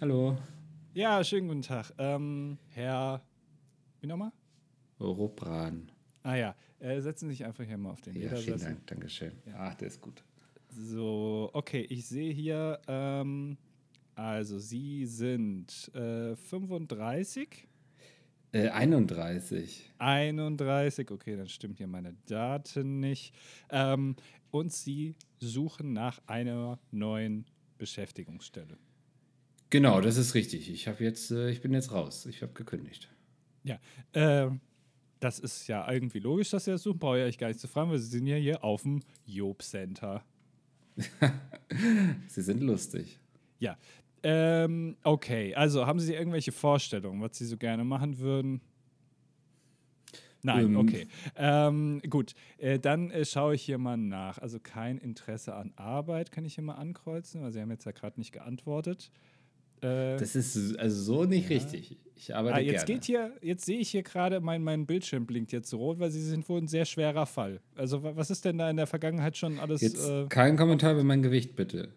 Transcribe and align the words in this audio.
Hallo. 0.00 0.36
Ja, 0.92 1.24
schönen 1.24 1.48
guten 1.48 1.62
Tag. 1.62 1.90
Ähm, 1.96 2.58
Herr, 2.68 3.22
wie 4.00 4.06
nochmal? 4.06 4.30
Rupran. 5.00 5.90
Ah 6.22 6.34
ja, 6.34 6.54
äh, 6.80 7.00
setzen 7.00 7.28
Sie 7.30 7.36
sich 7.36 7.46
einfach 7.46 7.64
hier 7.64 7.78
mal 7.78 7.92
auf 7.92 8.02
den 8.02 8.14
Ja, 8.20 8.36
vielen 8.36 8.60
Dank, 8.60 8.86
Dankeschön. 8.86 9.32
Ach, 9.56 9.74
der 9.74 9.88
ist 9.88 10.02
gut. 10.02 10.22
So, 10.68 11.48
okay, 11.54 11.80
ich 11.88 12.06
sehe 12.06 12.30
hier, 12.30 12.78
ähm, 12.88 13.56
also 14.14 14.58
Sie 14.58 15.06
sind 15.06 15.90
äh, 15.94 16.36
35, 16.36 17.66
Äh, 18.52 18.68
31. 18.68 19.92
31, 19.96 21.10
okay, 21.10 21.36
dann 21.36 21.48
stimmt 21.48 21.78
hier 21.78 21.86
meine 21.86 22.14
Daten 22.26 23.00
nicht. 23.00 23.34
Ähm, 23.70 24.16
und 24.50 24.74
Sie 24.74 25.14
suchen 25.38 25.94
nach 25.94 26.20
einer 26.26 26.78
neuen 26.90 27.46
Beschäftigungsstelle. 27.78 28.76
Genau, 29.70 30.00
das 30.00 30.16
ist 30.16 30.34
richtig. 30.34 30.70
Ich 30.70 30.86
habe 30.88 31.02
jetzt, 31.02 31.30
äh, 31.30 31.50
ich 31.50 31.60
bin 31.60 31.72
jetzt 31.72 31.92
raus. 31.92 32.26
Ich 32.26 32.42
habe 32.42 32.52
gekündigt. 32.52 33.08
Ja, 33.64 33.80
ähm, 34.14 34.60
das 35.18 35.38
ist 35.38 35.66
ja 35.66 35.90
irgendwie 35.90 36.20
logisch, 36.20 36.50
dass 36.50 36.64
Sie 36.66 36.70
das 36.70 36.82
suchen. 36.82 36.98
Brauche 36.98 37.18
ich 37.18 37.22
eigentlich 37.24 37.38
gar 37.38 37.48
nicht 37.48 37.60
zu 37.60 37.68
fragen, 37.68 37.90
weil 37.90 37.98
Sie 37.98 38.08
sind 38.08 38.26
ja 38.26 38.36
hier 38.36 38.62
auf 38.62 38.82
dem 38.82 39.02
Job 39.24 39.62
Center. 39.62 40.24
Sie 42.28 42.42
sind 42.42 42.62
lustig. 42.62 43.18
Ja. 43.58 43.76
Ähm, 44.22 44.96
okay, 45.02 45.54
also 45.54 45.86
haben 45.86 46.00
Sie 46.00 46.14
irgendwelche 46.14 46.52
Vorstellungen, 46.52 47.20
was 47.20 47.36
Sie 47.36 47.44
so 47.44 47.56
gerne 47.56 47.84
machen 47.84 48.18
würden? 48.18 48.60
Nein, 50.42 50.66
Ähm. 50.66 50.76
okay. 50.76 51.08
Ähm, 51.34 52.00
gut, 52.08 52.34
äh, 52.58 52.78
dann 52.78 53.10
äh, 53.10 53.24
schaue 53.24 53.56
ich 53.56 53.62
hier 53.62 53.78
mal 53.78 53.96
nach. 53.96 54.38
Also 54.38 54.60
kein 54.60 54.98
Interesse 54.98 55.54
an 55.54 55.72
Arbeit 55.76 56.30
kann 56.30 56.44
ich 56.44 56.54
hier 56.54 56.64
mal 56.64 56.74
ankreuzen, 56.74 57.42
weil 57.42 57.50
Sie 57.50 57.60
haben 57.60 57.70
jetzt 57.70 57.84
ja 57.84 57.92
gerade 57.92 58.18
nicht 58.20 58.32
geantwortet. 58.32 59.10
Äh, 59.82 60.16
Das 60.16 60.34
ist 60.36 60.78
also 60.78 61.02
so 61.02 61.24
nicht 61.24 61.48
richtig. 61.50 61.96
Ich 62.18 62.34
arbeite 62.34 62.56
ah, 62.56 62.60
jetzt 62.60 62.86
gerne. 62.86 62.98
geht 63.00 63.04
hier, 63.04 63.32
jetzt 63.42 63.66
sehe 63.66 63.78
ich 63.78 63.90
hier 63.90 64.02
gerade, 64.02 64.40
mein, 64.40 64.62
mein 64.64 64.86
Bildschirm 64.86 65.26
blinkt 65.26 65.52
jetzt 65.52 65.72
rot, 65.74 65.98
weil 65.98 66.10
Sie 66.10 66.22
sind 66.22 66.48
wohl 66.48 66.60
ein 66.62 66.66
sehr 66.68 66.86
schwerer 66.86 67.26
Fall. 67.26 67.60
Also 67.74 68.02
wa- 68.02 68.16
was 68.16 68.30
ist 68.30 68.44
denn 68.46 68.56
da 68.56 68.70
in 68.70 68.76
der 68.78 68.86
Vergangenheit 68.86 69.36
schon 69.36 69.58
alles? 69.58 69.82
Jetzt 69.82 70.08
Äh, 70.08 70.26
kein 70.28 70.56
Kommentar 70.56 70.92
über 70.94 71.04
mein 71.04 71.22
Gewicht, 71.22 71.56
bitte. 71.56 71.90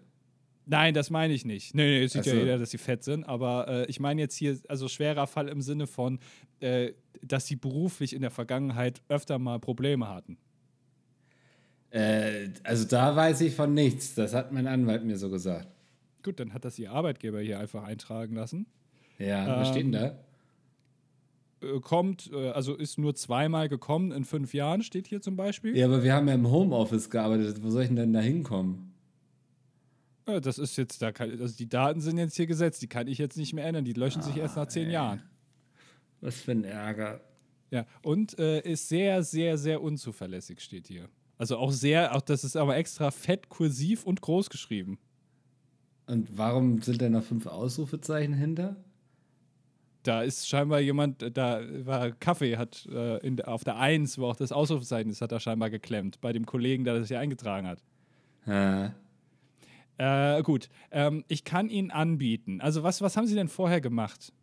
Nein, 0.66 0.94
das 0.94 1.10
meine 1.10 1.34
ich 1.34 1.46
nicht. 1.46 1.74
Nee, 1.74 1.84
nee, 2.00 2.04
es 2.04 2.12
sieht 2.12 2.22
Ach 2.22 2.26
ja 2.28 2.34
so. 2.34 2.38
jeder, 2.40 2.58
dass 2.60 2.70
sie 2.70 2.78
fett 2.78 3.04
sind. 3.04 3.24
Aber 3.24 3.68
äh, 3.70 3.86
ich 3.88 4.00
meine 4.00 4.22
jetzt 4.22 4.36
hier, 4.36 4.60
also 4.68 4.88
schwerer 4.88 5.26
Fall 5.26 5.48
im 5.48 5.62
Sinne 5.62 5.88
von, 5.88 6.20
äh, 6.60 6.92
dass 7.24 7.48
sie 7.48 7.56
beruflich 7.56 8.14
in 8.14 8.22
der 8.22 8.30
Vergangenheit 8.30 9.02
öfter 9.08 9.40
mal 9.40 9.58
Probleme 9.60 10.10
hatten. 10.10 10.38
Äh, 11.92 12.50
also 12.64 12.86
da 12.86 13.16
weiß 13.16 13.42
ich 13.42 13.56
von 13.56 13.74
nichts. 13.74 14.14
Das 14.16 14.34
hat 14.34 14.52
mein 14.52 14.68
Anwalt 14.68 15.04
mir 15.06 15.18
so 15.18 15.30
gesagt. 15.30 15.68
Gut, 16.24 16.40
dann 16.40 16.54
hat 16.54 16.66
das 16.66 16.78
ihr 16.80 16.92
Arbeitgeber 16.92 17.40
hier 17.40 17.60
einfach 17.60 17.84
eintragen 17.84 18.36
lassen. 18.36 18.66
Ja, 19.18 19.60
was 19.60 19.70
steht 19.70 19.84
denn 19.84 19.92
da? 19.92 20.18
Äh, 21.62 21.80
kommt, 21.82 22.32
äh, 22.34 22.50
also 22.50 22.76
ist 22.76 22.98
nur 22.98 23.16
zweimal 23.16 23.70
gekommen 23.70 24.12
in 24.12 24.26
fünf 24.26 24.54
Jahren, 24.54 24.82
steht 24.82 25.08
hier 25.08 25.22
zum 25.22 25.36
Beispiel. 25.36 25.76
Ja, 25.78 25.86
aber 25.86 26.04
wir 26.04 26.14
haben 26.14 26.28
ja 26.28 26.34
im 26.34 26.50
Homeoffice 26.50 27.10
gearbeitet. 27.10 27.62
Wo 27.64 27.70
soll 27.70 27.84
ich 27.84 27.88
denn 27.90 27.98
denn 27.98 28.14
da 28.14 28.22
hinkommen? 28.22 28.94
Äh, 30.26 30.42
das 30.42 30.58
ist 30.58 30.78
jetzt, 30.78 31.02
da 31.02 31.12
kann, 31.12 31.32
also 31.40 31.56
die 31.56 31.68
Daten 31.68 32.02
sind 32.02 32.18
jetzt 32.18 32.36
hier 32.36 32.48
gesetzt, 32.48 32.82
die 32.82 32.88
kann 32.88 33.08
ich 33.08 33.18
jetzt 33.18 33.38
nicht 33.38 33.54
mehr 33.54 33.66
ändern, 33.66 33.86
die 33.86 33.94
löschen 33.94 34.22
sich 34.22 34.38
erst 34.38 34.56
nach 34.56 34.68
zehn 34.68 34.90
Jahren. 34.90 35.22
Was 36.22 36.42
für 36.42 36.52
ein 36.52 36.64
Ärger. 36.64 37.22
Ja, 37.72 37.86
und 38.02 38.38
äh, 38.40 38.62
ist 38.62 38.90
sehr, 38.90 39.24
sehr, 39.24 39.58
sehr 39.58 39.82
unzuverlässig, 39.82 40.60
steht 40.60 40.88
hier. 40.88 41.08
Also 41.38 41.58
auch 41.58 41.72
sehr, 41.72 42.16
auch 42.16 42.22
das 42.22 42.44
ist 42.44 42.56
aber 42.56 42.76
extra 42.76 43.12
fett, 43.12 43.48
kursiv 43.48 44.06
und 44.06 44.22
groß 44.22 44.50
geschrieben. 44.50 44.98
Und 46.10 46.36
warum 46.38 46.82
sind 46.82 47.02
da 47.04 47.08
noch 47.10 47.24
fünf 47.24 47.46
Ausrufezeichen 47.46 48.34
hinter? 48.34 48.76
Da 50.02 50.24
ist 50.24 50.48
scheinbar 50.48 50.80
jemand, 50.80 51.22
äh, 51.22 51.32
da 51.32 51.62
war 51.86 52.12
Kaffee, 52.12 52.58
hat 52.58 52.88
äh, 52.92 53.18
in, 53.18 53.40
auf 53.42 53.64
der 53.64 53.78
Eins, 53.78 54.18
wo 54.18 54.26
auch 54.26 54.36
das 54.36 54.52
Ausrufezeichen 54.52 55.12
ist, 55.12 55.22
hat 55.22 55.32
er 55.32 55.40
scheinbar 55.40 55.70
geklemmt, 55.70 56.20
bei 56.20 56.34
dem 56.34 56.48
Kollegen, 56.48 56.84
der 56.84 56.98
das 56.98 57.10
hier 57.10 57.20
eingetragen 57.20 57.68
hat. 57.68 57.84
Ah, 58.48 58.92
Äh, 59.98 60.42
gut, 60.42 60.70
ähm, 60.92 61.26
ich 61.28 61.44
kann 61.44 61.70
Ihnen 61.70 61.92
anbieten. 61.92 62.60
Also, 62.60 62.82
was, 62.82 63.02
was 63.02 63.16
haben 63.16 63.28
Sie 63.28 63.36
denn 63.36 63.50
vorher 63.50 63.82
gemacht? 63.82 64.34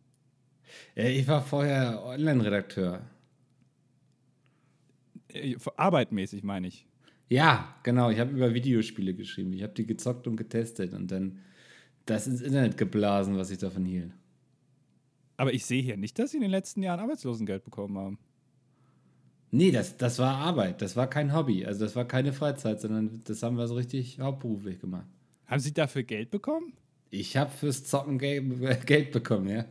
Ja, 0.95 1.03
ich 1.05 1.27
war 1.27 1.41
vorher 1.41 2.01
Online-Redakteur. 2.05 3.01
Äh, 5.33 5.57
arbeitmäßig, 5.75 6.43
meine 6.43 6.67
ich. 6.67 6.87
Ja, 7.27 7.75
genau. 7.83 8.09
Ich 8.09 8.19
habe 8.19 8.31
über 8.31 8.53
Videospiele 8.53 9.13
geschrieben. 9.13 9.51
Ich 9.51 9.63
habe 9.63 9.73
die 9.73 9.85
gezockt 9.85 10.27
und 10.27 10.37
getestet 10.37 10.93
und 10.93 11.11
dann 11.11 11.39
das 12.09 12.27
ins 12.27 12.41
Internet 12.41 12.77
geblasen, 12.77 13.37
was 13.37 13.51
ich 13.51 13.57
davon 13.57 13.85
hielt. 13.85 14.11
Aber 15.37 15.53
ich 15.53 15.65
sehe 15.65 15.81
hier 15.81 15.97
nicht, 15.97 16.17
dass 16.17 16.31
Sie 16.31 16.37
in 16.37 16.41
den 16.41 16.51
letzten 16.51 16.81
Jahren 16.81 16.99
Arbeitslosengeld 16.99 17.63
bekommen 17.63 17.97
haben. 17.97 18.17
Nee, 19.51 19.71
das, 19.71 19.97
das 19.97 20.19
war 20.19 20.35
Arbeit. 20.37 20.81
Das 20.81 20.95
war 20.95 21.07
kein 21.09 21.33
Hobby. 21.33 21.65
Also 21.65 21.85
das 21.85 21.95
war 21.95 22.05
keine 22.05 22.33
Freizeit, 22.33 22.81
sondern 22.81 23.21
das 23.23 23.43
haben 23.43 23.57
wir 23.57 23.67
so 23.67 23.75
richtig 23.75 24.19
hauptberuflich 24.19 24.79
gemacht. 24.79 25.07
Haben 25.45 25.59
Sie 25.59 25.73
dafür 25.73 26.03
Geld 26.03 26.31
bekommen? 26.31 26.73
Ich 27.09 27.37
habe 27.37 27.51
fürs 27.51 27.85
Zocken 27.85 28.17
Geld, 28.17 28.85
Geld 28.85 29.11
bekommen, 29.11 29.47
ja. 29.47 29.65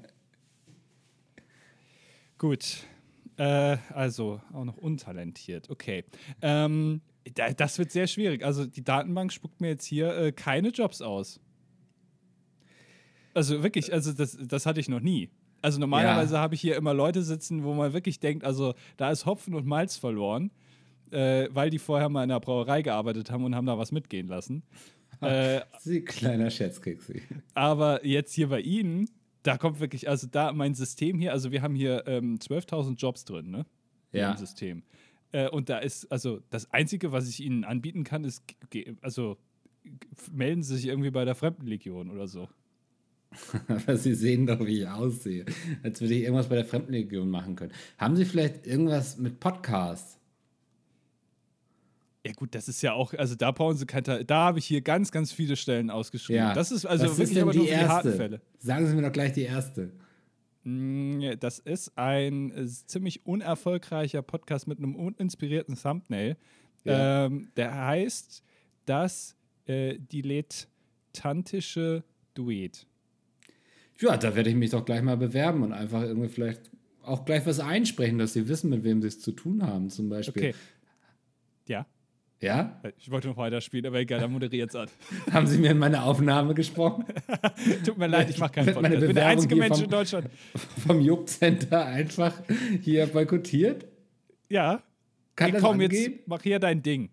Gut. 2.38 2.84
Äh, 3.36 3.76
also 3.90 4.40
auch 4.52 4.64
noch 4.64 4.78
untalentiert. 4.78 5.68
Okay. 5.68 6.04
Ähm, 6.40 7.02
da, 7.34 7.52
das 7.52 7.78
wird 7.78 7.90
sehr 7.90 8.06
schwierig. 8.06 8.44
Also 8.44 8.64
die 8.64 8.84
Datenbank 8.84 9.32
spuckt 9.32 9.60
mir 9.60 9.68
jetzt 9.68 9.84
hier 9.84 10.16
äh, 10.16 10.32
keine 10.32 10.68
Jobs 10.68 11.02
aus. 11.02 11.40
Also 13.36 13.62
wirklich, 13.62 13.92
also 13.92 14.14
das, 14.14 14.38
das 14.40 14.64
hatte 14.64 14.80
ich 14.80 14.88
noch 14.88 15.00
nie. 15.00 15.28
Also 15.60 15.78
normalerweise 15.78 16.38
habe 16.38 16.54
ich 16.54 16.60
hier 16.62 16.74
immer 16.74 16.94
Leute 16.94 17.22
sitzen, 17.22 17.64
wo 17.64 17.74
man 17.74 17.92
wirklich 17.92 18.18
denkt, 18.18 18.44
also 18.44 18.72
da 18.96 19.10
ist 19.10 19.26
Hopfen 19.26 19.54
und 19.54 19.66
Malz 19.66 19.98
verloren, 19.98 20.50
äh, 21.10 21.46
weil 21.50 21.68
die 21.68 21.78
vorher 21.78 22.08
mal 22.08 22.22
in 22.22 22.30
der 22.30 22.40
Brauerei 22.40 22.80
gearbeitet 22.80 23.30
haben 23.30 23.44
und 23.44 23.54
haben 23.54 23.66
da 23.66 23.76
was 23.76 23.92
mitgehen 23.92 24.26
lassen. 24.26 24.62
äh, 25.20 25.60
Sie 25.80 26.02
kleiner 26.02 26.48
Scherzkeks. 26.48 27.12
aber 27.52 28.06
jetzt 28.06 28.32
hier 28.32 28.48
bei 28.48 28.60
Ihnen, 28.62 29.06
da 29.42 29.58
kommt 29.58 29.80
wirklich, 29.80 30.08
also 30.08 30.26
da 30.26 30.54
mein 30.54 30.72
System 30.72 31.18
hier, 31.18 31.32
also 31.32 31.52
wir 31.52 31.60
haben 31.60 31.74
hier 31.74 32.04
ähm, 32.06 32.38
12.000 32.38 32.96
Jobs 32.96 33.26
drin, 33.26 33.50
ne? 33.50 33.66
Ja. 34.12 34.32
dem 34.32 34.38
System. 34.38 34.82
Äh, 35.32 35.50
und 35.50 35.68
da 35.68 35.76
ist, 35.76 36.10
also 36.10 36.40
das 36.48 36.72
Einzige, 36.72 37.12
was 37.12 37.28
ich 37.28 37.40
Ihnen 37.40 37.64
anbieten 37.64 38.02
kann, 38.02 38.24
ist, 38.24 38.42
also 39.02 39.36
melden 40.32 40.62
Sie 40.62 40.76
sich 40.76 40.86
irgendwie 40.86 41.10
bei 41.10 41.26
der 41.26 41.34
Fremdenlegion 41.34 42.10
oder 42.10 42.28
so. 42.28 42.48
Aber 43.68 43.96
Sie 43.96 44.14
sehen 44.14 44.46
doch, 44.46 44.60
wie 44.64 44.82
ich 44.82 44.88
aussehe. 44.88 45.44
Als 45.82 46.00
würde 46.00 46.14
ich 46.14 46.22
irgendwas 46.22 46.48
bei 46.48 46.56
der 46.56 46.64
Fremdenlegion 46.64 47.28
machen 47.28 47.56
können. 47.56 47.72
Haben 47.98 48.16
Sie 48.16 48.24
vielleicht 48.24 48.66
irgendwas 48.66 49.18
mit 49.18 49.40
Podcasts? 49.40 50.18
Ja 52.26 52.32
gut, 52.32 52.54
das 52.56 52.66
ist 52.68 52.82
ja 52.82 52.92
auch, 52.92 53.14
also 53.14 53.36
da 53.36 53.52
brauchen 53.52 53.76
Sie 53.76 53.86
kein, 53.86 54.02
Teil- 54.02 54.24
da 54.24 54.46
habe 54.46 54.58
ich 54.58 54.66
hier 54.66 54.80
ganz, 54.80 55.12
ganz 55.12 55.30
viele 55.30 55.54
Stellen 55.54 55.90
ausgeschrieben. 55.90 56.42
Ja. 56.42 56.54
Das 56.54 56.72
ist 56.72 56.84
also 56.84 57.04
Was 57.04 57.18
wirklich 57.18 57.34
denn 57.34 57.42
aber 57.44 57.54
nur 57.54 57.66
die 57.66 57.76
harten 57.76 58.12
Fälle. 58.14 58.40
Sagen 58.58 58.86
Sie 58.88 58.94
mir 58.94 59.02
doch 59.02 59.12
gleich 59.12 59.32
die 59.32 59.42
erste. 59.42 59.92
Mm, 60.64 61.22
Das 61.38 61.60
ist 61.60 61.96
ein 61.96 62.50
äh, 62.50 62.66
ziemlich 62.66 63.26
unerfolgreicher 63.26 64.22
Podcast 64.22 64.66
mit 64.66 64.78
einem 64.78 64.96
uninspirierten 64.96 65.76
Thumbnail. 65.76 66.36
Ja. 66.84 67.26
Ähm, 67.26 67.48
der 67.56 67.72
heißt 67.86 68.42
das 68.86 69.36
äh, 69.66 69.96
dilettantische 69.98 72.02
Duett. 72.34 72.86
Ja, 74.00 74.16
da 74.16 74.34
werde 74.36 74.50
ich 74.50 74.56
mich 74.56 74.70
doch 74.70 74.84
gleich 74.84 75.02
mal 75.02 75.16
bewerben 75.16 75.62
und 75.62 75.72
einfach 75.72 76.02
irgendwie 76.02 76.28
vielleicht 76.28 76.70
auch 77.02 77.24
gleich 77.24 77.46
was 77.46 77.60
einsprechen, 77.60 78.18
dass 78.18 78.32
Sie 78.32 78.48
wissen, 78.48 78.68
mit 78.70 78.84
wem 78.84 79.00
Sie 79.00 79.08
es 79.08 79.20
zu 79.20 79.32
tun 79.32 79.62
haben, 79.66 79.90
zum 79.90 80.08
Beispiel. 80.08 80.48
Okay. 80.50 80.54
Ja, 81.68 81.86
Ja? 82.40 82.80
ich 82.98 83.10
wollte 83.10 83.28
noch 83.28 83.36
weiterspielen, 83.38 83.86
aber 83.86 83.98
egal, 84.00 84.20
dann 84.20 84.32
moderiert 84.32 84.70
es 84.70 84.76
an. 84.76 84.88
Haben 85.32 85.46
Sie 85.46 85.58
mir 85.58 85.70
in 85.70 85.78
meine 85.78 86.02
Aufnahme 86.02 86.52
gesprochen? 86.54 87.04
Tut 87.86 87.96
mir 87.96 88.06
leid, 88.08 88.28
ich 88.30 88.38
mache 88.38 88.52
keinen 88.52 88.66
Wird 88.66 88.82
meine 88.82 88.88
Podcast. 88.96 89.02
Ich 89.04 89.06
bin 89.08 89.14
der 89.14 89.20
Bewerbung 89.22 89.30
einzige 89.32 89.56
Mensch 89.56 89.74
vom- 89.76 89.84
in 89.84 89.90
Deutschland. 89.90 90.30
Vom 90.86 91.00
Jupp-Center 91.00 91.86
einfach 91.86 92.42
hier 92.82 93.06
boykottiert? 93.06 93.86
Ja, 94.48 94.82
Kann 95.36 95.52
das 95.52 95.62
komm, 95.62 95.80
angehen? 95.80 95.90
jetzt 95.92 96.28
mach 96.28 96.42
hier 96.42 96.58
dein 96.58 96.82
Ding. 96.82 97.08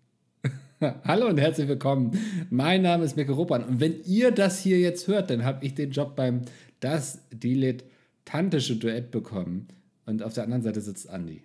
Hallo 1.04 1.28
und 1.28 1.38
herzlich 1.38 1.66
willkommen. 1.68 2.18
Mein 2.50 2.82
Name 2.82 3.04
ist 3.04 3.16
Mirko 3.16 3.32
Ruppan 3.32 3.64
und 3.64 3.80
wenn 3.80 4.02
ihr 4.04 4.32
das 4.32 4.60
hier 4.60 4.78
jetzt 4.80 5.08
hört, 5.08 5.30
dann 5.30 5.42
habe 5.44 5.64
ich 5.64 5.74
den 5.74 5.90
Job 5.92 6.14
beim 6.14 6.42
Das 6.84 7.18
Dilettantische 7.32 8.76
Duett 8.76 9.10
bekommen 9.10 9.68
und 10.04 10.22
auf 10.22 10.34
der 10.34 10.44
anderen 10.44 10.62
Seite 10.62 10.82
sitzt 10.82 11.08
Andi. 11.08 11.42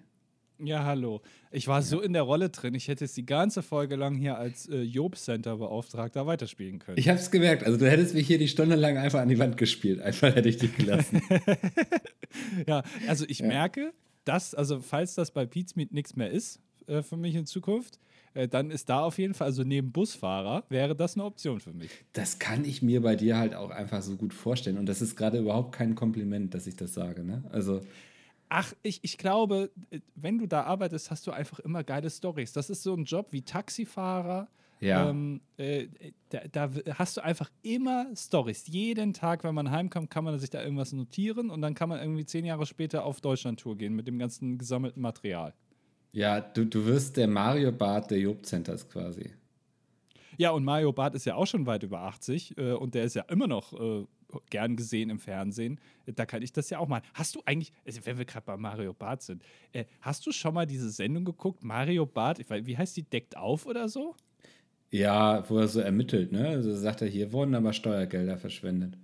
Ja, 0.62 0.84
hallo. 0.84 1.22
Ich 1.50 1.66
war 1.70 1.82
so 1.82 2.02
in 2.02 2.12
der 2.12 2.24
Rolle 2.24 2.50
drin, 2.50 2.76
ich 2.76 2.90
hätte 2.90 3.06
jetzt 3.06 3.16
die 3.16 3.26
ganze 3.26 3.62
Folge 3.62 3.96
lang 3.96 4.16
hier 4.18 4.38
als 4.38 4.68
äh, 4.68 4.82
Job-Center-Beauftragter 4.82 6.28
weiterspielen 6.28 6.80
können. 6.80 6.98
Ich 6.98 7.08
habe 7.08 7.20
es 7.20 7.32
gemerkt, 7.32 7.64
also 7.64 7.78
du 7.78 7.90
hättest 7.90 8.16
mich 8.16 8.28
hier 8.28 8.38
die 8.38 8.50
Stunde 8.50 8.76
lang 8.76 8.98
einfach 8.98 9.22
an 9.22 9.30
die 9.30 9.40
Wand 9.40 9.56
gespielt, 9.56 10.02
einfach 10.02 10.36
hätte 10.36 10.50
ich 10.50 10.58
dich 10.58 10.76
gelassen. 10.76 11.22
Ja, 12.68 12.84
also 13.08 13.26
ich 13.28 13.42
merke, 13.42 13.94
dass, 14.26 14.54
also 14.54 14.82
falls 14.82 15.16
das 15.16 15.32
bei 15.32 15.46
Pizmeet 15.46 15.94
nichts 15.94 16.18
mehr 16.18 16.30
ist 16.30 16.60
äh, 16.86 17.02
für 17.02 17.18
mich 17.18 17.34
in 17.34 17.46
Zukunft, 17.46 17.98
dann 18.34 18.72
ist 18.72 18.90
da 18.90 19.02
auf 19.02 19.18
jeden 19.18 19.34
Fall, 19.34 19.48
also 19.48 19.64
neben 19.64 19.92
Busfahrer, 19.92 20.64
wäre 20.70 20.96
das 20.96 21.16
eine 21.16 21.26
Option 21.26 21.60
für 21.60 21.74
mich. 21.74 21.90
Das 22.14 22.40
kann 22.40 22.66
ich 22.66 22.82
mir 22.82 23.02
bei 23.02 23.16
dir 23.16 23.38
halt 23.38 23.56
auch 23.56 23.72
einfach 23.72 24.02
so 24.02 24.16
gut 24.16 24.34
vorstellen. 24.34 24.78
Und 24.78 24.86
das 24.86 25.02
ist 25.02 25.16
gerade 25.16 25.40
überhaupt 25.40 25.74
kein 25.74 25.96
Kompliment, 25.96 26.54
dass 26.54 26.68
ich 26.68 26.76
das 26.76 26.94
sage. 26.94 27.24
Ne? 27.24 27.44
Also. 27.52 27.82
Ach, 28.50 28.74
ich, 28.82 29.00
ich 29.04 29.18
glaube, 29.18 29.72
äh, 29.92 30.00
wenn 30.16 30.38
du 30.38 30.48
da 30.48 30.64
arbeitest, 30.64 31.12
hast 31.12 31.28
du 31.28 31.32
einfach 31.32 31.60
immer 31.60 31.84
geile 31.84 32.10
Stories. 32.10 32.54
Das 32.54 32.70
ist 32.70 32.84
so 32.84 32.94
ein 32.96 33.04
Job 33.04 33.28
wie 33.32 33.42
Taxifahrer. 33.42 34.48
Ja. 34.82 35.10
Ähm, 35.10 35.42
äh, 35.58 35.88
da, 36.30 36.40
da, 36.52 36.72
hast 36.96 37.18
du 37.18 37.22
einfach 37.22 37.52
immer 37.64 38.08
Stories. 38.16 38.68
Jeden 38.68 39.14
Tag, 39.14 39.44
wenn 39.44 39.54
man 39.54 39.72
heimkommt, 39.72 40.10
kann 40.10 40.24
man 40.24 40.40
sich 40.40 40.50
da 40.50 40.64
irgendwas 40.64 40.94
notieren 40.94 41.50
und 41.50 41.62
dann 41.62 41.76
kann 41.76 41.90
man 41.90 42.00
irgendwie 42.00 42.26
zehn 42.26 42.46
Jahre 42.46 42.66
später 42.66 43.04
auf 43.04 43.20
Deutschland-Tour 43.20 43.78
gehen 43.78 43.94
mit 43.94 44.08
dem 44.08 44.18
ganzen 44.18 44.58
gesammelten 44.58 45.02
Material. 45.02 45.54
Ja, 46.12 46.42
du, 46.42 46.66
du 46.66 46.86
wirst 46.86 47.18
der 47.18 47.28
Mario 47.28 47.72
Bart 47.72 48.12
der 48.12 48.20
Job 48.20 48.46
Centers 48.46 48.88
quasi. 48.90 49.32
Ja, 50.40 50.52
und 50.52 50.64
Mario 50.64 50.94
Barth 50.94 51.16
ist 51.16 51.26
ja 51.26 51.36
auch 51.36 51.48
schon 51.48 51.66
weit 51.66 51.84
über 51.84 52.00
80 52.00 52.58
äh, 52.58 52.72
und 52.72 52.96
der 52.96 53.04
ist 53.04 53.14
ja 53.14 53.24
immer 53.24 53.46
noch 53.46 53.74
äh, 53.74 54.06
gern 54.50 54.78
gesehen 54.78 55.10
im 55.10 55.20
Fernsehen. 55.20 55.82
Da 56.06 56.26
kann 56.26 56.42
ich 56.42 56.54
das 56.54 56.70
ja 56.70 56.80
auch 56.80 56.88
mal. 56.88 57.02
Hast 57.14 57.36
du 57.36 57.42
eigentlich, 57.46 57.74
also 57.86 58.06
wenn 58.06 58.18
wir 58.18 58.24
gerade 58.24 58.46
bei 58.46 58.56
Mario 58.56 58.94
Barth 58.94 59.24
sind, 59.24 59.44
äh, 59.74 59.84
hast 60.00 60.26
du 60.26 60.32
schon 60.32 60.54
mal 60.54 60.66
diese 60.66 60.90
Sendung 60.92 61.26
geguckt? 61.26 61.62
Mario 61.62 62.06
Barth, 62.06 62.40
wie 62.50 62.78
heißt 62.78 62.96
die, 62.96 63.04
deckt 63.04 63.36
auf 63.36 63.66
oder 63.66 63.90
so? 63.90 64.16
Ja, 64.92 65.44
wo 65.50 65.58
er 65.58 65.68
so 65.68 65.82
ermittelt, 65.82 66.32
ne? 66.32 66.48
Also 66.48 66.74
sagt 66.74 67.02
er, 67.02 67.10
hier 67.10 67.34
wurden 67.34 67.54
aber 67.54 67.74
Steuergelder 67.74 68.38
verschwendet. 68.38 68.98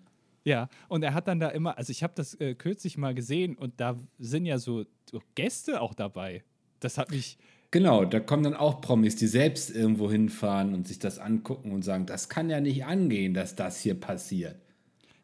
Ja, 0.45 0.69
und 0.87 1.03
er 1.03 1.13
hat 1.13 1.27
dann 1.27 1.41
da 1.41 1.49
immer, 1.49 1.77
also 1.77 1.91
ich 1.91 2.01
habe 2.01 2.13
das 2.15 2.39
äh, 2.39 2.55
kürzlich 2.55 2.97
mal 2.97 3.13
gesehen 3.13 3.57
und 3.57 3.73
da 3.81 3.99
sind 4.19 4.45
ja 4.45 4.57
so 4.57 4.85
Gäste 5.35 5.81
auch 5.81 5.93
dabei. 5.93 6.43
Das 6.85 6.97
hat 6.99 7.09
mich. 7.09 7.37
Genau, 7.71 8.05
da 8.05 8.19
kommen 8.19 8.43
dann 8.43 8.53
auch 8.53 8.79
Promis, 8.79 9.15
die 9.15 9.27
selbst 9.27 9.69
irgendwo 9.69 10.09
hinfahren 10.09 10.73
und 10.73 10.87
sich 10.87 10.99
das 10.99 11.17
angucken 11.19 11.71
und 11.71 11.83
sagen, 11.83 12.05
das 12.05 12.29
kann 12.29 12.49
ja 12.49 12.61
nicht 12.61 12.85
angehen, 12.85 13.33
dass 13.33 13.55
das 13.55 13.81
hier 13.81 13.99
passiert. 13.99 14.55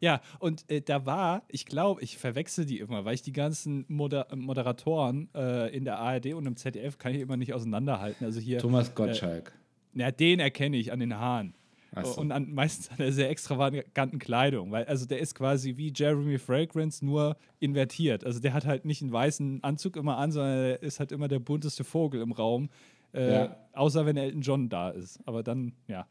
Ja, 0.00 0.20
und 0.40 0.68
äh, 0.68 0.80
da 0.80 1.06
war, 1.06 1.44
ich 1.46 1.64
glaube, 1.64 2.02
ich 2.02 2.18
verwechsel 2.18 2.66
die 2.66 2.80
immer, 2.80 3.04
weil 3.04 3.14
ich 3.14 3.22
die 3.22 3.32
ganzen 3.32 3.84
Moder 3.86 4.26
Moderatoren 4.34 5.28
äh, 5.32 5.74
in 5.74 5.84
der 5.84 6.00
ARD 6.00 6.34
und 6.34 6.44
im 6.44 6.56
ZDF 6.56 6.98
kann 6.98 7.14
ich 7.14 7.20
immer 7.20 7.36
nicht 7.36 7.54
auseinanderhalten. 7.54 8.26
Also 8.26 8.40
hier. 8.40 8.58
Thomas 8.58 8.92
Gottschalk. 8.96 9.52
Äh, 9.94 10.00
ja, 10.00 10.10
den 10.10 10.40
erkenne 10.40 10.76
ich 10.76 10.90
an 10.90 10.98
den 10.98 11.16
Haaren. 11.16 11.54
So. 11.94 12.20
Und 12.20 12.32
an, 12.32 12.52
meistens 12.54 12.90
an 12.90 12.96
der 12.96 13.12
sehr 13.12 13.28
extravaganten 13.28 14.18
Kleidung, 14.18 14.70
weil 14.70 14.84
also 14.86 15.04
der 15.04 15.18
ist 15.18 15.34
quasi 15.34 15.76
wie 15.76 15.92
Jeremy 15.94 16.38
Fragrance 16.38 17.04
nur 17.04 17.36
invertiert. 17.60 18.24
Also 18.24 18.40
der 18.40 18.54
hat 18.54 18.64
halt 18.64 18.86
nicht 18.86 19.02
einen 19.02 19.12
weißen 19.12 19.62
Anzug 19.62 19.96
immer 19.96 20.16
an, 20.16 20.32
sondern 20.32 20.56
er 20.56 20.82
ist 20.82 21.00
halt 21.00 21.12
immer 21.12 21.28
der 21.28 21.38
bunteste 21.38 21.84
Vogel 21.84 22.22
im 22.22 22.32
Raum. 22.32 22.70
Äh, 23.12 23.32
ja. 23.32 23.56
Außer 23.74 24.06
wenn 24.06 24.16
Elton 24.16 24.40
John 24.40 24.68
da 24.70 24.88
ist. 24.88 25.20
Aber 25.26 25.42
dann, 25.42 25.74
ja. 25.86 26.06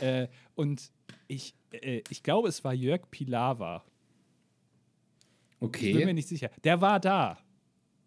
äh, 0.00 0.26
und 0.56 0.90
ich, 1.28 1.54
äh, 1.70 2.02
ich 2.10 2.24
glaube, 2.24 2.48
es 2.48 2.64
war 2.64 2.74
Jörg 2.74 3.08
Pilawa. 3.12 3.84
Okay. 5.60 5.90
Ich 5.90 5.96
bin 5.96 6.06
mir 6.06 6.14
nicht 6.14 6.28
sicher. 6.28 6.50
Der 6.64 6.80
war 6.80 6.98
da. 6.98 7.38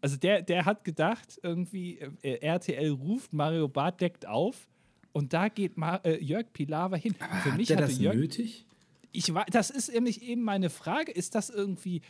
Also 0.01 0.17
der, 0.17 0.41
der 0.41 0.65
hat 0.65 0.83
gedacht, 0.83 1.39
irgendwie, 1.41 1.99
äh, 2.21 2.45
RTL 2.45 2.89
ruft, 2.91 3.31
Mario 3.31 3.69
Barth 3.69 4.01
deckt 4.01 4.27
auf 4.27 4.67
und 5.13 5.31
da 5.31 5.47
geht 5.47 5.77
Ma 5.77 5.97
äh, 5.97 6.21
Jörg 6.21 6.51
Pilawa 6.51 6.97
hin. 6.97 7.15
Aber 7.19 7.35
Für 7.35 7.51
mich 7.53 7.71
hat 7.71 7.79
er 7.79 7.87
das 7.87 7.99
Jörg, 7.99 8.15
nötig? 8.15 8.65
Ich 9.11 9.31
war, 9.33 9.45
das 9.45 9.69
ist 9.69 9.93
nämlich 9.93 10.23
eben 10.23 10.41
meine 10.41 10.71
Frage. 10.71 11.11
Ist 11.11 11.35
das 11.35 11.51
irgendwie, 11.51 12.01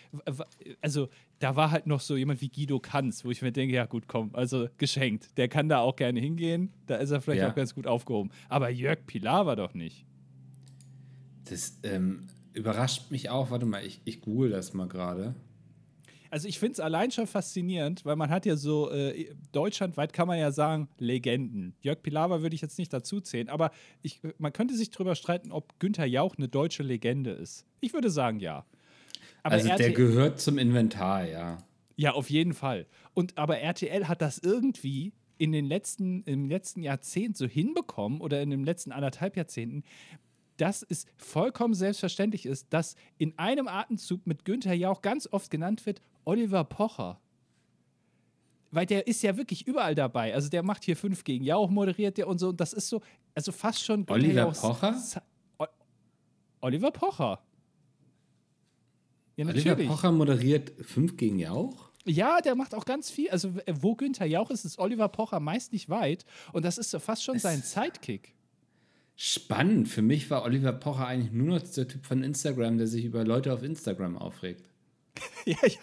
also 0.82 1.10
da 1.40 1.58
war 1.58 1.70
halt 1.70 1.86
noch 1.86 2.00
so 2.00 2.16
jemand 2.16 2.40
wie 2.40 2.48
Guido 2.48 2.80
Kanz, 2.80 3.26
wo 3.26 3.32
ich 3.32 3.42
mir 3.42 3.52
denke, 3.52 3.76
ja 3.76 3.86
gut, 3.86 4.08
komm, 4.08 4.30
also 4.34 4.70
geschenkt. 4.78 5.38
Der 5.38 5.50
kann 5.50 5.68
da 5.68 5.80
auch 5.80 5.98
gerne 5.98 6.22
hingehen. 6.22 6.72
Da 6.88 6.96
ist 6.96 7.12
er 7.12 7.20
vielleicht 7.20 7.42
ja. 7.42 7.52
auch 7.52 7.56
ganz 7.56 7.76
gut 7.76 7.88
aufgehoben. 7.88 8.32
Aber 8.48 8.70
Jörg 8.70 9.06
Pilawa 9.06 9.58
doch 9.58 9.74
nicht. 9.74 10.06
Das 11.44 11.78
ähm, 11.84 12.28
überrascht 12.54 13.12
mich 13.12 13.30
auch. 13.30 13.52
Warte 13.52 13.66
mal, 13.66 13.86
ich, 13.86 14.00
ich 14.06 14.22
google 14.22 14.50
das 14.50 14.74
mal 14.74 14.88
gerade. 14.88 15.36
Also 16.34 16.48
ich 16.48 16.58
finde 16.58 16.74
es 16.74 16.80
allein 16.80 17.12
schon 17.12 17.28
faszinierend, 17.28 18.06
weil 18.06 18.16
man 18.16 18.32
hat 18.32 18.48
ja 18.48 18.56
so, 18.56 18.90
äh, 18.90 19.36
deutschlandweit 19.52 20.14
kann 20.14 20.28
man 20.28 20.40
ja 20.40 20.52
sagen, 20.52 20.90
Legenden. 20.98 21.76
Jörg 21.82 22.02
Pilawa 22.02 22.42
würde 22.42 22.56
ich 22.56 22.62
jetzt 22.64 22.80
nicht 22.80 22.92
dazu 22.92 23.22
zählen, 23.22 23.50
aber 23.50 23.70
ich, 24.02 24.20
man 24.40 24.52
könnte 24.52 24.76
sich 24.76 24.90
darüber 24.90 25.14
streiten, 25.14 25.52
ob 25.52 25.78
Günther 25.78 26.08
Jauch 26.08 26.36
eine 26.36 26.48
deutsche 26.48 26.82
Legende 26.82 27.30
ist. 27.30 27.68
Ich 27.82 27.94
würde 27.94 28.10
sagen, 28.10 28.40
ja. 28.40 28.66
Aber 29.44 29.54
also 29.54 29.70
RTL, 29.70 29.90
der 29.90 29.96
gehört 29.96 30.42
zum 30.42 30.58
Inventar, 30.58 31.28
ja. 31.28 31.60
Ja, 31.98 32.14
auf 32.14 32.32
jeden 32.32 32.56
Fall. 32.56 32.88
Und 33.14 33.38
aber 33.38 33.60
RTL 33.60 34.08
hat 34.08 34.24
das 34.24 34.40
irgendwie 34.40 35.14
in 35.38 35.52
den 35.52 35.68
letzten, 35.68 36.24
im 36.24 36.50
letzten 36.50 36.82
Jahrzehnt 36.82 37.38
so 37.38 37.46
hinbekommen 37.46 38.22
oder 38.22 38.42
in 38.42 38.50
den 38.50 38.64
letzten 38.64 38.92
anderthalb 38.92 39.38
Jahrzehnten, 39.38 39.84
dass 40.58 40.84
es 40.88 41.06
vollkommen 41.16 41.76
selbstverständlich 41.76 42.48
ist, 42.48 42.74
dass 42.74 42.96
in 43.20 43.38
einem 43.38 43.68
Atemzug 43.68 44.26
mit 44.26 44.46
Günther 44.46 44.74
Jauch 44.74 45.04
ganz 45.04 45.28
oft 45.32 45.52
genannt 45.52 45.86
wird 45.86 46.02
Oliver 46.25 46.64
Pocher. 46.64 47.20
Weil 48.72 48.86
der 48.88 49.06
ist 49.06 49.22
ja 49.22 49.38
wirklich 49.38 49.68
überall 49.68 49.94
dabei. 49.94 50.34
Also 50.34 50.50
der 50.50 50.64
macht 50.64 50.84
hier 50.84 50.98
fünf 50.98 51.24
gegen 51.24 51.44
Jauch, 51.44 51.70
moderiert 51.70 52.18
der 52.18 52.28
und 52.28 52.40
so. 52.40 52.50
Und 52.50 52.60
das 52.60 52.74
ist 52.74 52.90
so, 52.90 53.02
also 53.36 53.52
fast 53.52 53.84
schon. 53.84 54.06
Oliver 54.10 54.52
Pocher? 54.52 55.02
O 55.60 55.66
Oliver 56.62 56.92
Pocher. 56.92 57.40
Ja, 59.36 59.48
Oliver 59.48 59.75
Pocher 59.75 60.12
moderiert 60.12 60.72
fünf 60.81 61.18
gegen 61.18 61.40
Jauch? 61.40 61.90
Ja, 62.06 62.42
der 62.42 62.56
macht 62.56 62.75
auch 62.75 62.86
ganz 62.86 63.10
viel. 63.10 63.30
Also, 63.30 63.54
wo 63.72 63.96
Günther 63.96 64.25
Jauch 64.25 64.50
ist, 64.50 64.66
ist 64.66 64.78
Oliver 64.80 65.08
Pocher 65.08 65.40
meist 65.40 65.72
nicht 65.72 65.90
weit. 65.90 66.25
Und 66.52 66.66
das 66.66 66.78
ist 66.78 66.92
so 66.92 67.00
fast 67.00 67.24
schon 67.24 67.38
es 67.38 67.44
sein 67.44 67.62
Sidekick. 67.62 68.36
Spannend. 69.16 69.88
Für 69.88 70.02
mich 70.02 70.30
war 70.30 70.44
Oliver 70.44 70.74
Pocher 70.74 71.08
eigentlich 71.08 71.31
nur 71.31 71.60
noch 71.60 71.62
der 71.62 71.88
Typ 71.88 72.06
von 72.06 72.24
Instagram, 72.24 72.78
der 72.78 72.88
sich 72.88 73.06
über 73.06 73.24
Leute 73.24 73.54
auf 73.54 73.64
Instagram 73.64 74.18
aufregt. 74.18 74.73
ja, 75.45 75.57
ich, 75.63 75.80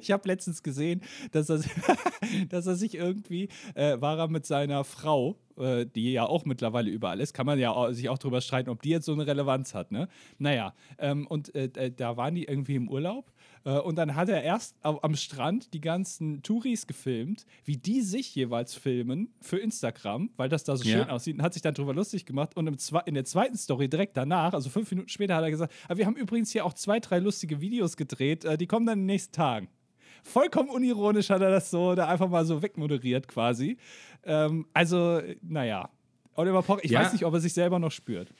ich 0.00 0.10
habe 0.10 0.28
letztens 0.28 0.62
gesehen, 0.62 1.02
dass 1.32 1.48
er, 1.48 1.60
dass 2.48 2.66
er 2.66 2.76
sich 2.76 2.94
irgendwie, 2.94 3.48
äh, 3.74 4.00
war 4.00 4.18
er 4.18 4.28
mit 4.28 4.46
seiner 4.46 4.84
Frau, 4.84 5.36
äh, 5.56 5.86
die 5.86 6.12
ja 6.12 6.26
auch 6.26 6.44
mittlerweile 6.44 6.90
überall 6.90 7.20
ist, 7.20 7.32
kann 7.32 7.46
man 7.46 7.58
ja 7.58 7.72
auch, 7.72 7.90
sich 7.90 8.08
auch 8.08 8.18
darüber 8.18 8.40
streiten, 8.40 8.70
ob 8.70 8.82
die 8.82 8.90
jetzt 8.90 9.06
so 9.06 9.12
eine 9.12 9.26
Relevanz 9.26 9.74
hat, 9.74 9.90
ne? 9.92 10.08
Naja, 10.38 10.74
ähm, 10.98 11.26
und 11.26 11.54
äh, 11.54 11.90
da 11.90 12.16
waren 12.16 12.34
die 12.34 12.44
irgendwie 12.44 12.76
im 12.76 12.88
Urlaub 12.88 13.32
und 13.64 13.96
dann 13.96 14.14
hat 14.14 14.28
er 14.28 14.42
erst 14.42 14.76
am 14.82 15.14
Strand 15.16 15.74
die 15.74 15.80
ganzen 15.80 16.42
Touris 16.42 16.86
gefilmt, 16.86 17.44
wie 17.64 17.76
die 17.76 18.00
sich 18.00 18.34
jeweils 18.34 18.74
filmen 18.74 19.32
für 19.40 19.58
Instagram, 19.58 20.30
weil 20.36 20.48
das 20.48 20.64
da 20.64 20.76
so 20.76 20.84
schön 20.84 21.00
ja. 21.00 21.08
aussieht 21.08 21.36
und 21.36 21.42
hat 21.42 21.52
sich 21.52 21.62
dann 21.62 21.74
darüber 21.74 21.94
lustig 21.94 22.24
gemacht. 22.26 22.56
Und 22.56 22.66
in 23.06 23.14
der 23.14 23.24
zweiten 23.24 23.56
Story 23.56 23.88
direkt 23.88 24.16
danach, 24.16 24.52
also 24.54 24.70
fünf 24.70 24.90
Minuten 24.90 25.08
später, 25.08 25.36
hat 25.36 25.44
er 25.44 25.50
gesagt: 25.50 25.72
ah, 25.88 25.96
wir 25.96 26.06
haben 26.06 26.16
übrigens 26.16 26.50
hier 26.52 26.64
auch 26.64 26.72
zwei, 26.72 27.00
drei 27.00 27.18
lustige 27.18 27.60
Videos 27.60 27.96
gedreht, 27.96 28.44
äh, 28.44 28.56
die 28.56 28.66
kommen 28.66 28.86
dann 28.86 29.00
in 29.00 29.02
den 29.02 29.06
nächsten 29.06 29.32
Tagen. 29.32 29.68
Vollkommen 30.22 30.68
unironisch 30.68 31.30
hat 31.30 31.40
er 31.42 31.50
das 31.50 31.70
so 31.70 31.94
da 31.94 32.08
einfach 32.08 32.28
mal 32.28 32.44
so 32.44 32.62
wegmoderiert 32.62 33.28
quasi. 33.28 33.76
Ähm, 34.24 34.66
also, 34.72 35.20
naja. 35.42 35.90
Oliver 36.34 36.62
Poch, 36.62 36.78
ich 36.82 36.92
ja. 36.92 37.00
weiß 37.00 37.12
nicht, 37.12 37.24
ob 37.24 37.34
er 37.34 37.40
sich 37.40 37.52
selber 37.52 37.78
noch 37.78 37.90
spürt. 37.90 38.32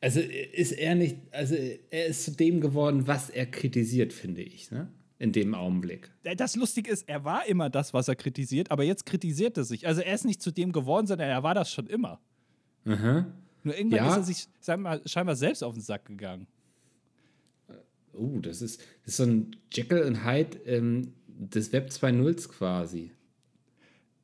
Also 0.00 0.20
ist 0.20 0.72
er 0.72 0.94
nicht, 0.94 1.18
also 1.30 1.54
er 1.54 2.06
ist 2.06 2.24
zu 2.24 2.30
dem 2.32 2.60
geworden, 2.60 3.06
was 3.06 3.28
er 3.28 3.46
kritisiert, 3.46 4.12
finde 4.12 4.42
ich, 4.42 4.70
ne? 4.70 4.88
In 5.18 5.32
dem 5.32 5.54
Augenblick. 5.54 6.10
Das 6.22 6.56
Lustige 6.56 6.90
ist, 6.90 7.06
er 7.06 7.24
war 7.24 7.46
immer 7.46 7.68
das, 7.68 7.92
was 7.92 8.08
er 8.08 8.16
kritisiert, 8.16 8.70
aber 8.70 8.84
jetzt 8.84 9.04
kritisiert 9.04 9.58
er 9.58 9.64
sich. 9.64 9.86
Also 9.86 10.00
er 10.00 10.14
ist 10.14 10.24
nicht 10.24 10.40
zu 10.40 10.50
dem 10.50 10.72
geworden, 10.72 11.06
sondern 11.06 11.28
er 11.28 11.42
war 11.42 11.52
das 11.54 11.70
schon 11.70 11.86
immer. 11.88 12.18
Mhm. 12.84 13.26
Nur 13.62 13.76
irgendwann 13.76 13.98
ja. 13.98 14.10
ist 14.12 14.16
er 14.16 14.22
sich 14.22 14.48
sagen 14.60 14.82
wir 14.82 14.88
mal, 14.88 15.02
scheinbar 15.04 15.36
selbst 15.36 15.62
auf 15.62 15.74
den 15.74 15.82
Sack 15.82 16.06
gegangen. 16.06 16.46
Oh, 18.14 18.38
das 18.40 18.62
ist, 18.62 18.80
das 19.04 19.12
ist 19.12 19.16
so 19.18 19.24
ein 19.24 19.56
Jekyll 19.70 20.02
und 20.02 20.24
Hyde 20.24 20.56
ähm, 20.64 21.12
des 21.26 21.70
Web 21.72 21.90
2.0 21.90 22.48
quasi. 22.48 23.12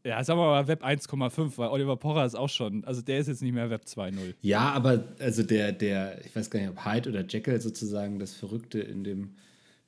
Ja, 0.07 0.23
sagen 0.23 0.39
wir 0.39 0.47
mal 0.47 0.69
Web 0.69 0.85
1,5, 0.85 1.59
weil 1.59 1.69
Oliver 1.69 1.97
Pocher 1.97 2.25
ist 2.25 2.37
auch 2.37 2.49
schon, 2.49 2.85
also 2.85 3.03
der 3.03 3.19
ist 3.19 3.27
jetzt 3.27 3.43
nicht 3.43 3.53
mehr 3.53 3.71
Web 3.71 3.83
2.0. 3.87 4.35
Ja, 4.41 4.71
aber 4.71 5.03
also 5.19 5.43
der, 5.43 5.73
der, 5.73 6.25
ich 6.25 6.37
weiß 6.37 6.49
gar 6.49 6.61
nicht, 6.61 6.69
ob 6.69 6.85
Hyde 6.85 7.11
oder 7.11 7.25
Jekyll 7.27 7.61
sozusagen 7.61 8.21
das 8.21 8.35
Verrückte 8.35 8.79
in 8.79 9.03
dem 9.03 9.35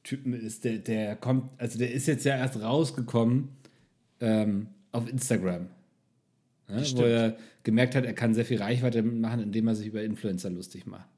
Typen 0.02 0.32
ist, 0.32 0.64
der, 0.64 0.78
der 0.78 1.14
kommt, 1.14 1.50
also 1.58 1.78
der 1.78 1.92
ist 1.92 2.08
jetzt 2.08 2.24
ja 2.24 2.36
erst 2.36 2.60
rausgekommen 2.60 3.50
ähm, 4.20 4.66
auf 4.90 5.08
Instagram. 5.08 5.68
Ne, 6.66 6.84
wo 6.96 7.02
er 7.02 7.36
gemerkt 7.62 7.94
hat, 7.94 8.04
er 8.04 8.12
kann 8.12 8.34
sehr 8.34 8.44
viel 8.44 8.60
Reichweite 8.60 9.02
machen, 9.02 9.40
indem 9.40 9.68
er 9.68 9.76
sich 9.76 9.86
über 9.86 10.02
Influencer 10.02 10.50
lustig 10.50 10.84
macht. 10.86 11.08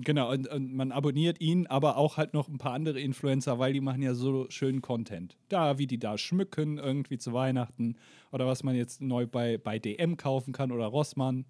Genau, 0.00 0.30
und, 0.30 0.48
und, 0.48 0.74
man 0.74 0.92
abonniert 0.92 1.40
ihn, 1.40 1.66
aber 1.66 1.96
auch 1.96 2.16
halt 2.16 2.34
noch 2.34 2.48
ein 2.48 2.58
paar 2.58 2.72
andere 2.72 3.00
Influencer, 3.00 3.58
weil 3.58 3.72
die 3.72 3.80
machen 3.80 4.02
ja 4.02 4.14
so 4.14 4.46
schönen 4.48 4.80
Content. 4.80 5.36
Da, 5.48 5.78
wie 5.78 5.86
die 5.86 5.98
da 5.98 6.18
schmücken, 6.18 6.78
irgendwie 6.78 7.18
zu 7.18 7.32
Weihnachten 7.32 7.96
oder 8.30 8.46
was 8.46 8.62
man 8.62 8.76
jetzt 8.76 9.00
neu 9.00 9.26
bei, 9.26 9.58
bei 9.58 9.78
DM 9.78 10.16
kaufen 10.16 10.52
kann 10.52 10.72
oder 10.72 10.86
Rossmann. 10.86 11.46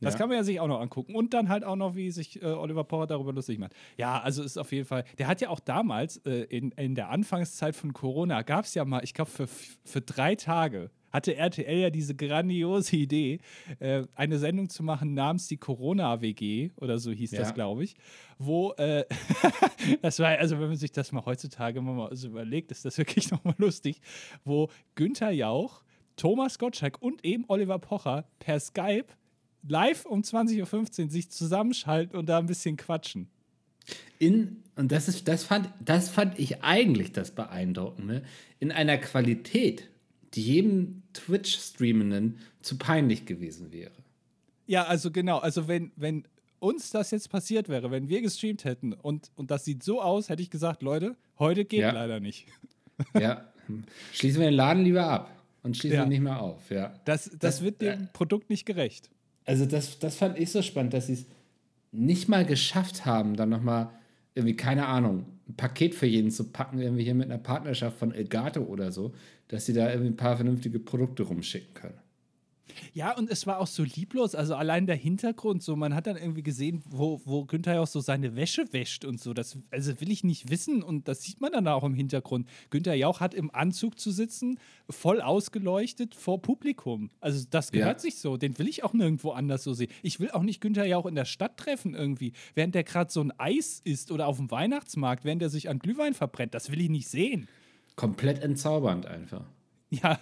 Das 0.00 0.14
ja. 0.14 0.18
kann 0.18 0.28
man 0.28 0.38
ja 0.38 0.44
sich 0.44 0.60
auch 0.60 0.68
noch 0.68 0.80
angucken. 0.80 1.14
Und 1.14 1.34
dann 1.34 1.48
halt 1.48 1.64
auch 1.64 1.76
noch, 1.76 1.94
wie 1.94 2.10
sich 2.10 2.40
äh, 2.40 2.46
Oliver 2.46 2.84
Power 2.84 3.06
darüber 3.06 3.32
lustig 3.32 3.58
macht. 3.58 3.74
Ja, 3.96 4.20
also 4.20 4.42
ist 4.42 4.56
auf 4.56 4.72
jeden 4.72 4.86
Fall. 4.86 5.04
Der 5.18 5.26
hat 5.26 5.40
ja 5.40 5.50
auch 5.50 5.60
damals, 5.60 6.18
äh, 6.18 6.44
in, 6.44 6.70
in 6.72 6.94
der 6.94 7.10
Anfangszeit 7.10 7.76
von 7.76 7.92
Corona, 7.92 8.42
gab 8.42 8.64
es 8.64 8.74
ja 8.74 8.84
mal, 8.84 9.04
ich 9.04 9.14
glaube, 9.14 9.30
für, 9.30 9.46
für 9.46 10.00
drei 10.00 10.36
Tage 10.36 10.90
hatte 11.10 11.36
RTL 11.36 11.78
ja 11.78 11.90
diese 11.90 12.14
grandiose 12.14 12.96
Idee, 12.96 13.40
äh, 13.78 14.04
eine 14.14 14.38
Sendung 14.38 14.68
zu 14.68 14.82
machen 14.82 15.14
namens 15.14 15.48
die 15.48 15.56
Corona-WG 15.56 16.70
oder 16.76 16.98
so 16.98 17.10
hieß 17.10 17.32
ja. 17.32 17.40
das, 17.40 17.54
glaube 17.54 17.84
ich, 17.84 17.94
wo, 18.38 18.72
äh, 18.72 19.04
das 20.02 20.18
war, 20.18 20.30
also 20.38 20.58
wenn 20.58 20.68
man 20.68 20.76
sich 20.76 20.92
das 20.92 21.12
mal 21.12 21.24
heutzutage 21.24 21.80
mal 21.80 22.14
so 22.14 22.28
überlegt, 22.28 22.70
ist 22.70 22.84
das 22.84 22.98
wirklich 22.98 23.30
nochmal 23.30 23.54
lustig, 23.58 24.00
wo 24.44 24.70
Günther 24.94 25.30
Jauch, 25.30 25.82
Thomas 26.16 26.58
Gottschalk 26.58 27.00
und 27.00 27.24
eben 27.24 27.44
Oliver 27.48 27.78
Pocher 27.78 28.26
per 28.38 28.60
Skype 28.60 29.06
live 29.66 30.06
um 30.06 30.22
20.15 30.22 31.04
Uhr 31.04 31.10
sich 31.10 31.30
zusammenschalten 31.30 32.18
und 32.18 32.28
da 32.28 32.38
ein 32.38 32.46
bisschen 32.46 32.76
quatschen. 32.76 33.28
In, 34.18 34.62
und 34.76 34.92
das, 34.92 35.08
ist, 35.08 35.26
das, 35.28 35.44
fand, 35.44 35.70
das 35.80 36.10
fand 36.10 36.38
ich 36.38 36.62
eigentlich 36.62 37.12
das 37.12 37.30
Beeindruckende, 37.30 38.22
in 38.58 38.70
einer 38.70 38.98
Qualität, 38.98 39.88
die 40.34 40.42
jedem 40.42 41.02
Twitch-Streamenden 41.12 42.38
zu 42.62 42.78
peinlich 42.78 43.26
gewesen 43.26 43.72
wäre. 43.72 43.92
Ja, 44.66 44.84
also 44.84 45.10
genau, 45.10 45.38
also 45.38 45.66
wenn, 45.66 45.90
wenn 45.96 46.24
uns 46.60 46.90
das 46.90 47.10
jetzt 47.10 47.30
passiert 47.30 47.68
wäre, 47.68 47.90
wenn 47.90 48.08
wir 48.08 48.22
gestreamt 48.22 48.64
hätten 48.64 48.92
und, 48.92 49.30
und 49.34 49.50
das 49.50 49.64
sieht 49.64 49.82
so 49.82 50.00
aus, 50.00 50.28
hätte 50.28 50.42
ich 50.42 50.50
gesagt, 50.50 50.82
Leute, 50.82 51.16
heute 51.38 51.64
geht 51.64 51.80
ja. 51.80 51.90
leider 51.90 52.20
nicht. 52.20 52.46
Ja, 53.18 53.50
schließen 54.12 54.40
wir 54.40 54.50
den 54.50 54.54
Laden 54.54 54.84
lieber 54.84 55.06
ab 55.06 55.30
und 55.62 55.76
schließen 55.76 55.96
ja. 55.96 56.02
ihn 56.04 56.10
nicht 56.10 56.20
mehr 56.20 56.40
auf. 56.40 56.70
Ja. 56.70 56.92
Das, 57.04 57.24
das, 57.24 57.38
das 57.38 57.62
wird 57.62 57.80
dem 57.80 58.02
äh, 58.02 58.06
Produkt 58.12 58.50
nicht 58.50 58.66
gerecht. 58.66 59.10
Also 59.46 59.66
das, 59.66 59.98
das 59.98 60.16
fand 60.16 60.38
ich 60.38 60.50
so 60.50 60.62
spannend, 60.62 60.92
dass 60.92 61.06
sie 61.06 61.14
es 61.14 61.26
nicht 61.92 62.28
mal 62.28 62.44
geschafft 62.44 63.06
haben, 63.06 63.36
dann 63.36 63.48
nochmal 63.48 63.90
irgendwie, 64.34 64.54
keine 64.54 64.86
Ahnung, 64.86 65.26
ein 65.48 65.56
Paket 65.56 65.94
für 65.94 66.06
jeden 66.06 66.30
zu 66.30 66.52
packen, 66.52 66.78
irgendwie 66.78 67.04
hier 67.04 67.14
mit 67.14 67.26
einer 67.26 67.38
Partnerschaft 67.38 67.98
von 67.98 68.12
Elgato 68.12 68.60
oder 68.60 68.92
so, 68.92 69.12
dass 69.50 69.66
sie 69.66 69.72
da 69.72 69.90
irgendwie 69.90 70.10
ein 70.10 70.16
paar 70.16 70.36
vernünftige 70.36 70.78
Produkte 70.78 71.24
rumschicken 71.24 71.74
können. 71.74 71.98
Ja, 72.94 73.16
und 73.16 73.28
es 73.28 73.48
war 73.48 73.58
auch 73.58 73.66
so 73.66 73.82
lieblos. 73.82 74.36
Also 74.36 74.54
allein 74.54 74.86
der 74.86 74.94
Hintergrund, 74.94 75.62
so 75.62 75.74
man 75.74 75.94
hat 75.94 76.06
dann 76.06 76.16
irgendwie 76.16 76.44
gesehen, 76.44 76.82
wo, 76.88 77.20
wo 77.24 77.44
Günther 77.44 77.74
ja 77.74 77.80
auch 77.80 77.86
so 77.88 78.00
seine 78.00 78.36
Wäsche 78.36 78.72
wäscht 78.72 79.04
und 79.04 79.20
so. 79.20 79.34
Das 79.34 79.58
also 79.70 80.00
will 80.00 80.10
ich 80.10 80.22
nicht 80.22 80.50
wissen 80.50 80.82
und 80.84 81.08
das 81.08 81.22
sieht 81.22 81.40
man 81.40 81.52
dann 81.52 81.66
auch 81.66 81.82
im 81.82 81.94
Hintergrund. 81.94 82.48
Günther 82.70 82.94
Jauch 82.94 83.18
hat 83.20 83.34
im 83.34 83.52
Anzug 83.52 83.98
zu 83.98 84.12
sitzen, 84.12 84.58
voll 84.88 85.20
ausgeleuchtet 85.20 86.14
vor 86.14 86.40
Publikum. 86.40 87.10
Also 87.20 87.44
das 87.50 87.72
gehört 87.72 87.98
ja. 87.98 88.02
sich 88.02 88.18
so. 88.18 88.36
Den 88.36 88.56
will 88.58 88.68
ich 88.68 88.84
auch 88.84 88.92
nirgendwo 88.92 89.32
anders 89.32 89.64
so 89.64 89.74
sehen. 89.74 89.90
Ich 90.02 90.20
will 90.20 90.30
auch 90.30 90.42
nicht 90.42 90.60
Günther 90.60 90.86
Jauch 90.86 91.06
in 91.06 91.16
der 91.16 91.24
Stadt 91.24 91.56
treffen 91.56 91.94
irgendwie, 91.94 92.32
während 92.54 92.76
der 92.76 92.84
gerade 92.84 93.10
so 93.10 93.20
ein 93.20 93.32
Eis 93.38 93.80
isst 93.84 94.12
oder 94.12 94.28
auf 94.28 94.36
dem 94.36 94.50
Weihnachtsmarkt, 94.50 95.24
während 95.24 95.42
er 95.42 95.50
sich 95.50 95.68
an 95.68 95.80
Glühwein 95.80 96.14
verbrennt. 96.14 96.54
Das 96.54 96.70
will 96.70 96.80
ich 96.80 96.88
nicht 96.88 97.08
sehen. 97.08 97.48
Komplett 98.00 98.42
entzaubernd 98.42 99.04
einfach. 99.04 99.44
Ja. 99.90 100.18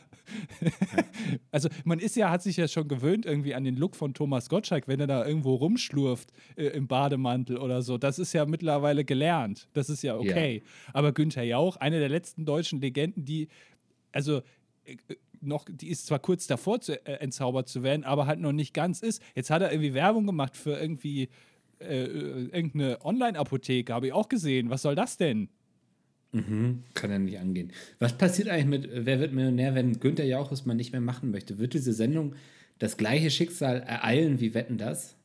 also 1.52 1.68
man 1.84 2.00
ist 2.00 2.16
ja, 2.16 2.28
hat 2.28 2.42
sich 2.42 2.56
ja 2.56 2.66
schon 2.66 2.88
gewöhnt 2.88 3.24
irgendwie 3.24 3.54
an 3.54 3.62
den 3.62 3.76
Look 3.76 3.94
von 3.94 4.14
Thomas 4.14 4.48
Gottschalk, 4.48 4.88
wenn 4.88 4.98
er 4.98 5.06
da 5.06 5.24
irgendwo 5.24 5.54
rumschlurft 5.54 6.32
äh, 6.56 6.66
im 6.66 6.88
Bademantel 6.88 7.56
oder 7.56 7.82
so. 7.82 7.96
Das 7.96 8.18
ist 8.18 8.32
ja 8.32 8.46
mittlerweile 8.46 9.04
gelernt. 9.04 9.68
Das 9.74 9.90
ist 9.90 10.02
ja 10.02 10.16
okay. 10.16 10.56
Ja. 10.64 10.92
Aber 10.92 11.12
Günther 11.12 11.44
Jauch, 11.44 11.76
eine 11.76 12.00
der 12.00 12.08
letzten 12.08 12.44
deutschen 12.44 12.80
Legenden, 12.80 13.24
die, 13.24 13.46
also 14.10 14.42
äh, 14.84 14.96
noch, 15.40 15.66
die 15.70 15.86
ist 15.86 16.06
zwar 16.06 16.18
kurz 16.18 16.48
davor 16.48 16.80
zu, 16.80 16.94
äh, 17.06 17.12
entzaubert 17.20 17.68
zu 17.68 17.84
werden, 17.84 18.02
aber 18.02 18.26
halt 18.26 18.40
noch 18.40 18.50
nicht 18.50 18.74
ganz 18.74 19.02
ist. 19.02 19.22
Jetzt 19.36 19.50
hat 19.50 19.62
er 19.62 19.70
irgendwie 19.70 19.94
Werbung 19.94 20.26
gemacht 20.26 20.56
für 20.56 20.80
irgendwie 20.80 21.28
äh, 21.78 22.06
äh 22.06 22.48
irgendeine 22.48 22.98
Online-Apotheke, 23.04 23.94
habe 23.94 24.08
ich 24.08 24.12
auch 24.12 24.28
gesehen. 24.28 24.68
Was 24.68 24.82
soll 24.82 24.96
das 24.96 25.16
denn? 25.16 25.48
Mhm, 26.32 26.82
kann 26.94 27.10
ja 27.10 27.18
nicht 27.18 27.38
angehen. 27.38 27.72
Was 27.98 28.18
passiert 28.18 28.48
eigentlich 28.48 28.66
mit 28.66 28.92
äh, 28.92 29.06
Wer 29.06 29.20
wird 29.20 29.32
Millionär, 29.32 29.74
wenn 29.74 29.98
Günther 29.98 30.26
Jauch 30.26 30.52
es 30.52 30.66
mal 30.66 30.74
nicht 30.74 30.92
mehr 30.92 31.00
machen 31.00 31.30
möchte? 31.30 31.58
Wird 31.58 31.74
diese 31.74 31.92
Sendung 31.92 32.34
das 32.78 32.96
gleiche 32.96 33.30
Schicksal 33.30 33.80
ereilen 33.80 34.40
wie 34.40 34.54
Wetten 34.54 34.78
das? 34.78 35.16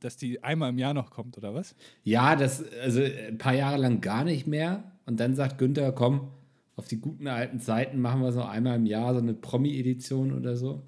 Dass 0.00 0.16
die 0.16 0.42
einmal 0.42 0.70
im 0.70 0.78
Jahr 0.78 0.94
noch 0.94 1.10
kommt, 1.10 1.38
oder 1.38 1.54
was? 1.54 1.74
Ja, 2.04 2.36
das, 2.36 2.64
also 2.80 3.00
ein 3.02 3.38
paar 3.38 3.54
Jahre 3.54 3.78
lang 3.78 4.00
gar 4.00 4.24
nicht 4.24 4.46
mehr. 4.46 4.92
Und 5.06 5.20
dann 5.20 5.34
sagt 5.34 5.58
Günther, 5.58 5.92
komm, 5.92 6.28
auf 6.76 6.86
die 6.86 7.00
guten 7.00 7.26
alten 7.26 7.60
Zeiten 7.60 8.00
machen 8.00 8.22
wir 8.22 8.32
so 8.32 8.42
einmal 8.42 8.76
im 8.76 8.86
Jahr 8.86 9.14
so 9.14 9.20
eine 9.20 9.34
Promi-Edition 9.34 10.32
oder 10.32 10.56
so. 10.56 10.82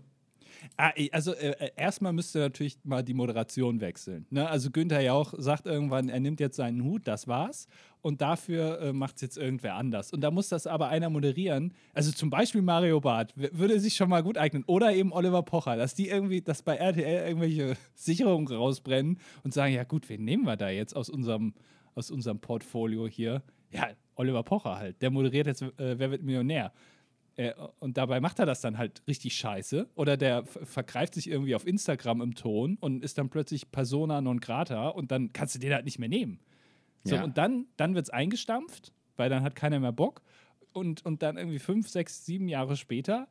Ah, 0.83 0.95
also 1.13 1.35
äh, 1.35 1.51
äh, 1.51 1.71
erstmal 1.77 2.15
müsste 2.15 2.39
natürlich 2.39 2.79
mal 2.85 3.03
die 3.03 3.13
Moderation 3.13 3.83
wechseln. 3.83 4.25
Ne? 4.31 4.49
Also 4.49 4.71
Günther 4.71 5.03
Jauch 5.03 5.35
sagt 5.37 5.67
irgendwann, 5.67 6.09
er 6.09 6.21
nimmt 6.21 6.41
jetzt 6.41 6.57
seinen 6.57 6.85
Hut, 6.85 7.07
das 7.07 7.29
war's. 7.29 7.67
Und 8.01 8.23
dafür 8.23 8.81
äh, 8.81 8.93
macht 8.95 9.17
es 9.17 9.21
jetzt 9.21 9.37
irgendwer 9.37 9.75
anders. 9.75 10.11
Und 10.11 10.23
da 10.23 10.31
muss 10.31 10.49
das 10.49 10.67
aber 10.67 10.89
einer 10.89 11.11
moderieren. 11.11 11.75
Also 11.93 12.13
zum 12.13 12.31
Beispiel 12.31 12.63
Mario 12.63 12.99
Barth 12.99 13.35
würde 13.37 13.79
sich 13.79 13.95
schon 13.95 14.09
mal 14.09 14.23
gut 14.23 14.39
eignen. 14.39 14.65
Oder 14.65 14.95
eben 14.95 15.13
Oliver 15.13 15.43
Pocher, 15.43 15.77
dass 15.77 15.95
die 15.95 16.09
irgendwie, 16.09 16.41
dass 16.41 16.63
bei 16.63 16.77
RTL 16.77 17.29
irgendwelche 17.29 17.77
Sicherungen 17.95 18.49
rausbrennen 18.49 19.19
und 19.45 19.53
sagen, 19.53 19.75
ja 19.75 19.85
gut, 19.85 20.09
wen 20.09 20.25
nehmen 20.25 20.47
wir 20.47 20.57
da 20.57 20.71
jetzt 20.71 20.97
aus 20.97 21.11
unserem, 21.11 21.53
aus 21.95 22.11
unserem 22.11 22.41
Portfolio 22.41 23.07
hier? 23.07 23.43
Ja, 23.71 23.89
Oliver 24.15 24.45
Pocher 24.45 24.79
halt. 24.79 25.03
Der 25.03 25.11
moderiert 25.11 25.47
jetzt 25.47 25.61
äh, 25.61 25.99
Wer 25.99 26.11
wird 26.11 26.23
Millionär? 26.23 26.73
Äh, 27.41 27.55
und 27.79 27.97
dabei 27.97 28.21
macht 28.21 28.39
er 28.39 28.45
das 28.45 28.61
dann 28.61 28.77
halt 28.77 29.03
richtig 29.09 29.35
scheiße. 29.35 29.89
Oder 29.95 30.19
der 30.19 30.45
vergreift 30.45 31.15
sich 31.15 31.31
irgendwie 31.31 31.55
auf 31.55 31.67
Instagram 31.67 32.21
im 32.21 32.35
Ton 32.35 32.77
und 32.81 33.03
ist 33.03 33.17
dann 33.17 33.31
plötzlich 33.31 33.71
Persona 33.71 34.21
non 34.21 34.41
grata 34.41 34.89
und 34.89 35.11
dann 35.11 35.33
kannst 35.33 35.55
du 35.55 35.59
den 35.59 35.73
halt 35.73 35.87
nicht 35.87 35.99
mehr 35.99 36.11
nehmen. 36.11 36.41
So, 37.05 37.15
ja. 37.15 37.25
und 37.25 37.39
dann, 37.39 37.67
dann 37.79 37.95
wird 37.95 38.05
es 38.05 38.11
eingestampft, 38.11 38.93
weil 39.17 39.31
dann 39.31 39.43
hat 39.43 39.57
keiner 39.57 39.81
mehr 39.81 39.93
Bock. 39.93 40.21
Und, 40.75 41.05
und 41.07 41.23
dann 41.23 41.39
irgendwie 41.39 41.59
fünf, 41.59 41.89
sechs, 41.89 42.27
sieben 42.27 42.47
Jahre 42.47 42.77
später, 42.77 43.27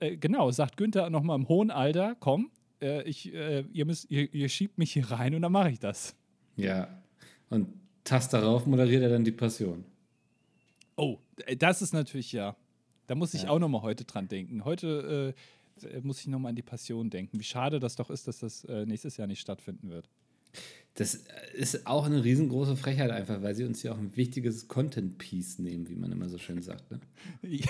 äh, 0.00 0.18
genau, 0.18 0.50
sagt 0.50 0.76
Günther 0.76 1.08
nochmal 1.08 1.38
im 1.38 1.48
hohen 1.48 1.70
Alter, 1.70 2.14
komm, 2.20 2.50
äh, 2.82 3.02
ich, 3.04 3.32
äh, 3.32 3.64
ihr, 3.72 3.86
müsst, 3.86 4.10
ihr, 4.10 4.32
ihr 4.34 4.50
schiebt 4.50 4.76
mich 4.76 4.92
hier 4.92 5.10
rein 5.10 5.34
und 5.34 5.40
dann 5.40 5.52
mache 5.52 5.70
ich 5.70 5.80
das. 5.80 6.14
Ja. 6.56 6.88
Und 7.48 7.68
Tast 8.04 8.34
darauf 8.34 8.66
moderiert 8.66 9.02
er 9.02 9.08
dann 9.08 9.24
die 9.24 9.32
Passion. 9.32 9.84
Oh, 10.94 11.18
das 11.58 11.80
ist 11.80 11.94
natürlich 11.94 12.32
ja. 12.32 12.54
Da 13.06 13.14
muss 13.14 13.34
ich 13.34 13.44
ja. 13.44 13.50
auch 13.50 13.58
nochmal 13.58 13.82
heute 13.82 14.04
dran 14.04 14.28
denken. 14.28 14.64
Heute 14.64 15.34
äh, 15.82 16.00
muss 16.00 16.20
ich 16.20 16.26
nochmal 16.26 16.50
an 16.50 16.56
die 16.56 16.62
Passion 16.62 17.10
denken. 17.10 17.38
Wie 17.38 17.44
schade 17.44 17.80
das 17.80 17.96
doch 17.96 18.10
ist, 18.10 18.28
dass 18.28 18.40
das 18.40 18.64
äh, 18.64 18.86
nächstes 18.86 19.16
Jahr 19.16 19.26
nicht 19.26 19.40
stattfinden 19.40 19.90
wird. 19.90 20.08
Das 20.96 21.26
ist 21.54 21.86
auch 21.86 22.06
eine 22.06 22.24
riesengroße 22.24 22.74
Frechheit 22.74 23.10
einfach, 23.10 23.42
weil 23.42 23.54
sie 23.54 23.64
uns 23.64 23.82
ja 23.82 23.92
auch 23.92 23.98
ein 23.98 24.16
wichtiges 24.16 24.66
Content-Piece 24.66 25.58
nehmen, 25.58 25.90
wie 25.90 25.94
man 25.94 26.10
immer 26.10 26.30
so 26.30 26.38
schön 26.38 26.62
sagt. 26.62 26.90
Ne? 26.90 27.00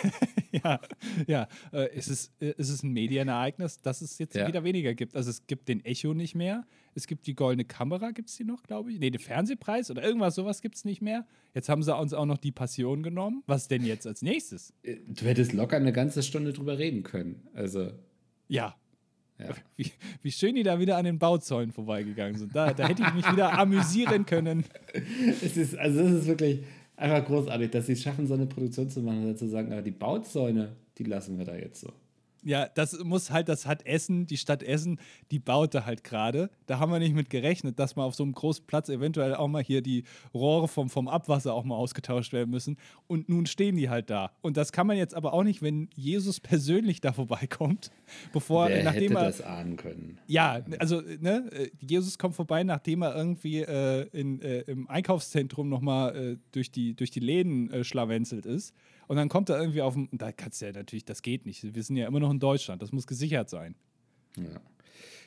ja, 0.52 0.80
ja. 1.26 1.48
Äh, 1.72 1.88
es, 1.96 2.06
ist, 2.06 2.40
äh, 2.40 2.54
es 2.56 2.68
ist 2.68 2.84
ein 2.84 2.92
Medienereignis, 2.92 3.80
das 3.80 4.00
es 4.00 4.16
jetzt 4.18 4.36
ja. 4.36 4.46
wieder 4.46 4.62
weniger 4.62 4.94
gibt. 4.94 5.16
Also 5.16 5.30
es 5.30 5.44
gibt 5.48 5.68
den 5.68 5.84
Echo 5.84 6.14
nicht 6.14 6.36
mehr. 6.36 6.64
Es 6.94 7.08
gibt 7.08 7.26
die 7.26 7.34
goldene 7.34 7.64
Kamera, 7.64 8.12
gibt 8.12 8.28
es 8.28 8.36
die 8.36 8.44
noch, 8.44 8.62
glaube 8.62 8.92
ich? 8.92 9.00
Nee, 9.00 9.10
den 9.10 9.20
Fernsehpreis 9.20 9.90
oder 9.90 10.04
irgendwas, 10.04 10.36
sowas 10.36 10.62
gibt 10.62 10.76
es 10.76 10.84
nicht 10.84 11.02
mehr. 11.02 11.26
Jetzt 11.52 11.68
haben 11.68 11.82
sie 11.82 11.96
uns 11.96 12.12
auch 12.12 12.26
noch 12.26 12.38
die 12.38 12.52
Passion 12.52 13.02
genommen. 13.02 13.42
Was 13.48 13.66
denn 13.66 13.84
jetzt 13.84 14.06
als 14.06 14.22
nächstes? 14.22 14.72
Äh, 14.84 14.98
du 15.08 15.24
hättest 15.24 15.52
locker 15.52 15.78
eine 15.78 15.92
ganze 15.92 16.22
Stunde 16.22 16.52
drüber 16.52 16.78
reden 16.78 17.02
können. 17.02 17.48
Also. 17.54 17.90
Ja, 18.46 18.76
ja. 19.38 19.48
Wie, 19.76 19.90
wie, 20.22 20.32
schön 20.32 20.54
die 20.54 20.62
da 20.62 20.78
wieder 20.78 20.96
an 20.96 21.04
den 21.04 21.18
Bauzäunen 21.18 21.72
vorbeigegangen 21.72 22.38
sind. 22.38 22.56
Da, 22.56 22.72
da 22.72 22.88
hätte 22.88 23.02
ich 23.02 23.14
mich 23.14 23.30
wieder 23.30 23.58
amüsieren 23.58 24.24
können. 24.24 24.64
Es 25.42 25.56
ist, 25.56 25.76
also 25.76 26.00
es 26.00 26.12
ist 26.22 26.26
wirklich 26.26 26.60
einfach 26.96 27.24
großartig, 27.26 27.70
dass 27.70 27.86
sie 27.86 27.92
es 27.92 28.02
schaffen, 28.02 28.26
so 28.26 28.34
eine 28.34 28.46
Produktion 28.46 28.88
zu 28.88 29.02
machen 29.02 29.28
und 29.28 29.38
zu 29.38 29.46
sagen, 29.46 29.72
aber 29.72 29.82
die 29.82 29.90
Bauzäune, 29.90 30.76
die 30.96 31.04
lassen 31.04 31.38
wir 31.38 31.44
da 31.44 31.54
jetzt 31.54 31.80
so. 31.80 31.92
Ja, 32.46 32.68
das 32.68 33.02
muss 33.02 33.32
halt, 33.32 33.48
das 33.48 33.66
hat 33.66 33.84
Essen, 33.86 34.26
die 34.26 34.36
Stadt 34.36 34.62
Essen, 34.62 35.00
die 35.32 35.40
baute 35.40 35.84
halt 35.84 36.04
gerade. 36.04 36.48
Da 36.66 36.78
haben 36.78 36.92
wir 36.92 37.00
nicht 37.00 37.16
mit 37.16 37.28
gerechnet, 37.28 37.80
dass 37.80 37.96
mal 37.96 38.04
auf 38.04 38.14
so 38.14 38.22
einem 38.22 38.34
großen 38.34 38.64
Platz 38.66 38.88
eventuell 38.88 39.34
auch 39.34 39.48
mal 39.48 39.64
hier 39.64 39.82
die 39.82 40.04
Rohre 40.32 40.68
vom, 40.68 40.88
vom 40.88 41.08
Abwasser 41.08 41.52
auch 41.54 41.64
mal 41.64 41.74
ausgetauscht 41.74 42.32
werden 42.32 42.50
müssen. 42.50 42.76
Und 43.08 43.28
nun 43.28 43.46
stehen 43.46 43.74
die 43.74 43.90
halt 43.90 44.10
da. 44.10 44.30
Und 44.42 44.56
das 44.56 44.70
kann 44.70 44.86
man 44.86 44.96
jetzt 44.96 45.12
aber 45.12 45.32
auch 45.32 45.42
nicht, 45.42 45.60
wenn 45.60 45.90
Jesus 45.96 46.38
persönlich 46.38 47.00
da 47.00 47.12
vorbeikommt, 47.12 47.90
bevor 48.32 48.68
Wer 48.68 48.84
nachdem 48.84 49.02
hätte 49.02 49.14
er. 49.14 49.24
das 49.24 49.40
ahnen 49.40 49.76
können. 49.76 50.20
Ja, 50.28 50.62
also, 50.78 51.00
ne, 51.00 51.50
Jesus 51.80 52.16
kommt 52.16 52.36
vorbei, 52.36 52.62
nachdem 52.62 53.02
er 53.02 53.16
irgendwie 53.16 53.62
äh, 53.62 54.06
in, 54.12 54.40
äh, 54.40 54.60
im 54.60 54.88
Einkaufszentrum 54.88 55.68
nochmal 55.68 56.14
äh, 56.14 56.36
durch, 56.52 56.70
die, 56.70 56.94
durch 56.94 57.10
die 57.10 57.18
Läden 57.18 57.72
äh, 57.72 57.82
schlawenzelt 57.82 58.46
ist. 58.46 58.72
Und 59.08 59.16
dann 59.16 59.28
kommt 59.28 59.48
er 59.48 59.60
irgendwie 59.60 59.82
auf 59.82 59.94
dem. 59.94 60.08
Da 60.12 60.32
kannst 60.32 60.60
du 60.60 60.66
ja 60.66 60.72
natürlich, 60.72 61.04
das 61.04 61.22
geht 61.22 61.46
nicht. 61.46 61.74
Wir 61.74 61.82
sind 61.82 61.96
ja 61.96 62.06
immer 62.06 62.20
noch 62.20 62.30
in 62.36 62.40
Deutschland. 62.40 62.82
Das 62.82 62.92
muss 62.92 63.06
gesichert 63.06 63.48
sein. 63.48 63.74
Ja. 64.36 64.60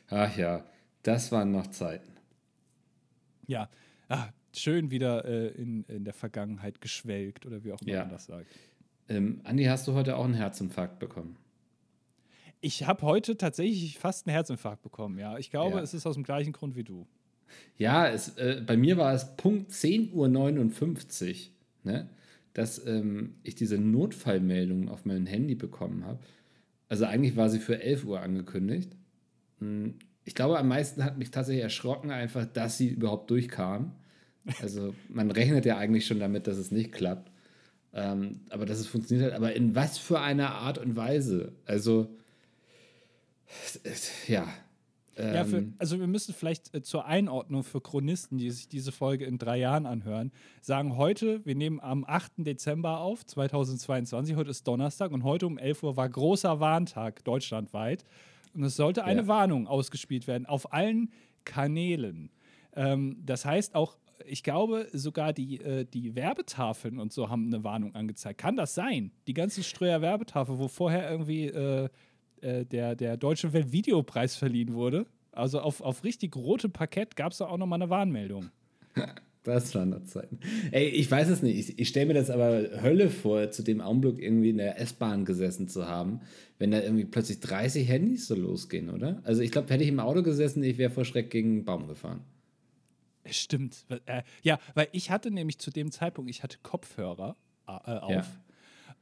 Ach 0.09 0.37
ja, 0.37 0.65
das 1.03 1.31
waren 1.31 1.51
noch 1.51 1.67
Zeiten. 1.67 2.11
Ja. 3.47 3.69
Ah, 4.07 4.29
schön 4.53 4.91
wieder 4.91 5.25
äh, 5.25 5.47
in, 5.49 5.83
in 5.85 6.03
der 6.03 6.13
Vergangenheit 6.13 6.81
geschwelgt 6.81 7.45
oder 7.45 7.63
wie 7.63 7.71
auch 7.71 7.81
immer 7.81 7.91
ja. 7.91 8.01
man 8.01 8.11
das 8.11 8.25
sagt. 8.25 8.47
Ähm, 9.07 9.41
Andi, 9.43 9.65
hast 9.65 9.87
du 9.87 9.93
heute 9.93 10.15
auch 10.15 10.25
einen 10.25 10.35
Herzinfarkt 10.35 10.99
bekommen? 10.99 11.35
Ich 12.61 12.85
habe 12.85 13.01
heute 13.03 13.37
tatsächlich 13.37 13.97
fast 13.97 14.27
einen 14.27 14.33
Herzinfarkt 14.33 14.83
bekommen, 14.83 15.17
ja. 15.17 15.37
Ich 15.37 15.49
glaube, 15.49 15.77
ja. 15.77 15.81
es 15.81 15.93
ist 15.93 16.05
aus 16.05 16.15
dem 16.15 16.23
gleichen 16.23 16.53
Grund 16.53 16.75
wie 16.75 16.83
du. 16.83 17.07
Ja, 17.77 18.07
es, 18.07 18.37
äh, 18.37 18.61
bei 18.65 18.77
mir 18.77 18.97
war 18.97 19.13
es 19.13 19.35
Punkt 19.35 19.71
10.59 19.71 20.13
Uhr. 20.13 21.91
Ne? 21.91 22.09
dass 22.53 22.85
ähm, 22.85 23.35
ich 23.43 23.55
diese 23.55 23.77
Notfallmeldung 23.77 24.89
auf 24.89 25.05
mein 25.05 25.25
Handy 25.25 25.55
bekommen 25.55 26.05
habe, 26.05 26.19
Also 26.89 27.05
eigentlich 27.05 27.37
war 27.37 27.49
sie 27.49 27.59
für 27.59 27.81
11 27.81 28.03
Uhr 28.03 28.19
angekündigt. 28.19 28.91
Hm, 29.59 29.95
ich 30.25 30.35
glaube, 30.35 30.59
am 30.59 30.67
meisten 30.67 31.03
hat 31.03 31.17
mich 31.17 31.31
tatsächlich 31.31 31.63
erschrocken, 31.63 32.11
einfach, 32.11 32.45
dass 32.45 32.77
sie 32.77 32.89
überhaupt 32.89 33.29
durchkam. 33.29 33.95
Also 34.61 34.95
man 35.09 35.29
rechnet 35.29 35.65
ja 35.65 35.77
eigentlich 35.77 36.07
schon 36.07 36.19
damit, 36.19 36.47
dass 36.47 36.57
es 36.57 36.71
nicht 36.71 36.91
klappt. 36.91 37.29
Ähm, 37.93 38.41
aber 38.49 38.65
dass 38.65 38.79
es 38.79 38.87
funktioniert 38.87 39.31
hat. 39.31 39.37
Aber 39.37 39.53
in 39.53 39.75
was 39.75 39.99
für 39.99 40.19
einer 40.21 40.55
Art 40.55 40.79
und 40.79 40.95
Weise? 40.95 41.53
Also, 41.65 42.15
ja. 44.27 44.47
Ähm, 45.19 45.35
ja, 45.35 45.43
für, 45.43 45.67
also 45.77 45.99
wir 45.99 46.07
müssen 46.07 46.33
vielleicht 46.33 46.73
äh, 46.73 46.81
zur 46.81 47.05
Einordnung 47.05 47.63
für 47.63 47.81
Chronisten, 47.81 48.37
die 48.37 48.49
sich 48.51 48.67
diese 48.67 48.91
Folge 48.91 49.25
in 49.25 49.37
drei 49.37 49.57
Jahren 49.57 49.85
anhören, 49.85 50.31
sagen 50.61 50.95
heute, 50.97 51.45
wir 51.45 51.55
nehmen 51.55 51.79
am 51.79 52.05
8. 52.05 52.33
Dezember 52.37 52.99
auf, 52.99 53.25
2022, 53.25 54.35
heute 54.35 54.49
ist 54.49 54.67
Donnerstag 54.67 55.11
und 55.11 55.23
heute 55.23 55.47
um 55.47 55.57
11 55.57 55.83
Uhr 55.83 55.97
war 55.97 56.07
großer 56.07 56.59
Warntag 56.59 57.23
deutschlandweit. 57.25 58.05
Und 58.53 58.63
es 58.63 58.75
sollte 58.75 59.03
eine 59.03 59.21
ja. 59.21 59.27
Warnung 59.27 59.67
ausgespielt 59.67 60.27
werden 60.27 60.45
auf 60.45 60.73
allen 60.73 61.11
Kanälen. 61.45 62.31
Ähm, 62.75 63.17
das 63.25 63.45
heißt 63.45 63.75
auch, 63.75 63.97
ich 64.25 64.43
glaube, 64.43 64.87
sogar 64.93 65.33
die, 65.33 65.59
äh, 65.59 65.85
die 65.85 66.15
Werbetafeln 66.15 66.99
und 66.99 67.13
so 67.13 67.29
haben 67.29 67.47
eine 67.47 67.63
Warnung 67.63 67.95
angezeigt. 67.95 68.39
Kann 68.39 68.55
das 68.55 68.75
sein? 68.75 69.11
Die 69.27 69.33
ganzen 69.33 69.63
Ströer 69.63 70.01
Werbetafel, 70.01 70.59
wo 70.59 70.67
vorher 70.67 71.09
irgendwie 71.09 71.45
äh, 71.45 71.89
äh, 72.41 72.65
der, 72.65 72.95
der 72.95 73.17
Deutsche 73.17 73.53
Weltvideopreis 73.53 74.35
verliehen 74.35 74.73
wurde. 74.73 75.05
Also 75.31 75.59
auf, 75.59 75.81
auf 75.81 76.03
richtig 76.03 76.35
rotem 76.35 76.71
Parkett 76.71 77.15
gab 77.15 77.31
es 77.31 77.37
da 77.37 77.47
auch 77.47 77.57
nochmal 77.57 77.81
eine 77.81 77.89
Warnmeldung. 77.89 78.49
Das 79.43 79.73
waren 79.73 79.89
noch 79.89 80.03
Zeiten. 80.03 80.39
Ey, 80.71 80.89
ich 80.89 81.09
weiß 81.09 81.29
es 81.29 81.41
nicht. 81.41 81.57
Ich, 81.57 81.79
ich 81.79 81.87
stelle 81.87 82.07
mir 82.07 82.13
das 82.13 82.29
aber 82.29 82.81
Hölle 82.83 83.09
vor, 83.09 83.49
zu 83.51 83.63
dem 83.63 83.79
Augenblick 83.79 84.19
irgendwie 84.19 84.49
in 84.49 84.57
der 84.57 84.79
S-Bahn 84.79 85.23
gesessen 85.23 85.69
zu 85.69 85.87
haben, 85.87 86.19
wenn 86.57 86.71
da 86.71 86.81
irgendwie 86.81 87.05
plötzlich 87.05 87.39
30 87.39 87.87
Handys 87.87 88.27
so 88.27 88.35
losgehen, 88.35 88.89
oder? 88.89 89.21
Also 89.23 89.41
ich 89.41 89.51
glaube, 89.51 89.73
hätte 89.73 89.83
ich 89.83 89.89
im 89.89 90.01
Auto 90.01 90.23
gesessen, 90.23 90.61
ich 90.61 90.77
wäre 90.77 90.91
vor 90.91 91.05
Schreck 91.05 91.29
gegen 91.29 91.51
einen 91.51 91.65
Baum 91.65 91.87
gefahren. 91.87 92.21
Stimmt. 93.25 93.85
Äh, 94.05 94.23
ja, 94.43 94.59
weil 94.73 94.89
ich 94.91 95.09
hatte 95.09 95.31
nämlich 95.31 95.57
zu 95.57 95.71
dem 95.71 95.91
Zeitpunkt, 95.91 96.29
ich 96.29 96.43
hatte 96.43 96.57
Kopfhörer 96.61 97.37
äh, 97.65 97.71
auf. 97.71 98.11
Ja. 98.11 98.25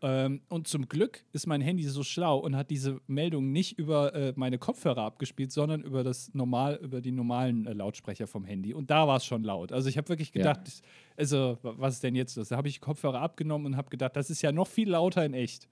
Ähm, 0.01 0.41
und 0.49 0.67
zum 0.67 0.87
Glück 0.87 1.23
ist 1.33 1.47
mein 1.47 1.61
Handy 1.61 1.83
so 1.83 2.03
schlau 2.03 2.37
und 2.37 2.55
hat 2.55 2.69
diese 2.69 3.01
Meldung 3.07 3.51
nicht 3.51 3.79
über 3.79 4.13
äh, 4.13 4.33
meine 4.35 4.59
Kopfhörer 4.59 5.01
abgespielt, 5.01 5.51
sondern 5.51 5.81
über 5.81 6.03
das 6.03 6.33
normal, 6.33 6.75
über 6.81 7.01
die 7.01 7.11
normalen 7.11 7.65
äh, 7.65 7.73
Lautsprecher 7.73 8.27
vom 8.27 8.45
Handy. 8.45 8.73
Und 8.73 8.91
da 8.91 9.07
war 9.07 9.17
es 9.17 9.25
schon 9.25 9.43
laut. 9.43 9.71
Also 9.71 9.89
ich 9.89 9.97
habe 9.97 10.09
wirklich 10.09 10.31
gedacht, 10.31 10.61
ja. 10.67 10.73
also 11.15 11.57
was 11.61 11.95
ist 11.95 12.03
denn 12.03 12.15
jetzt 12.15 12.37
das? 12.37 12.49
Da 12.49 12.57
habe 12.57 12.67
ich 12.67 12.79
Kopfhörer 12.79 13.21
abgenommen 13.21 13.65
und 13.65 13.77
habe 13.77 13.89
gedacht, 13.89 14.15
das 14.15 14.29
ist 14.29 14.41
ja 14.41 14.51
noch 14.51 14.67
viel 14.67 14.89
lauter 14.89 15.25
in 15.25 15.33
echt. 15.33 15.67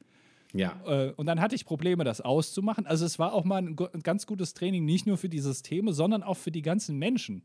Ja. 0.54 0.82
Äh, 0.88 1.12
und 1.12 1.28
dann 1.28 1.40
hatte 1.40 1.54
ich 1.54 1.66
Probleme, 1.66 2.04
das 2.04 2.22
auszumachen. 2.22 2.88
Also 2.88 3.06
es 3.06 3.20
war 3.20 3.34
auch 3.34 3.44
mal 3.44 3.58
ein, 3.62 3.76
ein 3.94 4.02
ganz 4.02 4.26
gutes 4.26 4.54
Training, 4.56 4.86
nicht 4.86 5.06
nur 5.06 5.18
für 5.18 5.30
die 5.30 5.40
Systeme, 5.40 5.94
sondern 5.94 6.24
auch 6.24 6.38
für 6.38 6.52
die 6.52 6.64
ganzen 6.64 6.98
Menschen. 6.98 7.44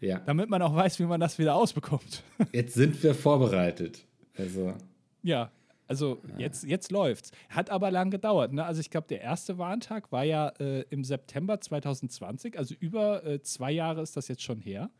Ja. 0.00 0.18
Damit 0.20 0.50
man 0.50 0.62
auch 0.62 0.74
weiß, 0.74 0.98
wie 0.98 1.04
man 1.04 1.20
das 1.20 1.38
wieder 1.38 1.54
ausbekommt. 1.54 2.22
Jetzt 2.52 2.74
sind 2.74 3.02
wir 3.02 3.14
vorbereitet. 3.14 4.04
Also. 4.36 4.74
Ja, 5.22 5.50
also 5.88 6.22
jetzt, 6.38 6.64
jetzt 6.64 6.90
läuft's. 6.90 7.32
Hat 7.48 7.70
aber 7.70 7.90
lang 7.90 8.10
gedauert. 8.10 8.52
Ne? 8.52 8.64
Also 8.64 8.80
ich 8.80 8.90
glaube, 8.90 9.08
der 9.08 9.20
erste 9.20 9.58
Warntag 9.58 10.10
war 10.10 10.24
ja 10.24 10.48
äh, 10.58 10.82
im 10.90 11.04
September 11.04 11.60
2020. 11.60 12.58
Also 12.58 12.74
über 12.78 13.24
äh, 13.26 13.42
zwei 13.42 13.72
Jahre 13.72 14.02
ist 14.02 14.16
das 14.16 14.28
jetzt 14.28 14.42
schon 14.42 14.60
her. 14.60 14.90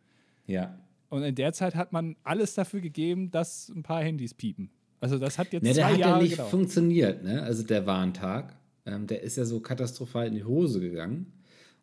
Ja. 0.47 0.79
Und 1.09 1.23
in 1.23 1.35
der 1.35 1.53
Zeit 1.53 1.75
hat 1.75 1.93
man 1.93 2.17
alles 2.25 2.55
dafür 2.55 2.81
gegeben, 2.81 3.31
dass 3.31 3.69
ein 3.69 3.83
paar 3.83 4.03
Handys 4.03 4.35
piepen. 4.35 4.71
Also 5.01 5.19
das 5.19 5.39
hat 5.39 5.53
jetzt 5.53 5.63
ne, 5.63 5.73
zwei 5.73 5.77
der 5.77 5.87
hat 5.87 5.99
Jahre 5.99 6.13
ja 6.13 6.23
nicht 6.23 6.31
gedauert. 6.33 6.51
funktioniert. 6.51 7.25
Ne? 7.25 7.43
Also 7.43 7.63
der 7.63 7.87
Warntag, 7.87 8.57
ähm, 8.87 9.07
der 9.07 9.23
ist 9.23 9.37
ja 9.37 9.45
so 9.45 9.61
katastrophal 9.61 10.27
in 10.27 10.35
die 10.35 10.45
Hose 10.45 10.81
gegangen. 10.81 11.33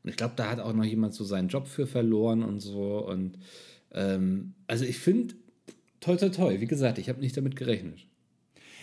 Und 0.03 0.09
ich 0.09 0.15
glaube, 0.15 0.33
da 0.35 0.49
hat 0.49 0.59
auch 0.59 0.73
noch 0.73 0.85
jemand 0.85 1.13
so 1.13 1.23
seinen 1.23 1.49
Job 1.49 1.67
für 1.67 1.85
verloren 1.87 2.43
und 2.43 2.59
so. 2.59 3.05
Und 3.05 3.37
ähm, 3.91 4.53
also 4.67 4.85
ich 4.85 4.97
finde, 4.97 5.35
toll, 5.99 6.17
toll, 6.17 6.31
toll. 6.31 6.61
Wie 6.61 6.67
gesagt, 6.67 6.97
ich 6.97 7.09
habe 7.09 7.19
nicht 7.19 7.35
damit 7.35 7.55
gerechnet. 7.55 8.08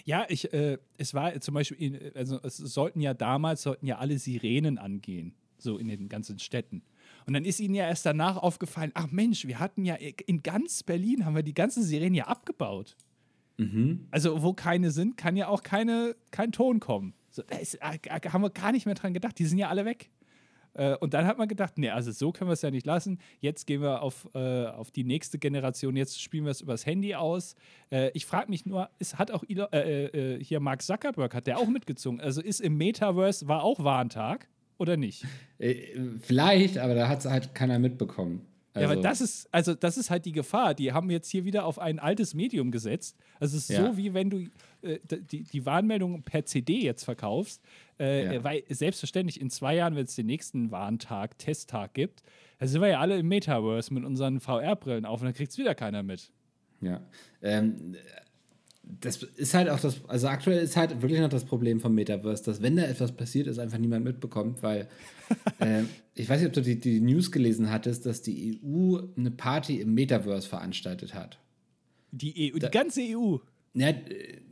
Ja, 0.07 0.25
ich, 0.29 0.53
äh, 0.55 0.79
es 0.99 1.15
war 1.15 1.39
zum 1.41 1.55
Beispiel, 1.55 2.13
also 2.15 2.41
es 2.43 2.57
sollten 2.59 3.01
ja 3.01 3.13
damals, 3.13 3.63
sollten 3.63 3.87
ja 3.87 3.99
alle 3.99 4.19
Sirenen 4.19 4.79
angehen, 4.79 5.35
so 5.59 5.79
in 5.79 5.89
den 5.89 6.09
ganzen 6.09 6.39
Städten. 6.39 6.83
Und 7.27 7.35
dann 7.35 7.45
ist 7.45 7.59
ihnen 7.59 7.75
ja 7.75 7.89
erst 7.89 8.07
danach 8.07 8.37
aufgefallen, 8.37 8.93
ach 8.95 9.11
Mensch, 9.11 9.47
wir 9.47 9.59
hatten 9.59 9.85
ja 9.85 9.97
in 9.97 10.45
ganz 10.45 10.85
Berlin, 10.85 11.27
haben 11.27 11.35
wir 11.35 11.43
die 11.43 11.55
ganzen 11.55 11.83
Sirenen 11.83 12.15
ja 12.15 12.29
abgebaut. 12.29 12.97
Mhm. 13.59 14.07
Also 14.13 14.45
wo 14.45 14.53
keine 14.53 14.93
sind, 14.93 15.17
kann 15.17 15.37
ja 15.37 15.49
auch 15.49 15.65
keine, 15.65 16.15
kein 16.31 16.53
Ton 16.53 16.79
kommen. 16.79 17.13
So, 17.31 17.43
da 17.43 17.57
ist, 17.57 17.81
haben 17.83 18.43
wir 18.43 18.51
gar 18.51 18.71
nicht 18.71 18.87
mehr 18.87 18.95
dran 18.95 19.13
gedacht, 19.13 19.37
die 19.41 19.47
sind 19.47 19.59
ja 19.59 19.69
alle 19.69 19.85
weg. 19.85 20.11
Äh, 20.77 20.97
und 20.97 21.15
dann 21.15 21.27
hat 21.27 21.39
man 21.39 21.49
gedacht, 21.49 21.79
nee, 21.79 21.91
also 21.91 22.13
so 22.13 22.33
können 22.33 22.49
wir 22.49 22.55
es 22.55 22.63
ja 22.63 22.71
nicht 22.71 22.87
lassen. 22.87 23.19
Jetzt 23.41 23.67
gehen 23.67 23.83
wir 23.83 24.03
auf, 24.03 24.29
äh, 24.35 24.67
auf 24.67 24.91
die 24.91 25.05
nächste 25.05 25.39
Generation. 25.39 25.97
Jetzt 25.97 26.21
spielen 26.21 26.45
wir 26.45 26.51
es 26.51 26.61
übers 26.61 26.87
Handy 26.87 27.15
aus. 27.15 27.55
Äh, 27.91 28.11
ich 28.15 28.27
frage 28.27 28.51
mich 28.51 28.67
nur, 28.67 28.91
es 28.99 29.19
hat 29.19 29.31
auch 29.31 29.45
Elon, 29.49 29.69
äh, 29.73 30.05
äh, 30.37 30.45
hier 30.45 30.61
Mark 30.61 30.83
Zuckerberg, 30.83 31.35
hat 31.35 31.47
der 31.47 31.59
auch 31.59 31.69
mitgezogen? 31.69 32.21
Also 32.21 32.41
ist 32.41 32.61
im 32.61 32.77
Metaverse, 32.77 33.49
war 33.49 33.63
auch 33.63 33.83
Warntag 33.83 34.49
oder 34.79 34.97
nicht? 34.97 35.25
Vielleicht, 36.21 36.79
aber 36.79 36.95
da 36.95 37.09
hat 37.09 37.21
es 37.21 37.27
halt 37.27 37.55
keiner 37.55 37.79
mitbekommen. 37.79 38.43
Also. 38.77 38.89
Ja, 38.89 38.93
aber 38.93 39.03
das 39.03 39.21
ist, 39.21 39.49
also 39.53 39.75
das 39.75 39.97
ist 39.97 40.11
halt 40.11 40.25
die 40.27 40.33
Gefahr. 40.33 40.75
Die 40.75 40.93
haben 40.93 41.11
jetzt 41.11 41.31
hier 41.31 41.45
wieder 41.45 41.65
auf 41.65 41.79
ein 41.79 41.99
altes 41.99 42.35
Medium 42.35 42.71
gesetzt. 42.71 43.17
Also 43.41 43.57
es 43.57 43.71
ist 43.71 43.77
ja. 43.77 43.87
so, 43.87 43.97
wie 43.97 44.13
wenn 44.13 44.31
du 44.31 44.45
äh, 44.83 44.99
die, 45.09 45.43
die 45.43 45.67
Warnmeldung 45.67 46.23
per 46.23 46.45
CD 46.45 46.83
jetzt 46.83 47.05
verkaufst. 47.05 47.63
Äh, 47.99 48.35
ja. 48.35 48.45
Weil 48.45 48.63
selbstverständlich 48.69 49.41
in 49.41 49.49
zwei 49.49 49.77
Jahren, 49.77 49.97
wenn 49.97 50.05
es 50.05 50.15
den 50.15 50.27
nächsten 50.27 50.71
Warntag, 50.71 51.39
Testtag 51.39 51.95
gibt, 51.95 52.23
da 52.59 52.67
sind 52.67 52.81
wir 52.81 52.89
ja 52.89 53.01
alle 53.01 53.19
im 53.19 53.29
Metaverse 53.29 53.93
mit 53.93 54.05
unseren 54.05 54.41
VR-Brillen 54.41 55.07
auf 55.07 55.21
und 55.21 55.27
dann 55.27 55.35
kriegt 55.35 55.53
es 55.53 55.59
wieder 55.59 55.75
keiner 55.75 56.03
mit. 56.03 56.31
Ja. 56.81 57.01
Ähm, 57.43 57.97
das 58.87 59.23
ist 59.23 59.55
halt 59.55 59.69
auch 59.69 59.81
das, 59.81 60.01
also 60.07 60.29
aktuell 60.29 60.63
ist 60.63 60.77
halt 60.77 61.03
wirklich 61.03 61.21
noch 61.21 61.29
das 61.29 61.45
Problem 61.45 61.81
vom 61.81 61.95
Metaverse, 61.95 62.45
dass 62.45 62.63
wenn 62.63 62.77
da 62.77 62.85
etwas 62.85 63.13
passiert, 63.13 63.49
es 63.49 63.59
einfach 63.59 63.79
niemand 63.79 64.05
mitbekommt, 64.05 64.63
weil 64.63 64.89
äh, 65.59 65.83
ich 66.15 66.29
weiß 66.29 66.41
nicht, 66.41 66.49
ob 66.49 66.55
du 66.55 66.63
die, 66.63 66.79
die 66.79 67.01
News 67.01 67.33
gelesen 67.33 67.71
hattest, 67.71 68.07
dass 68.07 68.23
die 68.23 68.61
EU 68.63 68.99
eine 69.17 69.33
Party 69.33 69.81
im 69.81 69.95
Metaverse 69.95 70.49
veranstaltet 70.49 71.15
hat. 71.15 71.39
Die 72.13 72.53
EU, 72.53 72.59
da, 72.59 72.69
die 72.69 72.79
ganze 72.79 73.01
EU. 73.03 73.37
Ja, 73.75 73.93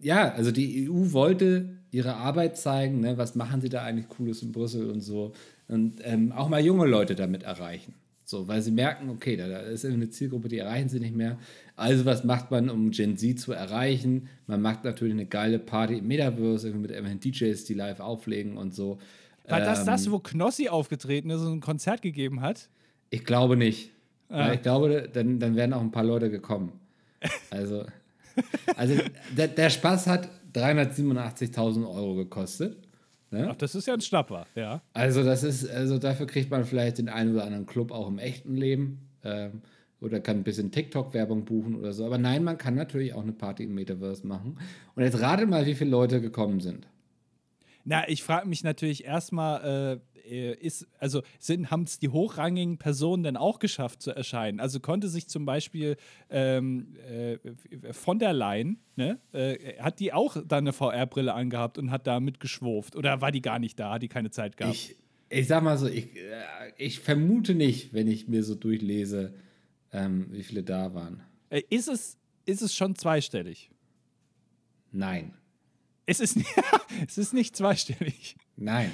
ja, 0.02 0.32
also 0.32 0.50
die 0.50 0.90
EU 0.90 1.12
wollte 1.12 1.78
ihre 1.92 2.16
Arbeit 2.16 2.58
zeigen, 2.58 3.00
ne, 3.00 3.16
was 3.16 3.36
machen 3.36 3.60
sie 3.60 3.68
da 3.68 3.82
eigentlich 3.82 4.08
Cooles 4.08 4.42
in 4.42 4.52
Brüssel 4.52 4.90
und 4.90 5.00
so. 5.00 5.32
Und 5.68 6.00
ähm, 6.02 6.32
auch 6.32 6.48
mal 6.48 6.62
junge 6.62 6.86
Leute 6.86 7.14
damit 7.14 7.44
erreichen. 7.44 7.94
So, 8.34 8.48
weil 8.48 8.60
sie 8.62 8.72
merken, 8.72 9.10
okay, 9.10 9.36
da, 9.36 9.46
da 9.46 9.60
ist 9.60 9.84
eine 9.84 10.10
Zielgruppe, 10.10 10.48
die 10.48 10.58
erreichen 10.58 10.88
sie 10.88 10.98
nicht 10.98 11.14
mehr. 11.14 11.38
Also, 11.76 12.04
was 12.04 12.24
macht 12.24 12.50
man, 12.50 12.68
um 12.68 12.90
Gen 12.90 13.16
Z 13.16 13.38
zu 13.38 13.52
erreichen? 13.52 14.28
Man 14.48 14.60
macht 14.60 14.82
natürlich 14.82 15.14
eine 15.14 15.26
geile 15.26 15.60
Party 15.60 15.98
im 15.98 16.08
Metaverse, 16.08 16.72
mit 16.72 16.90
irgendwelchen 16.90 17.20
DJs, 17.20 17.64
die 17.64 17.74
live 17.74 18.00
auflegen 18.00 18.56
und 18.56 18.74
so. 18.74 18.98
War 19.46 19.60
ähm, 19.60 19.64
das 19.66 19.84
das, 19.84 20.10
wo 20.10 20.18
Knossi 20.18 20.68
aufgetreten 20.68 21.30
ist 21.30 21.42
und 21.42 21.52
ein 21.52 21.60
Konzert 21.60 22.02
gegeben 22.02 22.40
hat? 22.40 22.68
Ich 23.10 23.24
glaube 23.24 23.56
nicht. 23.56 23.92
Ah. 24.30 24.52
Ich 24.52 24.62
glaube, 24.62 25.08
dann, 25.12 25.38
dann 25.38 25.54
wären 25.54 25.72
auch 25.72 25.80
ein 25.80 25.92
paar 25.92 26.02
Leute 26.02 26.28
gekommen. 26.28 26.72
Also, 27.50 27.84
also 28.76 28.96
der, 29.36 29.46
der 29.46 29.70
Spaß 29.70 30.08
hat 30.08 30.28
387.000 30.54 31.88
Euro 31.88 32.16
gekostet. 32.16 32.78
Ne? 33.34 33.48
Ach, 33.50 33.56
das 33.56 33.74
ist 33.74 33.86
ja 33.86 33.94
ein 33.94 34.00
Schnapper, 34.00 34.46
ja. 34.54 34.80
Also, 34.92 35.22
das 35.22 35.42
ist, 35.42 35.68
also 35.68 35.98
dafür 35.98 36.26
kriegt 36.26 36.50
man 36.50 36.64
vielleicht 36.64 36.98
den 36.98 37.08
einen 37.08 37.34
oder 37.34 37.44
anderen 37.44 37.66
Club 37.66 37.92
auch 37.92 38.08
im 38.08 38.18
echten 38.18 38.56
Leben. 38.56 39.08
Ähm, 39.22 39.62
oder 40.00 40.20
kann 40.20 40.38
ein 40.38 40.44
bisschen 40.44 40.70
TikTok-Werbung 40.70 41.44
buchen 41.44 41.76
oder 41.76 41.92
so. 41.92 42.04
Aber 42.04 42.18
nein, 42.18 42.44
man 42.44 42.58
kann 42.58 42.74
natürlich 42.74 43.14
auch 43.14 43.22
eine 43.22 43.32
Party 43.32 43.64
im 43.64 43.74
Metaverse 43.74 44.26
machen. 44.26 44.58
Und 44.94 45.02
jetzt 45.02 45.20
rate 45.20 45.46
mal, 45.46 45.66
wie 45.66 45.74
viele 45.74 45.90
Leute 45.90 46.20
gekommen 46.20 46.60
sind. 46.60 46.86
Na, 47.84 48.08
ich 48.08 48.22
frage 48.22 48.48
mich 48.48 48.64
natürlich 48.64 49.04
erstmal, 49.04 50.00
äh, 50.26 50.54
ist, 50.54 50.86
also 50.98 51.22
haben 51.70 51.82
es 51.82 51.98
die 51.98 52.08
hochrangigen 52.08 52.78
Personen 52.78 53.22
denn 53.22 53.36
auch 53.36 53.58
geschafft 53.58 54.02
zu 54.02 54.10
erscheinen? 54.10 54.60
Also 54.60 54.80
konnte 54.80 55.08
sich 55.08 55.28
zum 55.28 55.44
Beispiel 55.44 55.96
ähm, 56.30 56.96
äh, 57.06 57.38
von 57.92 58.18
der 58.18 58.32
Leyen, 58.32 58.78
ne, 58.96 59.18
äh, 59.32 59.78
hat 59.78 60.00
die 60.00 60.12
auch 60.12 60.36
da 60.46 60.58
eine 60.58 60.72
VR-Brille 60.72 61.34
angehabt 61.34 61.78
und 61.78 61.90
hat 61.90 62.06
da 62.06 62.20
mitgeschwurft? 62.20 62.96
Oder 62.96 63.20
war 63.20 63.32
die 63.32 63.42
gar 63.42 63.58
nicht 63.58 63.78
da, 63.78 63.92
hat 63.92 64.02
die 64.02 64.08
keine 64.08 64.30
Zeit 64.30 64.56
gehabt? 64.56 64.74
Ich, 64.74 64.96
ich 65.28 65.46
sag 65.46 65.62
mal 65.62 65.76
so, 65.76 65.86
ich, 65.86 66.16
äh, 66.16 66.72
ich 66.78 67.00
vermute 67.00 67.54
nicht, 67.54 67.92
wenn 67.92 68.08
ich 68.08 68.28
mir 68.28 68.42
so 68.42 68.54
durchlese, 68.54 69.34
ähm, 69.92 70.28
wie 70.30 70.42
viele 70.42 70.62
da 70.62 70.94
waren. 70.94 71.22
Äh, 71.50 71.62
ist, 71.70 71.88
es, 71.88 72.18
ist 72.46 72.62
es 72.62 72.74
schon 72.74 72.96
zweistellig? 72.96 73.70
Nein. 74.90 75.34
Es 76.06 76.20
ist, 76.20 76.38
es 77.08 77.18
ist 77.18 77.34
nicht 77.34 77.56
zweistellig. 77.56 78.36
Nein. 78.56 78.92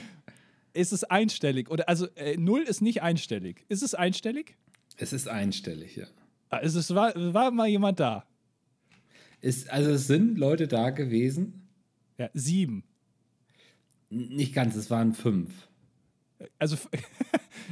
Ist 0.72 0.92
es 0.92 1.04
einstellig? 1.04 1.70
Oder 1.70 1.88
also 1.88 2.06
äh, 2.14 2.36
null 2.36 2.62
ist 2.62 2.80
nicht 2.80 3.02
einstellig. 3.02 3.64
Ist 3.68 3.82
es 3.82 3.94
einstellig? 3.94 4.56
Es 4.96 5.12
ist 5.12 5.28
einstellig, 5.28 5.96
ja. 5.96 6.06
Also 6.48 6.78
es 6.78 6.94
war, 6.94 7.12
war 7.34 7.50
mal 7.50 7.68
jemand 7.68 8.00
da. 8.00 8.24
Ist, 9.40 9.70
also 9.70 9.90
es 9.90 10.06
sind 10.06 10.38
Leute 10.38 10.68
da 10.68 10.90
gewesen. 10.90 11.68
Ja, 12.18 12.28
sieben. 12.34 12.84
Nicht 14.10 14.54
ganz, 14.54 14.76
es 14.76 14.90
waren 14.90 15.14
fünf. 15.14 15.50
Also, 16.58 16.76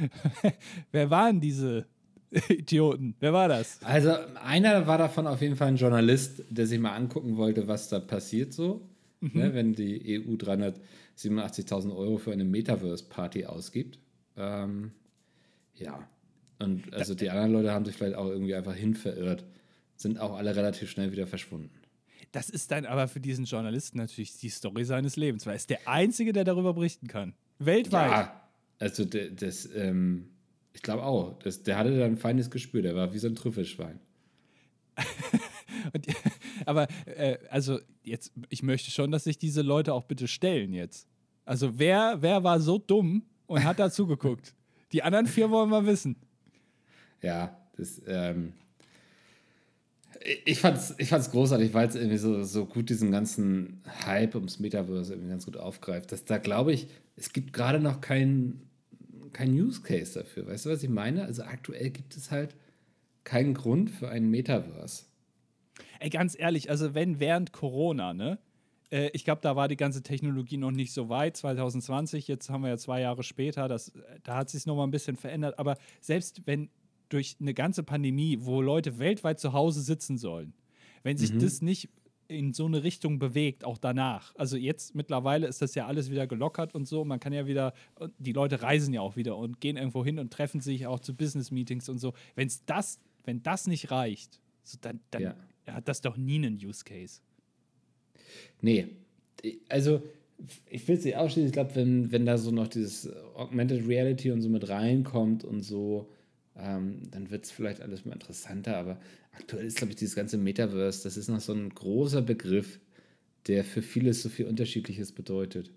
wer 0.91 1.09
waren 1.09 1.39
diese 1.39 1.85
Idioten? 2.49 3.15
Wer 3.19 3.33
war 3.33 3.47
das? 3.47 3.81
Also, 3.83 4.15
einer 4.43 4.87
war 4.87 4.97
davon 4.97 5.27
auf 5.27 5.41
jeden 5.41 5.55
Fall 5.55 5.69
ein 5.69 5.75
Journalist, 5.75 6.43
der 6.49 6.65
sich 6.65 6.79
mal 6.79 6.95
angucken 6.95 7.37
wollte, 7.37 7.67
was 7.67 7.89
da 7.89 7.99
passiert 7.99 8.53
so, 8.53 8.87
mhm. 9.21 9.31
ne, 9.33 9.53
wenn 9.53 9.73
die 9.73 10.21
EU 10.21 10.33
387.000 10.33 11.95
Euro 11.95 12.17
für 12.17 12.31
eine 12.31 12.45
Metaverse-Party 12.45 13.45
ausgibt. 13.45 13.99
Ähm, 14.37 14.91
ja. 15.75 16.07
Und 16.59 16.93
also 16.93 17.15
die 17.15 17.29
anderen 17.29 17.53
Leute 17.53 17.71
haben 17.71 17.85
sich 17.85 17.95
vielleicht 17.95 18.15
auch 18.15 18.27
irgendwie 18.27 18.55
einfach 18.55 18.75
hinverirrt, 18.75 19.45
sind 19.95 20.19
auch 20.19 20.35
alle 20.35 20.55
relativ 20.55 20.89
schnell 20.89 21.11
wieder 21.11 21.25
verschwunden. 21.25 21.71
Das 22.31 22.49
ist 22.49 22.71
dann 22.71 22.85
aber 22.85 23.07
für 23.07 23.19
diesen 23.19 23.45
Journalisten 23.45 23.97
natürlich 23.97 24.37
die 24.37 24.49
Story 24.49 24.85
seines 24.85 25.15
Lebens, 25.15 25.45
weil 25.45 25.53
er 25.53 25.57
ist 25.57 25.69
der 25.69 25.87
Einzige, 25.87 26.33
der 26.33 26.43
darüber 26.43 26.73
berichten 26.73 27.07
kann. 27.07 27.33
Weltweit. 27.57 28.11
Ja, 28.11 28.49
also 28.77 29.05
das, 29.05 29.69
ähm, 29.73 30.29
ich 30.73 30.81
glaube 30.81 31.03
auch, 31.03 31.39
das, 31.39 31.63
der 31.63 31.77
hatte 31.77 31.97
da 31.97 32.05
ein 32.05 32.17
feines 32.17 32.51
Gespür, 32.51 32.81
der 32.81 32.95
war 32.95 33.13
wie 33.13 33.19
so 33.19 33.27
ein 33.27 33.35
Trüffelschwein. 33.35 33.99
Und, 35.93 36.07
aber 36.69 36.87
äh, 37.05 37.37
also 37.49 37.79
jetzt, 38.03 38.31
ich 38.49 38.63
möchte 38.63 38.91
schon, 38.91 39.11
dass 39.11 39.23
sich 39.23 39.37
diese 39.37 39.61
Leute 39.61 39.93
auch 39.93 40.03
bitte 40.03 40.27
stellen 40.27 40.71
jetzt. 40.71 41.07
Also 41.45 41.79
wer, 41.79 42.17
wer 42.21 42.43
war 42.43 42.59
so 42.59 42.77
dumm 42.77 43.23
und 43.47 43.63
hat 43.63 43.79
da 43.79 43.89
zugeguckt? 43.89 44.53
Die 44.91 45.03
anderen 45.03 45.25
vier 45.25 45.49
wollen 45.49 45.69
wir 45.69 45.85
wissen. 45.85 46.15
Ja, 47.21 47.57
das, 47.75 48.01
ähm, 48.07 48.53
ich 50.45 50.59
fand's, 50.59 50.93
ich 50.97 51.09
fand's 51.09 51.31
großartig, 51.31 51.73
weil 51.73 51.87
es 51.87 51.95
irgendwie 51.95 52.17
so, 52.17 52.43
so 52.43 52.65
gut 52.65 52.89
diesen 52.89 53.11
ganzen 53.11 53.81
Hype 54.05 54.35
ums 54.35 54.59
Metaverse 54.59 55.13
irgendwie 55.13 55.29
ganz 55.29 55.45
gut 55.45 55.57
aufgreift. 55.57 56.11
Dass 56.11 56.25
da 56.25 56.37
glaube 56.37 56.73
ich, 56.73 56.87
es 57.15 57.33
gibt 57.33 57.53
gerade 57.53 57.79
noch 57.79 58.01
keinen 58.01 58.69
kein 59.33 59.53
Use 59.53 59.81
Case 59.81 60.19
dafür. 60.19 60.47
Weißt 60.47 60.65
du, 60.65 60.69
was 60.69 60.83
ich 60.83 60.89
meine? 60.89 61.25
Also 61.25 61.43
aktuell 61.43 61.89
gibt 61.89 62.15
es 62.15 62.31
halt 62.31 62.55
keinen 63.23 63.53
Grund 63.53 63.89
für 63.89 64.09
einen 64.09 64.29
Metaverse. 64.29 65.05
Ey, 65.99 66.09
ganz 66.09 66.37
ehrlich, 66.37 66.69
also 66.69 66.93
wenn 66.93 67.19
während 67.19 67.51
Corona, 67.51 68.13
ne? 68.13 68.39
Äh, 68.91 69.09
ich 69.13 69.23
glaube, 69.23 69.41
da 69.41 69.55
war 69.55 69.67
die 69.67 69.77
ganze 69.77 70.01
Technologie 70.01 70.57
noch 70.57 70.71
nicht 70.71 70.93
so 70.93 71.09
weit, 71.09 71.37
2020, 71.37 72.27
jetzt 72.27 72.49
haben 72.49 72.63
wir 72.63 72.69
ja 72.69 72.77
zwei 72.77 73.01
Jahre 73.01 73.23
später, 73.23 73.67
das, 73.67 73.91
da 74.23 74.37
hat 74.37 74.49
sich 74.49 74.65
noch 74.65 74.75
mal 74.75 74.83
ein 74.83 74.91
bisschen 74.91 75.17
verändert, 75.17 75.59
aber 75.59 75.77
selbst 76.01 76.41
wenn 76.45 76.69
durch 77.09 77.37
eine 77.39 77.53
ganze 77.53 77.83
Pandemie, 77.83 78.37
wo 78.41 78.61
Leute 78.61 78.99
weltweit 78.99 79.39
zu 79.39 79.53
Hause 79.53 79.81
sitzen 79.81 80.17
sollen, 80.17 80.53
wenn 81.03 81.17
sich 81.17 81.33
mhm. 81.33 81.39
das 81.39 81.61
nicht 81.61 81.89
in 82.27 82.53
so 82.53 82.67
eine 82.67 82.83
Richtung 82.83 83.17
bewegt, 83.17 83.65
auch 83.65 83.79
danach. 83.79 84.35
Also 84.35 84.55
jetzt 84.55 84.93
mittlerweile 84.93 85.47
ist 85.47 85.63
das 85.63 85.73
ja 85.73 85.87
alles 85.87 86.11
wieder 86.11 86.27
gelockert 86.27 86.75
und 86.75 86.87
so. 86.87 87.03
Man 87.03 87.19
kann 87.19 87.33
ja 87.33 87.47
wieder, 87.47 87.73
die 88.19 88.33
Leute 88.33 88.61
reisen 88.61 88.93
ja 88.93 89.01
auch 89.01 89.15
wieder 89.15 89.35
und 89.35 89.59
gehen 89.59 89.77
irgendwo 89.77 90.05
hin 90.05 90.19
und 90.19 90.31
treffen 90.31 90.61
sich 90.61 90.85
auch 90.85 90.99
zu 90.99 91.15
Business-Meetings 91.15 91.89
und 91.89 91.97
so. 91.97 92.13
Wenn's 92.35 92.63
das, 92.65 92.99
wenn 93.25 93.41
das 93.41 93.65
nicht 93.65 93.89
reicht, 93.89 94.39
so 94.63 94.77
dann, 94.79 94.99
dann 95.09 95.21
ja. 95.23 95.35
Hat 95.73 95.87
das 95.87 96.01
doch 96.01 96.17
nie 96.17 96.35
einen 96.35 96.55
Use 96.55 96.83
Case. 96.83 97.21
Nee. 98.61 98.87
Also 99.69 100.01
ich 100.69 100.87
will 100.87 100.97
es 100.97 101.03
nicht 101.03 101.17
ausschließen, 101.17 101.47
ich 101.47 101.53
glaube, 101.53 101.75
wenn, 101.75 102.11
wenn 102.11 102.25
da 102.25 102.37
so 102.37 102.51
noch 102.51 102.67
dieses 102.67 103.09
Augmented 103.35 103.87
Reality 103.87 104.31
und 104.31 104.41
so 104.41 104.49
mit 104.49 104.69
reinkommt 104.69 105.43
und 105.43 105.61
so, 105.61 106.09
ähm, 106.55 107.01
dann 107.11 107.29
wird 107.29 107.45
es 107.45 107.51
vielleicht 107.51 107.81
alles 107.81 108.05
mal 108.05 108.13
interessanter. 108.13 108.77
Aber 108.77 108.99
aktuell 109.31 109.65
ist, 109.65 109.77
glaube 109.77 109.91
ich, 109.91 109.97
dieses 109.97 110.15
ganze 110.15 110.37
Metaverse, 110.37 111.03
das 111.03 111.17
ist 111.17 111.27
noch 111.29 111.41
so 111.41 111.53
ein 111.53 111.69
großer 111.69 112.21
Begriff, 112.21 112.79
der 113.47 113.63
für 113.63 113.81
vieles 113.81 114.21
so 114.21 114.29
viel 114.29 114.45
Unterschiedliches 114.45 115.11
bedeutet. 115.11 115.71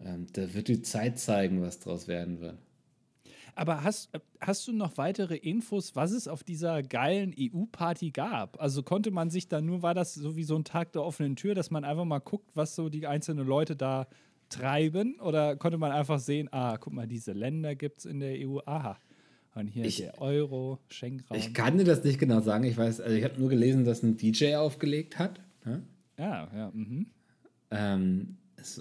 Ähm, 0.00 0.26
da 0.32 0.54
wird 0.54 0.68
die 0.68 0.82
Zeit 0.82 1.18
zeigen, 1.18 1.60
was 1.62 1.80
daraus 1.80 2.08
werden 2.08 2.40
wird. 2.40 2.58
Aber 3.58 3.82
hast, 3.82 4.10
hast 4.40 4.68
du 4.68 4.72
noch 4.72 4.98
weitere 4.98 5.34
Infos, 5.34 5.96
was 5.96 6.12
es 6.12 6.28
auf 6.28 6.44
dieser 6.44 6.84
geilen 6.84 7.34
EU-Party 7.36 8.12
gab? 8.12 8.60
Also 8.62 8.84
konnte 8.84 9.10
man 9.10 9.30
sich 9.30 9.48
da 9.48 9.60
nur, 9.60 9.82
war 9.82 9.94
das 9.94 10.14
so 10.14 10.36
wie 10.36 10.44
so 10.44 10.54
ein 10.54 10.62
Tag 10.62 10.92
der 10.92 11.02
offenen 11.02 11.34
Tür, 11.34 11.56
dass 11.56 11.72
man 11.72 11.82
einfach 11.82 12.04
mal 12.04 12.20
guckt, 12.20 12.52
was 12.54 12.76
so 12.76 12.88
die 12.88 13.08
einzelnen 13.08 13.44
Leute 13.44 13.74
da 13.74 14.06
treiben? 14.48 15.18
Oder 15.18 15.56
konnte 15.56 15.76
man 15.76 15.90
einfach 15.90 16.20
sehen, 16.20 16.48
ah, 16.52 16.76
guck 16.76 16.92
mal, 16.92 17.08
diese 17.08 17.32
Länder 17.32 17.74
gibt 17.74 17.98
es 17.98 18.04
in 18.04 18.20
der 18.20 18.36
EU, 18.48 18.60
aha. 18.64 18.96
Und 19.56 19.66
hier 19.66 19.86
ich, 19.86 19.96
der 19.96 20.22
Euro, 20.22 20.78
Schenkraum. 20.86 21.36
Ich 21.36 21.52
kann 21.52 21.78
dir 21.78 21.84
das 21.84 22.04
nicht 22.04 22.20
genau 22.20 22.40
sagen. 22.40 22.62
Ich 22.62 22.76
weiß, 22.76 23.00
also 23.00 23.16
ich 23.16 23.24
habe 23.24 23.40
nur 23.40 23.48
gelesen, 23.48 23.84
dass 23.84 24.04
ein 24.04 24.16
DJ 24.16 24.54
aufgelegt 24.54 25.18
hat. 25.18 25.40
Ja, 25.66 25.80
ja. 26.16 26.48
ja 26.54 26.70
mhm. 26.72 27.06
ähm, 27.72 28.36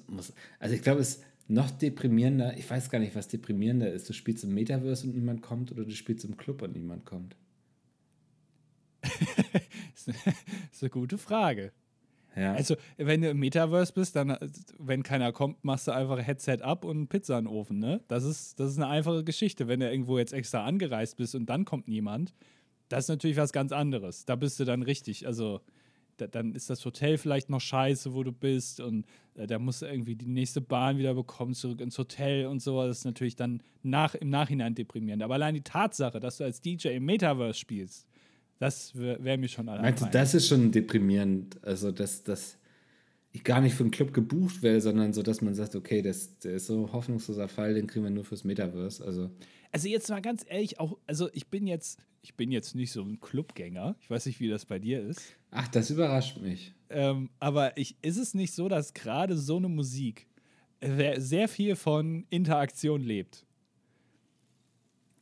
muss, 0.07 0.33
also 0.59 0.75
ich 0.75 0.83
glaube, 0.83 1.01
es 1.01 1.23
noch 1.47 1.71
deprimierender. 1.71 2.57
Ich 2.57 2.69
weiß 2.69 2.89
gar 2.89 2.99
nicht, 2.99 3.15
was 3.15 3.27
deprimierender 3.27 3.91
ist. 3.91 4.10
Du 4.10 4.13
spielst 4.13 4.43
im 4.43 4.53
Metaverse 4.53 5.07
und 5.07 5.15
niemand 5.15 5.41
kommt 5.41 5.71
oder 5.71 5.86
du 5.86 5.91
spielst 5.91 6.25
im 6.25 6.38
Club 6.38 6.62
und 6.62 6.73
niemand 6.73 7.05
kommt. 7.05 7.36
das 9.01 10.07
ist 10.71 10.83
eine 10.83 10.89
gute 10.89 11.17
Frage. 11.17 11.71
Ja. 12.36 12.53
Also, 12.53 12.75
wenn 12.97 13.21
du 13.21 13.29
im 13.29 13.39
Metaverse 13.39 13.93
bist, 13.93 14.15
dann, 14.15 14.38
wenn 14.77 15.01
keiner 15.01 15.31
kommt, 15.31 15.63
machst 15.63 15.88
du 15.88 15.91
einfach 15.91 16.19
Headset 16.19 16.60
ab 16.62 16.86
und 16.86 17.07
Pizza 17.07 17.39
in 17.39 17.45
den 17.45 17.53
Ofen, 17.53 17.79
ne? 17.79 18.01
Das 18.07 18.23
ist, 18.23 18.60
das 18.60 18.71
ist 18.71 18.77
eine 18.77 18.88
einfache 18.88 19.23
Geschichte. 19.23 19.67
Wenn 19.67 19.79
du 19.79 19.89
irgendwo 19.89 20.19
jetzt 20.19 20.33
extra 20.33 20.63
angereist 20.63 21.17
bist 21.17 21.33
und 21.33 21.47
dann 21.47 21.65
kommt 21.65 21.88
niemand, 21.88 22.36
das 22.89 23.05
ist 23.05 23.10
natürlich 23.10 23.38
was 23.38 23.51
ganz 23.51 23.71
anderes. 23.71 24.25
Da 24.25 24.36
bist 24.36 24.60
du 24.60 24.65
dann 24.65 24.83
richtig. 24.83 25.25
Also, 25.25 25.62
da, 26.17 26.27
dann 26.27 26.53
ist 26.53 26.69
das 26.69 26.84
Hotel 26.86 27.17
vielleicht 27.17 27.49
noch 27.49 27.62
scheiße, 27.62 28.13
wo 28.13 28.23
du 28.23 28.32
bist 28.32 28.80
und 28.80 29.06
äh, 29.36 29.47
da 29.47 29.60
musst 29.60 29.82
du 29.82 29.86
irgendwie 29.86 30.15
die 30.15 30.27
nächste 30.27 30.62
Bahn 30.62 30.97
wieder 30.97 31.13
bekommen, 31.13 31.53
zurück 31.53 31.82
ins 31.82 31.97
Hotel 31.97 32.47
und 32.47 32.62
so. 32.62 32.86
Das 32.86 32.99
ist 32.99 33.06
natürlich 33.06 33.36
dann 33.36 33.62
nach, 33.84 34.15
im 34.15 34.30
Nachhinein 34.30 34.75
deprimierend. 34.75 35.23
Aber 35.23 35.36
allein 35.36 35.53
die 35.53 35.62
Tatsache, 35.62 36.19
dass 36.19 36.38
du 36.38 36.43
als 36.43 36.62
DJ 36.62 36.89
im 36.89 37.06
Metaverse 37.06 37.60
spielst, 37.60 38.08
das 38.60 38.95
wäre 38.95 39.23
wär 39.23 39.38
mir 39.38 39.47
schon 39.47 39.69
allein. 39.69 39.84
Meinst 39.84 40.03
du, 40.03 40.08
das 40.12 40.34
ist 40.34 40.47
schon 40.47 40.71
deprimierend? 40.71 41.63
Also, 41.63 41.91
dass, 41.91 42.23
dass 42.23 42.58
ich 43.32 43.43
gar 43.43 43.62
nicht 43.62 43.75
für 43.75 43.84
einen 43.84 43.91
Club 43.91 44.13
gebucht 44.13 44.63
werde, 44.63 44.82
sondern 44.82 45.13
so, 45.13 45.21
dass 45.21 45.41
man 45.41 45.53
sagt, 45.53 45.75
okay, 45.75 46.01
das, 46.01 46.39
der 46.39 46.53
ist 46.53 46.65
so 46.65 46.91
hoffnungsloser 46.91 47.47
Fall, 47.47 47.75
den 47.75 47.86
kriegen 47.88 48.03
wir 48.03 48.12
nur 48.12 48.25
fürs 48.25 48.43
Metaverse. 48.43 49.06
Also, 49.06 49.30
also 49.71 49.88
jetzt 49.88 50.10
mal 50.10 50.21
ganz 50.21 50.45
ehrlich, 50.47 50.80
auch, 50.80 50.97
also 51.08 51.30
ich 51.34 51.47
bin 51.47 51.67
jetzt, 51.67 51.99
ich 52.21 52.36
bin 52.36 52.51
jetzt 52.51 52.75
nicht 52.75 52.91
so 52.91 53.01
ein 53.01 53.19
Clubgänger. 53.19 53.95
Ich 54.01 54.10
weiß 54.10 54.25
nicht, 54.25 54.39
wie 54.39 54.49
das 54.49 54.65
bei 54.65 54.80
dir 54.80 55.01
ist. 55.01 55.21
Ach, 55.51 55.67
das 55.67 55.89
überrascht 55.89 56.38
mich. 56.38 56.73
Ähm, 56.89 57.30
aber 57.39 57.77
ich, 57.77 57.95
ist 58.01 58.17
es 58.17 58.34
nicht 58.34 58.53
so, 58.53 58.69
dass 58.69 58.93
gerade 58.93 59.38
so 59.38 59.58
eine 59.58 59.69
Musik 59.69 60.27
sehr 60.82 61.47
viel 61.47 61.75
von 61.75 62.25
Interaktion 62.30 63.01
lebt? 63.01 63.45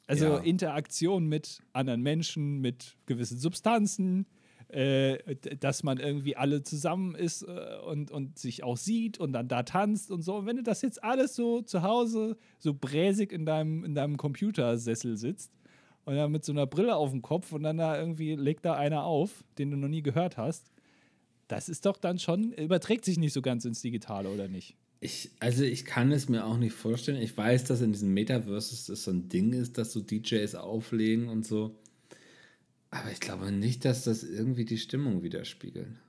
Also 0.08 0.26
ja. 0.26 0.38
Interaktion 0.38 1.28
mit 1.28 1.64
anderen 1.74 2.02
Menschen, 2.02 2.60
mit 2.60 2.96
gewissen 3.06 3.40
Substanzen, 3.40 4.28
äh, 4.70 5.36
dass 5.60 5.84
man 5.84 6.00
irgendwie 6.00 6.36
alle 6.36 6.64
zusammen 6.64 7.16
ist 7.16 7.44
äh, 7.44 7.78
und, 7.86 8.12
und 8.12 8.38
sich 8.38 8.64
auch 8.64 8.78
sieht 8.78 9.20
und 9.20 9.34
dann 9.34 9.48
da 9.48 9.64
tanzt 9.64 10.12
und 10.12 10.22
so. 10.22 10.36
Und 10.36 10.46
wenn 10.46 10.58
du 10.58 10.64
das 10.64 10.82
jetzt 10.82 11.04
alles 11.04 11.36
so 11.36 11.62
zu 11.62 11.82
Hause 11.84 12.38
so 12.60 12.74
bräsig 12.74 13.32
in 13.32 13.46
deinem, 13.46 13.84
in 13.84 13.96
deinem 13.96 14.18
Computersessel 14.18 15.18
sitzt 15.18 15.52
und 16.06 16.16
dann 16.16 16.32
mit 16.32 16.44
so 16.44 16.52
einer 16.52 16.66
Brille 16.66 16.96
auf 16.96 17.12
dem 17.12 17.22
Kopf 17.22 17.52
und 17.52 17.64
dann 17.64 17.78
da 17.78 18.00
irgendwie 18.00 18.36
legt 18.36 18.66
da 18.66 18.74
einer 18.74 19.04
auf, 19.04 19.44
den 19.58 19.72
du 19.72 19.78
noch 19.78 19.88
nie 19.88 20.02
gehört 20.02 20.38
hast, 20.38 20.72
das 21.48 21.70
ist 21.70 21.86
doch 21.86 21.98
dann 21.98 22.20
schon, 22.20 22.54
überträgt 22.54 23.06
sich 23.06 23.18
nicht 23.18 23.34
so 23.34 23.42
ganz 23.42 23.66
ins 23.66 23.82
Digitale, 23.82 24.30
oder 24.30 24.48
nicht? 24.48 24.76
Ich, 25.00 25.30
also 25.40 25.64
ich 25.64 25.86
kann 25.86 26.12
es 26.12 26.30
mir 26.30 26.46
auch 26.46 26.58
nicht 26.58 26.74
vorstellen. 26.74 27.22
Ich 27.22 27.38
weiß, 27.38 27.66
dass 27.66 27.82
in 27.82 27.92
diesen 27.92 28.14
Metaverses 28.14 28.88
das 28.88 29.04
so 29.04 29.12
ein 29.12 29.30
Ding 29.30 29.54
ist, 29.54 29.78
dass 29.78 29.94
so 29.94 30.02
DJs 30.02 30.56
auflegen 30.56 31.30
und 31.30 31.46
so. 31.46 31.76
Aber 32.96 33.12
ich 33.12 33.20
glaube 33.20 33.52
nicht, 33.52 33.84
dass 33.84 34.06
das 34.06 34.24
irgendwie 34.24 34.64
die 34.64 34.78
Stimmung 34.78 35.22
widerspiegeln. 35.22 36.00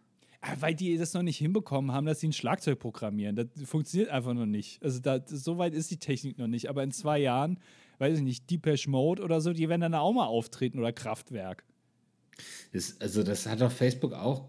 Ja, 0.45 0.61
weil 0.61 0.77
die 0.77 0.97
das 0.97 1.15
noch 1.15 1.23
nicht 1.23 1.39
hinbekommen 1.39 1.91
haben, 1.91 2.07
dass 2.07 2.21
sie 2.21 2.29
ein 2.29 2.33
Schlagzeug 2.33 2.79
programmieren. 2.79 3.35
Das 3.35 3.49
funktioniert 3.65 4.11
einfach 4.11 4.35
noch 4.35 4.47
nicht. 4.47 4.81
Also 4.85 5.01
da, 5.01 5.21
so 5.27 5.59
weit 5.59 5.75
ist 5.75 5.91
die 5.91 5.97
Technik 5.97 6.39
noch 6.39 6.47
nicht. 6.47 6.69
Aber 6.69 6.85
in 6.85 6.93
zwei 6.93 7.19
Jahren, 7.19 7.59
weiß 7.99 8.19
ich 8.19 8.25
nicht, 8.25 8.49
Deepesh 8.49 8.87
Mode 8.87 9.25
oder 9.25 9.41
so, 9.41 9.53
die 9.53 9.69
werden 9.69 9.81
dann 9.81 9.95
auch 9.95 10.13
mal 10.13 10.27
auftreten 10.27 10.79
oder 10.79 10.93
Kraftwerk. 10.93 11.65
Das, 12.73 13.01
also 13.01 13.25
das 13.25 13.47
hat 13.47 13.61
doch 13.61 13.73
Facebook 13.73 14.13
auch 14.13 14.47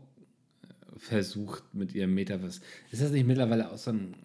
versucht 0.97 1.63
mit 1.73 1.95
ihrem 1.95 2.13
Metaverse. 2.13 2.61
Ist 2.91 3.01
das 3.01 3.11
nicht 3.11 3.25
mittlerweile 3.25 3.71
auch 3.71 3.77
so 3.79 3.91
ein 3.91 4.15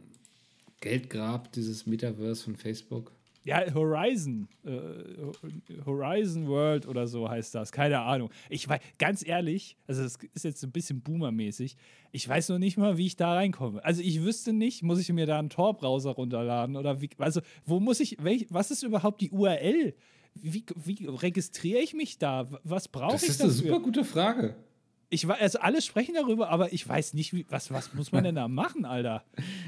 Geldgrab, 0.82 1.50
dieses 1.52 1.86
Metaverse 1.86 2.44
von 2.44 2.56
Facebook? 2.56 3.12
Ja, 3.44 3.62
Horizon. 3.74 4.48
Äh, 4.64 4.70
Horizon 5.84 6.46
World 6.46 6.86
oder 6.86 7.06
so 7.06 7.28
heißt 7.28 7.54
das. 7.54 7.72
Keine 7.72 8.00
Ahnung. 8.00 8.30
Ich 8.48 8.68
weiß, 8.68 8.80
ganz 8.98 9.26
ehrlich, 9.26 9.76
also 9.86 10.02
das 10.02 10.18
ist 10.34 10.44
jetzt 10.44 10.62
ein 10.62 10.70
bisschen 10.70 11.00
boomermäßig. 11.00 11.76
Ich 12.12 12.28
weiß 12.28 12.50
noch 12.50 12.58
nicht 12.58 12.76
mal, 12.76 12.98
wie 12.98 13.06
ich 13.06 13.16
da 13.16 13.34
reinkomme. 13.34 13.84
Also 13.84 14.02
ich 14.02 14.22
wüsste 14.22 14.52
nicht, 14.52 14.82
muss 14.82 15.00
ich 15.00 15.12
mir 15.12 15.26
da 15.26 15.38
einen 15.38 15.50
Tor-Browser 15.50 16.12
runterladen 16.12 16.76
oder 16.76 17.00
wie, 17.00 17.10
also 17.18 17.40
wo 17.64 17.80
muss 17.80 18.00
ich, 18.00 18.16
welch, 18.22 18.46
was 18.50 18.70
ist 18.70 18.82
überhaupt 18.82 19.20
die 19.20 19.30
URL? 19.30 19.94
Wie, 20.34 20.64
wie 20.76 21.06
registriere 21.06 21.80
ich 21.80 21.94
mich 21.94 22.18
da? 22.18 22.48
Was 22.64 22.88
brauche 22.88 23.16
ich 23.16 23.22
dafür? 23.22 23.28
Das 23.28 23.36
ist 23.36 23.42
eine 23.42 23.50
super 23.50 23.80
gute 23.80 24.04
Frage. 24.04 24.56
Ich 25.10 25.28
weiß, 25.28 25.40
also 25.40 25.58
alle 25.58 25.82
sprechen 25.82 26.14
darüber, 26.14 26.48
aber 26.48 26.72
ich 26.72 26.88
weiß 26.88 27.12
nicht, 27.12 27.34
wie, 27.34 27.44
was, 27.50 27.70
was 27.70 27.92
muss 27.92 28.12
man 28.12 28.24
denn 28.24 28.36
da 28.36 28.48
machen, 28.48 28.86
Alter? 28.86 29.24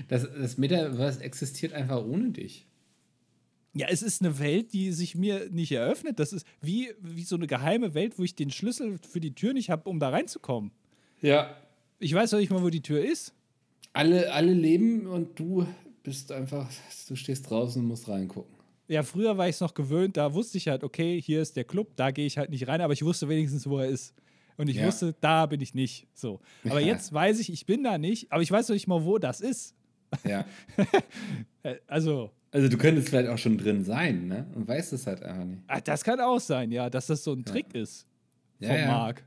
Das, 0.08 0.22
das 0.22 0.56
Metaverse 0.56 1.22
existiert 1.22 1.74
einfach 1.74 2.02
ohne 2.02 2.30
dich. 2.30 2.66
Ja, 3.74 3.88
es 3.88 4.02
ist 4.02 4.22
eine 4.22 4.38
Welt, 4.38 4.72
die 4.72 4.92
sich 4.92 5.16
mir 5.16 5.50
nicht 5.50 5.72
eröffnet. 5.72 6.20
Das 6.20 6.32
ist 6.32 6.46
wie, 6.60 6.92
wie 7.00 7.24
so 7.24 7.34
eine 7.34 7.48
geheime 7.48 7.94
Welt, 7.94 8.18
wo 8.18 8.22
ich 8.22 8.36
den 8.36 8.50
Schlüssel 8.50 8.98
für 8.98 9.20
die 9.20 9.34
Tür 9.34 9.52
nicht 9.52 9.70
habe, 9.70 9.90
um 9.90 9.98
da 9.98 10.10
reinzukommen. 10.10 10.70
Ja. 11.20 11.56
Ich 11.98 12.14
weiß 12.14 12.32
noch 12.32 12.38
nicht 12.38 12.50
mal, 12.50 12.62
wo 12.62 12.70
die 12.70 12.82
Tür 12.82 13.04
ist. 13.04 13.34
Alle, 13.92 14.32
alle 14.32 14.52
leben 14.52 15.06
und 15.06 15.38
du 15.38 15.66
bist 16.02 16.30
einfach, 16.30 16.68
du 17.08 17.16
stehst 17.16 17.50
draußen 17.50 17.82
und 17.82 17.88
musst 17.88 18.08
reingucken. 18.08 18.54
Ja, 18.86 19.02
früher 19.02 19.38
war 19.38 19.48
ich 19.48 19.56
es 19.56 19.60
noch 19.60 19.74
gewöhnt, 19.74 20.16
da 20.16 20.34
wusste 20.34 20.58
ich 20.58 20.68
halt, 20.68 20.84
okay, 20.84 21.20
hier 21.20 21.40
ist 21.40 21.56
der 21.56 21.64
Club, 21.64 21.96
da 21.96 22.10
gehe 22.10 22.26
ich 22.26 22.36
halt 22.36 22.50
nicht 22.50 22.68
rein, 22.68 22.80
aber 22.82 22.92
ich 22.92 23.04
wusste 23.04 23.28
wenigstens, 23.28 23.66
wo 23.66 23.78
er 23.78 23.88
ist. 23.88 24.14
Und 24.56 24.68
ich 24.68 24.76
ja. 24.76 24.86
wusste, 24.86 25.14
da 25.20 25.46
bin 25.46 25.60
ich 25.60 25.74
nicht. 25.74 26.06
So. 26.14 26.40
Aber 26.68 26.80
ja. 26.80 26.88
jetzt 26.88 27.12
weiß 27.12 27.40
ich, 27.40 27.52
ich 27.52 27.66
bin 27.66 27.82
da 27.82 27.98
nicht, 27.98 28.30
aber 28.30 28.42
ich 28.42 28.50
weiß 28.50 28.68
noch 28.68 28.74
nicht 28.74 28.86
mal, 28.86 29.04
wo 29.04 29.18
das 29.18 29.40
ist. 29.40 29.74
Ja. 30.24 30.44
also. 31.86 32.30
Also 32.54 32.68
du 32.68 32.78
könntest 32.78 33.08
vielleicht 33.08 33.28
auch 33.28 33.36
schon 33.36 33.58
drin 33.58 33.82
sein, 33.82 34.28
ne? 34.28 34.46
Und 34.54 34.68
weißt 34.68 34.92
es 34.92 35.08
halt 35.08 35.24
einfach 35.24 35.44
nicht. 35.44 35.62
Ach, 35.66 35.80
das 35.80 36.04
kann 36.04 36.20
auch 36.20 36.38
sein, 36.38 36.70
ja, 36.70 36.88
dass 36.88 37.08
das 37.08 37.24
so 37.24 37.32
ein 37.32 37.44
Trick 37.44 37.66
ja. 37.74 37.82
ist. 37.82 38.06
Vom 38.60 38.70
ja, 38.70 38.86
Marc. 38.86 39.24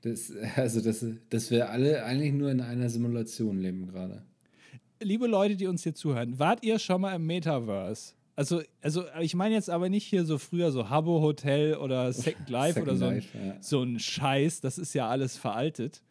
Das, 0.00 0.32
also, 0.56 0.80
dass, 0.80 1.04
dass 1.28 1.50
wir 1.50 1.68
alle 1.68 2.04
eigentlich 2.04 2.32
nur 2.32 2.50
in 2.50 2.62
einer 2.62 2.88
Simulation 2.88 3.58
leben 3.60 3.86
gerade. 3.86 4.22
Liebe 4.98 5.26
Leute, 5.26 5.56
die 5.56 5.66
uns 5.66 5.82
hier 5.82 5.92
zuhören, 5.92 6.38
wart 6.38 6.64
ihr 6.64 6.78
schon 6.78 7.02
mal 7.02 7.14
im 7.14 7.26
Metaverse? 7.26 8.14
Also, 8.34 8.62
also 8.80 9.04
ich 9.20 9.34
meine 9.34 9.54
jetzt 9.54 9.68
aber 9.68 9.90
nicht 9.90 10.06
hier 10.06 10.24
so 10.24 10.38
früher 10.38 10.72
so 10.72 10.88
Habbo 10.88 11.20
Hotel 11.20 11.74
oder 11.74 12.10
Second 12.14 12.48
Life 12.48 12.80
Second 12.80 12.88
oder 12.88 12.96
so, 12.96 13.10
Life, 13.10 13.36
ein, 13.36 13.46
ja. 13.46 13.56
so 13.60 13.82
ein 13.82 13.98
Scheiß, 13.98 14.62
das 14.62 14.78
ist 14.78 14.94
ja 14.94 15.06
alles 15.06 15.36
veraltet. 15.36 16.02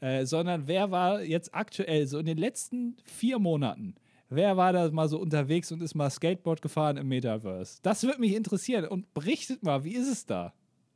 Äh, 0.00 0.26
sondern 0.26 0.66
wer 0.66 0.90
war 0.90 1.22
jetzt 1.22 1.54
aktuell, 1.54 2.08
so 2.08 2.18
in 2.18 2.26
den 2.26 2.38
letzten 2.38 2.96
vier 3.04 3.38
Monaten, 3.38 3.94
wer 4.34 4.56
war 4.56 4.72
da 4.72 4.90
mal 4.90 5.08
so 5.08 5.18
unterwegs 5.18 5.72
und 5.72 5.82
ist 5.82 5.94
mal 5.94 6.10
Skateboard 6.10 6.62
gefahren 6.62 6.96
im 6.96 7.08
Metaverse? 7.08 7.78
Das 7.82 8.02
würde 8.02 8.20
mich 8.20 8.34
interessieren 8.34 8.86
und 8.86 9.12
berichtet 9.14 9.62
mal, 9.62 9.84
wie 9.84 9.94
ist 9.94 10.08
es 10.08 10.26
da? 10.26 10.52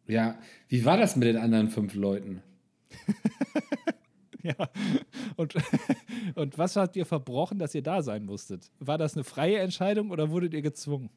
Ja, 0.07 0.39
wie 0.69 0.85
war 0.85 0.97
das 0.97 1.17
mit 1.17 1.29
den 1.29 1.37
anderen 1.37 1.69
fünf 1.69 1.95
Leuten? 1.95 2.43
ja, 4.43 4.55
und, 5.37 5.55
und 6.35 6.59
was 6.59 6.77
habt 6.77 6.97
ihr 6.97 7.07
verbrochen, 7.07 7.59
dass 7.59 7.75
ihr 7.75 7.83
da 7.83 8.03
sein 8.03 8.25
musstet? 8.25 8.71
War 8.79 8.99
das 8.99 9.15
eine 9.15 9.25
freie 9.25 9.59
Entscheidung 9.59 10.11
oder 10.11 10.31
wurdet 10.31 10.55
ihr 10.55 10.63
gezwungen? 10.63 11.11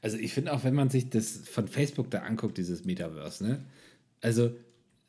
Also 0.00 0.16
ich 0.16 0.32
finde 0.32 0.52
auch, 0.52 0.64
wenn 0.64 0.74
man 0.74 0.90
sich 0.90 1.10
das 1.10 1.48
von 1.48 1.68
Facebook 1.68 2.10
da 2.10 2.20
anguckt, 2.20 2.56
dieses 2.56 2.84
Metaverse, 2.84 3.44
ne? 3.44 3.64
Also 4.20 4.52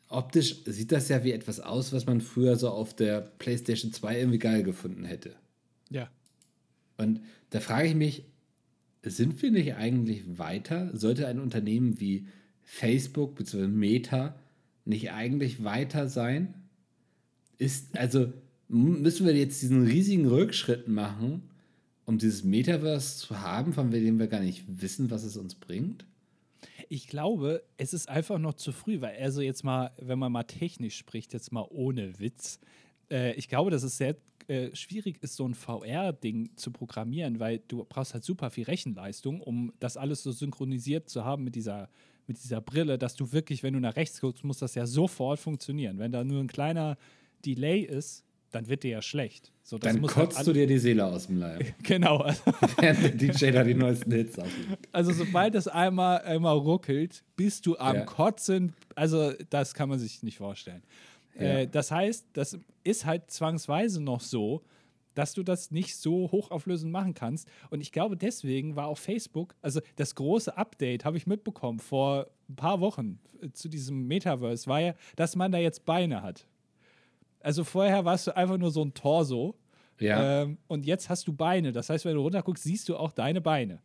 optisch 0.10 0.64
sieht 0.66 0.92
das 0.92 1.08
ja 1.08 1.24
wie 1.24 1.32
etwas 1.32 1.60
aus, 1.60 1.94
was 1.94 2.06
man 2.06 2.20
früher 2.20 2.56
so 2.56 2.70
auf 2.70 2.96
der 2.96 3.22
PlayStation 3.22 3.94
2 3.94 4.20
irgendwie 4.20 4.40
geil 4.40 4.64
gefunden 4.64 5.06
hätte. 5.06 5.36
Ja. 5.90 6.10
Und 6.98 7.22
da 7.52 7.60
frage 7.60 7.88
ich 7.88 7.96
mich, 7.96 8.26
sind 9.04 9.42
wir 9.42 9.52
nicht 9.52 9.76
eigentlich 9.76 10.38
weiter? 10.38 10.90
Sollte 10.98 11.28
ein 11.28 11.40
Unternehmen 11.40 12.00
wie 12.00 12.28
Facebook 12.64 13.36
bzw. 13.36 13.68
Meta 13.68 14.38
nicht 14.84 15.12
eigentlich 15.12 15.64
weiter 15.64 16.10
sein? 16.10 16.54
Ist, 17.58 17.98
also 17.98 18.34
müssen 18.68 19.26
wir 19.26 19.36
jetzt 19.36 19.62
diesen 19.62 19.86
riesigen 19.86 20.28
Rückschritt 20.28 20.88
machen, 20.88 21.44
um 22.06 22.18
dieses 22.18 22.44
Metaverse 22.44 23.20
zu 23.20 23.42
haben, 23.42 23.74
von 23.74 23.92
dem 23.92 24.20
wir 24.20 24.28
gar 24.28 24.42
nicht 24.42 24.64
wissen, 24.68 25.12
was 25.12 25.24
es 25.24 25.38
uns 25.38 25.56
bringt? 25.56 26.06
Ich 26.90 27.08
glaube, 27.08 27.64
es 27.78 27.94
ist 27.94 28.10
einfach 28.10 28.40
noch 28.40 28.54
zu 28.54 28.72
früh, 28.72 29.02
weil 29.02 29.18
also 29.18 29.42
jetzt 29.42 29.64
mal, 29.64 29.92
wenn 29.98 30.20
man 30.20 30.32
mal 30.32 30.44
technisch 30.44 30.98
spricht, 30.98 31.34
jetzt 31.34 31.52
mal 31.52 31.66
ohne 31.70 32.20
Witz, 32.20 32.60
äh, 33.12 33.34
ich 33.34 33.48
glaube, 33.48 33.72
dass 33.72 33.84
es 33.84 33.98
sehr 33.98 34.16
äh, 34.48 34.76
schwierig 34.76 35.22
ist, 35.22 35.36
so 35.36 35.48
ein 35.48 35.54
VR-Ding 35.54 36.50
zu 36.56 36.72
programmieren, 36.72 37.40
weil 37.40 37.60
du 37.68 37.86
brauchst 37.88 38.14
halt 38.14 38.24
super 38.24 38.50
viel 38.50 38.66
Rechenleistung, 38.66 39.42
um 39.42 39.74
das 39.80 39.98
alles 39.98 40.24
so 40.24 40.32
synchronisiert 40.32 41.10
zu 41.10 41.24
haben 41.24 41.44
mit 41.44 41.56
dieser, 41.56 41.90
mit 42.28 42.44
dieser 42.44 42.62
Brille, 42.62 42.98
dass 42.98 43.16
du 43.16 43.32
wirklich, 43.32 43.64
wenn 43.64 43.74
du 43.74 43.80
nach 43.80 43.96
rechts 43.96 44.22
guckst, 44.22 44.44
muss 44.44 44.58
das 44.58 44.76
ja 44.76 44.86
sofort 44.86 45.40
funktionieren. 45.40 46.00
Wenn 46.00 46.12
da 46.12 46.24
nur 46.24 46.40
ein 46.40 46.48
kleiner 46.48 46.98
Delay 47.46 47.82
ist, 47.82 48.26
dann 48.52 48.68
wird 48.68 48.84
dir 48.84 48.92
ja 48.92 49.02
schlecht. 49.02 49.52
So, 49.64 49.78
dann 49.78 50.02
halt 50.02 50.12
kotzt 50.12 50.38
halt 50.38 50.48
du 50.48 50.54
dir 50.54 50.68
die 50.68 50.80
Seele 50.80 51.06
aus 51.06 51.28
dem 51.28 51.38
Leib. 51.38 51.74
genau. 51.84 52.18
Also 52.18 52.42
Während 52.80 53.04
der 53.04 53.12
DJ 53.12 53.52
da 53.52 53.64
die 53.64 53.76
neuesten 53.76 54.12
Hits 54.12 54.40
auflegt. 54.40 54.90
Also 54.92 55.14
sobald 55.14 55.56
es 55.56 55.68
einmal, 55.68 56.22
einmal 56.22 56.58
ruckelt, 56.58 57.24
bist 57.36 57.66
du 57.66 57.78
am 57.78 57.96
ja. 57.96 58.06
Kotzen. 58.06 58.74
Also 58.96 59.34
das 59.50 59.74
kann 59.74 59.90
man 59.90 60.00
sich 60.00 60.24
nicht 60.24 60.38
vorstellen. 60.38 60.84
Ja. 61.36 61.60
Äh, 61.60 61.68
das 61.68 61.92
heißt, 61.92 62.26
das 62.34 62.58
ist 62.84 63.06
halt 63.06 63.30
zwangsweise 63.30 64.02
noch 64.02 64.22
so, 64.22 64.64
dass 65.14 65.34
du 65.34 65.44
das 65.44 65.70
nicht 65.72 65.98
so 65.98 66.32
hochauflösend 66.32 66.92
machen 66.92 67.14
kannst. 67.14 67.48
Und 67.70 67.82
ich 67.82 67.92
glaube, 67.92 68.16
deswegen 68.16 68.76
war 68.76 68.88
auf 68.88 69.00
Facebook, 69.00 69.56
also 69.62 69.82
das 69.98 70.16
große 70.16 70.58
Update 70.58 71.06
habe 71.06 71.18
ich 71.18 71.28
mitbekommen 71.28 71.80
vor 71.80 72.28
ein 72.48 72.56
paar 72.56 72.80
Wochen 72.80 73.20
äh, 73.42 73.50
zu 73.52 73.70
diesem 73.70 74.08
Metaverse, 74.08 74.68
war 74.68 74.80
ja, 74.80 74.94
dass 75.16 75.36
man 75.36 75.52
da 75.52 75.58
jetzt 75.58 75.86
Beine 75.86 76.22
hat. 76.22 76.48
Also 77.42 77.64
vorher 77.64 78.06
warst 78.06 78.28
du 78.28 78.36
einfach 78.36 78.58
nur 78.58 78.72
so 78.72 78.84
ein 78.84 78.94
Torso. 78.94 79.56
Ja. 80.00 80.44
Ähm, 80.44 80.58
und 80.68 80.86
jetzt 80.86 81.10
hast 81.10 81.28
du 81.28 81.34
Beine. 81.34 81.72
Das 81.72 81.90
heißt, 81.90 82.06
wenn 82.06 82.16
du 82.16 82.22
runterguckst, 82.22 82.64
siehst 82.64 82.90
du 82.90 82.98
auch 82.98 83.12
deine 83.12 83.42
Beine. 83.42 83.82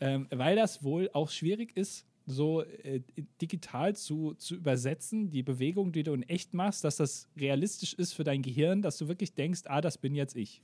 Ähm, 0.00 0.26
weil 0.30 0.56
das 0.56 0.82
wohl 0.82 1.08
auch 1.12 1.30
schwierig 1.30 1.76
ist, 1.76 2.06
so 2.26 2.62
äh, 2.62 3.00
digital 3.40 3.94
zu, 3.94 4.34
zu 4.34 4.54
übersetzen, 4.54 5.30
die 5.30 5.42
Bewegung, 5.42 5.92
die 5.92 6.02
du 6.02 6.12
in 6.12 6.22
echt 6.22 6.54
machst, 6.54 6.84
dass 6.84 6.96
das 6.96 7.28
realistisch 7.36 7.94
ist 7.94 8.12
für 8.12 8.24
dein 8.24 8.42
Gehirn, 8.42 8.82
dass 8.82 8.96
du 8.96 9.08
wirklich 9.08 9.34
denkst, 9.34 9.62
ah, 9.66 9.80
das 9.80 9.98
bin 9.98 10.14
jetzt 10.14 10.36
ich. 10.36 10.62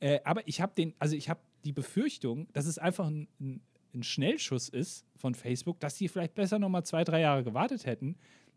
Äh, 0.00 0.20
aber 0.24 0.46
ich 0.46 0.60
habe 0.60 0.72
den, 0.74 0.94
also 0.98 1.16
ich 1.16 1.28
habe 1.28 1.40
die 1.64 1.72
Befürchtung, 1.72 2.48
dass 2.52 2.66
es 2.66 2.78
einfach 2.78 3.06
ein, 3.06 3.28
ein, 3.40 3.62
ein, 3.94 4.02
Schnellschuss 4.02 4.68
ist 4.68 5.06
von 5.16 5.34
Facebook, 5.34 5.80
dass 5.80 5.96
sie 5.96 6.08
vielleicht 6.08 6.34
besser 6.34 6.58
noch 6.58 6.68
mal 6.68 6.84
zwei, 6.84 7.04
drei 7.04 7.20
Jahre 7.20 7.44
gewartet 7.44 7.86
hätten, 7.86 8.16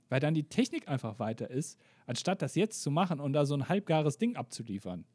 weil 0.09 0.19
dann 0.19 0.33
die 0.33 0.43
Technik 0.43 0.87
einfach 0.87 1.19
weiter 1.19 1.49
ist, 1.49 1.79
anstatt 2.05 2.41
das 2.41 2.55
jetzt 2.55 2.81
zu 2.81 2.91
machen 2.91 3.19
und 3.19 3.33
da 3.33 3.45
so 3.45 3.55
ein 3.55 3.69
halbgares 3.69 4.17
Ding 4.17 4.35
abzuliefern. 4.35 5.05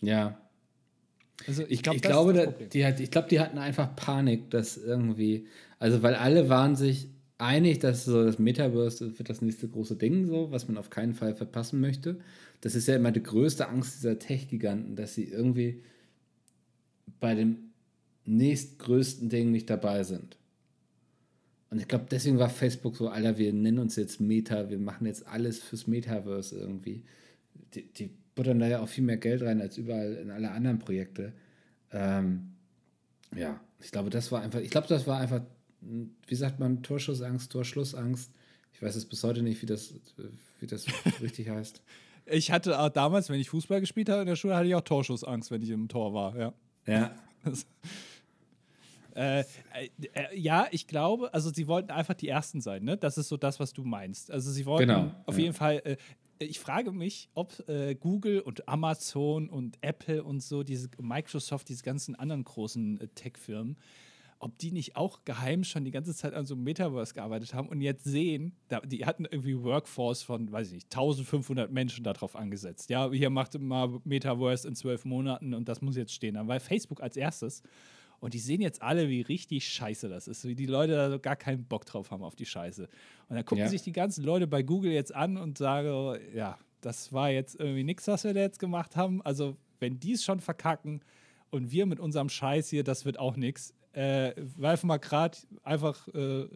Ja. 0.00 0.40
Also 1.46 1.64
ich, 1.68 1.82
glaub, 1.82 1.96
ich 1.96 2.02
glaube, 2.02 2.32
da, 2.32 2.46
die, 2.46 3.02
ich 3.02 3.10
glaube, 3.10 3.28
die 3.28 3.40
hatten 3.40 3.58
einfach 3.58 3.96
Panik, 3.96 4.50
dass 4.50 4.76
irgendwie, 4.76 5.46
also 5.78 6.02
weil 6.02 6.14
alle 6.14 6.48
waren 6.48 6.76
sich 6.76 7.08
einig, 7.38 7.80
dass 7.80 8.04
so 8.04 8.24
das 8.24 8.38
Metaverse 8.38 9.18
wird 9.18 9.28
das 9.28 9.42
nächste 9.42 9.68
große 9.68 9.96
Ding, 9.96 10.26
so, 10.26 10.52
was 10.52 10.68
man 10.68 10.78
auf 10.78 10.90
keinen 10.90 11.14
Fall 11.14 11.34
verpassen 11.34 11.80
möchte. 11.80 12.20
Das 12.60 12.74
ist 12.74 12.86
ja 12.86 12.94
immer 12.94 13.10
die 13.10 13.22
größte 13.22 13.68
Angst 13.68 13.96
dieser 13.96 14.18
Tech-Giganten, 14.18 14.94
dass 14.94 15.14
sie 15.14 15.24
irgendwie 15.24 15.82
bei 17.18 17.34
dem 17.34 17.72
nächstgrößten 18.24 19.28
Ding 19.28 19.50
nicht 19.50 19.68
dabei 19.68 20.04
sind. 20.04 20.36
Und 21.72 21.78
ich 21.78 21.88
glaube, 21.88 22.04
deswegen 22.10 22.38
war 22.38 22.50
Facebook 22.50 22.96
so, 22.96 23.08
Alter, 23.08 23.38
wir 23.38 23.50
nennen 23.50 23.78
uns 23.78 23.96
jetzt 23.96 24.20
Meta, 24.20 24.68
wir 24.68 24.78
machen 24.78 25.06
jetzt 25.06 25.26
alles 25.26 25.58
fürs 25.58 25.86
Metaverse 25.86 26.58
irgendwie. 26.58 27.02
Die, 27.72 27.90
die 27.90 28.10
buttern 28.34 28.58
da 28.58 28.66
ja 28.66 28.80
auch 28.80 28.88
viel 28.90 29.04
mehr 29.04 29.16
Geld 29.16 29.40
rein 29.40 29.58
als 29.62 29.78
überall 29.78 30.16
in 30.16 30.30
alle 30.30 30.50
anderen 30.50 30.78
Projekte. 30.78 31.32
Ähm, 31.90 32.50
ja, 33.34 33.58
ich 33.80 33.90
glaube, 33.90 34.10
das 34.10 34.30
war 34.30 34.42
einfach, 34.42 34.60
ich 34.60 34.68
glaube, 34.68 34.86
das 34.86 35.06
war 35.06 35.18
einfach, 35.18 35.40
wie 35.80 36.34
sagt 36.34 36.60
man, 36.60 36.82
Torschussangst, 36.82 37.50
Torschlussangst. 37.50 38.30
Ich 38.74 38.82
weiß 38.82 38.94
es 38.94 39.06
bis 39.06 39.24
heute 39.24 39.40
nicht, 39.40 39.62
wie 39.62 39.66
das, 39.66 39.94
wie 40.60 40.66
das 40.66 40.84
richtig 41.22 41.48
heißt. 41.48 41.80
Ich 42.26 42.50
hatte 42.50 42.78
auch 42.80 42.90
damals, 42.90 43.30
wenn 43.30 43.40
ich 43.40 43.48
Fußball 43.48 43.80
gespielt 43.80 44.10
habe 44.10 44.20
in 44.20 44.26
der 44.26 44.36
Schule, 44.36 44.56
hatte 44.56 44.68
ich 44.68 44.74
auch 44.74 44.82
Torschussangst, 44.82 45.50
wenn 45.50 45.62
ich 45.62 45.70
im 45.70 45.88
Tor 45.88 46.12
war, 46.12 46.36
ja. 46.36 46.52
Ja. 46.84 47.16
Äh, 49.14 49.40
äh, 49.40 49.44
ja, 50.34 50.66
ich 50.70 50.86
glaube, 50.86 51.32
also 51.34 51.50
sie 51.50 51.66
wollten 51.66 51.90
einfach 51.90 52.14
die 52.14 52.28
Ersten 52.28 52.60
sein, 52.60 52.84
ne? 52.84 52.96
Das 52.96 53.18
ist 53.18 53.28
so 53.28 53.36
das, 53.36 53.60
was 53.60 53.72
du 53.72 53.84
meinst. 53.84 54.30
Also 54.30 54.50
sie 54.50 54.66
wollten 54.66 54.88
genau, 54.88 55.14
auf 55.26 55.36
ja. 55.36 55.44
jeden 55.44 55.54
Fall. 55.54 55.82
Äh, 55.84 55.96
ich 56.38 56.58
frage 56.58 56.92
mich, 56.92 57.28
ob 57.34 57.68
äh, 57.68 57.94
Google 57.94 58.40
und 58.40 58.68
Amazon 58.68 59.48
und 59.48 59.78
Apple 59.80 60.24
und 60.24 60.42
so, 60.42 60.62
diese 60.62 60.88
Microsoft, 61.00 61.68
diese 61.68 61.82
ganzen 61.82 62.14
anderen 62.14 62.44
großen 62.44 63.00
äh, 63.00 63.08
Tech-Firmen, 63.08 63.76
ob 64.38 64.58
die 64.58 64.72
nicht 64.72 64.96
auch 64.96 65.24
geheim 65.24 65.62
schon 65.62 65.84
die 65.84 65.92
ganze 65.92 66.14
Zeit 66.14 66.34
an 66.34 66.46
so 66.46 66.54
einem 66.54 66.64
Metaverse 66.64 67.14
gearbeitet 67.14 67.54
haben 67.54 67.68
und 67.68 67.80
jetzt 67.80 68.02
sehen, 68.04 68.56
da, 68.68 68.80
die 68.80 69.06
hatten 69.06 69.24
irgendwie 69.24 69.62
Workforce 69.62 70.24
von, 70.24 70.50
weiß 70.50 70.68
ich 70.68 70.74
nicht, 70.74 70.86
1500 70.86 71.70
Menschen 71.70 72.02
darauf 72.02 72.34
angesetzt. 72.34 72.90
Ja, 72.90 73.08
hier 73.12 73.30
macht 73.30 73.56
mal 73.60 74.00
Metaverse 74.04 74.66
in 74.66 74.74
zwölf 74.74 75.04
Monaten 75.04 75.54
und 75.54 75.68
das 75.68 75.80
muss 75.80 75.96
jetzt 75.96 76.12
stehen. 76.12 76.34
Dann 76.34 76.48
war 76.48 76.58
Facebook 76.58 77.02
als 77.02 77.16
erstes. 77.16 77.62
Und 78.22 78.34
die 78.34 78.38
sehen 78.38 78.60
jetzt 78.60 78.82
alle, 78.82 79.08
wie 79.08 79.20
richtig 79.20 79.66
scheiße 79.66 80.08
das 80.08 80.28
ist, 80.28 80.46
wie 80.46 80.54
die 80.54 80.66
Leute 80.66 80.92
da 80.92 81.10
so 81.10 81.18
gar 81.18 81.34
keinen 81.34 81.64
Bock 81.64 81.84
drauf 81.86 82.12
haben 82.12 82.22
auf 82.22 82.36
die 82.36 82.46
Scheiße. 82.46 82.84
Und 83.28 83.34
dann 83.34 83.44
gucken 83.44 83.64
ja. 83.64 83.68
sich 83.68 83.82
die 83.82 83.90
ganzen 83.90 84.22
Leute 84.22 84.46
bei 84.46 84.62
Google 84.62 84.92
jetzt 84.92 85.12
an 85.12 85.36
und 85.36 85.58
sagen, 85.58 86.20
ja, 86.32 86.56
das 86.82 87.12
war 87.12 87.30
jetzt 87.30 87.58
irgendwie 87.58 87.82
nichts, 87.82 88.06
was 88.06 88.22
wir 88.22 88.32
da 88.32 88.38
jetzt 88.38 88.60
gemacht 88.60 88.94
haben. 88.94 89.22
Also, 89.22 89.56
wenn 89.80 89.98
die 89.98 90.12
es 90.12 90.22
schon 90.22 90.38
verkacken 90.38 91.00
und 91.50 91.72
wir 91.72 91.84
mit 91.84 91.98
unserem 91.98 92.28
Scheiß 92.28 92.68
hier, 92.68 92.84
das 92.84 93.04
wird 93.04 93.18
auch 93.18 93.36
nichts. 93.36 93.74
Äh, 93.92 94.34
werfen 94.36 94.86
wir 94.86 95.00
gerade 95.00 95.36
einfach 95.64 96.06
äh, 96.14 96.46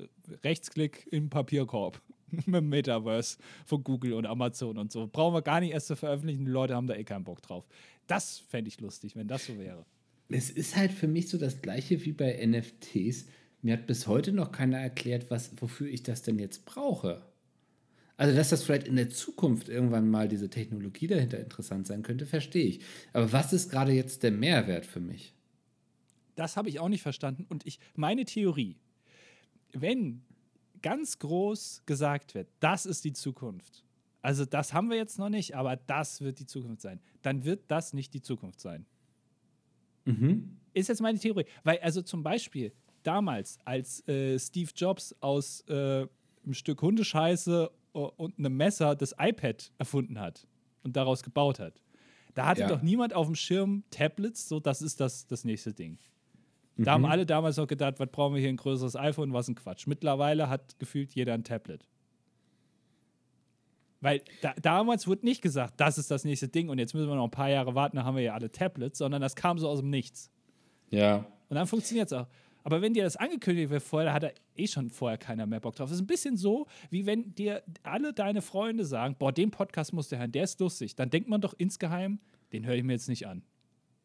Rechtsklick 0.44 1.08
im 1.10 1.30
Papierkorb. 1.30 2.00
mit 2.46 2.54
dem 2.54 2.68
Metaverse 2.68 3.38
von 3.64 3.82
Google 3.82 4.12
und 4.12 4.26
Amazon 4.26 4.78
und 4.78 4.92
so. 4.92 5.08
Brauchen 5.08 5.34
wir 5.34 5.42
gar 5.42 5.60
nicht 5.60 5.72
erst 5.72 5.88
zu 5.88 5.96
veröffentlichen, 5.96 6.44
die 6.44 6.50
Leute 6.50 6.74
haben 6.74 6.86
da 6.86 6.94
eh 6.94 7.04
keinen 7.04 7.24
Bock 7.24 7.42
drauf. 7.42 7.66
Das 8.06 8.38
fände 8.38 8.68
ich 8.68 8.80
lustig, 8.80 9.16
wenn 9.16 9.28
das 9.28 9.46
so 9.46 9.58
wäre. 9.58 9.84
Es 10.28 10.50
ist 10.50 10.76
halt 10.76 10.92
für 10.92 11.06
mich 11.06 11.28
so 11.28 11.38
das 11.38 11.62
gleiche 11.62 12.04
wie 12.04 12.12
bei 12.12 12.44
NFTs. 12.44 13.26
Mir 13.62 13.74
hat 13.74 13.86
bis 13.86 14.06
heute 14.06 14.32
noch 14.32 14.52
keiner 14.52 14.78
erklärt, 14.78 15.30
was, 15.30 15.50
wofür 15.60 15.88
ich 15.88 16.02
das 16.02 16.22
denn 16.22 16.38
jetzt 16.38 16.64
brauche. 16.64 17.22
Also, 18.16 18.34
dass 18.34 18.48
das 18.48 18.64
vielleicht 18.64 18.88
in 18.88 18.96
der 18.96 19.10
Zukunft 19.10 19.68
irgendwann 19.68 20.08
mal 20.08 20.28
diese 20.28 20.48
Technologie 20.48 21.06
dahinter 21.06 21.38
interessant 21.38 21.86
sein 21.86 22.02
könnte, 22.02 22.26
verstehe 22.26 22.64
ich. 22.64 22.80
Aber 23.12 23.30
was 23.32 23.52
ist 23.52 23.70
gerade 23.70 23.92
jetzt 23.92 24.22
der 24.22 24.32
Mehrwert 24.32 24.86
für 24.86 25.00
mich? 25.00 25.34
Das 26.34 26.56
habe 26.56 26.68
ich 26.68 26.80
auch 26.80 26.88
nicht 26.88 27.02
verstanden. 27.02 27.46
Und 27.48 27.66
ich, 27.66 27.78
meine 27.94 28.24
Theorie, 28.24 28.76
wenn 29.72 30.22
ganz 30.82 31.18
groß 31.18 31.82
gesagt 31.84 32.34
wird, 32.34 32.48
das 32.60 32.86
ist 32.86 33.04
die 33.04 33.12
Zukunft, 33.12 33.84
also 34.22 34.44
das 34.44 34.72
haben 34.72 34.90
wir 34.90 34.96
jetzt 34.96 35.18
noch 35.18 35.28
nicht, 35.28 35.54
aber 35.54 35.76
das 35.76 36.20
wird 36.20 36.38
die 36.38 36.46
Zukunft 36.46 36.82
sein, 36.82 37.00
dann 37.22 37.44
wird 37.44 37.64
das 37.68 37.92
nicht 37.92 38.14
die 38.14 38.22
Zukunft 38.22 38.60
sein. 38.60 38.86
Mhm. 40.06 40.56
Ist 40.72 40.88
jetzt 40.88 41.00
meine 41.00 41.18
Theorie. 41.18 41.44
Weil, 41.64 41.78
also 41.78 42.02
zum 42.02 42.22
Beispiel 42.22 42.72
damals, 43.02 43.58
als 43.64 44.06
äh, 44.08 44.38
Steve 44.38 44.70
Jobs 44.74 45.14
aus 45.20 45.62
äh, 45.68 46.06
einem 46.44 46.54
Stück 46.54 46.82
Hundescheiße 46.82 47.70
und 47.92 48.38
einem 48.38 48.56
Messer 48.56 48.94
das 48.94 49.14
iPad 49.18 49.72
erfunden 49.78 50.20
hat 50.20 50.46
und 50.82 50.96
daraus 50.96 51.22
gebaut 51.22 51.58
hat. 51.58 51.82
Da 52.34 52.46
hatte 52.46 52.62
ja. 52.62 52.68
doch 52.68 52.82
niemand 52.82 53.14
auf 53.14 53.26
dem 53.26 53.34
Schirm 53.34 53.84
Tablets, 53.90 54.48
so 54.48 54.60
das 54.60 54.82
ist 54.82 55.00
das, 55.00 55.26
das 55.26 55.44
nächste 55.44 55.72
Ding. 55.72 55.98
Da 56.76 56.82
mhm. 56.98 57.04
haben 57.04 57.10
alle 57.10 57.26
damals 57.26 57.56
noch 57.56 57.66
gedacht, 57.66 57.98
was 57.98 58.10
brauchen 58.10 58.34
wir 58.34 58.40
hier 58.40 58.50
ein 58.50 58.58
größeres 58.58 58.96
iPhone, 58.96 59.32
was 59.32 59.48
ein 59.48 59.54
Quatsch. 59.54 59.86
Mittlerweile 59.86 60.50
hat 60.50 60.78
gefühlt 60.78 61.14
jeder 61.14 61.32
ein 61.32 61.44
Tablet. 61.44 61.88
Weil 64.00 64.22
da, 64.42 64.54
damals 64.60 65.06
wurde 65.06 65.24
nicht 65.24 65.42
gesagt, 65.42 65.74
das 65.78 65.98
ist 65.98 66.10
das 66.10 66.24
nächste 66.24 66.48
Ding 66.48 66.68
und 66.68 66.78
jetzt 66.78 66.94
müssen 66.94 67.08
wir 67.08 67.14
noch 67.14 67.24
ein 67.24 67.30
paar 67.30 67.48
Jahre 67.48 67.74
warten, 67.74 67.96
dann 67.96 68.04
haben 68.04 68.16
wir 68.16 68.22
ja 68.22 68.34
alle 68.34 68.50
Tablets, 68.50 68.98
sondern 68.98 69.22
das 69.22 69.34
kam 69.36 69.58
so 69.58 69.68
aus 69.68 69.80
dem 69.80 69.90
Nichts. 69.90 70.30
Ja. 70.90 71.26
Und 71.48 71.56
dann 71.56 71.66
funktioniert 71.66 72.06
es 72.06 72.12
auch. 72.12 72.26
Aber 72.66 72.82
wenn 72.82 72.94
dir 72.94 73.04
das 73.04 73.16
angekündigt 73.16 73.70
wird 73.70 73.82
vorher, 73.82 74.08
da 74.08 74.12
hat 74.12 74.24
er 74.24 74.34
eh 74.56 74.66
schon 74.66 74.90
vorher 74.90 75.18
keiner 75.18 75.46
mehr 75.46 75.60
Bock 75.60 75.76
drauf. 75.76 75.88
Das 75.88 75.98
ist 75.98 76.02
ein 76.02 76.08
bisschen 76.08 76.36
so, 76.36 76.66
wie 76.90 77.06
wenn 77.06 77.32
dir 77.34 77.62
alle 77.84 78.12
deine 78.12 78.42
Freunde 78.42 78.84
sagen, 78.84 79.14
boah, 79.16 79.32
den 79.32 79.52
Podcast 79.52 79.92
musst 79.92 80.10
du 80.10 80.18
hören, 80.18 80.32
der 80.32 80.44
ist 80.44 80.58
lustig. 80.58 80.96
Dann 80.96 81.08
denkt 81.08 81.28
man 81.28 81.40
doch 81.40 81.54
insgeheim, 81.56 82.18
den 82.52 82.66
höre 82.66 82.74
ich 82.74 82.82
mir 82.82 82.94
jetzt 82.94 83.08
nicht 83.08 83.26
an. 83.28 83.42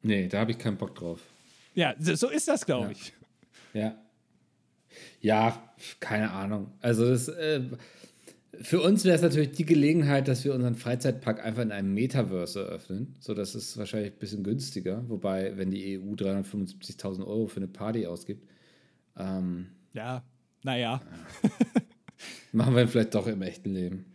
Nee, 0.03 0.27
da 0.27 0.41
habe 0.41 0.51
ich 0.51 0.59
keinen 0.59 0.77
Bock 0.77 0.93
drauf. 0.93 1.21
Ja, 1.73 1.95
so 1.97 2.29
ist 2.29 2.47
das, 2.47 2.65
glaube 2.65 2.85
ja. 2.85 2.91
ich. 2.91 3.13
Ja. 3.73 3.95
Ja, 5.21 5.73
keine 5.99 6.29
Ahnung. 6.29 6.71
Also 6.81 7.09
das, 7.09 7.29
äh, 7.29 7.63
für 8.59 8.81
uns 8.81 9.05
wäre 9.05 9.15
es 9.15 9.21
natürlich 9.21 9.51
die 9.51 9.65
Gelegenheit, 9.65 10.27
dass 10.27 10.43
wir 10.43 10.53
unseren 10.53 10.75
Freizeitpark 10.75 11.43
einfach 11.43 11.61
in 11.61 11.71
einem 11.71 11.93
Metaverse 11.93 12.59
eröffnen. 12.61 13.15
So, 13.19 13.33
das 13.33 13.55
ist 13.55 13.77
wahrscheinlich 13.77 14.11
ein 14.11 14.19
bisschen 14.19 14.43
günstiger. 14.43 15.07
Wobei, 15.07 15.55
wenn 15.57 15.71
die 15.71 15.97
EU 15.97 16.13
375.000 16.13 17.25
Euro 17.25 17.47
für 17.47 17.57
eine 17.57 17.67
Party 17.67 18.05
ausgibt. 18.07 18.45
Ähm, 19.17 19.67
ja, 19.93 20.23
naja. 20.63 21.01
Ja. 21.43 21.49
Machen 22.51 22.75
wir 22.75 22.87
vielleicht 22.87 23.15
doch 23.15 23.27
im 23.27 23.41
echten 23.41 23.73
Leben. 23.73 24.05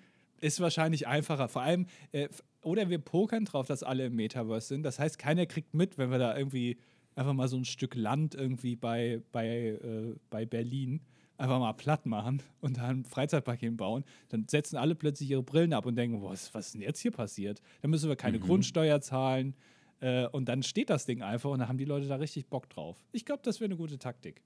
Ist 0.41 0.61
wahrscheinlich 0.61 1.07
einfacher. 1.07 1.49
Vor 1.49 1.63
allem, 1.63 1.87
äh, 2.13 2.29
oder 2.61 2.91
wir 2.91 2.99
pokern 2.99 3.47
drauf, 3.47 3.67
dass 3.67 3.83
alle 3.83 4.07
im 4.07 4.17
Metaverse 4.17 4.69
sind. 4.69 4.83
Das 4.83 4.99
heißt, 4.99 5.19
keiner 5.19 5.47
kriegt 5.47 5.73
mit, 5.73 5.97
wenn 5.97 6.11
wir 6.11 6.19
da 6.19 6.37
irgendwie 6.37 6.77
einfach 7.15 7.33
mal 7.33 7.49
so 7.49 7.57
ein 7.57 7.65
Stück 7.65 7.95
Land 7.95 8.35
irgendwie 8.35 8.77
bei, 8.77 9.23
bei, 9.33 9.49
äh, 9.49 10.15
bei 10.29 10.45
Berlin 10.45 11.01
einfach 11.39 11.59
mal 11.59 11.73
platt 11.73 12.07
machen 12.07 12.43
und 12.61 12.79
da 12.79 12.89
ein 12.89 13.05
Freizeitpark 13.05 13.61
hinbauen, 13.61 14.05
dann 14.29 14.47
setzen 14.49 14.77
alle 14.77 14.95
plötzlich 14.95 15.31
ihre 15.31 15.43
Brillen 15.43 15.73
ab 15.73 15.87
und 15.87 15.97
denken, 15.97 16.23
was, 16.23 16.55
was 16.55 16.67
ist 16.67 16.75
denn 16.75 16.83
jetzt 16.83 17.01
hier 17.01 17.11
passiert? 17.11 17.61
Dann 17.83 17.91
müssen 17.91 18.09
wir 18.09 18.17
keine 18.17 18.39
mhm. 18.39 18.43
Grundsteuer 18.43 19.01
zahlen 19.01 19.55
äh, 20.01 20.27
und 20.27 20.49
dann 20.49 20.63
steht 20.63 20.91
das 20.91 21.07
Ding 21.07 21.23
einfach 21.23 21.51
und 21.51 21.59
dann 21.61 21.69
haben 21.69 21.79
die 21.79 21.85
Leute 21.85 22.07
da 22.07 22.17
richtig 22.17 22.47
Bock 22.47 22.69
drauf. 22.69 23.05
Ich 23.13 23.25
glaube, 23.25 23.43
das 23.45 23.61
wäre 23.61 23.67
eine 23.67 23.77
gute 23.77 23.99
Taktik. 23.99 24.43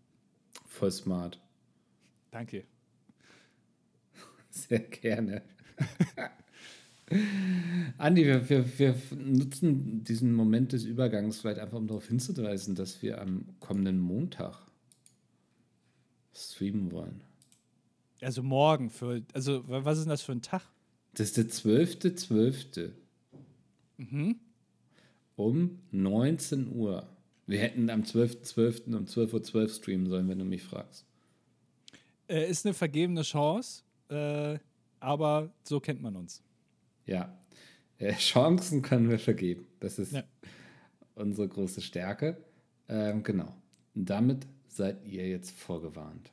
Voll 0.66 0.90
smart. 0.90 1.40
Danke. 2.30 2.64
Sehr 4.50 4.80
gerne. 4.80 5.42
Andi, 7.98 8.24
wir, 8.24 8.48
wir, 8.48 8.78
wir 8.78 8.94
nutzen 9.16 10.04
diesen 10.04 10.32
Moment 10.32 10.72
des 10.72 10.84
Übergangs 10.84 11.40
vielleicht 11.40 11.58
einfach, 11.58 11.78
um 11.78 11.88
darauf 11.88 12.06
hinzuweisen, 12.06 12.76
dass 12.76 13.02
wir 13.02 13.20
am 13.20 13.46
kommenden 13.58 13.98
Montag 13.98 14.69
streamen 16.34 16.92
wollen. 16.92 17.22
Also 18.20 18.42
morgen 18.42 18.90
für, 18.90 19.22
also 19.32 19.64
was 19.66 19.98
ist 19.98 20.04
denn 20.04 20.10
das 20.10 20.22
für 20.22 20.32
ein 20.32 20.42
Tag? 20.42 20.62
Das 21.14 21.28
ist 21.28 21.36
der 21.36 21.46
12.12. 21.46 22.28
.12. 22.28 22.90
Mhm. 23.96 24.36
Um 25.36 25.78
19 25.90 26.74
Uhr. 26.74 27.06
Wir 27.46 27.58
hätten 27.60 27.90
am 27.90 28.02
12.12. 28.02 28.84
.12. 28.84 28.96
um 28.96 29.04
12.12 29.04 29.32
Uhr 29.32 29.40
.12 29.40 29.76
streamen 29.76 30.06
sollen, 30.08 30.28
wenn 30.28 30.38
du 30.38 30.44
mich 30.44 30.62
fragst. 30.62 31.04
Äh, 32.28 32.48
ist 32.48 32.64
eine 32.64 32.74
vergebene 32.74 33.22
Chance, 33.22 33.82
äh, 34.08 34.58
aber 35.00 35.50
so 35.64 35.80
kennt 35.80 36.00
man 36.00 36.14
uns. 36.14 36.42
Ja. 37.06 37.36
Äh, 37.98 38.14
Chancen 38.14 38.82
können 38.82 39.10
wir 39.10 39.18
vergeben. 39.18 39.66
Das 39.80 39.98
ist 39.98 40.12
ja. 40.12 40.22
unsere 41.14 41.48
große 41.48 41.80
Stärke. 41.80 42.36
Ähm, 42.88 43.22
genau. 43.22 43.54
Und 43.94 44.08
damit 44.08 44.46
seid 44.72 45.04
ihr 45.04 45.28
jetzt 45.28 45.50
vorgewarnt. 45.52 46.32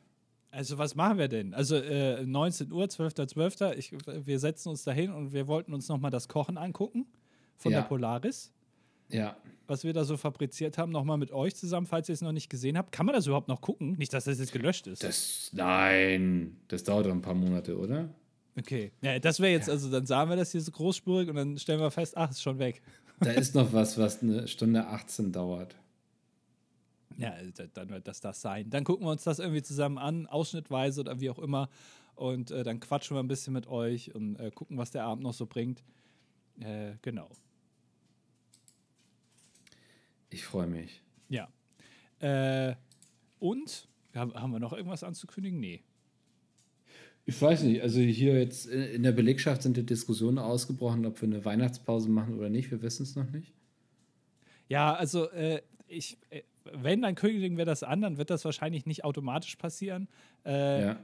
Also 0.52 0.78
was 0.78 0.95
machen 0.95 1.17
wir 1.17 1.28
denn? 1.28 1.54
Also 1.54 1.76
äh, 1.76 2.26
19 2.26 2.71
Uhr, 2.71 2.86
12.12. 2.86 3.73
Ich, 3.76 3.91
wir 4.26 4.39
setzen 4.39 4.69
uns 4.69 4.84
dahin 4.84 5.12
und 5.12 5.34
wir 5.34 5.47
wollten 5.47 5.73
uns 5.73 5.88
nochmal 5.88 6.12
das 6.12 6.28
Kochen 6.28 6.58
angucken 6.58 7.06
von 7.58 7.71
ja. 7.71 7.82
der 7.82 7.88
Polaris. 7.88 8.52
Ja. 9.10 9.38
Was 9.67 9.84
wir 9.84 9.93
da 9.93 10.04
so 10.04 10.17
fabriziert 10.17 10.78
haben, 10.78 10.91
nochmal 10.91 11.17
mit 11.17 11.32
euch 11.32 11.56
zusammen, 11.56 11.86
falls 11.86 12.10
ihr 12.10 12.13
es 12.13 12.21
noch 12.21 12.32
nicht 12.32 12.50
gesehen 12.50 12.78
habt. 12.78 12.91
Kann 12.91 13.06
man 13.06 13.13
das 13.13 13.28
überhaupt 13.28 13.50
noch 13.50 13.62
gucken? 13.62 13.93
Nicht, 13.97 14.13
dass 14.13 14.26
das 14.26 14.39
jetzt 14.39 14.52
gelöscht 14.52 14.88
ist. 14.88 15.04
Das, 15.04 15.50
nein, 15.54 16.58
das 16.69 16.84
dauert 16.84 17.06
doch 17.06 17.12
ein 17.12 17.21
paar 17.21 17.36
Monate, 17.36 17.78
oder? 17.78 18.10
Okay. 18.58 18.91
Ja, 19.02 19.19
das 19.19 19.39
wäre 19.39 19.52
jetzt, 19.52 19.67
ja. 19.67 19.73
also 19.73 19.91
dann 19.91 20.06
sagen 20.06 20.30
wir 20.30 20.38
das 20.38 20.52
hier 20.52 20.62
so 20.62 20.71
großspurig 20.71 21.30
und 21.30 21.36
dann 21.36 21.58
stellen 21.60 21.80
wir 21.80 21.91
fest, 21.91 22.17
ach, 22.17 22.32
ist 22.32 22.41
schon 22.41 22.60
weg. 22.60 22.82
Da 23.19 23.32
ist 23.32 23.56
noch 23.56 23.73
was, 23.73 23.97
was 23.97 24.21
eine 24.21 24.47
Stunde 24.47 24.88
18 24.88 25.32
dauert. 25.32 25.76
Ja, 27.17 27.36
dann 27.73 27.89
wird 27.89 28.08
das 28.08 28.19
das 28.19 28.41
sein. 28.41 28.69
Dann 28.69 28.84
gucken 28.84 29.06
wir 29.06 29.12
uns 29.12 29.23
das 29.23 29.39
irgendwie 29.39 29.63
zusammen 29.63 29.97
an, 29.97 30.27
ausschnittweise 30.27 31.01
oder 31.01 31.19
wie 31.19 31.30
auch 31.30 31.39
immer. 31.39 31.69
Und 32.15 32.51
äh, 32.51 32.63
dann 32.63 32.80
quatschen 32.80 33.15
wir 33.15 33.21
ein 33.21 33.27
bisschen 33.27 33.53
mit 33.53 33.67
euch 33.67 34.13
und 34.13 34.36
äh, 34.39 34.51
gucken, 34.51 34.77
was 34.77 34.91
der 34.91 35.03
Abend 35.03 35.23
noch 35.23 35.34
so 35.34 35.45
bringt. 35.45 35.84
Äh, 36.60 36.93
genau. 37.01 37.30
Ich 40.30 40.43
freue 40.43 40.67
mich. 40.67 41.01
Ja. 41.30 41.47
Äh, 42.19 42.75
und 43.39 43.88
haben 44.13 44.51
wir 44.51 44.60
noch 44.60 44.73
irgendwas 44.73 45.03
anzukündigen? 45.03 45.60
Nee. 45.60 45.84
Ich 47.25 47.39
weiß 47.41 47.63
nicht. 47.63 47.82
Also 47.82 47.99
hier 47.99 48.39
jetzt 48.39 48.67
in 48.67 49.03
der 49.03 49.12
Belegschaft 49.12 49.62
sind 49.62 49.77
die 49.77 49.86
Diskussionen 49.86 50.39
ausgebrochen, 50.39 51.06
ob 51.06 51.21
wir 51.21 51.27
eine 51.27 51.43
Weihnachtspause 51.43 52.10
machen 52.10 52.38
oder 52.38 52.49
nicht. 52.49 52.71
Wir 52.71 52.82
wissen 52.82 53.03
es 53.03 53.15
noch 53.15 53.30
nicht. 53.30 53.53
Ja, 54.69 54.93
also 54.93 55.30
äh, 55.32 55.62
ich, 55.88 56.17
äh, 56.30 56.41
wenn, 56.73 57.01
dann 57.01 57.15
kündigen 57.15 57.58
wir 57.58 57.65
das 57.65 57.84
an, 57.84 58.01
dann 58.01 58.17
wird 58.17 58.30
das 58.30 58.45
wahrscheinlich 58.45 58.86
nicht 58.86 59.03
automatisch 59.03 59.56
passieren. 59.56 60.08
Äh, 60.45 60.82
ja. 60.82 60.99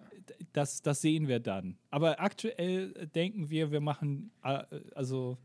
das, 0.53 0.81
das 0.81 1.01
sehen 1.01 1.27
wir 1.27 1.39
dann. 1.39 1.77
Aber 1.89 2.19
aktuell 2.19 2.93
denken 3.15 3.49
wir, 3.49 3.71
wir 3.71 3.81
machen 3.81 4.31
äh, 4.43 4.63
also 4.95 5.37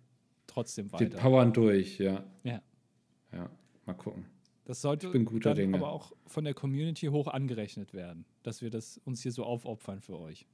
trotzdem 0.46 0.92
weiter. 0.92 1.12
Wir 1.12 1.18
powern 1.18 1.52
durch, 1.52 1.98
ja. 1.98 2.24
Ja. 2.44 2.60
Ja, 3.32 3.50
mal 3.86 3.94
gucken. 3.94 4.24
Das 4.64 4.82
sollte 4.82 5.06
ich 5.06 5.12
bin 5.12 5.24
guter 5.24 5.50
dann 5.50 5.56
Dinge. 5.56 5.78
aber 5.78 5.90
auch 5.90 6.12
von 6.26 6.44
der 6.44 6.52
Community 6.52 7.06
hoch 7.06 7.26
angerechnet 7.28 7.94
werden, 7.94 8.26
dass 8.42 8.60
wir 8.60 8.68
das 8.68 8.98
uns 9.04 9.22
hier 9.22 9.32
so 9.32 9.44
aufopfern 9.44 10.00
für 10.00 10.18
euch. 10.18 10.46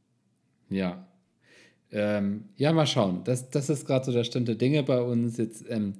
Ja. 0.70 1.06
Ähm, 1.90 2.48
ja, 2.56 2.72
mal 2.72 2.86
schauen. 2.86 3.24
Das, 3.24 3.50
das 3.50 3.68
ist 3.70 3.86
gerade 3.86 4.04
so 4.04 4.12
der 4.12 4.24
Stand 4.24 4.48
der 4.48 4.54
Dinge 4.54 4.82
bei 4.82 5.00
uns. 5.00 5.36
Jetzt 5.36 5.64
ähm, 5.68 5.94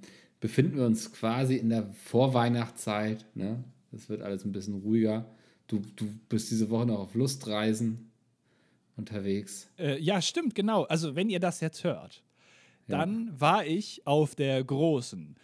befinden 0.45 0.77
wir 0.77 0.85
uns 0.85 1.11
quasi 1.11 1.57
in 1.57 1.71
der 1.71 1.91
Vorweihnachtszeit. 1.95 3.25
Ne? 3.35 3.65
Das 3.93 4.11
wird 4.11 4.21
alles 4.21 4.45
ein 4.45 4.53
bisschen 4.53 4.75
ruhiger. 4.83 5.25
Du, 5.69 5.81
du 5.97 6.05
bist 6.29 6.51
diese 6.51 6.69
Woche 6.69 6.85
noch 6.85 6.99
auf 6.99 7.15
Lustreisen 7.15 8.11
unterwegs. 8.95 9.71
Äh, 9.79 9.99
ja, 10.03 10.21
stimmt, 10.21 10.55
genau. 10.55 10.83
Also, 10.83 11.17
wenn 11.17 11.31
ihr 11.31 11.41
das 11.41 11.61
jetzt 11.61 11.83
hört, 11.83 12.23
dann 12.89 13.29
ja. 13.29 13.41
war 13.41 13.65
ich 13.65 14.07
auf 14.07 14.35
der 14.35 14.63
großen 14.63 15.37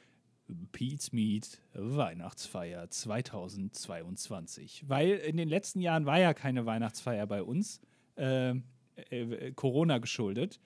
Pete's 0.73 1.13
Meet 1.13 1.63
Weihnachtsfeier 1.73 2.91
2022. 2.91 4.85
Weil 4.87 5.13
in 5.13 5.39
den 5.39 5.49
letzten 5.49 5.81
Jahren 5.81 6.05
war 6.05 6.21
ja 6.21 6.35
keine 6.35 6.67
Weihnachtsfeier 6.67 7.27
bei 7.27 7.43
uns, 7.43 7.81
äh, 8.19 8.51
äh, 9.09 9.53
Corona 9.53 9.97
geschuldet. 9.97 10.61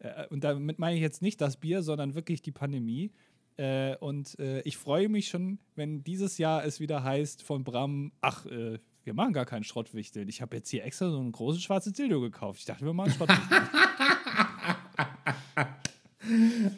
Äh, 0.00 0.26
und 0.26 0.42
damit 0.42 0.80
meine 0.80 0.96
ich 0.96 1.02
jetzt 1.02 1.22
nicht 1.22 1.40
das 1.40 1.56
Bier, 1.56 1.82
sondern 1.82 2.16
wirklich 2.16 2.42
die 2.42 2.50
Pandemie. 2.50 3.12
Äh, 3.56 3.96
und 3.96 4.38
äh, 4.38 4.60
ich 4.62 4.76
freue 4.76 5.08
mich 5.08 5.28
schon, 5.28 5.58
wenn 5.74 6.04
dieses 6.04 6.38
Jahr 6.38 6.64
es 6.64 6.80
wieder 6.80 7.02
heißt 7.02 7.42
von 7.42 7.64
Bram, 7.64 8.12
ach, 8.20 8.44
äh, 8.46 8.78
wir 9.04 9.14
machen 9.14 9.32
gar 9.32 9.46
keinen 9.46 9.64
Schrottwichteln. 9.64 10.28
Ich 10.28 10.42
habe 10.42 10.56
jetzt 10.56 10.68
hier 10.68 10.84
extra 10.84 11.10
so 11.10 11.20
ein 11.20 11.32
großes 11.32 11.62
schwarzes 11.62 11.92
Dildo 11.92 12.20
gekauft. 12.20 12.58
Ich 12.60 12.66
dachte, 12.66 12.84
wir 12.84 12.92
machen 12.92 13.12
Schrottwichteln. 13.12 13.62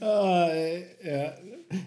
oh, 0.01 0.05
ja. 1.05 1.35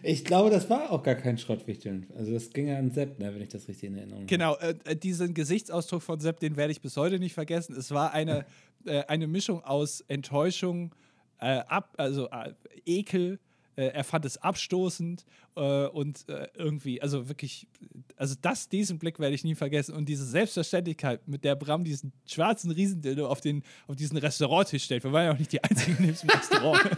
Ich 0.04 0.26
glaube, 0.26 0.50
das 0.50 0.70
war 0.70 0.92
auch 0.92 1.04
gar 1.04 1.16
kein 1.16 1.38
Schrottwichteln. 1.38 2.08
Also 2.16 2.34
das 2.34 2.52
ging 2.52 2.68
ja 2.68 2.78
an 2.78 2.92
Sepp, 2.92 3.20
ne, 3.20 3.34
wenn 3.34 3.42
ich 3.42 3.50
das 3.50 3.68
richtig 3.68 3.90
in 3.90 3.98
Erinnerung 3.98 4.22
habe. 4.22 4.28
Genau, 4.28 4.56
äh, 4.58 4.76
äh, 4.86 4.96
diesen 4.96 5.34
Gesichtsausdruck 5.34 6.02
von 6.02 6.20
Sepp, 6.20 6.40
den 6.40 6.58
werde 6.58 6.72
ich 6.72 6.82
bis 6.82 6.98
heute 6.98 7.20
nicht 7.20 7.34
vergessen. 7.34 7.76
Es 7.76 7.92
war 7.92 8.12
eine, 8.12 8.46
äh, 8.86 9.04
eine 9.06 9.28
Mischung 9.28 9.64
aus 9.64 10.02
Enttäuschung, 10.02 10.94
äh, 11.40 11.60
ab, 11.68 11.94
also 11.98 12.30
äh, 12.30 12.54
Ekel, 12.86 13.40
äh, 13.76 13.88
er 13.88 14.04
fand 14.04 14.26
es 14.26 14.38
abstoßend 14.38 15.26
äh, 15.56 15.88
und 15.88 16.28
äh, 16.30 16.48
irgendwie, 16.56 17.02
also 17.02 17.30
wirklich, 17.30 17.68
also 18.16 18.36
das, 18.42 18.70
diesen 18.70 19.00
Blick 19.00 19.20
werde 19.20 19.36
ich 19.36 19.44
nie 19.44 19.56
vergessen 19.56 19.96
und 19.96 20.08
diese 20.08 20.26
Selbstverständlichkeit, 20.26 21.28
mit 21.28 21.44
der 21.44 21.56
Bram 21.56 21.84
diesen 21.84 22.12
schwarzen 22.26 22.72
Riesendildo 22.72 23.28
auf, 23.28 23.42
den, 23.42 23.64
auf 23.88 23.96
diesen 23.96 24.18
Restauranttisch 24.18 24.84
stellt. 24.84 25.04
Wir 25.04 25.12
waren 25.12 25.26
ja 25.26 25.34
auch 25.34 25.40
nicht 25.40 25.52
die 25.52 25.64
Einzigen 25.64 25.98
in 26.04 26.12
diesem 26.12 26.30
Restaurant. 26.30 26.82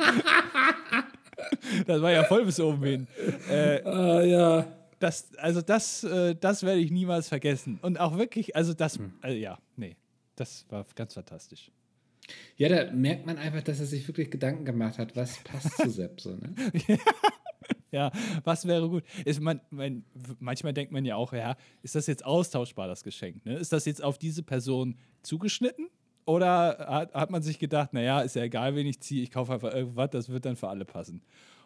das 1.88 2.02
war 2.02 2.12
ja 2.12 2.24
voll 2.24 2.46
bis 2.46 2.60
oben 2.60 2.84
hin. 2.84 3.08
Äh, 3.50 3.82
ah, 3.84 4.22
ja. 4.24 4.68
Das, 5.00 5.36
also 5.36 5.62
das, 5.62 6.04
äh, 6.06 6.34
das 6.36 6.64
werde 6.64 6.80
ich 6.80 6.90
niemals 6.90 7.28
vergessen. 7.28 7.78
Und 7.82 8.00
auch 8.00 8.18
wirklich, 8.18 8.56
also 8.56 8.74
das, 8.74 9.00
also 9.22 9.38
ja, 9.38 9.58
nee, 9.76 9.98
das 10.36 10.66
war 10.70 10.86
ganz 10.96 11.14
fantastisch. 11.14 11.72
Ja, 12.58 12.70
da 12.70 12.92
merkt 12.92 13.26
man 13.26 13.38
einfach, 13.38 13.62
dass 13.62 13.80
er 13.80 13.86
sich 13.86 14.08
wirklich 14.08 14.32
Gedanken 14.32 14.66
gemacht 14.66 14.98
hat, 14.98 15.16
was 15.16 15.38
passt 15.44 15.76
zu 15.78 15.90
Sepp 15.90 16.22
so, 16.22 16.36
ne? 16.36 16.54
ja, 17.92 18.12
was 18.44 18.66
wäre 18.66 18.90
gut? 18.90 19.04
Ist 19.26 19.42
man, 19.42 19.62
man, 19.70 20.04
manchmal 20.40 20.74
denkt 20.74 20.92
man 20.92 21.06
ja 21.06 21.16
auch, 21.16 21.34
ja, 21.34 21.56
ist 21.82 21.96
das 21.96 22.08
jetzt 22.08 22.26
austauschbar, 22.26 22.88
das 22.88 23.04
Geschenk? 23.04 23.46
Ne? 23.46 23.56
Ist 23.56 23.74
das 23.74 23.86
jetzt 23.86 24.04
auf 24.04 24.18
diese 24.18 24.44
Person 24.44 24.98
zugeschnitten? 25.22 25.90
Oder 26.26 26.86
hat, 26.90 27.14
hat 27.14 27.32
man 27.32 27.44
sich 27.44 27.60
gedacht, 27.60 27.94
naja, 27.94 28.22
ist 28.22 28.36
ja 28.36 28.44
egal, 28.44 28.76
wen 28.76 28.88
ich 28.88 29.02
ziehe, 29.02 29.24
ich 29.24 29.32
kaufe 29.32 29.54
einfach 29.54 29.74
irgendwas, 29.74 30.10
das 30.12 30.30
wird 30.30 30.46
dann 30.46 30.56
für 30.56 30.70
alle 30.70 30.86
passen. 30.86 31.22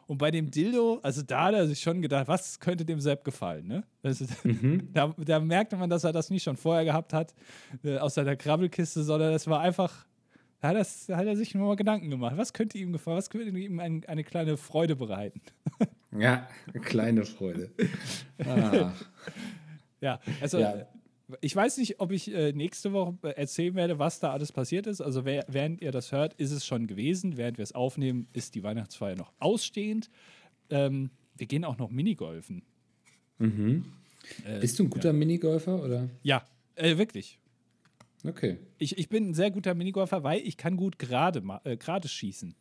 Und 0.07 0.17
bei 0.17 0.31
dem 0.31 0.49
Dildo, 0.49 0.99
also 1.03 1.21
da 1.21 1.45
hat 1.45 1.53
er 1.53 1.67
sich 1.67 1.81
schon 1.81 2.01
gedacht, 2.01 2.27
was 2.29 2.59
könnte 2.59 2.85
dem 2.85 3.01
Sepp 3.01 3.25
gefallen, 3.25 3.67
ne? 3.67 3.83
Ist, 4.03 4.43
mhm. 4.45 4.87
da, 4.93 5.13
da, 5.17 5.39
merkte 5.39 5.75
man, 5.75 5.89
dass 5.89 6.05
er 6.05 6.13
das 6.13 6.29
nicht 6.29 6.43
schon 6.43 6.55
vorher 6.55 6.85
gehabt 6.85 7.13
hat, 7.13 7.35
äh, 7.83 7.97
aus 7.97 8.13
seiner 8.13 8.37
Krabbelkiste, 8.37 9.03
sondern 9.03 9.33
das 9.33 9.47
war 9.47 9.59
einfach 9.59 10.06
da 10.59 10.69
hat, 10.69 10.75
das, 10.75 11.09
hat 11.09 11.25
er 11.25 11.35
sich 11.35 11.53
nur 11.53 11.67
mal 11.67 11.75
Gedanken 11.75 12.09
gemacht. 12.09 12.35
Was 12.37 12.53
könnte 12.53 12.77
ihm 12.77 12.91
gefallen? 12.91 13.17
Was 13.17 13.29
könnte 13.29 13.57
ihm 13.57 13.79
ein, 13.79 14.03
eine 14.05 14.23
kleine 14.23 14.57
Freude 14.57 14.95
bereiten? 14.95 15.41
ja, 16.17 16.47
eine 16.73 16.83
kleine 16.83 17.25
Freude. 17.25 17.71
Ah. 18.43 18.91
ja, 20.01 20.19
also 20.41 20.59
ja. 20.59 20.87
ich 21.41 21.55
weiß 21.55 21.77
nicht, 21.77 21.99
ob 21.99 22.11
ich 22.11 22.33
äh, 22.33 22.53
nächste 22.53 22.91
Woche 22.91 23.17
erzählen 23.37 23.75
werde, 23.75 23.99
was 23.99 24.19
da 24.19 24.31
alles 24.31 24.51
passiert 24.51 24.87
ist. 24.87 24.99
Also 24.99 25.25
wer, 25.25 25.45
während 25.47 25.81
ihr 25.81 25.91
das 25.91 26.11
hört, 26.11 26.33
ist 26.35 26.51
es 26.51 26.65
schon 26.65 26.87
gewesen. 26.87 27.37
Während 27.37 27.57
wir 27.57 27.63
es 27.63 27.73
aufnehmen, 27.73 28.27
ist 28.33 28.55
die 28.55 28.63
Weihnachtsfeier 28.63 29.15
noch 29.15 29.33
ausstehend. 29.37 30.09
Ähm, 30.71 31.11
wir 31.35 31.45
gehen 31.45 31.65
auch 31.65 31.77
noch 31.77 31.91
Minigolfen. 31.91 32.63
Mhm. 33.37 33.85
Äh, 34.43 34.59
Bist 34.59 34.79
du 34.79 34.83
ein 34.83 34.89
guter 34.89 35.09
ja. 35.09 35.13
Minigolfer 35.13 35.83
oder? 35.83 36.09
Ja, 36.23 36.47
äh, 36.75 36.97
wirklich. 36.97 37.39
Okay. 38.23 38.57
Ich, 38.77 38.97
ich 38.97 39.09
bin 39.09 39.29
ein 39.29 39.33
sehr 39.33 39.51
guter 39.51 39.73
Minigolfer, 39.73 40.23
weil 40.23 40.41
ich 40.41 40.57
kann 40.57 40.75
gut 40.75 40.99
gerade 40.99 41.43
äh, 41.63 41.77
gerade 41.77 42.07
schießen. 42.07 42.55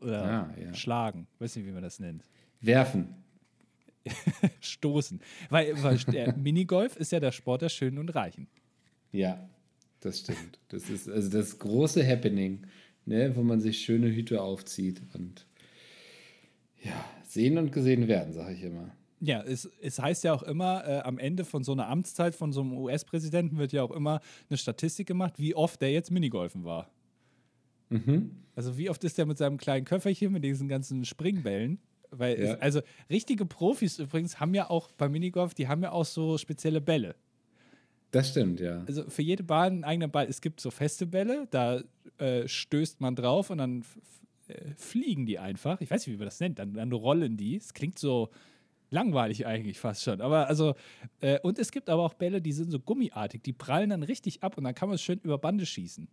Oder 0.00 0.24
ah, 0.24 0.54
ja. 0.60 0.74
schlagen. 0.74 1.26
Weiß 1.38 1.56
nicht, 1.56 1.66
wie 1.66 1.72
man 1.72 1.82
das 1.82 2.00
nennt. 2.00 2.24
Werfen. 2.60 3.14
Stoßen. 4.60 5.20
Weil, 5.50 5.82
weil 5.82 5.98
der 5.98 6.36
Minigolf 6.36 6.96
ist 6.96 7.12
ja 7.12 7.20
der 7.20 7.32
Sport 7.32 7.62
der 7.62 7.68
Schönen 7.68 7.98
und 7.98 8.08
Reichen. 8.14 8.48
Ja, 9.12 9.48
das 10.00 10.20
stimmt. 10.20 10.58
Das 10.68 10.88
ist 10.88 11.08
also 11.08 11.28
das 11.30 11.58
große 11.58 12.06
Happening, 12.06 12.66
ne, 13.04 13.34
wo 13.36 13.42
man 13.42 13.60
sich 13.60 13.80
schöne 13.80 14.08
Hüte 14.08 14.40
aufzieht 14.40 15.02
und 15.14 15.46
ja, 16.82 17.04
sehen 17.24 17.58
und 17.58 17.72
gesehen 17.72 18.08
werden, 18.08 18.32
sage 18.32 18.54
ich 18.54 18.62
immer. 18.62 18.90
Ja, 19.20 19.42
es, 19.42 19.68
es 19.80 19.98
heißt 19.98 20.24
ja 20.24 20.32
auch 20.32 20.42
immer, 20.42 20.86
äh, 20.86 21.00
am 21.00 21.18
Ende 21.18 21.44
von 21.44 21.62
so 21.62 21.72
einer 21.72 21.88
Amtszeit 21.88 22.34
von 22.34 22.52
so 22.52 22.62
einem 22.62 22.72
US-Präsidenten 22.72 23.58
wird 23.58 23.72
ja 23.72 23.82
auch 23.82 23.90
immer 23.90 24.20
eine 24.48 24.56
Statistik 24.56 25.06
gemacht, 25.06 25.34
wie 25.38 25.54
oft 25.54 25.80
der 25.82 25.92
jetzt 25.92 26.10
Minigolfen 26.10 26.64
war. 26.64 26.90
Mhm. 27.90 28.30
Also 28.54 28.78
wie 28.78 28.88
oft 28.88 29.04
ist 29.04 29.18
der 29.18 29.26
mit 29.26 29.36
seinem 29.36 29.58
kleinen 29.58 29.84
Köfferchen, 29.84 30.32
mit 30.32 30.42
diesen 30.42 30.68
ganzen 30.68 31.04
Springbällen? 31.04 31.78
Weil, 32.10 32.40
ja. 32.40 32.54
es, 32.54 32.60
also 32.60 32.80
richtige 33.08 33.44
Profis 33.44 33.98
übrigens 33.98 34.40
haben 34.40 34.54
ja 34.54 34.70
auch 34.70 34.90
beim 34.92 35.12
Minigolf, 35.12 35.54
die 35.54 35.68
haben 35.68 35.82
ja 35.82 35.92
auch 35.92 36.04
so 36.04 36.38
spezielle 36.38 36.80
Bälle. 36.80 37.14
Das 38.10 38.30
stimmt, 38.30 38.58
ja. 38.58 38.82
Also 38.86 39.08
für 39.08 39.22
jede 39.22 39.44
Bahn 39.44 39.80
ein 39.80 39.84
eigener 39.84 40.08
Ball. 40.08 40.26
Es 40.28 40.40
gibt 40.40 40.60
so 40.60 40.70
feste 40.70 41.06
Bälle, 41.06 41.46
da 41.50 41.82
äh, 42.18 42.48
stößt 42.48 43.00
man 43.00 43.14
drauf 43.14 43.50
und 43.50 43.58
dann 43.58 43.84
äh, 44.48 44.72
fliegen 44.76 45.26
die 45.26 45.38
einfach. 45.38 45.80
Ich 45.80 45.90
weiß 45.90 46.06
nicht, 46.06 46.14
wie 46.14 46.18
man 46.18 46.26
das 46.26 46.40
nennt. 46.40 46.58
Dann, 46.58 46.74
dann 46.74 46.90
rollen 46.90 47.36
die. 47.36 47.56
Es 47.56 47.72
klingt 47.72 47.98
so 47.98 48.30
langweilig 48.90 49.46
eigentlich 49.46 49.78
fast 49.78 50.02
schon. 50.02 50.20
Aber 50.20 50.48
also, 50.48 50.74
äh, 51.20 51.38
und 51.40 51.58
es 51.58 51.72
gibt 51.72 51.88
aber 51.88 52.02
auch 52.02 52.14
Bälle, 52.14 52.42
die 52.42 52.52
sind 52.52 52.70
so 52.70 52.80
gummiartig, 52.80 53.42
die 53.42 53.52
prallen 53.52 53.90
dann 53.90 54.02
richtig 54.02 54.42
ab 54.42 54.58
und 54.58 54.64
dann 54.64 54.74
kann 54.74 54.88
man 54.88 54.96
es 54.96 55.02
schön 55.02 55.20
über 55.22 55.38
Bande 55.38 55.66
schießen. 55.66 56.08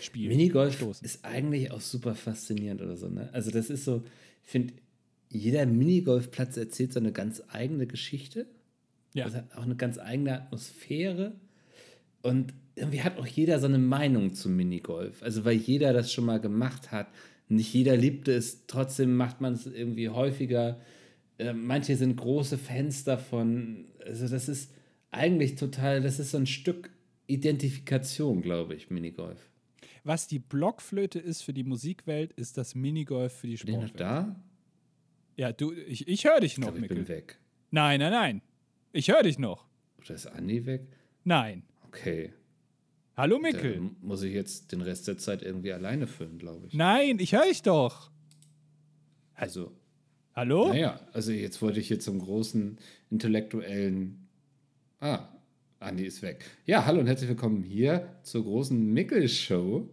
Spielen. 0.00 0.28
Minigolf 0.28 0.76
stoßen. 0.76 1.04
ist 1.04 1.24
eigentlich 1.24 1.70
auch 1.70 1.80
super 1.82 2.14
faszinierend 2.14 2.80
oder 2.80 2.96
so, 2.96 3.08
ne? 3.08 3.28
Also, 3.32 3.50
das 3.50 3.68
ist 3.68 3.84
so, 3.84 4.02
ich 4.42 4.50
finde, 4.50 4.72
jeder 5.28 5.66
Minigolfplatz 5.66 6.56
erzählt 6.56 6.92
so 6.92 7.00
eine 7.00 7.12
ganz 7.12 7.42
eigene 7.48 7.86
Geschichte. 7.86 8.46
Ja. 9.14 9.24
Also 9.24 9.38
hat 9.38 9.56
auch 9.56 9.62
eine 9.62 9.76
ganz 9.76 9.98
eigene 9.98 10.34
Atmosphäre. 10.34 11.32
Und 12.22 12.54
irgendwie 12.74 13.02
hat 13.02 13.18
auch 13.18 13.26
jeder 13.26 13.58
so 13.58 13.66
eine 13.66 13.78
Meinung 13.78 14.34
zum 14.34 14.56
Minigolf. 14.56 15.22
Also, 15.22 15.44
weil 15.44 15.56
jeder 15.56 15.92
das 15.92 16.12
schon 16.12 16.24
mal 16.24 16.40
gemacht 16.40 16.90
hat. 16.90 17.08
Nicht 17.48 17.74
jeder 17.74 17.96
liebte 17.96 18.32
es, 18.32 18.66
trotzdem 18.66 19.14
macht 19.14 19.40
man 19.42 19.54
es 19.54 19.66
irgendwie 19.66 20.08
häufiger. 20.08 20.80
Äh, 21.42 21.52
manche 21.52 21.96
sind 21.96 22.16
große 22.16 22.58
Fans 22.58 23.04
davon. 23.04 23.86
Also 24.04 24.28
das 24.28 24.48
ist 24.48 24.72
eigentlich 25.10 25.56
total, 25.56 26.00
das 26.00 26.18
ist 26.18 26.30
so 26.30 26.38
ein 26.38 26.46
Stück 26.46 26.90
Identifikation, 27.26 28.42
glaube 28.42 28.74
ich, 28.74 28.90
Minigolf. 28.90 29.50
Was 30.04 30.26
die 30.26 30.38
Blockflöte 30.38 31.18
ist 31.18 31.42
für 31.42 31.52
die 31.52 31.62
Musikwelt, 31.62 32.32
ist 32.32 32.58
das 32.58 32.74
Minigolf 32.74 33.32
für 33.32 33.46
die 33.46 33.56
Sportwelt. 33.56 33.80
Bin 33.80 33.86
ich 33.86 33.92
noch 33.92 33.98
da? 33.98 34.36
Ja, 35.36 35.52
du, 35.52 35.72
ich, 35.72 36.08
ich 36.08 36.24
höre 36.24 36.40
dich 36.40 36.58
noch, 36.58 36.68
ich 36.68 36.74
glaub, 36.74 36.90
ich 36.90 36.96
bin 36.96 37.08
weg. 37.08 37.38
Nein, 37.70 38.00
nein, 38.00 38.12
nein. 38.12 38.42
Ich 38.92 39.08
höre 39.08 39.22
dich 39.22 39.38
noch. 39.38 39.66
Oder 39.98 40.14
ist 40.14 40.26
Andi 40.26 40.66
weg? 40.66 40.86
Nein. 41.24 41.62
Okay. 41.86 42.32
Hallo, 43.16 43.38
Mickel. 43.38 43.74
Dann 43.74 43.96
muss 44.00 44.22
ich 44.22 44.32
jetzt 44.32 44.72
den 44.72 44.80
Rest 44.80 45.06
der 45.08 45.18
Zeit 45.18 45.42
irgendwie 45.42 45.72
alleine 45.72 46.06
füllen, 46.06 46.38
glaube 46.38 46.66
ich. 46.66 46.74
Nein, 46.74 47.18
ich 47.18 47.32
höre 47.32 47.44
dich 47.44 47.62
doch. 47.62 48.10
Also, 49.34 49.72
Hallo? 50.34 50.68
Naja, 50.68 50.98
also 51.12 51.30
jetzt 51.30 51.60
wollte 51.60 51.78
ich 51.78 51.88
hier 51.88 52.00
zum 52.00 52.18
großen 52.18 52.78
intellektuellen. 53.10 54.28
Ah, 54.98 55.28
Andi 55.78 56.06
ist 56.06 56.22
weg. 56.22 56.42
Ja, 56.64 56.86
hallo 56.86 57.00
und 57.00 57.06
herzlich 57.06 57.28
willkommen 57.28 57.62
hier 57.62 58.16
zur 58.22 58.44
großen 58.44 58.94
Mickel-Show. 58.94 59.90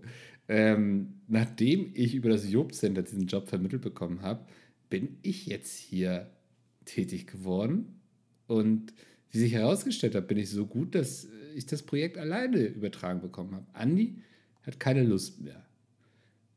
Ähm, 0.47 1.15
nachdem 1.27 1.91
ich 1.93 2.15
über 2.15 2.29
das 2.29 2.49
Job-Center 2.49 3.01
diesen 3.01 3.27
Job 3.27 3.49
vermittelt 3.49 3.81
bekommen 3.81 4.21
habe, 4.21 4.45
bin 4.89 5.17
ich 5.23 5.45
jetzt 5.45 5.77
hier 5.77 6.31
tätig 6.85 7.27
geworden. 7.27 7.99
Und 8.47 8.93
wie 9.31 9.39
sich 9.39 9.51
herausgestellt 9.51 10.15
hat, 10.15 10.29
bin 10.29 10.37
ich 10.37 10.49
so 10.49 10.65
gut, 10.65 10.95
dass 10.95 11.27
ich 11.53 11.65
das 11.65 11.83
Projekt 11.83 12.17
alleine 12.17 12.59
übertragen 12.59 13.19
bekommen 13.19 13.55
habe. 13.55 13.65
Andi 13.73 14.15
hat 14.61 14.79
keine 14.79 15.03
Lust 15.03 15.41
mehr. 15.41 15.65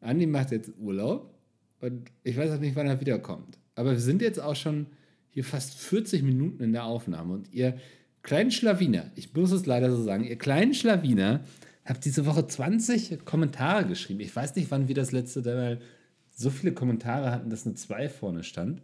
Andi 0.00 0.26
macht 0.26 0.52
jetzt 0.52 0.70
Urlaub 0.78 1.34
und 1.80 2.12
ich 2.22 2.36
weiß 2.36 2.52
auch 2.52 2.60
nicht, 2.60 2.76
wann 2.76 2.86
er 2.86 3.00
wiederkommt. 3.00 3.58
Aber 3.82 3.90
wir 3.90 3.98
sind 3.98 4.22
jetzt 4.22 4.38
auch 4.38 4.54
schon 4.54 4.86
hier 5.30 5.42
fast 5.42 5.74
40 5.74 6.22
Minuten 6.22 6.62
in 6.62 6.72
der 6.72 6.84
Aufnahme 6.84 7.34
und 7.34 7.52
ihr 7.52 7.76
kleinen 8.22 8.52
Schlawiner, 8.52 9.10
ich 9.16 9.34
muss 9.34 9.50
es 9.50 9.66
leider 9.66 9.90
so 9.90 10.00
sagen, 10.04 10.22
ihr 10.22 10.38
kleinen 10.38 10.72
Schlawiner 10.72 11.40
habt 11.84 12.04
diese 12.04 12.24
Woche 12.24 12.46
20 12.46 13.24
Kommentare 13.24 13.84
geschrieben. 13.84 14.20
Ich 14.20 14.36
weiß 14.36 14.54
nicht, 14.54 14.70
wann 14.70 14.86
wir 14.86 14.94
das 14.94 15.10
letzte 15.10 15.42
Mal 15.42 15.80
so 16.30 16.48
viele 16.48 16.72
Kommentare 16.72 17.32
hatten, 17.32 17.50
dass 17.50 17.66
eine 17.66 17.74
2 17.74 18.08
vorne 18.08 18.44
stand. 18.44 18.82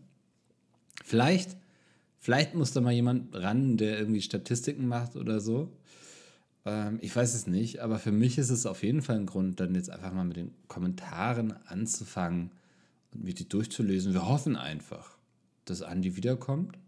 Vielleicht, 1.04 1.56
vielleicht 2.18 2.56
muss 2.56 2.72
da 2.72 2.80
mal 2.80 2.92
jemand 2.92 3.32
ran, 3.36 3.76
der 3.76 4.00
irgendwie 4.00 4.20
Statistiken 4.20 4.88
macht 4.88 5.14
oder 5.14 5.38
so. 5.38 5.70
Ähm, 6.66 6.98
ich 7.02 7.14
weiß 7.14 7.36
es 7.36 7.46
nicht, 7.46 7.78
aber 7.78 8.00
für 8.00 8.10
mich 8.10 8.36
ist 8.36 8.50
es 8.50 8.66
auf 8.66 8.82
jeden 8.82 9.02
Fall 9.02 9.14
ein 9.14 9.26
Grund, 9.26 9.60
dann 9.60 9.76
jetzt 9.76 9.90
einfach 9.90 10.12
mal 10.12 10.24
mit 10.24 10.38
den 10.38 10.50
Kommentaren 10.66 11.54
anzufangen 11.66 12.50
mir 13.14 13.34
die 13.34 13.48
durchzulesen. 13.48 14.12
Wir 14.12 14.28
hoffen 14.28 14.56
einfach, 14.56 15.16
dass 15.64 15.82
Andi 15.82 16.16
wiederkommt. 16.16 16.78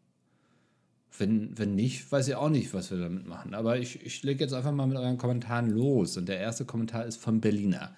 Wenn, 1.18 1.58
wenn 1.58 1.74
nicht, 1.74 2.10
weiß 2.10 2.28
ich 2.28 2.34
auch 2.36 2.48
nicht, 2.48 2.72
was 2.72 2.90
wir 2.90 2.98
damit 2.98 3.26
machen. 3.26 3.54
Aber 3.54 3.78
ich, 3.78 4.04
ich 4.04 4.22
lege 4.22 4.44
jetzt 4.44 4.52
einfach 4.52 4.72
mal 4.72 4.86
mit 4.86 4.96
euren 4.96 5.18
Kommentaren 5.18 5.70
los. 5.70 6.16
Und 6.16 6.28
der 6.28 6.38
erste 6.38 6.64
Kommentar 6.64 7.04
ist 7.04 7.16
vom 7.16 7.40
Berliner. 7.40 7.94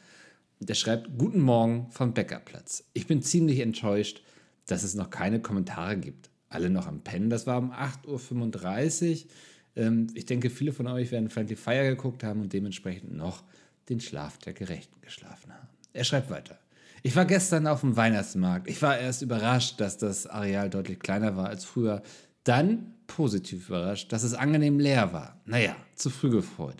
Der 0.61 0.75
schreibt: 0.75 1.19
Guten 1.19 1.41
Morgen 1.41 1.91
vom 1.91 2.15
Bäckerplatz. 2.15 2.85
Ich 2.95 3.07
bin 3.07 3.23
ziemlich 3.23 3.61
enttäuscht, 3.61 4.23
dass 4.67 4.83
es 4.83 4.95
noch 4.95 5.11
keine 5.11 5.41
Kommentare 5.41 5.99
gibt. 5.99 6.31
Alle 6.49 6.71
noch 6.71 6.87
am 6.87 7.03
Pennen. 7.03 7.31
Das 7.31 7.47
war 7.47 7.59
um 7.59 7.73
8.35 7.73 9.25
Uhr. 9.25 9.31
Ähm, 9.77 10.09
ich 10.15 10.27
denke, 10.27 10.51
viele 10.51 10.73
von 10.73 10.87
euch 10.87 11.11
werden 11.11 11.31
Friendly 11.31 11.57
Fire 11.57 11.89
geguckt 11.89 12.25
haben 12.25 12.41
und 12.43 12.53
dementsprechend 12.53 13.15
noch 13.15 13.43
den 13.89 14.01
Schlaf 14.01 14.39
der 14.39 14.53
Gerechten 14.53 15.01
geschlafen 15.01 15.53
haben. 15.53 15.69
Er 15.93 16.05
schreibt 16.05 16.31
weiter. 16.31 16.59
Ich 17.05 17.17
war 17.17 17.25
gestern 17.25 17.67
auf 17.67 17.81
dem 17.81 17.97
Weihnachtsmarkt. 17.97 18.69
Ich 18.69 18.81
war 18.81 18.97
erst 18.97 19.23
überrascht, 19.23 19.81
dass 19.81 19.99
das 19.99 20.29
Areal 20.29 20.71
deutlich 20.71 21.01
kleiner 21.01 21.37
war 21.37 21.49
als 21.49 21.65
früher. 21.65 22.01
Dann 22.45 22.95
positiv 23.09 23.69
überrascht, 23.69 24.13
dass 24.13 24.23
es 24.23 24.35
angenehm 24.35 24.79
leer 24.79 25.13
war. 25.13 25.41
Naja, 25.45 25.75
zu 25.97 26.11
früh 26.11 26.31
gefreut. 26.31 26.77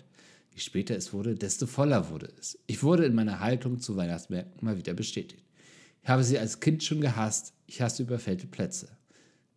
Je 0.53 0.61
später 0.61 0.95
es 0.95 1.11
wurde, 1.11 1.35
desto 1.35 1.67
voller 1.67 2.09
wurde 2.09 2.29
es. 2.39 2.57
Ich 2.67 2.83
wurde 2.83 3.05
in 3.05 3.15
meiner 3.15 3.41
Haltung 3.41 3.79
zu 3.79 3.97
Weihnachtsmärkten 3.97 4.65
mal 4.65 4.77
wieder 4.77 4.93
bestätigt. 4.93 5.43
Ich 6.01 6.09
habe 6.09 6.23
sie 6.23 6.39
als 6.39 6.61
Kind 6.61 6.83
schon 6.83 7.01
gehasst. 7.01 7.53
Ich 7.67 7.81
hasse 7.81 8.03
überfällte 8.03 8.47
Plätze. 8.47 8.87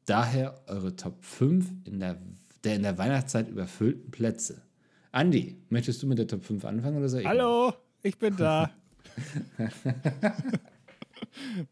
Daher 0.04 0.60
eure 0.66 0.96
Top 0.96 1.24
5 1.24 1.64
in 1.84 2.00
der, 2.00 2.16
der 2.64 2.74
in 2.74 2.82
der 2.82 2.98
Weihnachtszeit 2.98 3.48
überfüllten 3.48 4.10
Plätze. 4.10 4.62
Andi, 5.12 5.58
möchtest 5.68 6.02
du 6.02 6.08
mit 6.08 6.18
der 6.18 6.26
Top 6.26 6.44
5 6.44 6.64
anfangen 6.64 6.98
oder 6.98 7.08
soll 7.08 7.20
ich? 7.20 7.26
Hallo, 7.26 7.72
ich 8.02 8.18
bin 8.18 8.36
da. 8.36 8.70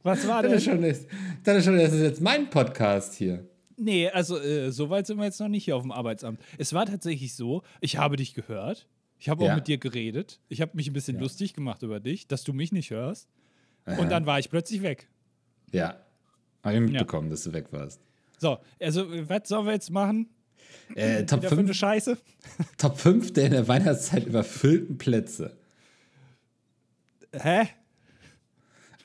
Was 0.03 0.26
war 0.26 0.42
denn? 0.42 0.53
Das 0.53 0.62
ist, 0.62 0.68
schon, 0.68 0.82
das 0.82 0.99
ist 1.57 1.64
schon 1.64 1.78
das 1.78 1.92
ist 1.92 2.03
jetzt 2.03 2.20
mein 2.20 2.51
Podcast 2.51 3.14
hier. 3.14 3.47
Nee, 3.76 4.09
also 4.09 4.38
äh, 4.38 4.70
so 4.70 4.90
weit 4.90 5.07
sind 5.07 5.18
wir 5.18 5.24
jetzt 5.24 5.40
noch 5.40 5.49
nicht 5.49 5.64
hier 5.64 5.76
auf 5.76 5.82
dem 5.82 5.92
Arbeitsamt. 5.92 6.40
Es 6.59 6.72
war 6.72 6.86
tatsächlich 6.86 7.34
so, 7.34 7.62
ich 7.80 7.97
habe 7.97 8.16
dich 8.16 8.34
gehört. 8.34 8.86
Ich 9.18 9.28
habe 9.28 9.45
auch 9.45 9.49
ja. 9.49 9.55
mit 9.57 9.68
dir 9.68 9.78
geredet. 9.78 10.40
Ich 10.49 10.61
habe 10.61 10.72
mich 10.74 10.88
ein 10.88 10.92
bisschen 10.92 11.16
ja. 11.16 11.22
lustig 11.22 11.55
gemacht 11.55 11.82
über 11.82 12.01
dich, 12.01 12.26
dass 12.26 12.45
du 12.45 12.53
mich 12.53 12.72
nicht 12.72 12.90
hörst. 12.90 13.28
Aha. 13.84 14.01
Und 14.01 14.11
dann 14.11 14.26
war 14.26 14.38
ich 14.38 14.51
plötzlich 14.51 14.82
weg. 14.82 15.09
Ja. 15.72 15.99
Habe 16.62 16.74
ich 16.76 16.80
mitbekommen, 16.80 17.28
ja. 17.28 17.32
dass 17.32 17.45
du 17.45 17.53
weg 17.53 17.72
warst. 17.72 18.01
So, 18.38 18.59
also 18.80 19.07
was 19.28 19.49
sollen 19.49 19.66
wir 19.66 19.72
jetzt 19.72 19.90
machen? 19.90 20.28
Äh, 20.95 21.24
Top 21.24 21.45
5 21.45 21.72
Scheiße. 21.72 22.18
Top 22.78 22.99
5 22.99 23.32
der 23.32 23.47
in 23.47 23.53
der 23.53 23.68
Weihnachtszeit 23.68 24.26
überfüllten 24.26 24.99
Plätze. 24.99 25.57
Hä? 27.43 27.68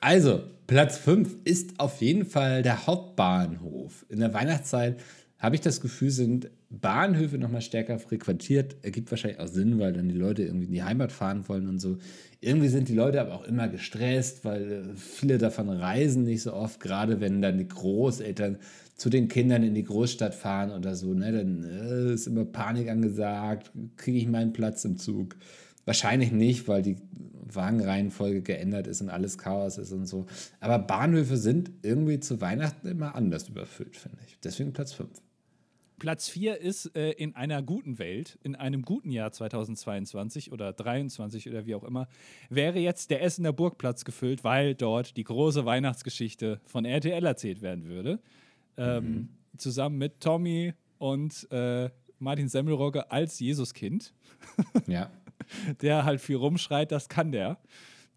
Also, 0.00 0.42
Platz 0.66 0.96
5 0.98 1.38
ist 1.44 1.78
auf 1.78 2.00
jeden 2.00 2.24
Fall 2.24 2.62
der 2.62 2.86
Hauptbahnhof. 2.86 4.06
In 4.08 4.20
der 4.20 4.32
Weihnachtszeit 4.32 5.00
habe 5.38 5.54
ich 5.54 5.60
das 5.60 5.80
Gefühl, 5.80 6.10
sind 6.10 6.50
Bahnhöfe 6.68 7.38
nochmal 7.38 7.62
stärker 7.62 7.98
frequentiert. 7.98 8.76
Ergibt 8.82 9.10
wahrscheinlich 9.10 9.40
auch 9.40 9.48
Sinn, 9.48 9.78
weil 9.78 9.92
dann 9.92 10.08
die 10.08 10.14
Leute 10.14 10.42
irgendwie 10.42 10.66
in 10.66 10.72
die 10.72 10.82
Heimat 10.82 11.12
fahren 11.12 11.48
wollen 11.48 11.66
und 11.66 11.80
so. 11.80 11.98
Irgendwie 12.40 12.68
sind 12.68 12.88
die 12.88 12.94
Leute 12.94 13.20
aber 13.20 13.34
auch 13.34 13.44
immer 13.44 13.68
gestresst, 13.68 14.44
weil 14.44 14.72
äh, 14.72 14.96
viele 14.96 15.38
davon 15.38 15.68
reisen 15.68 16.24
nicht 16.24 16.42
so 16.42 16.52
oft, 16.52 16.78
gerade 16.78 17.20
wenn 17.20 17.42
dann 17.42 17.58
die 17.58 17.68
Großeltern 17.68 18.58
zu 18.96 19.10
den 19.10 19.28
Kindern 19.28 19.62
in 19.62 19.74
die 19.74 19.84
Großstadt 19.84 20.34
fahren 20.34 20.70
oder 20.70 20.94
so. 20.94 21.14
Ne? 21.14 21.32
Dann 21.32 21.64
äh, 21.64 22.12
ist 22.14 22.26
immer 22.26 22.44
Panik 22.44 22.88
angesagt, 22.88 23.72
kriege 23.96 24.18
ich 24.18 24.28
meinen 24.28 24.52
Platz 24.52 24.84
im 24.84 24.98
Zug. 24.98 25.36
Wahrscheinlich 25.90 26.30
nicht, 26.30 26.68
weil 26.68 26.82
die 26.82 26.98
Wagenreihenfolge 27.52 28.42
geändert 28.42 28.86
ist 28.86 29.00
und 29.00 29.10
alles 29.10 29.38
Chaos 29.38 29.76
ist 29.76 29.90
und 29.90 30.06
so. 30.06 30.26
Aber 30.60 30.78
Bahnhöfe 30.78 31.36
sind 31.36 31.72
irgendwie 31.82 32.20
zu 32.20 32.40
Weihnachten 32.40 32.86
immer 32.86 33.16
anders 33.16 33.48
überfüllt, 33.48 33.96
finde 33.96 34.18
ich. 34.24 34.38
Deswegen 34.38 34.72
Platz 34.72 34.92
5. 34.92 35.10
Platz 35.98 36.28
4 36.28 36.60
ist 36.60 36.94
äh, 36.94 37.10
in 37.10 37.34
einer 37.34 37.60
guten 37.60 37.98
Welt, 37.98 38.38
in 38.44 38.54
einem 38.54 38.82
guten 38.82 39.10
Jahr 39.10 39.32
2022 39.32 40.52
oder 40.52 40.76
2023 40.76 41.48
oder 41.48 41.66
wie 41.66 41.74
auch 41.74 41.82
immer, 41.82 42.06
wäre 42.50 42.78
jetzt 42.78 43.10
der 43.10 43.20
Essener 43.24 43.52
Burgplatz 43.52 44.04
gefüllt, 44.04 44.44
weil 44.44 44.76
dort 44.76 45.16
die 45.16 45.24
große 45.24 45.64
Weihnachtsgeschichte 45.64 46.60
von 46.66 46.84
RTL 46.84 47.26
erzählt 47.26 47.62
werden 47.62 47.86
würde. 47.86 48.20
Ähm, 48.76 49.04
mhm. 49.04 49.28
Zusammen 49.56 49.98
mit 49.98 50.20
Tommy 50.20 50.72
und 50.98 51.48
äh, 51.50 51.90
Martin 52.20 52.48
Semmelrogge 52.48 53.10
als 53.10 53.40
Jesuskind. 53.40 54.14
ja. 54.86 55.10
der 55.82 56.04
halt 56.04 56.20
viel 56.20 56.36
rumschreit, 56.36 56.92
das 56.92 57.08
kann 57.08 57.32
der. 57.32 57.58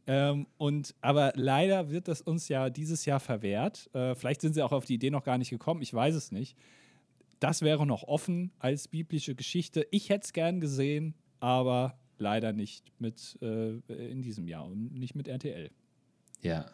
Ähm, 0.06 0.48
und 0.58 0.96
aber 1.02 1.32
leider 1.36 1.90
wird 1.90 2.08
das 2.08 2.22
uns 2.22 2.50
ja 2.50 2.70
dieses 2.70 3.06
Jahr 3.06 3.20
verwehrt. 3.20 3.90
Äh, 3.94 4.16
vielleicht 4.16 4.42
sind 4.42 4.54
sie 4.54 4.62
auch 4.62 4.74
auf 4.74 4.86
die 4.86 4.96
Idee 4.96 5.12
noch 5.12 5.24
gar 5.24 5.38
nicht 5.38 5.50
gekommen, 5.50 5.82
ich 5.82 5.94
weiß 5.94 6.16
es 6.16 6.32
nicht. 6.32 6.58
Das 7.40 7.62
wäre 7.62 7.86
noch 7.86 8.04
offen 8.04 8.52
als 8.60 8.88
biblische 8.88 9.36
Geschichte. 9.36 9.88
Ich 9.92 10.10
hätte 10.10 10.26
es 10.26 10.34
gern 10.34 10.62
gesehen, 10.62 11.16
aber 11.40 11.98
leider 12.18 12.54
nicht 12.54 12.92
mit 13.00 13.38
äh, 13.42 13.80
in 13.88 14.22
diesem 14.22 14.48
Jahr 14.48 14.66
und 14.66 14.94
nicht 14.94 15.16
mit 15.16 15.28
RTL. 15.28 15.72
Ja. 16.42 16.66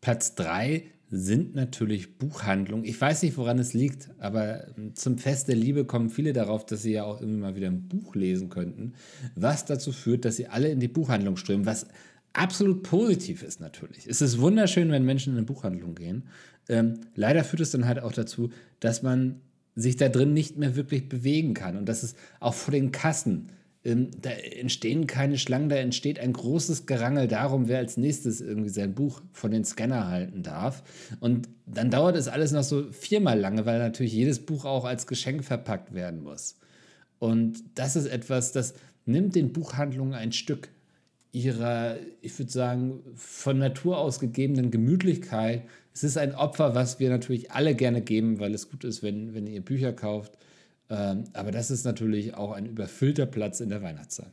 Platz 0.00 0.34
3 0.34 0.84
sind 1.10 1.56
natürlich 1.56 2.18
Buchhandlungen. 2.18 2.84
Ich 2.84 3.00
weiß 3.00 3.22
nicht, 3.22 3.36
woran 3.36 3.58
es 3.58 3.74
liegt, 3.74 4.10
aber 4.18 4.68
zum 4.94 5.18
Fest 5.18 5.48
der 5.48 5.56
Liebe 5.56 5.84
kommen 5.84 6.08
viele 6.08 6.32
darauf, 6.32 6.64
dass 6.64 6.82
sie 6.82 6.92
ja 6.92 7.04
auch 7.04 7.20
irgendwie 7.20 7.40
mal 7.40 7.56
wieder 7.56 7.66
ein 7.66 7.88
Buch 7.88 8.14
lesen 8.14 8.48
könnten, 8.48 8.94
was 9.34 9.64
dazu 9.64 9.90
führt, 9.90 10.24
dass 10.24 10.36
sie 10.36 10.46
alle 10.46 10.68
in 10.70 10.78
die 10.78 10.88
Buchhandlung 10.88 11.36
strömen, 11.36 11.66
was 11.66 11.88
absolut 12.32 12.84
positiv 12.84 13.42
ist 13.42 13.60
natürlich. 13.60 14.06
Es 14.06 14.22
ist 14.22 14.40
wunderschön, 14.40 14.92
wenn 14.92 15.04
Menschen 15.04 15.32
in 15.32 15.38
eine 15.38 15.46
Buchhandlung 15.46 15.96
gehen. 15.96 16.28
Ähm, 16.68 17.00
leider 17.16 17.42
führt 17.42 17.62
es 17.62 17.72
dann 17.72 17.86
halt 17.86 17.98
auch 17.98 18.12
dazu, 18.12 18.50
dass 18.78 19.02
man 19.02 19.40
sich 19.74 19.96
da 19.96 20.08
drin 20.08 20.32
nicht 20.32 20.56
mehr 20.56 20.76
wirklich 20.76 21.08
bewegen 21.08 21.54
kann 21.54 21.76
und 21.76 21.88
dass 21.88 22.04
es 22.04 22.14
auch 22.38 22.54
vor 22.54 22.72
den 22.72 22.92
Kassen 22.92 23.48
ähm, 23.84 24.10
da 24.20 24.30
entstehen 24.30 25.06
keine 25.06 25.38
Schlangen, 25.38 25.68
da 25.68 25.76
entsteht 25.76 26.18
ein 26.18 26.32
großes 26.32 26.86
Gerangel 26.86 27.28
darum, 27.28 27.68
wer 27.68 27.78
als 27.78 27.96
nächstes 27.96 28.40
irgendwie 28.40 28.68
sein 28.68 28.94
Buch 28.94 29.22
von 29.32 29.50
den 29.50 29.64
Scanner 29.64 30.08
halten 30.08 30.42
darf. 30.42 30.82
Und 31.20 31.48
dann 31.66 31.90
dauert 31.90 32.16
es 32.16 32.28
alles 32.28 32.52
noch 32.52 32.62
so 32.62 32.92
viermal 32.92 33.38
lange, 33.38 33.64
weil 33.64 33.78
natürlich 33.78 34.12
jedes 34.12 34.40
Buch 34.40 34.64
auch 34.64 34.84
als 34.84 35.06
Geschenk 35.06 35.44
verpackt 35.44 35.94
werden 35.94 36.22
muss. 36.22 36.56
Und 37.18 37.62
das 37.74 37.96
ist 37.96 38.06
etwas, 38.06 38.52
das 38.52 38.74
nimmt 39.06 39.34
den 39.34 39.52
Buchhandlungen 39.52 40.14
ein 40.14 40.32
Stück 40.32 40.68
ihrer, 41.32 41.96
ich 42.20 42.38
würde 42.38 42.50
sagen, 42.50 43.00
von 43.14 43.58
Natur 43.58 43.98
aus 43.98 44.20
gegebenen 44.20 44.70
Gemütlichkeit. 44.70 45.62
Es 45.94 46.04
ist 46.04 46.18
ein 46.18 46.34
Opfer, 46.34 46.74
was 46.74 46.98
wir 46.98 47.08
natürlich 47.08 47.52
alle 47.52 47.74
gerne 47.74 48.02
geben, 48.02 48.40
weil 48.40 48.52
es 48.52 48.68
gut 48.70 48.84
ist, 48.84 49.02
wenn, 49.02 49.32
wenn 49.32 49.46
ihr 49.46 49.64
Bücher 49.64 49.92
kauft. 49.92 50.32
Ähm, 50.90 51.24
aber 51.32 51.52
das 51.52 51.70
ist 51.70 51.84
natürlich 51.84 52.34
auch 52.34 52.52
ein 52.52 52.66
überfüllter 52.66 53.26
Platz 53.26 53.60
in 53.60 53.68
der 53.68 53.82
Weihnachtszeit. 53.82 54.32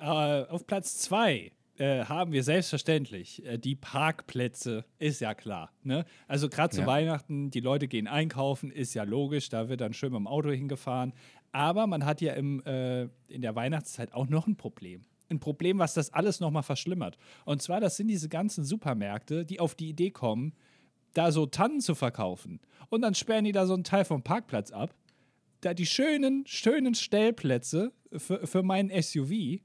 Äh, 0.00 0.04
auf 0.04 0.66
Platz 0.66 0.98
zwei 0.98 1.52
äh, 1.78 2.04
haben 2.04 2.32
wir 2.32 2.42
selbstverständlich 2.42 3.44
äh, 3.46 3.56
die 3.58 3.76
Parkplätze, 3.76 4.84
ist 4.98 5.20
ja 5.20 5.34
klar. 5.34 5.70
Ne? 5.84 6.04
Also 6.26 6.48
gerade 6.48 6.74
zu 6.74 6.82
ja. 6.82 6.86
Weihnachten, 6.86 7.50
die 7.50 7.60
Leute 7.60 7.86
gehen 7.86 8.08
einkaufen, 8.08 8.70
ist 8.70 8.94
ja 8.94 9.04
logisch, 9.04 9.48
da 9.48 9.68
wird 9.68 9.80
dann 9.80 9.92
schön 9.92 10.12
mit 10.12 10.18
dem 10.18 10.26
Auto 10.26 10.50
hingefahren. 10.50 11.12
Aber 11.52 11.86
man 11.86 12.04
hat 12.04 12.20
ja 12.20 12.34
im, 12.34 12.60
äh, 12.66 13.04
in 13.28 13.42
der 13.42 13.54
Weihnachtszeit 13.54 14.12
auch 14.12 14.28
noch 14.28 14.48
ein 14.48 14.56
Problem. 14.56 15.02
Ein 15.30 15.38
Problem, 15.38 15.78
was 15.78 15.94
das 15.94 16.12
alles 16.12 16.40
nochmal 16.40 16.64
verschlimmert. 16.64 17.16
Und 17.44 17.62
zwar, 17.62 17.80
das 17.80 17.96
sind 17.96 18.08
diese 18.08 18.28
ganzen 18.28 18.64
Supermärkte, 18.64 19.44
die 19.44 19.60
auf 19.60 19.76
die 19.76 19.88
Idee 19.88 20.10
kommen, 20.10 20.52
da 21.12 21.30
so 21.30 21.46
Tannen 21.46 21.80
zu 21.80 21.94
verkaufen. 21.94 22.60
Und 22.88 23.02
dann 23.02 23.14
sperren 23.14 23.44
die 23.44 23.52
da 23.52 23.66
so 23.66 23.74
einen 23.74 23.84
Teil 23.84 24.04
vom 24.04 24.22
Parkplatz 24.22 24.72
ab 24.72 24.94
da 25.64 25.74
die 25.74 25.86
schönen, 25.86 26.44
schönen 26.46 26.94
Stellplätze 26.94 27.92
für, 28.16 28.46
für 28.46 28.62
meinen 28.62 28.90
SUV. 29.02 29.60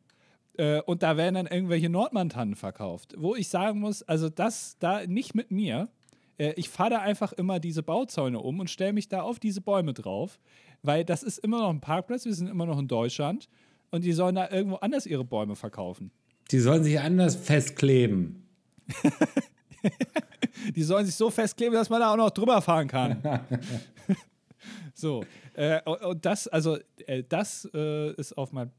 Äh, 0.58 0.82
und 0.86 1.04
da 1.04 1.18
werden 1.18 1.36
dann 1.36 1.48
irgendwelche 1.48 1.90
Nordmantannen 1.90 2.56
verkauft. 2.56 3.16
Wo 3.18 3.36
ich 3.36 3.50
sagen 3.50 3.80
muss, 3.80 4.04
also 4.04 4.30
das 4.30 4.78
da 4.80 5.06
nicht 5.06 5.36
mit 5.36 5.52
mir. 5.52 5.90
Äh, 6.38 6.54
ich 6.56 6.70
fahre 6.70 6.92
da 6.92 7.00
einfach 7.00 7.34
immer 7.34 7.60
diese 7.60 7.84
Bauzäune 7.84 8.40
um 8.40 8.60
und 8.60 8.70
stelle 8.70 8.94
mich 8.94 9.08
da 9.08 9.22
auf 9.22 9.40
diese 9.40 9.62
Bäume 9.62 9.94
drauf. 9.94 10.40
Weil 10.82 11.06
das 11.06 11.24
ist 11.24 11.40
immer 11.40 11.60
noch 11.60 11.70
ein 11.70 11.82
Parkplatz, 11.82 12.26
wir 12.26 12.34
sind 12.34 12.48
immer 12.48 12.66
noch 12.66 12.80
in 12.80 12.88
Deutschland. 12.88 13.50
Und 13.92 14.04
die 14.04 14.14
sollen 14.14 14.36
da 14.36 14.50
irgendwo 14.50 14.78
anders 14.78 15.06
ihre 15.06 15.26
Bäume 15.26 15.56
verkaufen. 15.56 16.12
Die 16.52 16.60
sollen 16.60 16.84
sich 16.84 17.00
anders 17.00 17.36
festkleben. 17.36 18.48
die 20.76 20.84
sollen 20.84 21.06
sich 21.06 21.16
so 21.16 21.30
festkleben, 21.30 21.74
dass 21.74 21.90
man 21.90 22.00
da 22.00 22.12
auch 22.12 22.18
noch 22.18 22.32
drüber 22.32 22.62
fahren 22.62 22.88
kann. 22.88 23.22
so, 24.94 25.24
äh, 25.60 25.82
und 25.84 26.26
das, 26.26 26.48
also, 26.48 26.78
äh, 27.06 27.24
das 27.28 27.70
äh, 27.74 28.14
ist 28.14 28.38
auf 28.38 28.54
mein, 28.54 28.72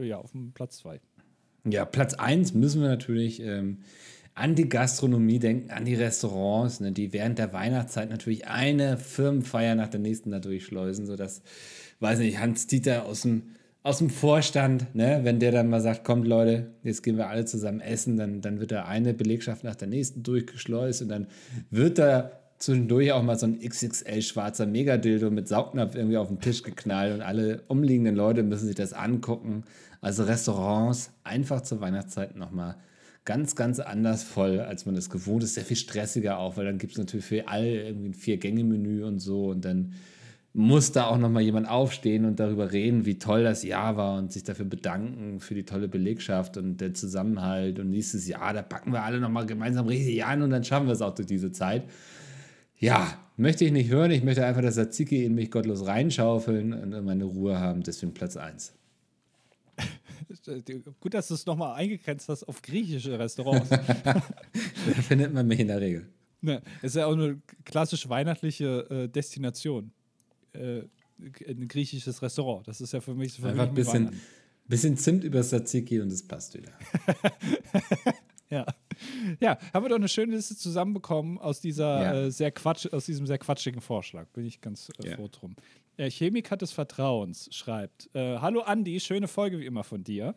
ja, 0.00 0.22
Platz 0.54 0.78
2. 0.78 1.00
Ja, 1.68 1.84
Platz 1.84 2.14
1 2.14 2.54
müssen 2.54 2.80
wir 2.80 2.88
natürlich 2.88 3.42
ähm, 3.42 3.78
an 4.34 4.54
die 4.54 4.68
Gastronomie 4.68 5.40
denken, 5.40 5.72
an 5.72 5.84
die 5.84 5.96
Restaurants, 5.96 6.78
ne, 6.78 6.92
die 6.92 7.12
während 7.12 7.40
der 7.40 7.52
Weihnachtszeit 7.52 8.08
natürlich 8.08 8.46
eine 8.46 8.98
Firmenfeier 8.98 9.74
nach 9.74 9.88
der 9.88 9.98
nächsten 9.98 10.30
da 10.30 10.38
durchschleusen, 10.38 11.06
sodass, 11.06 11.42
weiß 11.98 12.20
nicht, 12.20 12.38
Hans-Dieter 12.38 13.04
aus 13.04 13.22
dem, 13.22 13.42
aus 13.82 13.98
dem 13.98 14.08
Vorstand, 14.08 14.94
ne, 14.94 15.20
wenn 15.24 15.40
der 15.40 15.50
dann 15.50 15.68
mal 15.68 15.80
sagt, 15.80 16.04
kommt 16.04 16.28
Leute, 16.28 16.70
jetzt 16.84 17.02
gehen 17.02 17.16
wir 17.16 17.28
alle 17.28 17.46
zusammen 17.46 17.80
essen, 17.80 18.16
dann, 18.16 18.42
dann 18.42 18.60
wird 18.60 18.70
da 18.70 18.84
eine 18.84 19.12
Belegschaft 19.12 19.64
nach 19.64 19.74
der 19.74 19.88
nächsten 19.88 20.22
durchgeschleust 20.22 21.02
und 21.02 21.08
dann 21.08 21.26
wird 21.70 21.98
da 21.98 22.30
zwischendurch 22.58 23.12
auch 23.12 23.22
mal 23.22 23.38
so 23.38 23.46
ein 23.46 23.60
XXL 23.60 24.22
schwarzer 24.22 24.66
Megadildo 24.66 25.30
mit 25.30 25.48
Saugnapf 25.48 25.94
irgendwie 25.94 26.16
auf 26.16 26.28
den 26.28 26.40
Tisch 26.40 26.62
geknallt 26.62 27.14
und 27.14 27.22
alle 27.22 27.62
umliegenden 27.68 28.16
Leute 28.16 28.42
müssen 28.42 28.66
sich 28.66 28.76
das 28.76 28.92
angucken. 28.92 29.64
Also 30.00 30.24
Restaurants 30.24 31.10
einfach 31.24 31.60
zur 31.60 31.80
Weihnachtszeit 31.80 32.36
nochmal 32.36 32.76
ganz, 33.24 33.54
ganz 33.56 33.78
anders 33.78 34.22
voll, 34.22 34.60
als 34.60 34.86
man 34.86 34.94
das 34.94 35.10
gewohnt 35.10 35.42
ist. 35.42 35.54
Sehr 35.54 35.64
viel 35.64 35.76
stressiger 35.76 36.38
auch, 36.38 36.56
weil 36.56 36.64
dann 36.64 36.78
gibt 36.78 36.92
es 36.92 36.98
natürlich 36.98 37.26
für 37.26 37.46
alle 37.46 37.84
irgendwie 37.84 38.08
ein 38.08 38.14
Vier-Gänge-Menü 38.14 39.04
und 39.04 39.18
so 39.20 39.50
und 39.50 39.64
dann 39.64 39.92
muss 40.54 40.90
da 40.92 41.06
auch 41.06 41.18
nochmal 41.18 41.42
jemand 41.42 41.68
aufstehen 41.68 42.24
und 42.24 42.40
darüber 42.40 42.72
reden, 42.72 43.04
wie 43.06 43.18
toll 43.18 43.44
das 43.44 43.62
Jahr 43.62 43.96
war 43.96 44.18
und 44.18 44.32
sich 44.32 44.42
dafür 44.42 44.64
bedanken 44.64 45.40
für 45.40 45.54
die 45.54 45.64
tolle 45.64 45.88
Belegschaft 45.88 46.56
und 46.56 46.80
der 46.80 46.94
Zusammenhalt. 46.94 47.78
Und 47.78 47.90
nächstes 47.90 48.26
Jahr, 48.26 48.54
da 48.54 48.62
packen 48.62 48.92
wir 48.92 49.04
alle 49.04 49.20
nochmal 49.20 49.46
gemeinsam 49.46 49.86
richtig 49.86 50.24
an 50.24 50.42
und 50.42 50.50
dann 50.50 50.64
schaffen 50.64 50.86
wir 50.86 50.94
es 50.94 51.02
auch 51.02 51.14
durch 51.14 51.28
diese 51.28 51.52
Zeit. 51.52 51.84
Ja, 52.78 53.18
möchte 53.36 53.64
ich 53.64 53.72
nicht 53.72 53.90
hören. 53.90 54.10
Ich 54.10 54.22
möchte 54.22 54.44
einfach, 54.44 54.62
dass 54.62 54.74
Tzatziki 54.74 55.24
in 55.24 55.34
mich 55.34 55.50
gottlos 55.50 55.86
reinschaufeln 55.86 56.72
und 56.72 57.04
meine 57.04 57.24
Ruhe 57.24 57.58
haben. 57.58 57.82
Deswegen 57.82 58.14
Platz 58.14 58.36
1. 58.36 58.74
Gut, 61.00 61.14
dass 61.14 61.28
du 61.28 61.34
es 61.34 61.46
nochmal 61.46 61.74
eingegrenzt 61.76 62.28
hast 62.28 62.44
auf 62.44 62.62
griechische 62.62 63.18
Restaurants. 63.18 63.68
da 64.04 64.22
findet 65.06 65.32
man 65.32 65.46
mich 65.46 65.60
in 65.60 65.68
der 65.68 65.80
Regel. 65.80 66.08
Ne, 66.40 66.62
ist 66.82 66.94
ja 66.94 67.06
auch 67.06 67.14
eine 67.14 67.40
klassische 67.64 68.08
weihnachtliche 68.08 68.86
äh, 68.90 69.08
Destination. 69.08 69.90
Äh, 70.52 70.82
ein 71.48 71.66
griechisches 71.66 72.22
Restaurant. 72.22 72.68
Das 72.68 72.80
ist 72.80 72.92
ja 72.92 73.00
für 73.00 73.14
mich 73.14 73.32
so 73.32 73.44
Einfach 73.44 73.68
ein 73.68 73.74
bisschen, 73.74 74.12
bisschen 74.66 74.96
Zimt 74.96 75.24
über 75.24 75.42
Tzatziki 75.42 76.00
und 76.00 76.12
es 76.12 76.22
passt 76.22 76.56
wieder. 76.56 76.70
ja. 79.48 79.58
Ja, 79.60 79.72
haben 79.72 79.84
wir 79.84 79.88
doch 79.88 79.96
eine 79.96 80.08
schöne 80.08 80.34
Liste 80.34 80.56
zusammenbekommen 80.56 81.38
aus 81.38 81.60
dieser 81.60 82.02
ja. 82.02 82.14
äh, 82.26 82.30
sehr 82.30 82.50
Quatsch, 82.50 82.86
aus 82.92 83.06
diesem 83.06 83.26
sehr 83.26 83.38
quatschigen 83.38 83.80
Vorschlag. 83.80 84.26
Bin 84.28 84.44
ich 84.44 84.60
ganz 84.60 84.90
äh, 85.02 85.14
froh 85.16 85.28
drum. 85.30 85.56
Der 85.96 86.10
Chemiker 86.10 86.56
des 86.56 86.72
Vertrauens 86.72 87.48
schreibt: 87.54 88.10
äh, 88.14 88.38
Hallo 88.38 88.60
Andi, 88.60 89.00
schöne 89.00 89.28
Folge 89.28 89.58
wie 89.58 89.66
immer 89.66 89.84
von 89.84 90.04
dir. 90.04 90.34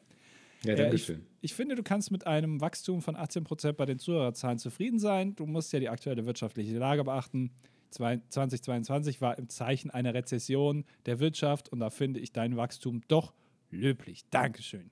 Ja, 0.64 0.76
danke 0.76 0.97
schön. 0.97 1.26
Ich, 1.41 1.51
ich, 1.51 1.53
finde, 1.55 1.76
du 1.76 1.84
kannst 1.84 2.12
mit 2.12 2.28
einem 2.28 2.62
Wachstum 2.62 3.01
von 3.01 3.16
18% 3.16 3.74
bei 3.74 3.86
den 3.86 3.97
Zuhörerzahlen 3.97 4.59
zufrieden 4.59 4.99
sein. 4.99 5.36
Du 5.36 5.47
musst 5.47 5.74
ja 5.74 5.80
die 5.80 5.89
aktuelle 5.89 6.26
wirtschaftliche 6.26 6.78
Lage 6.78 7.03
beachten. 7.03 7.51
2022 7.89 9.20
war 9.22 9.38
im 9.38 9.49
Zeichen 9.49 9.89
einer 9.89 10.14
Rezession 10.14 10.86
der 11.07 11.20
Wirtschaft 11.20 11.70
und 11.70 11.80
da 11.80 11.89
finde 11.89 12.20
ich 12.20 12.32
dein 12.32 12.55
Wachstum 12.55 13.01
doch 13.07 13.34
löblich. 13.72 14.24
Dankeschön. 14.30 14.91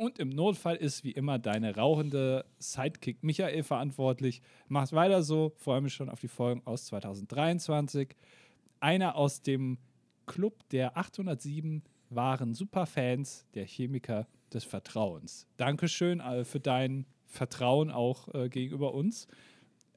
Und 0.00 0.18
im 0.18 0.30
Notfall 0.30 0.76
ist 0.76 1.04
wie 1.04 1.10
immer 1.10 1.38
deine 1.38 1.76
rauchende 1.76 2.46
Sidekick 2.58 3.22
Michael 3.22 3.62
verantwortlich. 3.62 4.40
Mach 4.66 4.90
weiter 4.92 5.22
so, 5.22 5.52
freue 5.56 5.82
mich 5.82 5.92
schon 5.92 6.08
auf 6.08 6.20
die 6.20 6.28
Folgen 6.28 6.62
aus 6.64 6.86
2023. 6.86 8.16
Einer 8.80 9.14
aus 9.14 9.42
dem 9.42 9.76
Club 10.24 10.66
der 10.70 10.96
807 10.96 11.82
waren 12.08 12.54
Superfans 12.54 13.44
der 13.52 13.66
Chemiker 13.66 14.26
des 14.54 14.64
Vertrauens. 14.64 15.46
Dankeschön 15.58 16.20
äh, 16.20 16.46
für 16.46 16.60
dein 16.60 17.04
Vertrauen 17.26 17.90
auch 17.90 18.34
äh, 18.34 18.48
gegenüber 18.48 18.94
uns. 18.94 19.28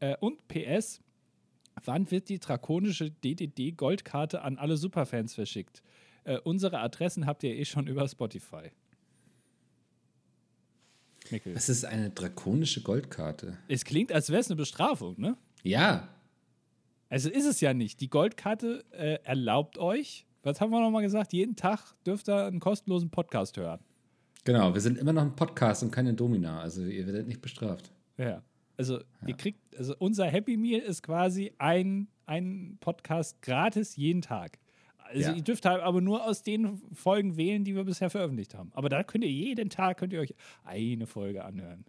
Äh, 0.02 0.18
und 0.20 0.50
PS, 0.50 1.00
wann 1.86 2.12
wird 2.12 2.28
die 2.28 2.40
drakonische 2.40 3.10
DDD-Goldkarte 3.10 4.42
an 4.42 4.58
alle 4.58 4.76
Superfans 4.76 5.34
verschickt? 5.34 5.82
Äh, 6.26 6.40
unsere 6.40 6.80
Adressen 6.80 7.26
habt 7.26 7.44
ihr 7.44 7.56
eh 7.56 7.64
schon 7.64 7.88
über 7.88 8.06
Spotify. 8.06 8.74
Mikkel. 11.32 11.54
Das 11.54 11.70
ist 11.70 11.86
eine 11.86 12.10
drakonische 12.10 12.82
Goldkarte. 12.82 13.58
Es 13.68 13.86
klingt, 13.86 14.12
als 14.12 14.30
wäre 14.30 14.40
es 14.40 14.48
eine 14.48 14.56
Bestrafung, 14.56 15.20
ne? 15.20 15.38
Ja. 15.64 16.10
Also 17.10 17.30
ist 17.30 17.46
es 17.46 17.62
ja 17.62 17.74
nicht. 17.74 18.02
Die 18.02 18.10
Goldkarte 18.10 18.84
äh, 18.92 19.20
erlaubt 19.24 19.78
euch, 19.78 20.26
was 20.42 20.60
haben 20.60 20.72
wir 20.72 20.82
nochmal 20.82 21.04
gesagt? 21.04 21.32
Jeden 21.32 21.56
Tag 21.56 21.94
dürft 22.06 22.28
ihr 22.28 22.46
einen 22.46 22.60
kostenlosen 22.60 23.10
Podcast 23.10 23.56
hören. 23.58 23.80
Genau, 24.44 24.74
wir 24.74 24.82
sind 24.82 24.98
immer 24.98 25.14
noch 25.14 25.22
ein 25.22 25.36
Podcast 25.36 25.84
und 25.84 25.92
keine 25.92 26.14
Domina. 26.14 26.60
Also 26.60 26.84
ihr 26.84 27.06
werdet 27.06 27.28
nicht 27.28 27.42
bestraft. 27.42 27.92
Ja. 28.18 28.44
Also 28.76 28.98
ja. 28.98 29.04
ihr 29.28 29.38
kriegt, 29.38 29.60
also 29.78 29.96
unser 30.00 30.26
Happy 30.26 30.58
Meal 30.58 30.82
ist 30.82 31.04
quasi 31.04 31.54
ein, 31.60 32.08
ein 32.26 32.78
Podcast 32.82 33.42
gratis 33.42 33.96
jeden 33.96 34.22
Tag. 34.22 34.60
Also 35.14 35.30
ja. 35.30 35.36
ihr 35.36 35.44
dürft 35.44 35.66
halt 35.66 35.82
aber 35.82 36.02
nur 36.02 36.26
aus 36.26 36.42
den 36.42 36.82
Folgen 36.94 37.38
wählen, 37.38 37.64
die 37.64 37.76
wir 37.76 37.84
bisher 37.84 38.10
veröffentlicht 38.10 38.56
haben. 38.56 38.72
Aber 38.74 38.90
da 38.90 39.04
könnt 39.04 39.24
ihr 39.24 39.32
jeden 39.32 39.70
Tag 39.70 39.98
könnt 39.98 40.12
ihr 40.12 40.20
euch 40.20 40.34
eine 40.64 41.06
Folge 41.06 41.46
anhören. 41.46 41.86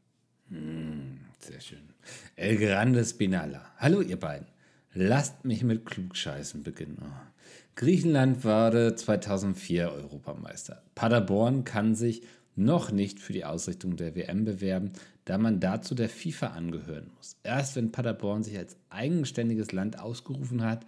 Hm, 0.49 1.21
sehr 1.39 1.61
schön. 1.61 1.89
El 2.37 2.59
Grande 2.59 3.05
Spinala. 3.05 3.65
Hallo 3.79 4.03
ihr 4.03 4.21
beiden. 4.21 4.47
Lasst 4.93 5.45
mich 5.45 5.65
mit 5.65 5.87
Klugscheißen 5.87 6.63
beginnen. 6.63 6.99
Oh. 7.03 7.35
Griechenland 7.77 8.45
wurde 8.45 8.95
2004 8.95 9.91
Europameister. 9.91 10.83
Paderborn 10.95 11.65
kann 11.65 11.95
sich 11.95 12.23
noch 12.57 12.93
nicht 12.93 13.19
für 13.19 13.33
die 13.33 13.45
Ausrichtung 13.45 13.97
der 13.97 14.15
WM 14.15 14.45
bewerben, 14.45 14.93
da 15.25 15.39
man 15.39 15.59
dazu 15.59 15.95
der 15.95 16.09
FIFA 16.09 16.49
angehören 16.49 17.11
muss. 17.17 17.37
Erst 17.43 17.75
wenn 17.75 17.91
Paderborn 17.91 18.45
sich 18.45 18.57
als 18.59 18.77
eigenständiges 18.91 19.73
Land 19.73 19.99
ausgerufen 19.99 20.63
hat 20.63 20.85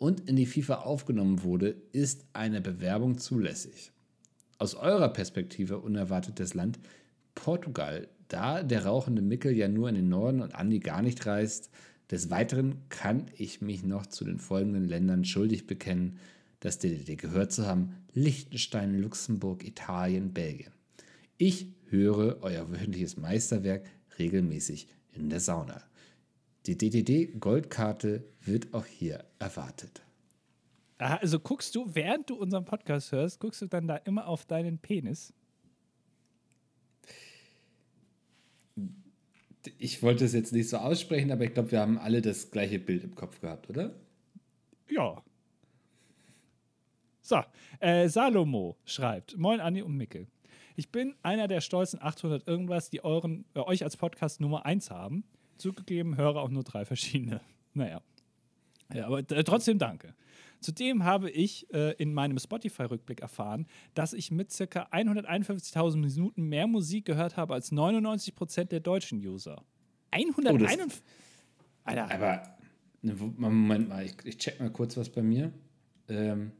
und 0.00 0.28
in 0.28 0.34
die 0.34 0.46
FIFA 0.46 0.76
aufgenommen 0.76 1.42
wurde, 1.42 1.76
ist 1.92 2.24
eine 2.32 2.62
Bewerbung 2.62 3.18
zulässig. 3.18 3.92
Aus 4.56 4.74
eurer 4.74 5.10
Perspektive 5.10 5.78
unerwartetes 5.78 6.54
Land 6.54 6.78
Portugal, 7.34 8.08
da 8.28 8.62
der 8.62 8.86
rauchende 8.86 9.20
Mickel 9.20 9.54
ja 9.54 9.68
nur 9.68 9.90
in 9.90 9.94
den 9.94 10.08
Norden 10.08 10.40
und 10.40 10.54
Andi 10.54 10.78
gar 10.80 11.02
nicht 11.02 11.26
reist. 11.26 11.70
Des 12.10 12.30
Weiteren 12.30 12.76
kann 12.88 13.26
ich 13.36 13.60
mich 13.60 13.84
noch 13.84 14.06
zu 14.06 14.24
den 14.24 14.38
folgenden 14.38 14.84
Ländern 14.84 15.26
schuldig 15.26 15.66
bekennen, 15.66 16.18
das 16.60 16.78
DDD 16.78 17.16
gehört 17.16 17.52
zu 17.52 17.66
haben: 17.66 17.94
Liechtenstein, 18.14 18.98
Luxemburg, 18.98 19.66
Italien, 19.66 20.32
Belgien. 20.32 20.72
Ich 21.36 21.74
höre 21.90 22.38
euer 22.42 22.70
wöchentliches 22.70 23.18
Meisterwerk 23.18 23.84
regelmäßig 24.18 24.88
in 25.12 25.28
der 25.28 25.40
Sauna. 25.40 25.82
Die 26.66 26.76
DDD-Goldkarte 26.76 28.24
wird 28.42 28.74
auch 28.74 28.84
hier 28.84 29.24
erwartet. 29.38 30.02
Aha, 30.98 31.16
also 31.16 31.40
guckst 31.40 31.74
du, 31.74 31.94
während 31.94 32.28
du 32.28 32.34
unseren 32.34 32.66
Podcast 32.66 33.12
hörst, 33.12 33.40
guckst 33.40 33.62
du 33.62 33.66
dann 33.66 33.88
da 33.88 33.96
immer 33.96 34.26
auf 34.26 34.44
deinen 34.44 34.78
Penis? 34.78 35.32
Ich 39.78 40.02
wollte 40.02 40.26
es 40.26 40.34
jetzt 40.34 40.52
nicht 40.52 40.68
so 40.68 40.76
aussprechen, 40.76 41.32
aber 41.32 41.44
ich 41.44 41.54
glaube, 41.54 41.70
wir 41.70 41.80
haben 41.80 41.98
alle 41.98 42.20
das 42.20 42.50
gleiche 42.50 42.78
Bild 42.78 43.04
im 43.04 43.14
Kopf 43.14 43.40
gehabt, 43.40 43.70
oder? 43.70 43.94
Ja. 44.90 45.22
So, 47.22 47.42
äh, 47.78 48.08
Salomo 48.08 48.76
schreibt: 48.84 49.36
Moin, 49.38 49.60
Anni 49.60 49.82
und 49.82 49.96
Mickel. 49.96 50.26
Ich 50.76 50.90
bin 50.90 51.14
einer 51.22 51.48
der 51.48 51.60
stolzen 51.60 52.00
800 52.00 52.46
irgendwas, 52.46 52.90
die 52.90 53.04
euren, 53.04 53.44
äh, 53.54 53.60
euch 53.60 53.84
als 53.84 53.96
Podcast 53.96 54.40
Nummer 54.40 54.66
1 54.66 54.90
haben. 54.90 55.24
Zugegeben, 55.60 56.16
höre 56.16 56.36
auch 56.36 56.48
nur 56.48 56.64
drei 56.64 56.84
verschiedene. 56.84 57.40
Naja. 57.72 58.02
Ja, 58.92 59.06
aber 59.06 59.18
äh, 59.18 59.44
trotzdem 59.44 59.78
danke. 59.78 60.12
Zudem 60.60 61.04
habe 61.04 61.30
ich 61.30 61.72
äh, 61.72 61.92
in 61.98 62.12
meinem 62.12 62.36
Spotify-Rückblick 62.36 63.20
erfahren, 63.20 63.66
dass 63.94 64.12
ich 64.12 64.32
mit 64.32 64.48
ca. 64.48 64.88
151.000 64.90 65.96
Minuten 65.96 66.48
mehr 66.48 66.66
Musik 66.66 67.04
gehört 67.04 67.36
habe 67.36 67.54
als 67.54 67.70
99% 67.70 68.64
der 68.64 68.80
deutschen 68.80 69.24
User. 69.24 69.62
151. 70.10 70.80
Oh, 70.82 71.62
Alter. 71.84 72.10
Aber, 72.10 72.56
ne, 73.02 73.14
Moment 73.14 73.88
mal, 73.88 74.04
ich, 74.04 74.16
ich, 74.24 74.38
check 74.38 74.58
mal 74.58 74.70
kurz 74.70 74.96
was 74.96 75.08
bei 75.08 75.22
mir. 75.22 75.52
Ähm, 76.08 76.50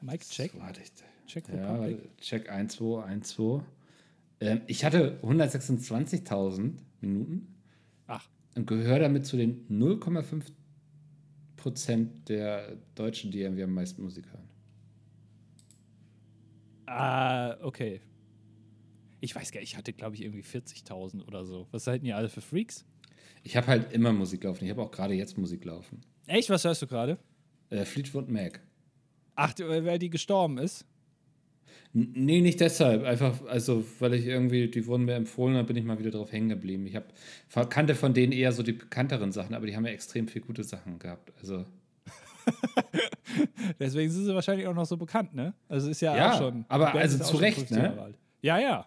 Mike, 0.00 0.24
check. 0.24 0.52
Warte, 0.58 0.80
ich, 0.80 0.90
check, 1.26 1.46
ja, 1.48 1.86
check 2.18 2.48
1, 2.50 2.72
2, 2.72 3.04
1, 3.04 3.28
2. 3.28 3.62
Ähm, 4.40 4.62
ich 4.66 4.84
hatte 4.84 5.20
126.000 5.22 6.78
Minuten. 7.02 7.54
Ach. 8.06 8.28
Und 8.54 8.66
gehöre 8.66 8.98
damit 8.98 9.26
zu 9.26 9.36
den 9.36 9.66
0,5 9.68 10.44
Prozent 11.56 12.28
der 12.28 12.76
Deutschen, 12.94 13.30
die 13.30 13.40
irgendwie 13.40 13.62
am 13.62 13.72
meisten 13.72 14.02
Musik 14.02 14.26
hören. 14.26 14.48
Ah, 16.86 17.56
okay. 17.62 18.00
Ich 19.20 19.34
weiß 19.34 19.52
gar 19.52 19.60
nicht, 19.60 19.72
ich 19.72 19.76
hatte, 19.78 19.92
glaube 19.92 20.16
ich, 20.16 20.22
irgendwie 20.22 20.42
40.000 20.42 21.24
oder 21.26 21.44
so. 21.44 21.68
Was 21.70 21.84
seid 21.84 22.02
ihr 22.02 22.16
alle 22.16 22.28
für 22.28 22.40
Freaks? 22.40 22.84
Ich 23.44 23.56
habe 23.56 23.68
halt 23.68 23.92
immer 23.92 24.12
Musik 24.12 24.44
laufen. 24.44 24.64
Ich 24.64 24.70
habe 24.70 24.82
auch 24.82 24.90
gerade 24.90 25.14
jetzt 25.14 25.38
Musik 25.38 25.64
laufen. 25.64 26.00
Echt? 26.26 26.50
Was 26.50 26.64
hörst 26.64 26.82
du 26.82 26.86
gerade? 26.86 27.18
Äh, 27.70 27.84
Fleetwood 27.84 28.28
Mac. 28.28 28.60
Ach, 29.34 29.54
weil 29.58 29.98
die 29.98 30.10
gestorben 30.10 30.58
ist? 30.58 30.84
Nee, 31.94 32.40
nicht 32.40 32.60
deshalb. 32.60 33.04
Einfach, 33.04 33.44
also, 33.46 33.84
weil 33.98 34.14
ich 34.14 34.26
irgendwie, 34.26 34.68
die 34.68 34.86
wurden 34.86 35.04
mir 35.04 35.14
empfohlen, 35.14 35.54
dann 35.54 35.66
bin 35.66 35.76
ich 35.76 35.84
mal 35.84 35.98
wieder 35.98 36.10
drauf 36.10 36.32
hängen 36.32 36.48
geblieben. 36.48 36.86
Ich 36.86 36.96
hab, 36.96 37.70
kannte 37.70 37.94
von 37.94 38.14
denen 38.14 38.32
eher 38.32 38.52
so 38.52 38.62
die 38.62 38.72
bekannteren 38.72 39.30
Sachen, 39.30 39.54
aber 39.54 39.66
die 39.66 39.76
haben 39.76 39.84
ja 39.84 39.92
extrem 39.92 40.26
viel 40.26 40.40
gute 40.40 40.64
Sachen 40.64 40.98
gehabt. 40.98 41.32
Also. 41.38 41.66
Deswegen 43.78 44.10
sind 44.10 44.24
sie 44.24 44.34
wahrscheinlich 44.34 44.66
auch 44.66 44.74
noch 44.74 44.86
so 44.86 44.96
bekannt, 44.96 45.34
ne? 45.34 45.52
Also 45.68 45.90
ist 45.90 46.00
ja, 46.00 46.16
ja 46.16 46.32
auch 46.32 46.38
schon. 46.38 46.64
Aber 46.68 46.94
also 46.94 47.22
zu 47.22 47.36
Recht, 47.36 47.70
ne? 47.70 48.14
Ja, 48.40 48.58
ja. 48.58 48.86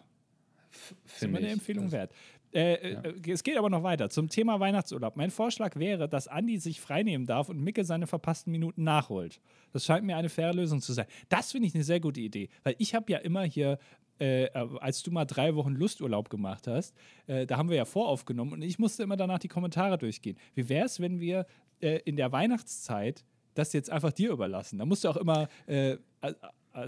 Finde 1.05 1.39
ich. 1.39 1.45
eine 1.45 1.53
Empfehlung 1.53 1.91
wert. 1.91 2.11
Äh, 2.55 2.93
ja. 2.93 3.01
Äh, 3.01 3.31
es 3.31 3.43
geht 3.43 3.57
aber 3.57 3.69
noch 3.69 3.83
weiter. 3.83 4.09
Zum 4.09 4.29
Thema 4.29 4.59
Weihnachtsurlaub. 4.59 5.17
Mein 5.17 5.29
Vorschlag 5.29 5.75
wäre, 5.75 6.07
dass 6.07 6.27
Andi 6.27 6.57
sich 6.57 6.79
freinehmen 6.79 7.27
darf 7.27 7.49
und 7.49 7.61
Micke 7.61 7.83
seine 7.83 8.07
verpassten 8.07 8.51
Minuten 8.51 8.83
nachholt. 8.83 9.41
Das 9.73 9.85
scheint 9.85 10.05
mir 10.05 10.15
eine 10.15 10.29
faire 10.29 10.53
Lösung 10.53 10.81
zu 10.81 10.93
sein. 10.93 11.05
Das 11.27 11.51
finde 11.51 11.67
ich 11.67 11.75
eine 11.75 11.83
sehr 11.83 11.99
gute 11.99 12.21
Idee, 12.21 12.49
weil 12.63 12.75
ich 12.77 12.95
habe 12.95 13.11
ja 13.11 13.19
immer 13.19 13.43
hier 13.43 13.77
äh, 14.17 14.49
als 14.79 15.03
du 15.03 15.11
mal 15.11 15.25
drei 15.25 15.55
Wochen 15.55 15.73
Lusturlaub 15.73 16.29
gemacht 16.29 16.67
hast, 16.67 16.95
äh, 17.27 17.45
da 17.45 17.57
haben 17.57 17.69
wir 17.69 17.75
ja 17.75 17.83
voraufgenommen 17.83 18.53
und 18.53 18.61
ich 18.61 18.79
musste 18.79 19.03
immer 19.03 19.17
danach 19.17 19.39
die 19.39 19.49
Kommentare 19.49 19.97
durchgehen. 19.97 20.37
Wie 20.53 20.69
wäre 20.69 20.85
es, 20.85 21.01
wenn 21.01 21.19
wir 21.19 21.45
äh, 21.81 21.99
in 22.05 22.15
der 22.15 22.31
Weihnachtszeit 22.31 23.25
das 23.55 23.73
jetzt 23.73 23.89
einfach 23.89 24.11
dir 24.11 24.31
überlassen. 24.31 24.79
Da 24.79 24.85
musst 24.85 25.03
du 25.03 25.09
auch 25.09 25.17
immer 25.17 25.47
äh, 25.65 25.97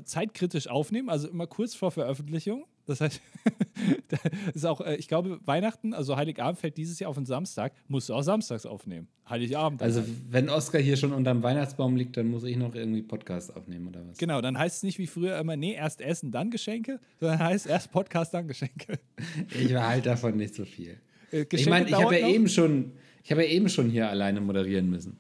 zeitkritisch 0.04 0.68
aufnehmen, 0.68 1.10
also 1.10 1.30
immer 1.30 1.48
kurz 1.48 1.76
vor 1.76 1.92
Veröffentlichung. 1.92 2.66
Das 2.88 3.02
heißt, 3.02 3.22
das 4.08 4.20
ist 4.56 4.66
auch, 4.66 4.80
äh, 4.82 4.96
ich 4.96 5.10
glaube, 5.10 5.40
Weihnachten, 5.46 5.94
also 5.94 6.16
Heiligabend 6.16 6.58
fällt 6.58 6.78
dieses 6.78 6.98
Jahr 7.00 7.10
auf 7.10 7.18
den 7.18 7.26
Samstag, 7.26 7.74
musst 7.90 8.08
du 8.08 8.14
auch 8.14 8.22
samstags 8.22 8.66
aufnehmen. 8.66 9.10
Heiligabend. 9.30 9.84
Also, 9.84 10.04
wenn 10.30 10.50
Oscar 10.50 10.80
hier 10.80 10.96
schon 10.96 11.12
unterm 11.12 11.44
Weihnachtsbaum 11.44 11.98
liegt, 11.98 12.16
dann 12.16 12.28
muss 12.28 12.46
ich 12.46 12.56
noch 12.56 12.74
irgendwie 12.74 13.02
Podcast 13.02 13.56
aufnehmen 13.56 13.90
oder 13.90 14.08
was? 14.08 14.18
Genau, 14.18 14.40
dann 14.42 14.58
heißt 14.58 14.78
es 14.78 14.84
nicht 14.84 15.00
wie 15.00 15.08
früher 15.08 15.38
immer, 15.38 15.58
nee, 15.58 15.74
erst 15.74 16.00
Essen, 16.00 16.32
dann 16.32 16.50
Geschenke, 16.50 17.02
sondern 17.20 17.40
heißt 17.40 17.68
erst 17.68 17.92
Podcast, 17.92 18.34
dann 18.34 18.48
Geschenke. 18.48 19.00
Ich 19.54 19.70
behalte 19.70 20.10
davon 20.10 20.38
nicht 20.38 20.56
so 20.56 20.64
viel. 20.64 20.98
Äh, 21.32 21.46
ich 21.52 21.68
meine, 21.68 21.88
ich 21.88 21.94
habe 21.94 22.18
ja 22.18 22.28
eben 22.28 22.48
schon, 22.48 22.94
ich 23.24 23.32
habe 23.32 23.44
ja 23.44 23.50
eben 23.50 23.68
schon 23.68 23.90
hier 23.90 24.10
alleine 24.10 24.40
moderieren 24.40 24.90
müssen. 24.90 25.20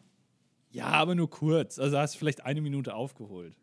Ja, 0.71 0.85
aber 0.85 1.15
nur 1.15 1.29
kurz. 1.29 1.79
Also 1.79 1.97
hast 1.97 2.15
du 2.15 2.19
vielleicht 2.19 2.45
eine 2.45 2.61
Minute 2.61 2.93
aufgeholt. 2.93 3.53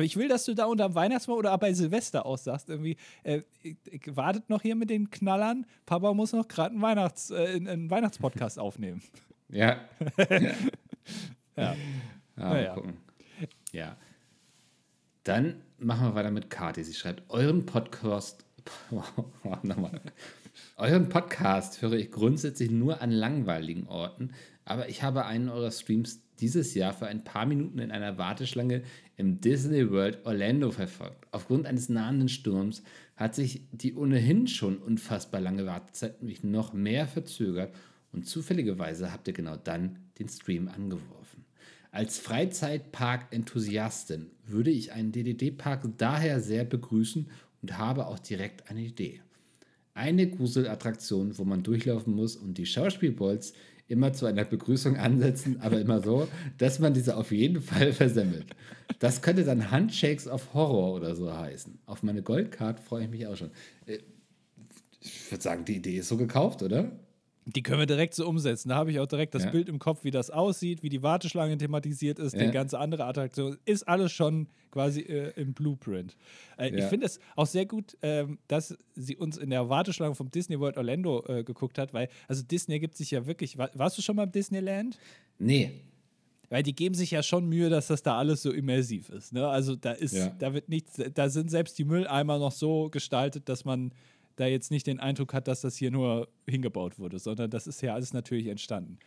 Aber 0.00 0.06
ich 0.06 0.16
will, 0.16 0.28
dass 0.28 0.46
du 0.46 0.54
da 0.54 0.64
unterm 0.64 0.94
Weihnachtsbaum 0.94 1.36
oder 1.36 1.58
bei 1.58 1.74
Silvester 1.74 2.24
aussagst, 2.24 2.70
irgendwie, 2.70 2.96
äh, 3.22 3.42
ich, 3.62 3.76
ich, 3.84 4.16
wartet 4.16 4.48
noch 4.48 4.62
hier 4.62 4.74
mit 4.74 4.88
den 4.88 5.10
Knallern, 5.10 5.66
Papa 5.84 6.14
muss 6.14 6.32
noch 6.32 6.48
gerade 6.48 6.70
einen, 6.70 6.80
Weihnachts-, 6.80 7.30
äh, 7.30 7.56
einen 7.56 7.90
Weihnachtspodcast 7.90 8.58
aufnehmen. 8.58 9.02
Ja. 9.50 9.76
ja. 10.16 10.54
ja. 11.54 11.76
ja, 12.38 12.60
ja. 12.60 12.74
gucken. 12.74 12.94
Ja. 13.72 13.98
Dann 15.24 15.60
machen 15.76 16.08
wir 16.08 16.14
weiter 16.14 16.30
mit 16.30 16.48
Kati. 16.48 16.82
Sie 16.82 16.94
schreibt, 16.94 17.28
euren 17.28 17.66
Podcast, 17.66 18.46
nochmal. 19.62 20.00
Euren 20.78 21.10
Podcast 21.10 21.82
höre 21.82 21.92
ich 21.92 22.10
grundsätzlich 22.10 22.70
nur 22.70 23.02
an 23.02 23.10
langweiligen 23.10 23.86
Orten, 23.86 24.30
aber 24.64 24.88
ich 24.88 25.02
habe 25.02 25.26
einen 25.26 25.50
eurer 25.50 25.70
Streams 25.70 26.22
dieses 26.40 26.74
Jahr 26.74 26.92
für 26.92 27.06
ein 27.06 27.22
paar 27.22 27.46
Minuten 27.46 27.78
in 27.78 27.90
einer 27.90 28.18
Warteschlange 28.18 28.82
im 29.20 29.40
Disney 29.40 29.88
World 29.90 30.24
Orlando 30.24 30.70
verfolgt. 30.70 31.26
Aufgrund 31.30 31.66
eines 31.66 31.90
nahenden 31.90 32.30
Sturms 32.30 32.82
hat 33.16 33.34
sich 33.34 33.66
die 33.70 33.94
ohnehin 33.94 34.48
schon 34.48 34.78
unfassbar 34.78 35.42
lange 35.42 35.66
Wartezeit 35.66 36.22
nämlich 36.22 36.42
noch 36.42 36.72
mehr 36.72 37.06
verzögert 37.06 37.74
und 38.12 38.26
zufälligerweise 38.26 39.12
habt 39.12 39.28
ihr 39.28 39.34
genau 39.34 39.56
dann 39.56 39.98
den 40.18 40.30
Stream 40.30 40.68
angeworfen. 40.68 41.44
Als 41.92 42.18
Freizeitpark-Enthusiastin 42.18 44.30
würde 44.46 44.70
ich 44.70 44.92
einen 44.92 45.12
DDD-Park 45.12 45.86
daher 45.98 46.40
sehr 46.40 46.64
begrüßen 46.64 47.28
und 47.60 47.76
habe 47.76 48.06
auch 48.06 48.20
direkt 48.20 48.70
eine 48.70 48.80
Idee. 48.80 49.20
Eine 49.92 50.30
Gruselattraktion, 50.30 51.36
wo 51.36 51.44
man 51.44 51.62
durchlaufen 51.62 52.14
muss 52.14 52.36
und 52.36 52.56
die 52.56 52.64
Schauspielbolz 52.64 53.52
immer 53.90 54.12
zu 54.12 54.26
einer 54.26 54.44
Begrüßung 54.44 54.96
ansetzen, 54.96 55.60
aber 55.60 55.80
immer 55.80 56.00
so, 56.00 56.28
dass 56.58 56.78
man 56.78 56.94
diese 56.94 57.16
auf 57.16 57.32
jeden 57.32 57.60
Fall 57.60 57.92
versemmelt. 57.92 58.46
Das 58.98 59.22
könnte 59.22 59.44
dann 59.44 59.70
Handshakes 59.70 60.26
of 60.26 60.54
Horror 60.54 60.94
oder 60.94 61.14
so 61.14 61.36
heißen. 61.36 61.78
Auf 61.86 62.02
meine 62.02 62.22
Goldcard 62.22 62.80
freue 62.80 63.04
ich 63.04 63.10
mich 63.10 63.26
auch 63.26 63.36
schon. 63.36 63.50
Äh, 63.86 63.98
ich 65.00 65.30
würde 65.30 65.42
sagen, 65.42 65.64
die 65.64 65.76
Idee 65.76 65.98
ist 65.98 66.08
so 66.08 66.16
gekauft, 66.16 66.62
oder? 66.62 66.92
Die 67.46 67.62
können 67.62 67.78
wir 67.78 67.86
direkt 67.86 68.14
so 68.14 68.28
umsetzen. 68.28 68.68
Da 68.68 68.76
habe 68.76 68.90
ich 68.90 69.00
auch 69.00 69.06
direkt 69.06 69.34
das 69.34 69.44
ja. 69.44 69.50
Bild 69.50 69.68
im 69.68 69.78
Kopf, 69.78 70.04
wie 70.04 70.10
das 70.10 70.30
aussieht, 70.30 70.82
wie 70.82 70.88
die 70.88 71.02
Warteschlange 71.02 71.56
thematisiert 71.56 72.18
ist, 72.18 72.34
ja. 72.34 72.44
die 72.44 72.50
ganze 72.50 72.78
andere 72.78 73.06
Attraktion. 73.06 73.56
Ist 73.64 73.88
alles 73.88 74.12
schon 74.12 74.48
quasi 74.70 75.00
äh, 75.00 75.32
im 75.36 75.54
Blueprint. 75.54 76.16
Äh, 76.58 76.70
ja. 76.70 76.78
Ich 76.78 76.84
finde 76.84 77.06
es 77.06 77.18
auch 77.36 77.46
sehr 77.46 77.66
gut, 77.66 77.96
ähm, 78.02 78.38
dass 78.46 78.76
sie 78.94 79.16
uns 79.16 79.38
in 79.38 79.50
der 79.50 79.68
Warteschlange 79.68 80.14
vom 80.14 80.30
Disney 80.30 80.60
World 80.60 80.76
Orlando 80.76 81.24
äh, 81.26 81.42
geguckt 81.42 81.78
hat, 81.78 81.94
weil, 81.94 82.08
also 82.28 82.42
Disney 82.42 82.78
gibt 82.78 82.96
sich 82.96 83.10
ja 83.10 83.26
wirklich. 83.26 83.56
War, 83.56 83.70
warst 83.74 83.96
du 83.96 84.02
schon 84.02 84.16
mal 84.16 84.24
im 84.24 84.32
Disneyland? 84.32 84.98
Nee. 85.38 85.72
Weil 86.50 86.62
die 86.64 86.74
geben 86.74 86.96
sich 86.96 87.12
ja 87.12 87.22
schon 87.22 87.48
Mühe, 87.48 87.70
dass 87.70 87.86
das 87.86 88.02
da 88.02 88.18
alles 88.18 88.42
so 88.42 88.50
immersiv 88.50 89.08
ist. 89.08 89.32
Ne? 89.32 89.46
Also 89.46 89.76
da 89.76 89.92
ist, 89.92 90.32
da 90.40 90.52
wird 90.52 90.68
nichts, 90.68 91.00
da 91.14 91.30
sind 91.30 91.48
selbst 91.48 91.78
die 91.78 91.84
Mülleimer 91.84 92.38
noch 92.38 92.50
so 92.50 92.90
gestaltet, 92.90 93.48
dass 93.48 93.64
man 93.64 93.92
da 94.40 94.46
jetzt 94.46 94.70
nicht 94.70 94.86
den 94.86 95.00
Eindruck 95.00 95.34
hat, 95.34 95.48
dass 95.48 95.60
das 95.60 95.76
hier 95.76 95.90
nur 95.90 96.28
hingebaut 96.48 96.98
wurde, 96.98 97.18
sondern 97.18 97.50
das 97.50 97.66
ist 97.66 97.82
ja 97.82 97.94
alles 97.94 98.12
natürlich 98.12 98.46
entstanden. 98.46 98.98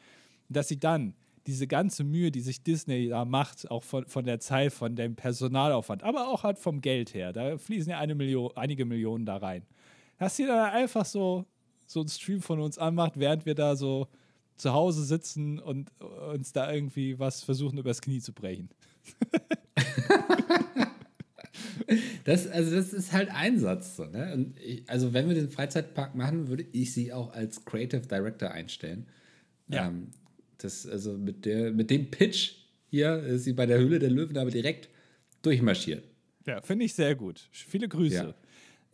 Dass 0.48 0.68
sie 0.68 0.80
dann 0.80 1.16
diese 1.48 1.68
ganze 1.68 2.04
Mühe, 2.04 2.32
die 2.32 2.40
sich 2.40 2.64
Disney 2.64 3.10
da 3.10 3.26
macht, 3.26 3.70
auch 3.70 3.84
von, 3.84 4.06
von 4.06 4.26
der 4.26 4.40
Zeit, 4.40 4.72
von 4.72 4.96
dem 4.96 5.16
Personalaufwand, 5.16 6.04
aber 6.04 6.28
auch 6.28 6.44
halt 6.44 6.60
vom 6.60 6.82
Geld 6.82 7.14
her, 7.14 7.34
da 7.34 7.58
fließen 7.58 7.90
ja 7.90 8.00
eine 8.00 8.16
Million, 8.16 8.52
einige 8.56 8.86
Millionen 8.86 9.26
da 9.26 9.38
rein. 9.38 9.66
Dass 10.20 10.38
sie 10.38 10.46
dann 10.46 10.70
einfach 10.70 11.06
so, 11.06 11.46
so 11.88 12.00
einen 12.00 12.10
Stream 12.10 12.42
von 12.42 12.60
uns 12.60 12.78
anmacht, 12.78 13.14
während 13.20 13.46
wir 13.46 13.56
da 13.56 13.76
so 13.76 14.08
zu 14.56 14.72
Hause 14.72 15.04
sitzen 15.04 15.60
und 15.60 15.90
uns 16.32 16.54
da 16.54 16.72
irgendwie 16.72 17.18
was 17.18 17.44
versuchen 17.44 17.78
übers 17.80 18.02
Knie 18.02 18.22
zu 18.22 18.34
brechen. 18.34 18.70
Das, 22.24 22.48
also 22.48 22.76
das 22.76 22.94
ist 22.94 23.12
halt 23.12 23.30
Einsatz. 23.34 23.98
So, 23.98 24.06
ne? 24.06 24.34
Und 24.34 24.60
ich, 24.60 24.84
also 24.88 25.14
wenn 25.14 25.28
wir 25.28 25.36
den 25.36 25.50
Freizeitpark 25.50 26.16
machen, 26.16 26.48
würde 26.48 26.66
ich 26.72 26.94
sie 26.94 27.12
auch 27.12 27.34
als 27.34 27.66
Creative 27.66 28.08
Director 28.08 28.52
einstellen. 28.52 29.08
Ja. 29.68 29.88
Ähm, 29.88 30.08
das, 30.58 30.88
also 30.88 31.18
mit, 31.18 31.46
der, 31.46 31.72
mit 31.72 31.90
dem 31.90 32.10
Pitch 32.10 32.54
hier 32.90 33.18
ist 33.18 33.44
sie 33.44 33.54
bei 33.54 33.66
der 33.66 33.80
Höhle 33.80 34.00
der 34.00 34.10
Löwen 34.10 34.38
aber 34.38 34.52
direkt 34.52 34.90
durchmarschiert. 35.42 36.04
Ja, 36.46 36.62
finde 36.62 36.86
ich 36.86 36.94
sehr 36.94 37.16
gut. 37.16 37.48
Viele 37.52 37.88
Grüße. 37.88 38.36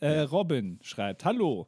Ja. 0.02 0.08
Äh, 0.08 0.22
Robin 0.22 0.80
schreibt: 0.82 1.26
Hallo. 1.26 1.68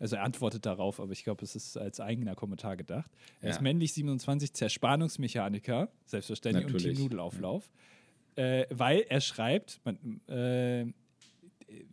Also 0.00 0.14
er 0.14 0.22
antwortet 0.22 0.64
darauf, 0.64 1.00
aber 1.00 1.10
ich 1.10 1.24
glaube, 1.24 1.44
es 1.44 1.56
ist 1.56 1.76
als 1.76 1.98
eigener 1.98 2.36
Kommentar 2.36 2.76
gedacht. 2.76 3.10
Er 3.40 3.48
ja. 3.48 3.54
ist 3.54 3.60
männlich 3.60 3.92
27, 3.94 4.54
Zerspannungsmechaniker, 4.54 5.90
selbstverständlich, 6.04 6.66
Natürlich. 6.66 6.86
und 6.86 6.94
Team 6.94 7.02
Nudelauflauf. 7.02 7.64
Ja 7.66 7.72
äh, 8.38 8.66
weil 8.70 9.00
er 9.08 9.20
schreibt, 9.20 9.80
man, 9.84 10.20
äh, 10.28 10.86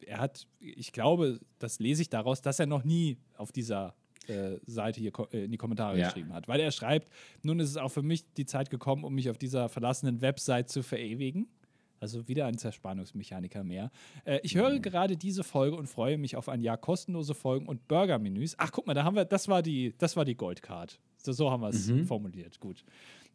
er 0.06 0.20
hat, 0.20 0.48
ich 0.60 0.92
glaube, 0.92 1.40
das 1.58 1.80
lese 1.80 2.04
ich 2.04 2.10
daraus, 2.10 2.42
dass 2.42 2.60
er 2.60 2.68
noch 2.68 2.84
nie 2.84 3.18
auf 3.36 3.52
dieser 3.52 3.96
äh, 4.28 4.58
Seite 4.68 5.00
hier 5.00 5.12
äh, 5.32 5.46
in 5.46 5.52
die 5.52 5.58
Kommentare 5.58 5.98
ja. 5.98 6.06
geschrieben 6.06 6.34
hat. 6.34 6.48
Weil 6.48 6.60
er 6.60 6.72
schreibt, 6.72 7.10
nun 7.42 7.60
ist 7.60 7.72
es 7.72 7.78
auch 7.78 7.90
für 7.90 8.04
mich 8.04 8.32
die 8.34 8.46
Zeit 8.46 8.70
gekommen, 8.70 9.04
um 9.04 9.16
mich 9.16 9.30
auf 9.32 9.40
dieser 9.40 9.70
verlassenen 9.70 10.22
Website 10.22 10.70
zu 10.70 10.84
verewigen. 10.84 11.48
Also 12.00 12.28
wieder 12.28 12.46
ein 12.46 12.58
Zerspannungsmechaniker 12.60 13.64
mehr. 13.64 13.90
Äh, 14.24 14.40
ich 14.44 14.56
höre 14.56 14.70
mhm. 14.70 14.84
gerade 14.84 15.18
diese 15.18 15.44
Folge 15.44 15.76
und 15.76 15.88
freue 15.88 16.20
mich 16.20 16.36
auf 16.36 16.48
ein 16.48 16.62
Jahr 16.62 16.78
kostenlose 16.78 17.34
Folgen 17.34 17.66
und 17.66 17.88
Burger-Menüs. 17.88 18.54
Ach, 18.60 18.72
guck 18.72 18.86
mal, 18.86 18.94
da 18.94 19.04
haben 19.04 19.16
wir, 19.16 19.26
das 19.26 19.48
war 19.48 19.64
die, 19.64 19.96
das 19.98 20.16
war 20.16 20.26
die 20.26 20.36
Goldcard. 20.36 21.00
So, 21.18 21.32
so 21.32 21.50
haben 21.50 21.62
wir 21.62 21.70
es 21.70 21.88
mhm. 21.88 22.06
formuliert. 22.06 22.60
Gut 22.60 22.84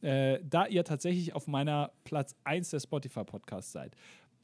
äh, 0.02 0.40
da 0.42 0.66
ihr 0.66 0.84
tatsächlich 0.84 1.34
auf 1.34 1.46
meiner 1.46 1.92
Platz 2.04 2.34
1 2.44 2.70
der 2.70 2.80
Spotify-Podcasts 2.80 3.72
seid. 3.72 3.94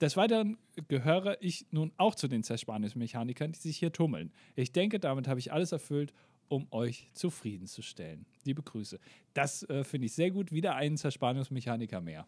Des 0.01 0.17
Weiteren 0.17 0.59
gehöre 0.89 1.39
ich 1.41 1.67
nun 1.71 1.93
auch 1.97 2.15
zu 2.15 2.29
den 2.29 2.43
Zerspannungsmechanikern, 2.43 3.53
die 3.53 3.59
sich 3.59 3.79
hier 3.79 3.93
tummeln. 3.93 4.31
Ich 4.55 4.73
denke, 4.73 5.01
damit 5.01 5.27
habe 5.27 5.41
ich 5.41 5.53
alles 5.53 5.73
erfüllt, 5.73 6.13
um 6.49 6.67
euch 6.71 7.09
zufriedenzustellen. 7.15 8.27
Liebe 8.45 8.63
Grüße. 8.63 9.01
Das 9.33 9.63
äh, 9.69 9.85
finde 9.85 10.07
ich 10.07 10.13
sehr 10.13 10.31
gut. 10.31 10.53
Wieder 10.53 10.77
ein 10.77 10.97
Zerspannungsmechaniker 10.97 12.01
mehr. 12.01 12.27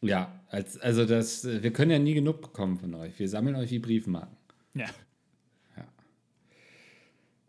Ja, 0.00 0.40
als, 0.48 0.78
also 0.78 1.04
das, 1.04 1.44
wir 1.44 1.72
können 1.72 1.90
ja 1.90 1.98
nie 1.98 2.14
genug 2.14 2.40
bekommen 2.40 2.78
von 2.78 2.94
euch. 2.94 3.18
Wir 3.18 3.28
sammeln 3.28 3.56
euch 3.56 3.70
wie 3.70 3.80
Briefmarken. 3.80 4.36
Ja. 4.74 4.86
ja. 5.76 5.88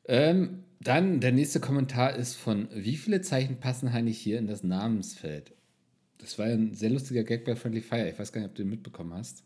Ähm, 0.05 0.63
dann 0.83 1.19
der 1.19 1.31
nächste 1.31 1.59
Kommentar 1.59 2.15
ist 2.15 2.35
von 2.35 2.67
Wie 2.73 2.97
viele 2.97 3.21
Zeichen 3.21 3.59
passen 3.59 3.87
eigentlich 3.87 4.19
hier 4.19 4.39
in 4.39 4.47
das 4.47 4.63
Namensfeld? 4.63 5.53
Das 6.17 6.37
war 6.39 6.45
ein 6.45 6.73
sehr 6.73 6.89
lustiger 6.89 7.23
Gag 7.23 7.45
bei 7.45 7.55
Friendly 7.55 7.81
Fire. 7.81 8.09
Ich 8.09 8.17
weiß 8.17 8.31
gar 8.31 8.41
nicht, 8.41 8.49
ob 8.49 8.55
du 8.55 8.63
den 8.63 8.69
mitbekommen 8.69 9.13
hast. 9.13 9.43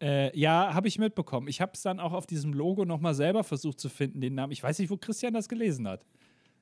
Äh, 0.00 0.36
ja, 0.36 0.74
habe 0.74 0.88
ich 0.88 0.98
mitbekommen. 0.98 1.46
Ich 1.46 1.60
habe 1.60 1.72
es 1.74 1.82
dann 1.82 2.00
auch 2.00 2.12
auf 2.12 2.26
diesem 2.26 2.52
Logo 2.52 2.84
nochmal 2.84 3.14
selber 3.14 3.44
versucht 3.44 3.78
zu 3.78 3.88
finden, 3.88 4.20
den 4.20 4.34
Namen. 4.34 4.52
Ich 4.52 4.62
weiß 4.62 4.78
nicht, 4.80 4.90
wo 4.90 4.96
Christian 4.96 5.32
das 5.32 5.48
gelesen 5.48 5.86
hat. 5.86 6.04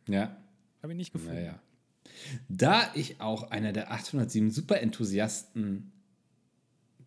Ja. 0.09 0.37
Habe 0.83 0.93
ich 0.93 0.97
nicht 0.99 1.13
gefunden. 1.13 1.37
Naja. 1.37 1.61
Da 2.49 2.91
ich 2.95 3.21
auch 3.21 3.51
einer 3.51 3.73
der 3.73 3.93
807 3.93 4.51
Super-Enthusiasten 4.51 5.93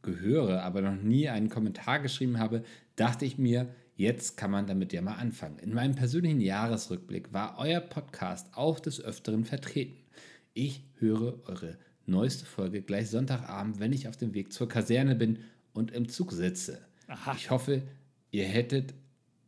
gehöre, 0.01 0.63
aber 0.63 0.81
noch 0.81 1.01
nie 1.01 1.29
einen 1.29 1.49
Kommentar 1.49 1.99
geschrieben 1.99 2.39
habe, 2.39 2.63
dachte 2.95 3.25
ich 3.25 3.37
mir, 3.37 3.73
Jetzt 3.95 4.37
kann 4.37 4.49
man 4.49 4.65
damit 4.65 4.91
ja 4.91 5.01
mal 5.01 5.15
anfangen. 5.15 5.59
In 5.59 5.73
meinem 5.73 5.95
persönlichen 5.95 6.41
Jahresrückblick 6.41 7.31
war 7.31 7.57
euer 7.59 7.79
Podcast 7.79 8.47
auch 8.53 8.79
des 8.79 8.99
Öfteren 8.99 9.45
vertreten. 9.45 9.97
Ich 10.53 10.83
höre 10.97 11.39
eure 11.47 11.77
neueste 12.05 12.45
Folge 12.45 12.81
gleich 12.81 13.09
Sonntagabend, 13.09 13.79
wenn 13.79 13.93
ich 13.93 14.07
auf 14.07 14.17
dem 14.17 14.33
Weg 14.33 14.51
zur 14.51 14.67
Kaserne 14.67 15.15
bin 15.15 15.39
und 15.73 15.91
im 15.91 16.09
Zug 16.09 16.31
sitze. 16.31 16.79
Aha. 17.07 17.35
Ich 17.37 17.51
hoffe, 17.51 17.83
ihr 18.31 18.45
hättet, 18.45 18.95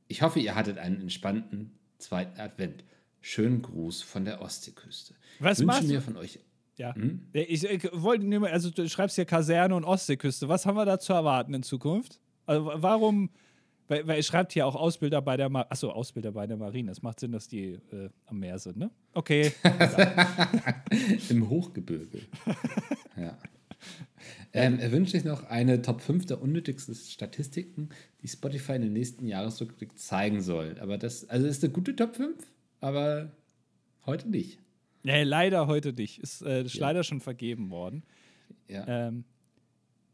ich 0.08 0.22
hoffe, 0.22 0.40
ihr 0.40 0.56
hattet 0.56 0.78
einen 0.78 1.02
entspannten 1.02 1.72
zweiten 1.98 2.40
Advent. 2.40 2.84
Schönen 3.22 3.64
Gruß 3.64 4.04
von 4.04 4.26
der 4.26 4.42
Ostseeküste. 4.42 5.16
Was 5.40 5.60
ich 5.60 5.68
wünsche 5.68 5.84
mir 5.86 6.02
von 6.02 6.18
euch 6.18 6.40
ja. 6.78 6.94
Hm? 6.94 7.28
Ich, 7.34 7.64
ich, 7.64 7.90
wollte 7.94 8.26
nur, 8.26 8.48
also 8.50 8.70
du 8.70 8.88
schreibst 8.90 9.16
hier 9.16 9.26
Kaserne 9.26 9.76
und 9.76 9.86
Ostseeküste. 9.86 10.50
Was 10.50 10.66
haben 10.66 10.76
wir 10.76 10.86
da 10.86 11.00
zu 11.00 11.14
erwarten 11.14 11.54
in 11.54 11.64
Zukunft? 11.64 12.20
Also 12.46 12.70
warum 12.76 13.30
Weil, 13.88 14.08
weil 14.08 14.18
er 14.18 14.24
schreibt 14.24 14.54
hier 14.54 14.66
auch 14.66 14.76
Ausbilder 14.76 15.22
bei 15.22 15.38
der 15.38 15.50
Marine. 15.50 15.72
Achso, 15.72 15.90
Ausbilder 15.92 16.32
bei 16.32 16.48
der 16.48 16.58
Marine. 16.58 16.92
Es 16.92 17.02
macht 17.02 17.20
Sinn, 17.20 17.32
dass 17.32 17.48
die 17.48 17.80
äh, 17.92 18.10
am 18.26 18.40
Meer 18.40 18.58
sind, 18.58 18.78
ne? 18.78 18.90
Okay. 19.14 19.52
Im 21.30 21.50
Hochgebirge. 21.50 22.22
ja. 23.18 23.38
Ähm, 24.54 24.80
er 24.80 24.92
wünscht 24.92 25.12
sich 25.12 25.24
noch 25.24 25.44
eine 25.44 25.82
Top 25.82 26.02
5 26.02 26.26
der 26.26 26.42
unnötigsten 26.42 26.96
Statistiken, 26.96 27.90
die 28.22 28.28
Spotify 28.28 28.74
in 28.74 28.82
den 28.82 28.94
nächsten 28.94 29.28
Jahresrückblick 29.28 30.00
zeigen 30.00 30.42
soll. 30.42 30.78
Aber 30.80 30.98
das, 30.98 31.30
also 31.30 31.46
ist 31.46 31.64
eine 31.64 31.74
gute 31.74 31.96
Top 31.96 32.16
5, 32.16 32.36
aber 32.80 33.32
heute 34.06 34.30
nicht. 34.30 34.60
Nee, 35.04 35.24
leider 35.24 35.68
heute 35.68 35.94
nicht. 35.94 36.20
Ist, 36.20 36.42
äh, 36.42 36.64
ist 36.64 36.76
ja. 36.76 36.88
leider 36.88 37.04
schon 37.04 37.20
vergeben 37.20 37.70
worden. 37.70 38.04
Ja. 38.68 39.08
Ähm, 39.08 39.26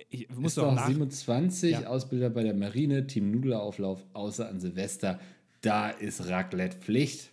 ich 0.09 0.29
muss 0.29 0.55
doch 0.55 0.73
nach 0.73 0.87
27 0.87 1.71
ja. 1.71 1.87
Ausbilder 1.87 2.29
bei 2.29 2.43
der 2.43 2.53
Marine, 2.53 3.07
Team 3.07 3.31
Nudelauflauf, 3.31 4.05
außer 4.13 4.47
an 4.47 4.59
Silvester. 4.59 5.19
Da 5.61 5.89
ist 5.89 6.27
Raclette 6.27 6.77
Pflicht. 6.77 7.31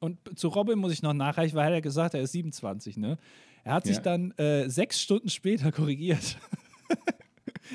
Und 0.00 0.18
zu 0.38 0.48
Robin 0.48 0.78
muss 0.78 0.92
ich 0.92 1.02
noch 1.02 1.12
nachreichen, 1.14 1.56
weil 1.56 1.72
er 1.72 1.80
gesagt, 1.80 2.14
er 2.14 2.20
ist 2.22 2.32
27, 2.32 2.96
ne? 2.96 3.18
Er 3.64 3.74
hat 3.74 3.86
sich 3.86 3.96
ja. 3.96 4.02
dann 4.02 4.32
äh, 4.32 4.68
sechs 4.68 5.00
Stunden 5.00 5.30
später 5.30 5.72
korrigiert. 5.72 6.36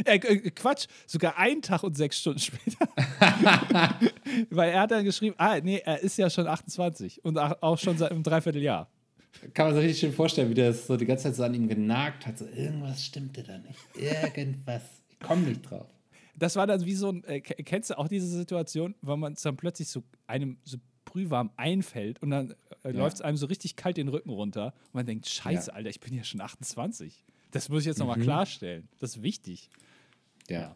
äh, 0.06 0.18
äh, 0.18 0.52
Quatsch, 0.52 0.86
sogar 1.08 1.38
einen 1.38 1.62
Tag 1.62 1.84
und 1.84 1.98
sechs 1.98 2.20
Stunden 2.20 2.40
später. 2.40 2.88
weil 4.52 4.72
er 4.72 4.82
hat 4.82 4.92
dann 4.92 5.04
geschrieben, 5.04 5.36
ah, 5.38 5.60
nee, 5.60 5.82
er 5.84 6.02
ist 6.02 6.18
ja 6.18 6.30
schon 6.30 6.48
28 6.48 7.26
und 7.26 7.38
auch 7.38 7.78
schon 7.78 7.98
seit 7.98 8.12
einem 8.12 8.24
Dreivierteljahr. 8.24 8.90
Kann 9.54 9.68
man 9.68 9.76
sich 9.76 9.84
richtig 9.86 10.00
schön 10.00 10.14
vorstellen, 10.14 10.50
wie 10.50 10.56
das 10.56 10.88
so 10.88 10.98
die 10.98 11.06
ganze 11.06 11.26
Zeit 11.26 11.36
so 11.36 11.44
an 11.44 11.54
ihm 11.54 11.68
genagt 11.68 12.26
hat. 12.26 12.38
So, 12.38 12.46
irgendwas 12.46 13.04
stimmte 13.06 13.44
da 13.44 13.58
nicht. 13.58 13.80
Irgendwas. 13.96 14.84
Ich 15.10 15.20
komme 15.20 15.44
nicht 15.44 15.70
drauf. 15.70 15.88
Das 16.36 16.56
war 16.56 16.68
dann 16.68 16.84
wie 16.86 16.94
so 16.94 17.12
ein, 17.12 17.24
äh, 17.26 17.42
kennst 17.42 17.90
du 17.90 17.98
auch 17.98 18.08
diese 18.08 18.28
Situation, 18.28 18.96
wo 19.02 19.16
man 19.16 19.34
es 19.34 19.42
dann 19.42 19.58
plötzlich 19.58 19.90
so 19.90 20.04
einem 20.28 20.58
so 20.64 20.78
brühwarm 21.06 21.52
einfällt 21.58 22.22
und 22.22 22.30
dann 22.30 22.52
äh, 22.84 22.92
ja. 22.92 22.92
läuft 22.92 23.16
es 23.16 23.22
einem 23.22 23.38
so 23.38 23.48
richtig 23.48 23.76
kalt 23.76 23.98
den 23.98 24.08
Rücken 24.08 24.30
runter 24.30 24.74
und 24.88 24.94
man 24.94 25.06
denkt, 25.06 25.28
scheiße, 25.28 25.72
ja. 25.72 25.76
Alter, 25.76 25.90
ich 25.90 26.00
bin 26.00 26.14
ja 26.14 26.24
schon 26.24 26.40
28. 26.40 27.26
Das 27.52 27.70
muss 27.70 27.82
ich 27.82 27.88
jetzt 27.88 27.98
mhm. 27.98 28.08
nochmal 28.08 28.24
klarstellen. 28.24 28.88
Das 29.00 29.18
ist 29.18 29.24
wichtig. 29.24 29.70
Ja. 30.48 30.62
ja. 30.62 30.76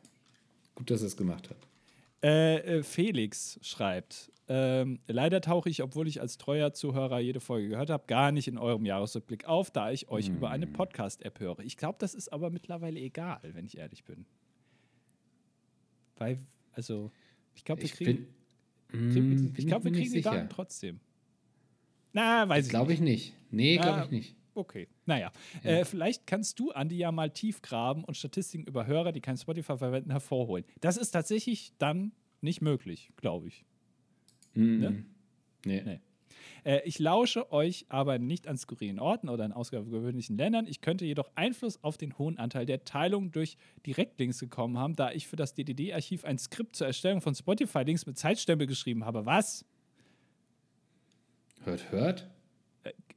Gut, 0.76 0.90
dass 0.90 1.02
er 1.02 1.08
es 1.08 1.18
gemacht 1.18 1.50
hat. 1.50 1.58
Äh, 2.24 2.78
äh, 2.78 2.84
Felix 2.84 3.60
schreibt, 3.62 4.32
ähm, 4.48 5.00
leider 5.08 5.42
tauche 5.42 5.70
ich, 5.70 5.84
obwohl 5.84 6.08
ich 6.08 6.22
als 6.22 6.38
treuer 6.38 6.74
Zuhörer 6.74 7.20
jede 7.20 7.40
Folge 7.40 7.70
gehört 7.70 7.90
habe, 7.90 8.06
gar 8.08 8.32
nicht 8.32 8.48
in 8.48 8.58
eurem 8.58 8.86
Jahresrückblick 8.86 9.46
auf, 9.46 9.72
da 9.72 9.92
ich 9.92 10.10
euch 10.10 10.30
mm. 10.30 10.36
über 10.36 10.50
eine 10.50 10.66
hm. 10.66 10.74
Podcast-App 10.74 11.40
höre. 11.40 11.60
Ich 11.60 11.78
glaube, 11.78 11.98
das 12.00 12.14
ist 12.14 12.32
aber 12.32 12.50
mittlerweile 12.50 13.00
egal, 13.00 13.40
wenn 13.44 13.66
ich 13.66 13.78
ehrlich 13.78 14.04
bin. 14.04 14.26
Weil, 16.18 16.40
also, 16.72 17.12
ich 17.56 17.66
glaube, 17.66 17.82
wir 17.82 17.90
kriegen. 17.90 18.28
Bin, 18.90 19.10
kriegen, 19.12 19.30
mm, 19.30 19.54
ich 19.58 19.68
glaube, 19.68 19.86
wir 19.86 19.92
kriegen 19.92 20.14
die 20.14 20.22
Daten 20.22 20.50
trotzdem. 20.50 21.00
Na, 22.14 22.48
weiß 22.48 22.66
ich 22.66 22.70
Glaube 22.70 22.94
ich 22.94 23.02
nicht. 23.02 23.34
Nee, 23.50 23.78
glaube 23.78 24.04
ich 24.06 24.12
nicht. 24.12 24.36
Okay, 24.56 24.88
naja. 25.06 25.32
Ja. 25.64 25.70
Äh, 25.70 25.86
vielleicht 25.86 26.28
kannst 26.28 26.60
du, 26.60 26.72
Andi, 26.72 26.98
ja 26.98 27.12
mal 27.12 27.30
tief 27.32 27.62
graben 27.62 28.04
und 28.04 28.16
Statistiken 28.16 28.66
über 28.66 28.86
Hörer, 28.86 29.12
die 29.12 29.22
kein 29.22 29.38
Spotify 29.38 29.78
verwenden, 29.78 30.12
hervorholen. 30.12 30.66
Das 30.82 30.98
ist 30.98 31.12
tatsächlich 31.12 31.74
dann 31.78 32.12
nicht 32.42 32.62
möglich, 32.62 33.10
glaube 33.18 33.48
ich. 33.48 33.66
Mm 34.54 34.80
Ne? 34.80 35.06
Nee. 35.66 35.82
nee. 35.84 36.00
Äh, 36.64 36.82
ich 36.86 37.00
lausche 37.00 37.52
euch 37.52 37.86
aber 37.90 38.20
nicht 38.20 38.48
an 38.48 38.58
skurrilen 38.58 39.00
Orten 39.00 39.30
oder 39.30 39.46
in 39.46 39.52
außergewöhnlichen 39.52 40.38
Ländern. 40.38 40.68
Ich 40.68 40.82
könnte 40.82 41.06
jedoch 41.06 41.32
Einfluss 41.36 41.84
auf 41.84 41.98
den 41.98 42.18
hohen 42.18 42.38
Anteil 42.38 42.66
der 42.66 42.84
Teilungen 42.84 43.32
durch 43.32 43.58
Direktlinks 43.86 44.40
gekommen 44.40 44.78
haben, 44.78 44.96
da 44.96 45.12
ich 45.12 45.28
für 45.28 45.36
das 45.36 45.54
DDD-Archiv 45.54 46.26
ein 46.26 46.38
Skript 46.38 46.76
zur 46.76 46.88
Erstellung 46.88 47.22
von 47.22 47.36
Spotify-Links 47.36 48.06
mit 48.06 48.18
Zeitstempel 48.18 48.68
geschrieben 48.68 49.06
habe. 49.06 49.26
Was? 49.26 49.66
Hört, 51.64 51.92
hört? 51.92 52.30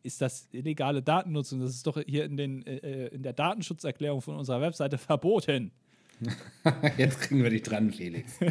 Äh, 0.06 0.08
ist 0.08 0.20
das 0.20 0.48
illegale 0.52 1.02
Datennutzung? 1.02 1.60
Das 1.60 1.70
ist 1.70 1.86
doch 1.86 2.00
hier 2.06 2.24
in, 2.24 2.36
den, 2.36 2.66
äh, 2.66 2.76
äh 2.76 3.14
in 3.14 3.22
der 3.22 3.32
Datenschutzerklärung 3.32 4.22
von 4.22 4.36
unserer 4.36 4.60
Webseite 4.60 4.98
verboten. 4.98 5.72
Jetzt 6.96 7.20
kriegen 7.20 7.42
wir 7.42 7.50
dich 7.50 7.62
dran, 7.62 7.92
Felix. 7.92 8.38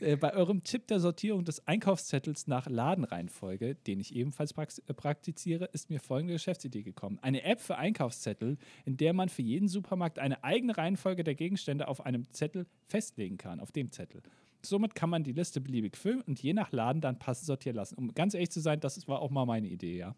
Äh, 0.00 0.16
bei 0.16 0.34
eurem 0.34 0.64
Tipp 0.64 0.86
der 0.88 0.98
Sortierung 0.98 1.44
des 1.44 1.66
Einkaufszettels 1.66 2.46
nach 2.46 2.68
Ladenreihenfolge, 2.68 3.76
den 3.86 4.00
ich 4.00 4.14
ebenfalls 4.14 4.52
praktiziere, 4.52 5.66
ist 5.72 5.88
mir 5.88 6.00
folgende 6.00 6.34
Geschäftsidee 6.34 6.82
gekommen. 6.82 7.18
Eine 7.22 7.42
App 7.44 7.60
für 7.60 7.76
Einkaufszettel, 7.76 8.58
in 8.84 8.96
der 8.96 9.12
man 9.12 9.28
für 9.28 9.42
jeden 9.42 9.68
Supermarkt 9.68 10.18
eine 10.18 10.42
eigene 10.42 10.76
Reihenfolge 10.76 11.24
der 11.24 11.36
Gegenstände 11.36 11.88
auf 11.88 12.04
einem 12.04 12.30
Zettel 12.32 12.66
festlegen 12.88 13.38
kann, 13.38 13.60
auf 13.60 13.72
dem 13.72 13.92
Zettel. 13.92 14.20
Somit 14.62 14.94
kann 14.94 15.10
man 15.10 15.22
die 15.22 15.32
Liste 15.32 15.60
beliebig 15.60 15.96
füllen 15.96 16.22
und 16.22 16.42
je 16.42 16.52
nach 16.52 16.72
Laden 16.72 17.00
dann 17.00 17.18
passend 17.18 17.46
sortieren 17.46 17.76
lassen. 17.76 17.94
Um 17.94 18.12
ganz 18.14 18.34
ehrlich 18.34 18.50
zu 18.50 18.60
sein, 18.60 18.80
das 18.80 19.06
war 19.06 19.20
auch 19.20 19.30
mal 19.30 19.46
meine 19.46 19.68
Idee, 19.68 19.96
ja. 19.96 20.16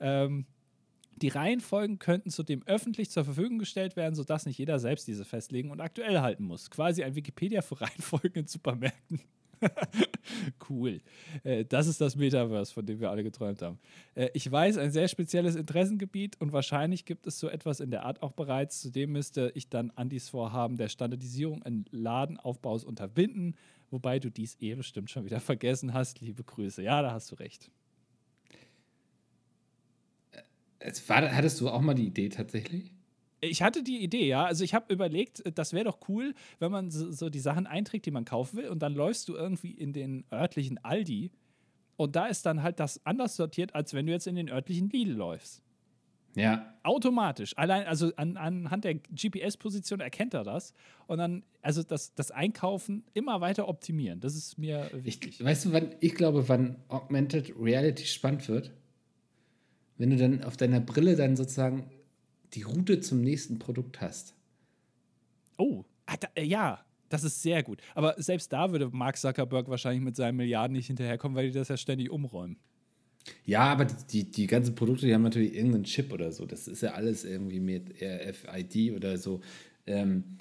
Ähm, 0.00 0.46
die 1.16 1.28
Reihenfolgen 1.28 1.98
könnten 1.98 2.30
zudem 2.30 2.62
öffentlich 2.66 3.10
zur 3.10 3.24
Verfügung 3.24 3.58
gestellt 3.58 3.96
werden, 3.96 4.14
sodass 4.14 4.46
nicht 4.46 4.58
jeder 4.58 4.78
selbst 4.78 5.06
diese 5.06 5.24
festlegen 5.24 5.70
und 5.70 5.80
aktuell 5.80 6.20
halten 6.20 6.44
muss. 6.44 6.70
Quasi 6.70 7.02
ein 7.02 7.14
Wikipedia 7.14 7.62
für 7.62 7.80
Reihenfolgen 7.80 8.42
in 8.42 8.46
Supermärkten. 8.46 9.20
cool. 10.70 11.00
Äh, 11.44 11.64
das 11.64 11.86
ist 11.86 12.00
das 12.00 12.16
Metaverse, 12.16 12.72
von 12.72 12.86
dem 12.86 13.00
wir 13.00 13.10
alle 13.10 13.22
geträumt 13.22 13.60
haben. 13.62 13.78
Äh, 14.14 14.30
ich 14.32 14.50
weiß, 14.50 14.78
ein 14.78 14.90
sehr 14.90 15.08
spezielles 15.08 15.56
Interessengebiet 15.56 16.40
und 16.40 16.52
wahrscheinlich 16.52 17.04
gibt 17.04 17.26
es 17.26 17.38
so 17.38 17.48
etwas 17.48 17.80
in 17.80 17.90
der 17.90 18.04
Art 18.04 18.22
auch 18.22 18.32
bereits. 18.32 18.80
Zudem 18.80 19.12
müsste 19.12 19.52
ich 19.54 19.68
dann 19.68 19.90
Andis 19.96 20.28
Vorhaben 20.30 20.76
der 20.76 20.88
Standardisierung 20.88 21.62
in 21.62 21.84
Ladenaufbaus 21.90 22.84
unterbinden, 22.84 23.54
wobei 23.90 24.18
du 24.18 24.30
dies 24.30 24.56
eh 24.60 24.74
bestimmt 24.74 25.10
schon 25.10 25.24
wieder 25.24 25.40
vergessen 25.40 25.92
hast. 25.92 26.20
Liebe 26.20 26.42
Grüße. 26.42 26.82
Ja, 26.82 27.02
da 27.02 27.12
hast 27.12 27.30
du 27.30 27.34
recht. 27.36 27.70
War, 31.06 31.34
hattest 31.34 31.60
du 31.60 31.68
auch 31.68 31.80
mal 31.80 31.94
die 31.94 32.06
Idee 32.06 32.28
tatsächlich? 32.28 32.92
Ich 33.40 33.62
hatte 33.62 33.82
die 33.82 34.02
Idee, 34.02 34.26
ja. 34.26 34.44
Also 34.44 34.64
ich 34.64 34.74
habe 34.74 34.92
überlegt, 34.92 35.42
das 35.54 35.72
wäre 35.72 35.84
doch 35.84 35.98
cool, 36.08 36.34
wenn 36.58 36.70
man 36.70 36.90
so, 36.90 37.10
so, 37.10 37.30
die 37.30 37.40
Sachen 37.40 37.66
einträgt, 37.66 38.06
die 38.06 38.10
man 38.10 38.24
kaufen 38.24 38.58
will, 38.58 38.68
und 38.68 38.80
dann 38.80 38.94
läufst 38.94 39.28
du 39.28 39.34
irgendwie 39.34 39.70
in 39.70 39.92
den 39.92 40.24
örtlichen 40.32 40.78
Aldi 40.84 41.30
und 41.96 42.16
da 42.16 42.26
ist 42.26 42.46
dann 42.46 42.62
halt 42.62 42.80
das 42.80 43.04
anders 43.04 43.36
sortiert, 43.36 43.74
als 43.74 43.94
wenn 43.94 44.06
du 44.06 44.12
jetzt 44.12 44.26
in 44.26 44.34
den 44.34 44.48
örtlichen 44.48 44.88
Lidl 44.88 45.12
läufst. 45.12 45.62
Ja. 46.34 46.74
Automatisch. 46.82 47.56
Allein, 47.58 47.86
also 47.86 48.12
an, 48.16 48.36
anhand 48.36 48.84
der 48.84 48.94
GPS-Position 48.94 50.00
erkennt 50.00 50.32
er 50.32 50.44
das. 50.44 50.72
Und 51.06 51.18
dann, 51.18 51.42
also 51.60 51.82
das, 51.82 52.14
das 52.14 52.30
Einkaufen 52.30 53.04
immer 53.14 53.40
weiter 53.40 53.68
optimieren. 53.68 54.20
Das 54.20 54.34
ist 54.34 54.56
mir 54.56 54.90
wichtig. 54.94 55.40
Ich, 55.40 55.44
weißt 55.44 55.66
du, 55.66 55.72
wann, 55.72 55.94
ich 56.00 56.14
glaube, 56.14 56.48
wann 56.48 56.76
Augmented 56.88 57.52
Reality 57.60 58.06
spannend 58.06 58.48
wird? 58.48 58.72
Wenn 60.00 60.08
du 60.08 60.16
dann 60.16 60.42
auf 60.44 60.56
deiner 60.56 60.80
Brille 60.80 61.14
dann 61.14 61.36
sozusagen 61.36 61.84
die 62.54 62.62
Route 62.62 63.00
zum 63.00 63.20
nächsten 63.20 63.58
Produkt 63.58 64.00
hast. 64.00 64.34
Oh, 65.58 65.84
ah, 66.06 66.16
äh, 66.34 66.42
ja, 66.42 66.82
das 67.10 67.22
ist 67.22 67.42
sehr 67.42 67.62
gut. 67.62 67.82
Aber 67.94 68.14
selbst 68.16 68.50
da 68.50 68.72
würde 68.72 68.88
Mark 68.88 69.18
Zuckerberg 69.18 69.68
wahrscheinlich 69.68 70.02
mit 70.02 70.16
seinen 70.16 70.36
Milliarden 70.36 70.74
nicht 70.74 70.86
hinterherkommen, 70.86 71.36
weil 71.36 71.48
die 71.48 71.52
das 71.52 71.68
ja 71.68 71.76
ständig 71.76 72.10
umräumen. 72.10 72.56
Ja, 73.44 73.64
aber 73.64 73.84
die, 73.84 74.30
die 74.30 74.46
ganzen 74.46 74.74
Produkte, 74.74 75.04
die 75.04 75.12
haben 75.12 75.20
natürlich 75.20 75.54
irgendeinen 75.54 75.84
Chip 75.84 76.14
oder 76.14 76.32
so. 76.32 76.46
Das 76.46 76.66
ist 76.66 76.80
ja 76.80 76.92
alles 76.92 77.24
irgendwie 77.24 77.60
mit 77.60 77.92
RFID 78.02 78.94
oder 78.96 79.18
so. 79.18 79.42
Ähm, 79.86 80.38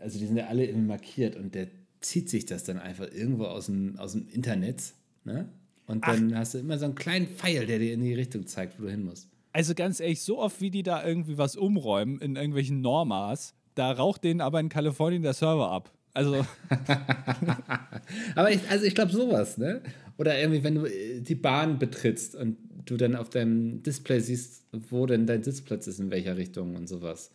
also 0.00 0.18
die 0.18 0.26
sind 0.26 0.38
ja 0.38 0.48
alle 0.48 0.66
irgendwie 0.66 0.88
markiert 0.88 1.36
und 1.36 1.54
der 1.54 1.68
zieht 2.00 2.28
sich 2.28 2.46
das 2.46 2.64
dann 2.64 2.80
einfach 2.80 3.06
irgendwo 3.12 3.44
aus 3.44 3.66
dem, 3.66 3.96
aus 3.96 4.12
dem 4.12 4.26
Internet. 4.26 4.92
Ne? 5.22 5.48
Und 5.88 6.06
dann 6.06 6.32
Ach. 6.34 6.40
hast 6.40 6.54
du 6.54 6.58
immer 6.58 6.78
so 6.78 6.84
einen 6.84 6.94
kleinen 6.94 7.26
Pfeil, 7.26 7.66
der 7.66 7.78
dir 7.78 7.94
in 7.94 8.02
die 8.02 8.14
Richtung 8.14 8.46
zeigt, 8.46 8.78
wo 8.78 8.84
du 8.84 8.90
hin 8.90 9.04
musst. 9.04 9.28
Also 9.52 9.74
ganz 9.74 9.98
ehrlich, 10.00 10.20
so 10.22 10.38
oft 10.38 10.60
wie 10.60 10.70
die 10.70 10.82
da 10.82 11.04
irgendwie 11.04 11.38
was 11.38 11.56
umräumen 11.56 12.20
in 12.20 12.36
irgendwelchen 12.36 12.82
Normas, 12.82 13.54
da 13.74 13.90
raucht 13.90 14.22
denen 14.22 14.42
aber 14.42 14.60
in 14.60 14.68
Kalifornien 14.68 15.22
der 15.22 15.32
Server 15.32 15.70
ab. 15.70 15.90
Also. 16.12 16.44
aber 18.34 18.52
ich, 18.52 18.60
also 18.70 18.84
ich 18.84 18.94
glaube 18.94 19.12
sowas, 19.12 19.56
ne? 19.56 19.82
Oder 20.18 20.38
irgendwie, 20.38 20.62
wenn 20.62 20.74
du 20.74 20.84
äh, 20.84 21.20
die 21.20 21.34
Bahn 21.34 21.78
betrittst 21.78 22.34
und 22.34 22.58
du 22.84 22.96
dann 22.96 23.16
auf 23.16 23.30
deinem 23.30 23.82
Display 23.82 24.20
siehst, 24.20 24.66
wo 24.90 25.06
denn 25.06 25.26
dein 25.26 25.42
Sitzplatz 25.42 25.86
ist, 25.86 26.00
in 26.00 26.10
welcher 26.10 26.36
Richtung 26.36 26.76
und 26.76 26.86
sowas. 26.86 27.30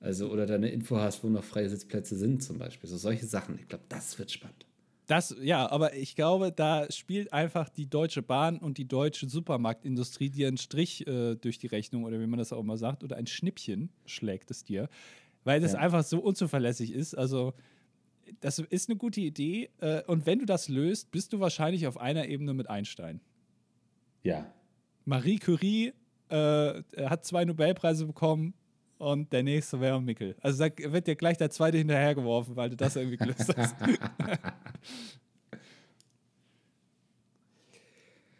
Also, 0.00 0.30
oder 0.30 0.46
deine 0.46 0.70
Info 0.70 0.96
hast, 0.96 1.24
wo 1.24 1.28
noch 1.28 1.44
freie 1.44 1.68
Sitzplätze 1.68 2.16
sind, 2.16 2.42
zum 2.42 2.58
Beispiel. 2.58 2.88
So 2.88 2.96
solche 2.96 3.26
Sachen. 3.26 3.58
Ich 3.58 3.68
glaube, 3.68 3.84
das 3.88 4.18
wird 4.18 4.30
spannend. 4.30 4.66
Das, 5.10 5.34
ja, 5.42 5.68
aber 5.68 5.96
ich 5.96 6.14
glaube, 6.14 6.52
da 6.52 6.86
spielt 6.88 7.32
einfach 7.32 7.68
die 7.68 7.90
Deutsche 7.90 8.22
Bahn 8.22 8.58
und 8.58 8.78
die 8.78 8.86
deutsche 8.86 9.28
Supermarktindustrie 9.28 10.30
dir 10.30 10.46
einen 10.46 10.56
Strich 10.56 11.04
äh, 11.04 11.34
durch 11.34 11.58
die 11.58 11.66
Rechnung 11.66 12.04
oder 12.04 12.20
wie 12.20 12.28
man 12.28 12.38
das 12.38 12.52
auch 12.52 12.60
immer 12.60 12.76
sagt, 12.76 13.02
oder 13.02 13.16
ein 13.16 13.26
Schnippchen 13.26 13.90
schlägt 14.06 14.52
es 14.52 14.62
dir, 14.62 14.88
weil 15.42 15.60
das 15.60 15.72
ja. 15.72 15.80
einfach 15.80 16.04
so 16.04 16.20
unzuverlässig 16.20 16.92
ist. 16.92 17.18
Also, 17.18 17.54
das 18.38 18.60
ist 18.60 18.88
eine 18.88 18.98
gute 18.98 19.20
Idee. 19.20 19.70
Äh, 19.80 20.04
und 20.04 20.26
wenn 20.26 20.38
du 20.38 20.46
das 20.46 20.68
löst, 20.68 21.10
bist 21.10 21.32
du 21.32 21.40
wahrscheinlich 21.40 21.88
auf 21.88 21.98
einer 21.98 22.28
Ebene 22.28 22.54
mit 22.54 22.70
Einstein. 22.70 23.20
Ja. 24.22 24.46
Marie 25.06 25.40
Curie 25.40 25.92
äh, 26.28 26.84
hat 26.98 27.24
zwei 27.24 27.44
Nobelpreise 27.44 28.06
bekommen. 28.06 28.54
Und 29.00 29.32
der 29.32 29.42
nächste 29.42 29.80
wäre 29.80 30.00
Mickel. 30.00 30.36
Also 30.42 30.68
da 30.68 30.92
wird 30.92 31.06
dir 31.06 31.16
gleich 31.16 31.38
der 31.38 31.48
zweite 31.50 31.78
hinterhergeworfen, 31.78 32.54
weil 32.54 32.68
du 32.68 32.76
das 32.76 32.96
irgendwie 32.96 33.16
gelöst 33.16 33.56
hast. 33.56 33.74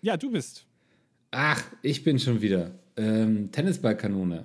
ja, 0.02 0.18
du 0.18 0.30
bist. 0.30 0.66
Ach, 1.30 1.64
ich 1.80 2.04
bin 2.04 2.18
schon 2.18 2.42
wieder. 2.42 2.72
Ähm, 2.96 3.50
Tennisballkanone. 3.50 4.44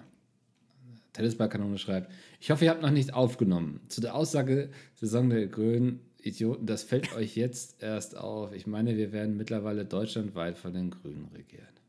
Tennisballkanone 1.12 1.78
schreibt, 1.78 2.12
ich 2.40 2.50
hoffe, 2.50 2.64
ihr 2.64 2.72
habt 2.72 2.82
noch 2.82 2.92
nicht 2.92 3.14
aufgenommen. 3.14 3.82
Zu 3.90 4.00
der 4.00 4.16
Aussage 4.16 4.70
Saison 4.96 5.30
der 5.30 5.48
Grünen 5.48 6.00
Idioten, 6.22 6.66
das 6.66 6.84
fällt 6.84 7.14
euch 7.14 7.36
jetzt 7.36 7.84
erst 7.84 8.16
auf. 8.18 8.54
Ich 8.54 8.68
meine, 8.68 8.96
wir 8.96 9.12
werden 9.12 9.36
mittlerweile 9.36 9.84
deutschlandweit 9.84 10.58
von 10.58 10.74
den 10.74 10.92
Grünen 10.92 11.28
regiert. 11.34 11.82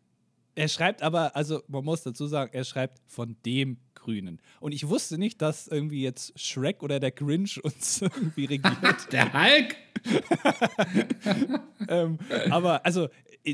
Er 0.56 0.68
schreibt 0.68 1.02
aber, 1.02 1.36
also 1.36 1.62
man 1.68 1.84
muss 1.84 2.02
dazu 2.02 2.26
sagen, 2.26 2.50
er 2.52 2.64
schreibt 2.64 3.00
von 3.06 3.36
dem 3.44 3.78
Grünen. 4.06 4.40
Und 4.60 4.72
ich 4.72 4.88
wusste 4.88 5.18
nicht, 5.18 5.42
dass 5.42 5.66
irgendwie 5.66 6.02
jetzt 6.02 6.38
Shrek 6.38 6.82
oder 6.82 7.00
der 7.00 7.10
Grinch 7.10 7.62
uns 7.64 8.00
irgendwie 8.00 8.44
regiert. 8.44 8.76
der 9.12 9.32
Hulk? 9.32 9.76
ähm, 11.88 12.18
aber 12.50 12.86
also, 12.86 13.08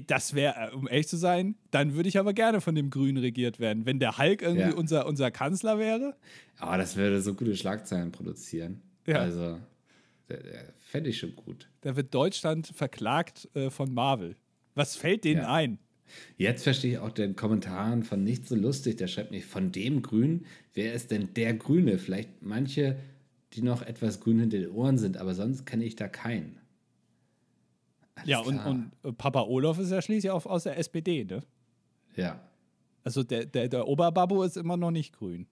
das 0.06 0.34
wäre, 0.34 0.70
äh, 0.70 0.74
um 0.74 0.86
ehrlich 0.88 1.08
zu 1.08 1.16
sein, 1.16 1.54
dann 1.70 1.94
würde 1.94 2.08
ich 2.08 2.18
aber 2.18 2.34
gerne 2.34 2.60
von 2.60 2.74
dem 2.74 2.90
Grünen 2.90 3.16
regiert 3.16 3.60
werden. 3.60 3.86
Wenn 3.86 3.98
der 3.98 4.18
Hulk 4.18 4.42
irgendwie 4.42 4.70
ja. 4.70 4.74
unser, 4.74 5.06
unser 5.06 5.30
Kanzler 5.30 5.78
wäre. 5.78 6.16
Aber 6.58 6.74
oh, 6.74 6.76
das 6.76 6.96
würde 6.96 7.22
so 7.22 7.34
gute 7.34 7.56
Schlagzeilen 7.56 8.12
produzieren. 8.12 8.82
Ja. 9.06 9.16
Also. 9.16 9.58
Fände 10.78 11.10
ich 11.10 11.18
schon 11.18 11.36
gut. 11.36 11.68
Da 11.82 11.94
wird 11.94 12.14
Deutschland 12.14 12.68
verklagt 12.68 13.48
äh, 13.54 13.68
von 13.68 13.92
Marvel. 13.92 14.36
Was 14.74 14.96
fällt 14.96 15.24
denen 15.24 15.42
ja. 15.42 15.52
ein? 15.52 15.78
Jetzt 16.36 16.62
verstehe 16.64 16.92
ich 16.92 16.98
auch 16.98 17.10
den 17.10 17.36
Kommentaren 17.36 18.02
von 18.02 18.24
nicht 18.24 18.46
so 18.46 18.54
lustig. 18.54 18.96
Der 18.96 19.06
schreibt 19.06 19.30
nicht 19.30 19.46
von 19.46 19.72
dem 19.72 20.02
Grün. 20.02 20.46
Wer 20.74 20.94
ist 20.94 21.10
denn 21.10 21.34
der 21.34 21.54
Grüne? 21.54 21.98
Vielleicht 21.98 22.42
manche, 22.42 22.96
die 23.52 23.62
noch 23.62 23.82
etwas 23.82 24.20
grün 24.20 24.40
hinter 24.40 24.58
den 24.58 24.70
Ohren 24.70 24.98
sind, 24.98 25.16
aber 25.16 25.34
sonst 25.34 25.66
kenne 25.66 25.84
ich 25.84 25.96
da 25.96 26.08
keinen. 26.08 26.58
Alles 28.14 28.28
ja, 28.28 28.38
und, 28.40 28.58
und, 28.58 28.92
äh, 29.02 29.12
Papa 29.12 29.42
Olaf 29.42 29.78
ist 29.78 29.90
ja 29.90 30.02
schließlich 30.02 30.30
auch 30.30 30.46
aus 30.46 30.64
der 30.64 30.78
SPD, 30.78 31.24
ne? 31.24 31.42
Ja. 32.16 32.40
Also 33.04 33.22
der, 33.22 33.46
der, 33.46 33.68
der 33.68 33.88
Oberbabo 33.88 34.42
ist 34.42 34.56
immer 34.56 34.76
noch 34.76 34.90
nicht 34.90 35.14
grün. 35.14 35.46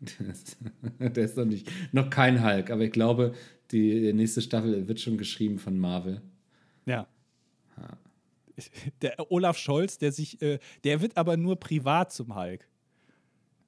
der 0.98 1.24
ist 1.24 1.36
noch 1.36 1.44
nicht, 1.44 1.70
noch 1.92 2.10
kein 2.10 2.44
Hulk, 2.44 2.70
aber 2.70 2.82
ich 2.82 2.92
glaube, 2.92 3.34
die 3.70 4.12
nächste 4.12 4.42
Staffel 4.42 4.88
wird 4.88 5.00
schon 5.00 5.16
geschrieben 5.16 5.58
von 5.58 5.78
Marvel. 5.78 6.20
Ja. 6.86 7.06
Ha. 7.76 7.96
Der 9.02 9.30
Olaf 9.30 9.58
Scholz, 9.58 9.98
der 9.98 10.12
sich, 10.12 10.40
äh, 10.42 10.58
der 10.84 11.00
wird 11.00 11.16
aber 11.16 11.36
nur 11.36 11.56
privat 11.56 12.12
zum 12.12 12.34
Hulk. 12.34 12.68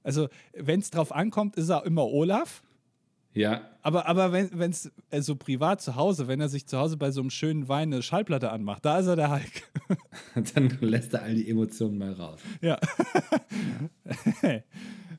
Also, 0.02 0.28
wenn 0.52 0.80
es 0.80 0.90
drauf 0.90 1.12
ankommt, 1.12 1.56
ist 1.56 1.70
er 1.70 1.86
immer 1.86 2.06
Olaf. 2.06 2.62
Ja. 3.34 3.68
Aber, 3.82 4.06
aber 4.06 4.32
wenn 4.32 4.70
es 4.70 4.90
also 5.10 5.36
privat 5.36 5.82
zu 5.82 5.96
Hause, 5.96 6.28
wenn 6.28 6.40
er 6.40 6.48
sich 6.48 6.66
zu 6.66 6.78
Hause 6.78 6.96
bei 6.96 7.10
so 7.10 7.20
einem 7.20 7.30
schönen 7.30 7.68
Wein 7.68 7.92
eine 7.92 8.02
Schallplatte 8.02 8.50
anmacht, 8.50 8.84
da 8.84 8.98
ist 8.98 9.06
er 9.06 9.16
der 9.16 9.30
Hulk. 9.32 9.62
Dann 10.54 10.78
lässt 10.80 11.12
er 11.12 11.22
all 11.22 11.34
die 11.34 11.50
Emotionen 11.50 11.98
mal 11.98 12.12
raus. 12.12 12.40
Ja. 12.62 12.78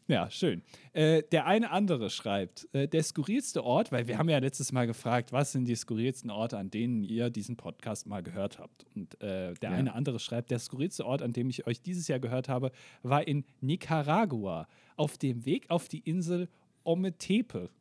Ja, 0.08 0.30
schön. 0.30 0.62
Äh, 0.94 1.24
der 1.32 1.48
eine 1.48 1.72
andere 1.72 2.12
schreibt, 2.12 2.68
äh, 2.74 2.88
der 2.88 3.02
skurrilste 3.02 3.64
Ort, 3.64 3.92
weil 3.92 4.08
wir 4.08 4.20
haben 4.20 4.30
ja 4.30 4.38
letztes 4.38 4.72
Mal 4.72 4.86
gefragt, 4.86 5.32
was 5.32 5.52
sind 5.52 5.66
die 5.66 5.76
skurrilsten 5.76 6.30
Orte, 6.30 6.60
an 6.60 6.70
denen 6.70 7.04
ihr 7.04 7.32
diesen 7.32 7.56
Podcast 7.56 8.06
mal 8.06 8.22
gehört 8.22 8.60
habt. 8.60 8.86
Und 8.96 9.16
äh, 9.16 9.56
der 9.56 9.72
ja. 9.72 9.76
eine 9.76 9.96
andere 9.96 10.20
schreibt, 10.20 10.52
der 10.52 10.60
skurrilste 10.60 11.08
Ort, 11.08 11.24
an 11.24 11.34
dem 11.34 11.50
ich 11.50 11.66
euch 11.66 11.82
dieses 11.82 12.08
Jahr 12.08 12.20
gehört 12.20 12.50
habe, 12.50 12.72
war 13.02 13.28
in 13.28 13.46
Nicaragua, 13.62 14.68
auf 14.96 15.18
dem 15.18 15.44
Weg 15.48 15.72
auf 15.72 15.88
die 15.88 16.00
Insel 16.00 16.50
Ometepe. 16.84 17.72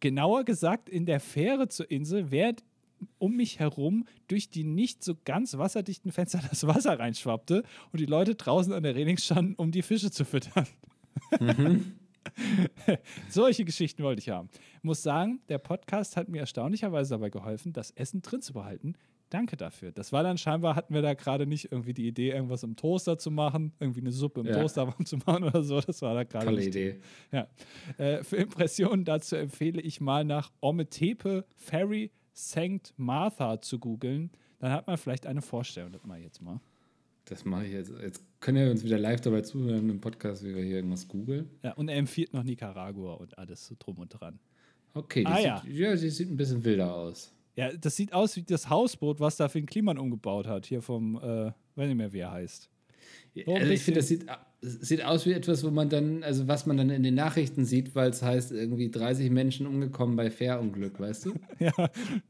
Genauer 0.00 0.44
gesagt, 0.44 0.88
in 0.88 1.06
der 1.06 1.20
Fähre 1.20 1.68
zur 1.68 1.90
Insel, 1.90 2.30
während 2.30 2.62
um 3.18 3.36
mich 3.36 3.58
herum 3.58 4.06
durch 4.26 4.50
die 4.50 4.64
nicht 4.64 5.04
so 5.04 5.14
ganz 5.24 5.56
wasserdichten 5.56 6.12
Fenster 6.12 6.40
das 6.50 6.66
Wasser 6.66 6.98
reinschwappte 6.98 7.62
und 7.92 8.00
die 8.00 8.06
Leute 8.06 8.34
draußen 8.34 8.72
an 8.72 8.82
der 8.82 8.94
Reling 8.94 9.18
standen, 9.18 9.54
um 9.54 9.70
die 9.70 9.82
Fische 9.82 10.10
zu 10.10 10.24
füttern. 10.24 10.66
Mhm. 11.40 11.94
Solche 13.28 13.64
Geschichten 13.64 14.02
wollte 14.02 14.20
ich 14.20 14.28
haben. 14.28 14.48
Muss 14.82 15.02
sagen, 15.02 15.40
der 15.48 15.58
Podcast 15.58 16.16
hat 16.16 16.28
mir 16.28 16.40
erstaunlicherweise 16.40 17.10
dabei 17.10 17.30
geholfen, 17.30 17.72
das 17.72 17.90
Essen 17.92 18.22
drin 18.22 18.42
zu 18.42 18.52
behalten. 18.52 18.94
Danke 19.30 19.56
dafür. 19.56 19.92
Das 19.92 20.12
war 20.12 20.22
dann 20.22 20.38
scheinbar, 20.38 20.74
hatten 20.74 20.94
wir 20.94 21.02
da 21.02 21.14
gerade 21.14 21.46
nicht 21.46 21.70
irgendwie 21.70 21.92
die 21.92 22.08
Idee, 22.08 22.30
irgendwas 22.30 22.62
im 22.62 22.76
Toaster 22.76 23.18
zu 23.18 23.30
machen, 23.30 23.72
irgendwie 23.78 24.00
eine 24.00 24.12
Suppe 24.12 24.40
im 24.40 24.46
ja. 24.46 24.54
Toaster 24.54 24.86
warm 24.86 25.04
zu 25.04 25.18
machen 25.18 25.44
oder 25.44 25.62
so. 25.62 25.80
Das 25.80 26.00
war 26.02 26.14
da 26.14 26.24
gerade. 26.24 26.46
Tolle. 26.46 26.64
Idee. 26.64 27.00
Ja. 27.30 27.46
Äh, 27.98 28.22
für 28.24 28.36
Impressionen 28.36 29.04
dazu 29.04 29.36
empfehle 29.36 29.80
ich 29.82 30.00
mal 30.00 30.24
nach 30.24 30.50
Ometepe 30.60 31.44
Ferry 31.56 32.10
St. 32.38 32.94
Martha 32.96 33.60
zu 33.60 33.80
googeln, 33.80 34.30
dann 34.60 34.70
hat 34.70 34.86
man 34.86 34.96
vielleicht 34.96 35.26
eine 35.26 35.42
Vorstellung. 35.42 35.92
Das 35.92 36.04
mache 36.04 36.18
ich 36.18 36.24
jetzt 36.24 36.40
mal. 36.40 36.60
Das 37.24 37.44
mache 37.44 37.66
ich 37.66 37.72
jetzt. 37.72 37.92
Jetzt 38.00 38.22
können 38.40 38.64
wir 38.64 38.70
uns 38.70 38.84
wieder 38.84 38.98
live 38.98 39.20
dabei 39.20 39.42
zuhören 39.42 39.90
im 39.90 40.00
Podcast, 40.00 40.44
wie 40.44 40.54
wir 40.54 40.62
hier 40.62 40.76
irgendwas 40.76 41.08
googeln. 41.08 41.50
Ja, 41.62 41.72
und 41.72 41.88
er 41.88 41.96
empfiehlt 41.96 42.32
noch 42.32 42.44
Nicaragua 42.44 43.14
und 43.14 43.36
alles 43.38 43.66
so 43.66 43.74
drum 43.78 43.98
und 43.98 44.08
dran. 44.08 44.38
Okay, 44.94 45.24
ah, 45.26 45.38
ja. 45.38 45.60
Sieht, 45.60 45.72
ja, 45.74 45.96
sie 45.96 46.10
sieht 46.10 46.30
ein 46.30 46.36
bisschen 46.36 46.64
wilder 46.64 46.94
aus. 46.94 47.32
Ja, 47.58 47.72
das 47.72 47.96
sieht 47.96 48.12
aus 48.12 48.36
wie 48.36 48.44
das 48.44 48.70
Hausboot, 48.70 49.18
was 49.18 49.34
da 49.34 49.48
für 49.48 49.58
den 49.58 49.66
Kliman 49.66 49.98
umgebaut 49.98 50.46
hat. 50.46 50.64
Hier 50.64 50.80
vom, 50.80 51.16
äh, 51.16 51.50
weiß 51.74 51.88
nicht 51.88 51.96
mehr, 51.96 52.12
wie 52.12 52.20
er 52.20 52.30
heißt. 52.30 52.70
So 53.34 53.52
also 53.52 53.72
ich 53.72 53.82
finde, 53.82 53.98
das 53.98 54.06
sieht, 54.06 54.26
sieht 54.60 55.04
aus 55.04 55.26
wie 55.26 55.32
etwas, 55.32 55.64
wo 55.64 55.70
man 55.70 55.88
dann, 55.88 56.22
also 56.22 56.46
was 56.46 56.66
man 56.66 56.76
dann 56.76 56.88
in 56.90 57.02
den 57.02 57.16
Nachrichten 57.16 57.64
sieht, 57.64 57.96
weil 57.96 58.10
es 58.10 58.22
heißt, 58.22 58.52
irgendwie 58.52 58.92
30 58.92 59.32
Menschen 59.32 59.66
umgekommen 59.66 60.14
bei 60.14 60.30
Fährunglück, 60.30 61.00
weißt 61.00 61.26
du? 61.26 61.34
ja. 61.58 61.72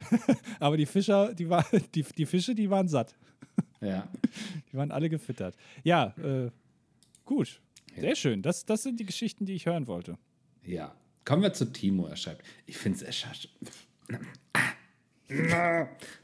Aber 0.61 0.79
die 0.79 0.87
Fischer, 0.87 1.35
die, 1.35 1.51
war, 1.51 1.67
die, 1.95 2.07
die 2.17 2.25
Fische, 2.25 2.55
die 2.55 2.71
waren 2.71 2.89
satt. 2.89 3.15
Ja. 3.83 4.09
Die 4.73 4.79
waren 4.79 4.91
alle 4.91 5.11
gefüttert. 5.11 5.57
Ja, 5.85 6.15
äh, 6.23 6.51
gut. 7.27 7.61
Ja. 7.97 8.01
Sehr 8.01 8.17
schön. 8.17 8.41
Das, 8.41 8.65
das 8.65 8.83
sind 8.83 8.99
die 8.99 9.05
Geschichten, 9.05 9.45
die 9.45 9.53
ich 9.53 9.67
hören 9.67 9.89
wollte. 9.89 10.17
Ja. 10.65 10.95
Kommen 11.27 11.43
wir 11.43 11.53
zu 11.53 11.71
Timo. 11.71 12.07
Er 12.07 12.17
schreibt, 12.17 12.47
ich 12.65 12.79
finde 12.79 13.05
es. 13.05 13.27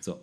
So. 0.01 0.21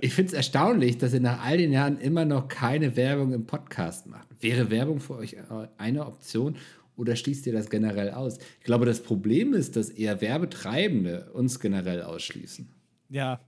Ich 0.00 0.14
finde 0.14 0.28
es 0.28 0.34
erstaunlich, 0.34 0.98
dass 0.98 1.12
ihr 1.12 1.20
nach 1.20 1.44
all 1.44 1.58
den 1.58 1.72
Jahren 1.72 1.98
immer 1.98 2.24
noch 2.24 2.48
keine 2.48 2.96
Werbung 2.96 3.32
im 3.32 3.46
Podcast 3.46 4.06
macht. 4.06 4.28
Wäre 4.40 4.70
Werbung 4.70 5.00
für 5.00 5.16
euch 5.16 5.36
eine 5.78 6.06
Option 6.06 6.56
oder 6.96 7.16
schließt 7.16 7.46
ihr 7.46 7.52
das 7.52 7.68
generell 7.68 8.10
aus? 8.10 8.38
Ich 8.58 8.64
glaube, 8.64 8.86
das 8.86 9.02
Problem 9.02 9.52
ist, 9.52 9.76
dass 9.76 9.90
eher 9.90 10.20
Werbetreibende 10.20 11.30
uns 11.32 11.60
generell 11.60 12.02
ausschließen. 12.02 12.68
Ja, 13.10 13.40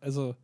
also 0.00 0.34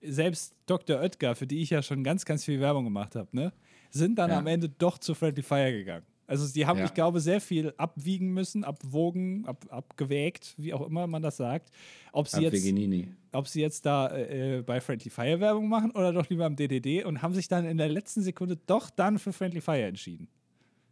selbst 0.00 0.54
Dr. 0.66 1.00
Oetker, 1.00 1.34
für 1.34 1.46
die 1.46 1.62
ich 1.62 1.70
ja 1.70 1.82
schon 1.82 2.02
ganz, 2.02 2.24
ganz 2.24 2.44
viel 2.44 2.60
Werbung 2.60 2.84
gemacht 2.84 3.14
habe, 3.14 3.28
ne, 3.32 3.52
sind 3.90 4.18
dann 4.18 4.30
ja. 4.30 4.38
am 4.38 4.46
Ende 4.46 4.68
doch 4.68 4.98
zu 4.98 5.14
Friendly 5.14 5.42
Fire 5.42 5.72
gegangen. 5.72 6.06
Also 6.32 6.46
sie 6.46 6.64
haben, 6.64 6.78
ja. 6.78 6.86
ich 6.86 6.94
glaube, 6.94 7.20
sehr 7.20 7.42
viel 7.42 7.74
abwiegen 7.76 8.32
müssen, 8.32 8.64
abwogen, 8.64 9.44
ab, 9.44 9.66
abgewägt, 9.68 10.54
wie 10.56 10.72
auch 10.72 10.80
immer 10.86 11.06
man 11.06 11.20
das 11.20 11.36
sagt. 11.36 11.70
Ob 12.10 12.26
sie, 12.26 12.40
jetzt, 12.40 13.14
ob 13.32 13.46
sie 13.48 13.60
jetzt 13.60 13.84
da 13.84 14.06
äh, 14.06 14.60
äh, 14.60 14.62
bei 14.62 14.80
Friendly 14.80 15.10
Fire 15.10 15.40
Werbung 15.40 15.68
machen 15.68 15.90
oder 15.90 16.10
doch 16.10 16.30
lieber 16.30 16.46
am 16.46 16.56
DDD 16.56 17.04
und 17.04 17.20
haben 17.20 17.34
sich 17.34 17.48
dann 17.48 17.66
in 17.66 17.76
der 17.76 17.90
letzten 17.90 18.22
Sekunde 18.22 18.56
doch 18.64 18.88
dann 18.88 19.18
für 19.18 19.34
Friendly 19.34 19.60
Fire 19.60 19.82
entschieden. 19.82 20.26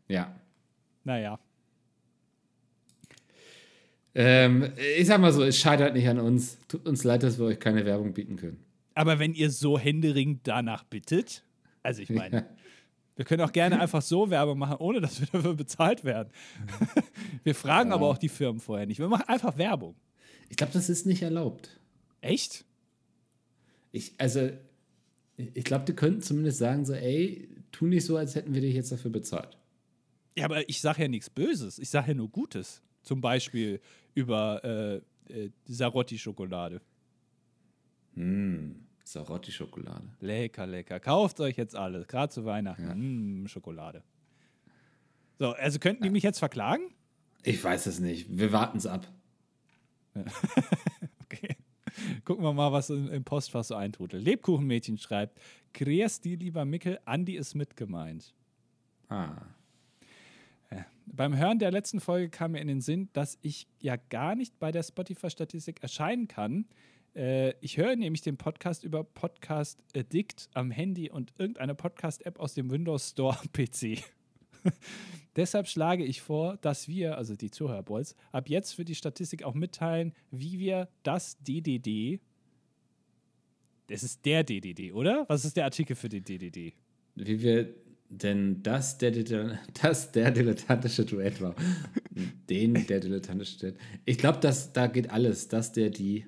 Ja. 0.09 0.39
Naja. 1.05 1.39
Ähm, 4.15 4.75
ich 4.99 5.07
sag 5.07 5.23
mal 5.23 5.33
so, 5.33 5.43
es 5.43 5.57
scheitert 5.57 5.95
nicht 5.95 6.07
an 6.07 6.21
uns. 6.21 6.59
Tut 6.69 6.87
uns 6.87 7.03
leid, 7.03 7.23
dass 7.23 7.39
wir 7.39 7.47
euch 7.47 7.61
keine 7.61 7.87
Werbung 7.87 8.13
bieten 8.13 8.37
können. 8.37 8.63
Aber 8.93 9.19
wenn 9.19 9.33
ihr 9.33 9.49
so 9.49 9.79
händeringend 9.79 10.41
danach 10.43 10.85
bittet, 10.85 11.45
also 11.83 12.03
ich 12.03 12.11
meine, 12.11 12.45
Wir 13.21 13.27
können 13.27 13.43
auch 13.43 13.53
gerne 13.53 13.79
einfach 13.79 14.01
so 14.01 14.31
Werbung 14.31 14.57
machen, 14.57 14.77
ohne 14.79 15.03
dass 15.03 15.21
wir 15.21 15.27
dafür 15.31 15.53
bezahlt 15.53 16.05
werden. 16.05 16.31
wir 17.45 17.55
fragen 17.55 17.91
ja. 17.91 17.97
aber 17.97 18.07
auch 18.07 18.17
die 18.17 18.31
Firmen 18.31 18.63
vorher 18.63 18.87
nicht. 18.87 18.99
Wir 18.99 19.09
machen 19.09 19.29
einfach 19.29 19.59
Werbung. 19.59 19.95
Ich 20.49 20.57
glaube, 20.57 20.73
das 20.73 20.89
ist 20.89 21.05
nicht 21.05 21.21
erlaubt. 21.21 21.79
Echt? 22.23 22.65
Ich, 23.93 24.15
also, 24.17 24.49
ich 25.37 25.65
glaube, 25.65 25.85
die 25.85 25.93
könnten 25.93 26.23
zumindest 26.23 26.61
sagen 26.61 26.87
so, 26.87 26.95
ey, 26.95 27.47
tu 27.73 27.85
nicht 27.85 28.07
so, 28.07 28.17
als 28.17 28.37
hätten 28.37 28.55
wir 28.55 28.63
dich 28.63 28.75
jetzt 28.75 28.91
dafür 28.91 29.11
bezahlt. 29.11 29.59
Ja, 30.35 30.47
aber 30.47 30.67
ich 30.67 30.81
sage 30.81 31.03
ja 31.03 31.09
nichts 31.09 31.29
Böses. 31.29 31.79
Ich 31.79 31.91
sage 31.91 32.13
ja 32.13 32.15
nur 32.15 32.31
Gutes. 32.31 32.81
Zum 33.03 33.21
Beispiel 33.21 33.83
über 34.15 34.65
äh, 34.65 34.97
äh, 35.31 35.51
Sarotti-Schokolade. 35.67 36.81
Hm. 38.15 38.77
Sarotti-Schokolade. 39.05 40.09
Lecker, 40.21 40.67
lecker. 40.67 41.01
Kauft 41.01 41.41
euch 41.41 41.57
jetzt 41.57 41.75
alles, 41.75 42.07
gerade 42.07 42.33
zu 42.33 42.45
Weihnachten. 42.45 42.87
Ja. 42.87 42.95
Mmh, 42.95 43.49
Schokolade. 43.49 44.03
So, 45.39 45.53
also 45.53 45.79
könnten 45.79 46.03
die 46.03 46.11
mich 46.11 46.23
jetzt 46.23 46.39
verklagen? 46.39 46.83
Ich 47.43 47.63
weiß 47.63 47.87
es 47.87 47.99
nicht. 47.99 48.27
Wir 48.29 48.53
warten 48.53 48.79
es 48.79 48.87
ab. 48.87 49.07
okay. 51.25 51.57
Gucken 52.25 52.45
wir 52.45 52.53
mal, 52.53 52.73
was 52.73 52.91
im 52.91 53.25
Postfach 53.25 53.65
so 53.65 53.75
eintrudelt. 53.75 54.23
Lebkuchenmädchen 54.23 54.99
schreibt: 54.99 55.41
Kreas 55.73 56.21
die 56.21 56.37
lieber 56.37 56.65
Mickel, 56.65 57.01
Andi 57.05 57.37
ist 57.37 57.55
mitgemeint. 57.55 58.35
Ah. 59.09 59.37
Ja, 60.71 60.87
beim 61.07 61.37
Hören 61.37 61.59
der 61.59 61.71
letzten 61.71 62.01
Folge 62.01 62.29
kam 62.29 62.53
mir 62.53 62.61
in 62.61 62.69
den 62.69 62.81
Sinn, 62.81 63.09
dass 63.13 63.39
ich 63.43 63.67
ja 63.81 63.97
gar 63.97 64.35
nicht 64.35 64.59
bei 64.59 64.71
der 64.71 64.83
Spotify-Statistik 64.83 65.83
erscheinen 65.83 66.29
kann. 66.29 66.67
Äh, 67.15 67.55
ich 67.61 67.77
höre 67.77 67.97
nämlich 67.97 68.23
den 68.23 68.37
Podcast 68.37 68.85
über 68.85 69.05
Podcast 69.05 69.83
Addict 69.97 70.49
am 70.55 70.71
Handy 70.71 71.11
und 71.11 71.33
irgendeine 71.39 71.75
Podcast-App 71.75 72.39
aus 72.39 72.55
dem 72.55 72.71
Windows 72.71 73.11
Store 73.11 73.39
PC. 73.53 74.03
Deshalb 75.37 75.69
schlage 75.69 76.05
ich 76.05 76.23
vor, 76.23 76.57
dass 76.59 76.89
wir, 76.89 77.17
also 77.17 77.35
die 77.35 77.51
Zuhörerboys, 77.51 78.15
ab 78.33 78.49
jetzt 78.49 78.75
für 78.75 78.85
die 78.85 78.95
Statistik 78.95 79.43
auch 79.43 79.55
mitteilen, 79.55 80.13
wie 80.31 80.59
wir 80.59 80.89
das 81.03 81.39
DDD, 81.39 82.21
das 83.87 84.03
ist 84.03 84.25
der 84.25 84.45
DDD, 84.45 84.93
oder? 84.93 85.25
Was 85.29 85.45
ist 85.45 85.57
der 85.57 85.65
Artikel 85.65 85.97
für 85.97 86.09
den 86.09 86.23
DDD? 86.23 86.75
Wie 87.17 87.43
wir 87.43 87.75
denn 88.11 88.63
das 88.63 88.99
der, 88.99 89.13
das 89.83 90.13
der 90.13 90.31
dilettantische 90.31 91.05
Duett 91.05 91.41
war. 91.41 91.55
Den 92.51 92.75
der 92.87 93.01
dilettantische 93.01 93.59
Duett. 93.59 93.77
Ich 94.05 94.19
glaube, 94.19 94.41
da 94.41 94.87
geht 94.89 95.11
alles. 95.11 95.49
Das 95.49 95.73
der 95.73 95.91
die. 95.91 96.27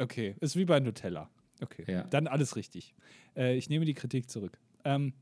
Okay, 0.00 0.34
ist 0.40 0.56
wie 0.56 0.64
bei 0.64 0.80
Nutella. 0.80 1.28
Okay, 1.62 1.84
ja. 1.86 2.04
dann 2.04 2.26
alles 2.26 2.56
richtig. 2.56 2.94
Äh, 3.36 3.56
ich 3.56 3.68
nehme 3.68 3.84
die 3.84 3.94
Kritik 3.94 4.30
zurück. 4.30 4.58
Ähm, 4.84 5.12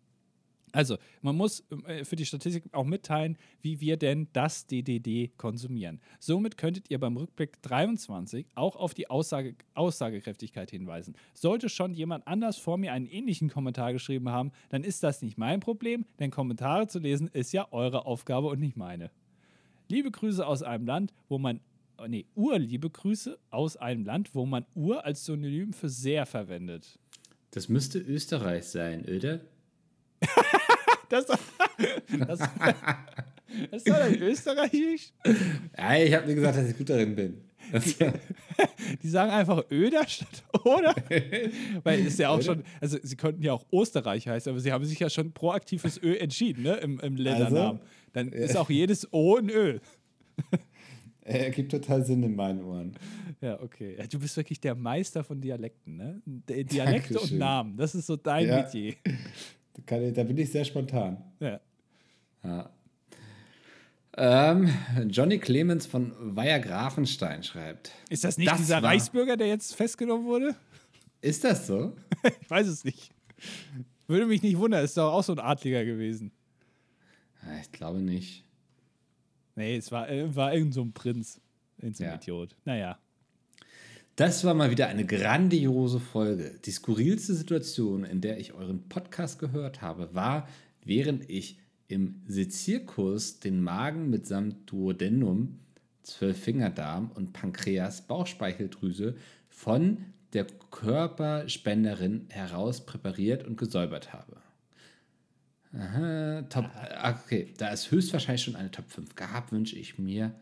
also, 0.72 0.99
man 1.22 1.37
muss 1.37 1.64
äh, 1.87 2.05
für 2.05 2.16
die 2.16 2.26
Statistik 2.26 2.64
auch 2.72 2.85
mitteilen, 2.85 3.37
wie 3.62 3.81
wir 3.81 3.97
denn 3.97 4.29
das 4.33 4.66
DDD 4.66 5.33
konsumieren. 5.37 6.01
Somit 6.18 6.57
könntet 6.57 6.91
ihr 6.91 7.01
beim 7.01 7.16
Rückblick 7.16 7.61
23 7.62 8.47
auch 8.55 8.76
auf 8.76 8.95
die 8.95 9.09
Aussage, 9.09 9.55
Aussagekräftigkeit 9.74 10.70
hinweisen. 10.70 11.16
Sollte 11.35 11.68
schon 11.68 11.95
jemand 11.95 12.26
anders 12.26 12.59
vor 12.59 12.79
mir 12.79 12.93
einen 12.93 13.07
ähnlichen 13.07 13.49
Kommentar 13.49 13.93
geschrieben 13.93 14.29
haben, 14.29 14.53
dann 14.68 14.85
ist 14.85 15.03
das 15.03 15.22
nicht 15.22 15.39
mein 15.39 15.61
Problem, 15.61 16.05
denn 16.18 16.31
Kommentare 16.31 16.87
zu 16.87 16.99
lesen 16.99 17.29
ist 17.33 17.53
ja 17.53 17.66
eure 17.72 18.07
Aufgabe 18.07 18.49
und 18.49 18.61
nicht 18.61 18.76
meine. 18.76 19.11
Liebe 19.89 20.11
Grüße 20.11 20.47
aus 20.47 20.62
einem 20.62 20.87
Land, 20.87 21.14
wo 21.29 21.39
man 21.39 21.61
nee, 22.07 22.26
urliebe 22.34 22.90
Grüße 22.90 23.38
aus 23.51 23.76
einem 23.76 24.05
Land, 24.05 24.34
wo 24.34 24.46
man 24.46 24.64
Ur 24.74 25.05
als 25.05 25.24
Synonym 25.24 25.72
für 25.72 25.88
sehr 25.88 26.26
verwendet. 26.26 26.99
Das 27.51 27.68
müsste 27.68 27.99
Österreich 27.99 28.64
sein, 28.64 29.05
oder? 29.05 29.40
das, 31.09 31.26
das, 31.26 31.38
das 33.70 33.82
ist 33.82 33.88
doch 33.88 34.09
nicht 34.09 34.20
österreichisch. 34.20 35.12
Ja, 35.76 35.96
ich 35.96 36.14
habe 36.14 36.26
nicht 36.26 36.36
gesagt, 36.36 36.59
dass 36.59 36.68
ich 36.68 36.76
gut 36.76 36.90
darin 36.90 37.14
bin. 37.14 37.40
Die, 37.72 37.94
die, 39.03 39.09
sagen 39.09 39.30
einfach 39.30 39.64
Öder 39.70 40.07
statt 40.07 40.42
oder? 40.64 40.94
Weil 41.82 42.07
ist 42.07 42.18
ja 42.18 42.30
auch 42.30 42.40
schon, 42.40 42.64
also 42.80 42.99
sie 43.03 43.16
könnten 43.16 43.42
ja 43.42 43.53
auch 43.53 43.66
Österreich 43.72 44.26
heißen, 44.26 44.51
aber 44.51 44.61
sie 44.61 44.72
haben 44.72 44.84
sich 44.84 44.99
ja 44.99 45.11
schon 45.11 45.32
proaktiv 45.32 45.82
fürs 45.82 46.03
Ö 46.03 46.14
entschieden, 46.14 46.62
ne? 46.62 46.76
Im, 46.76 46.99
im 47.01 47.16
Ländernamen. 47.16 47.80
Also, 47.80 47.80
Dann 48.12 48.28
ist 48.28 48.57
auch 48.57 48.70
jedes 48.70 49.12
O 49.12 49.36
ein 49.36 49.51
Ö. 49.51 49.78
Er 51.33 51.45
ergibt 51.45 51.70
total 51.70 52.05
Sinn 52.07 52.22
in 52.22 52.35
meinen 52.35 52.64
Ohren. 52.64 52.95
Ja, 53.43 53.61
okay. 53.61 53.97
Ja, 53.99 54.07
du 54.07 54.18
bist 54.18 54.35
wirklich 54.37 54.61
der 54.61 54.74
Meister 54.74 55.22
von 55.22 55.41
Dialekten, 55.41 55.97
ne? 55.97 56.22
Dialekte 56.26 57.14
Dankeschön. 57.14 57.35
und 57.35 57.39
Namen, 57.39 57.76
das 57.76 57.95
ist 57.95 58.07
so 58.07 58.16
dein 58.16 58.49
ja. 58.49 58.62
Metier. 58.62 58.95
Da 59.87 60.24
bin 60.24 60.37
ich 60.37 60.51
sehr 60.51 60.64
spontan. 60.64 61.22
Ja. 61.39 61.61
ja. 62.43 62.68
Ähm, 64.16 64.68
Johnny 65.09 65.39
Clemens 65.39 65.87
von 65.87 66.12
Weiher 66.18 66.59
Grafenstein 66.59 67.45
schreibt. 67.45 67.93
Ist 68.11 68.24
das 68.24 68.39
nicht 68.39 68.51
das 68.51 68.59
dieser. 68.59 68.83
Reichsbürger, 68.83 69.37
der 69.37 69.47
jetzt 69.47 69.76
festgenommen 69.76 70.26
wurde? 70.26 70.57
Ist 71.20 71.45
das 71.45 71.68
so? 71.68 71.93
ich 72.41 72.51
weiß 72.51 72.66
es 72.66 72.85
nicht. 72.85 73.12
Würde 74.09 74.26
mich 74.26 74.43
nicht 74.43 74.59
wundern, 74.59 74.85
ist 74.85 74.97
doch 74.97 75.12
auch 75.12 75.22
so 75.22 75.33
ein 75.33 75.39
Adliger 75.39 75.85
gewesen. 75.85 76.33
Ich 77.62 77.70
glaube 77.70 78.01
nicht. 78.01 78.45
Nee, 79.59 79.76
es 79.76 79.90
war, 79.90 80.09
äh, 80.09 80.36
war 80.36 80.54
irgend 80.54 80.72
so 80.72 80.82
ein 80.82 80.92
Prinz. 80.92 81.40
Irgend 81.78 81.96
so 81.96 82.04
ein 82.04 82.11
ja. 82.11 82.14
Idiot. 82.14 82.54
Naja. 82.64 82.98
Das 84.14 84.44
war 84.44 84.54
mal 84.54 84.70
wieder 84.70 84.86
eine 84.86 85.04
grandiose 85.04 85.98
Folge. 85.98 86.61
Die 86.64 86.70
skurrilste 86.70 87.34
Situation, 87.34 88.04
in 88.04 88.20
der 88.20 88.38
ich 88.38 88.52
euren 88.52 88.88
Podcast 88.88 89.40
gehört 89.40 89.82
habe, 89.82 90.14
war, 90.14 90.48
während 90.84 91.28
ich 91.28 91.59
im 91.88 92.22
Sezierkurs 92.28 93.40
den 93.40 93.61
Magen 93.61 94.11
mitsamt 94.11 94.70
Duodenum, 94.70 95.59
Zwölffingerdarm 96.04 97.11
und 97.12 97.32
Pankreas, 97.32 98.02
Bauchspeicheldrüse 98.02 99.16
von 99.48 100.04
der 100.34 100.46
Körperspenderin 100.70 102.26
heraus 102.28 102.86
präpariert 102.86 103.44
und 103.44 103.56
gesäubert 103.56 104.12
habe. 104.12 104.36
Aha, 105.76 106.42
top. 106.48 106.70
Okay, 107.24 107.52
da 107.58 107.72
es 107.72 107.90
höchstwahrscheinlich 107.90 108.42
schon 108.42 108.56
eine 108.56 108.70
Top 108.70 108.90
5 108.90 109.14
gab, 109.14 109.52
wünsche 109.52 109.76
ich 109.76 109.98
mir 109.98 110.34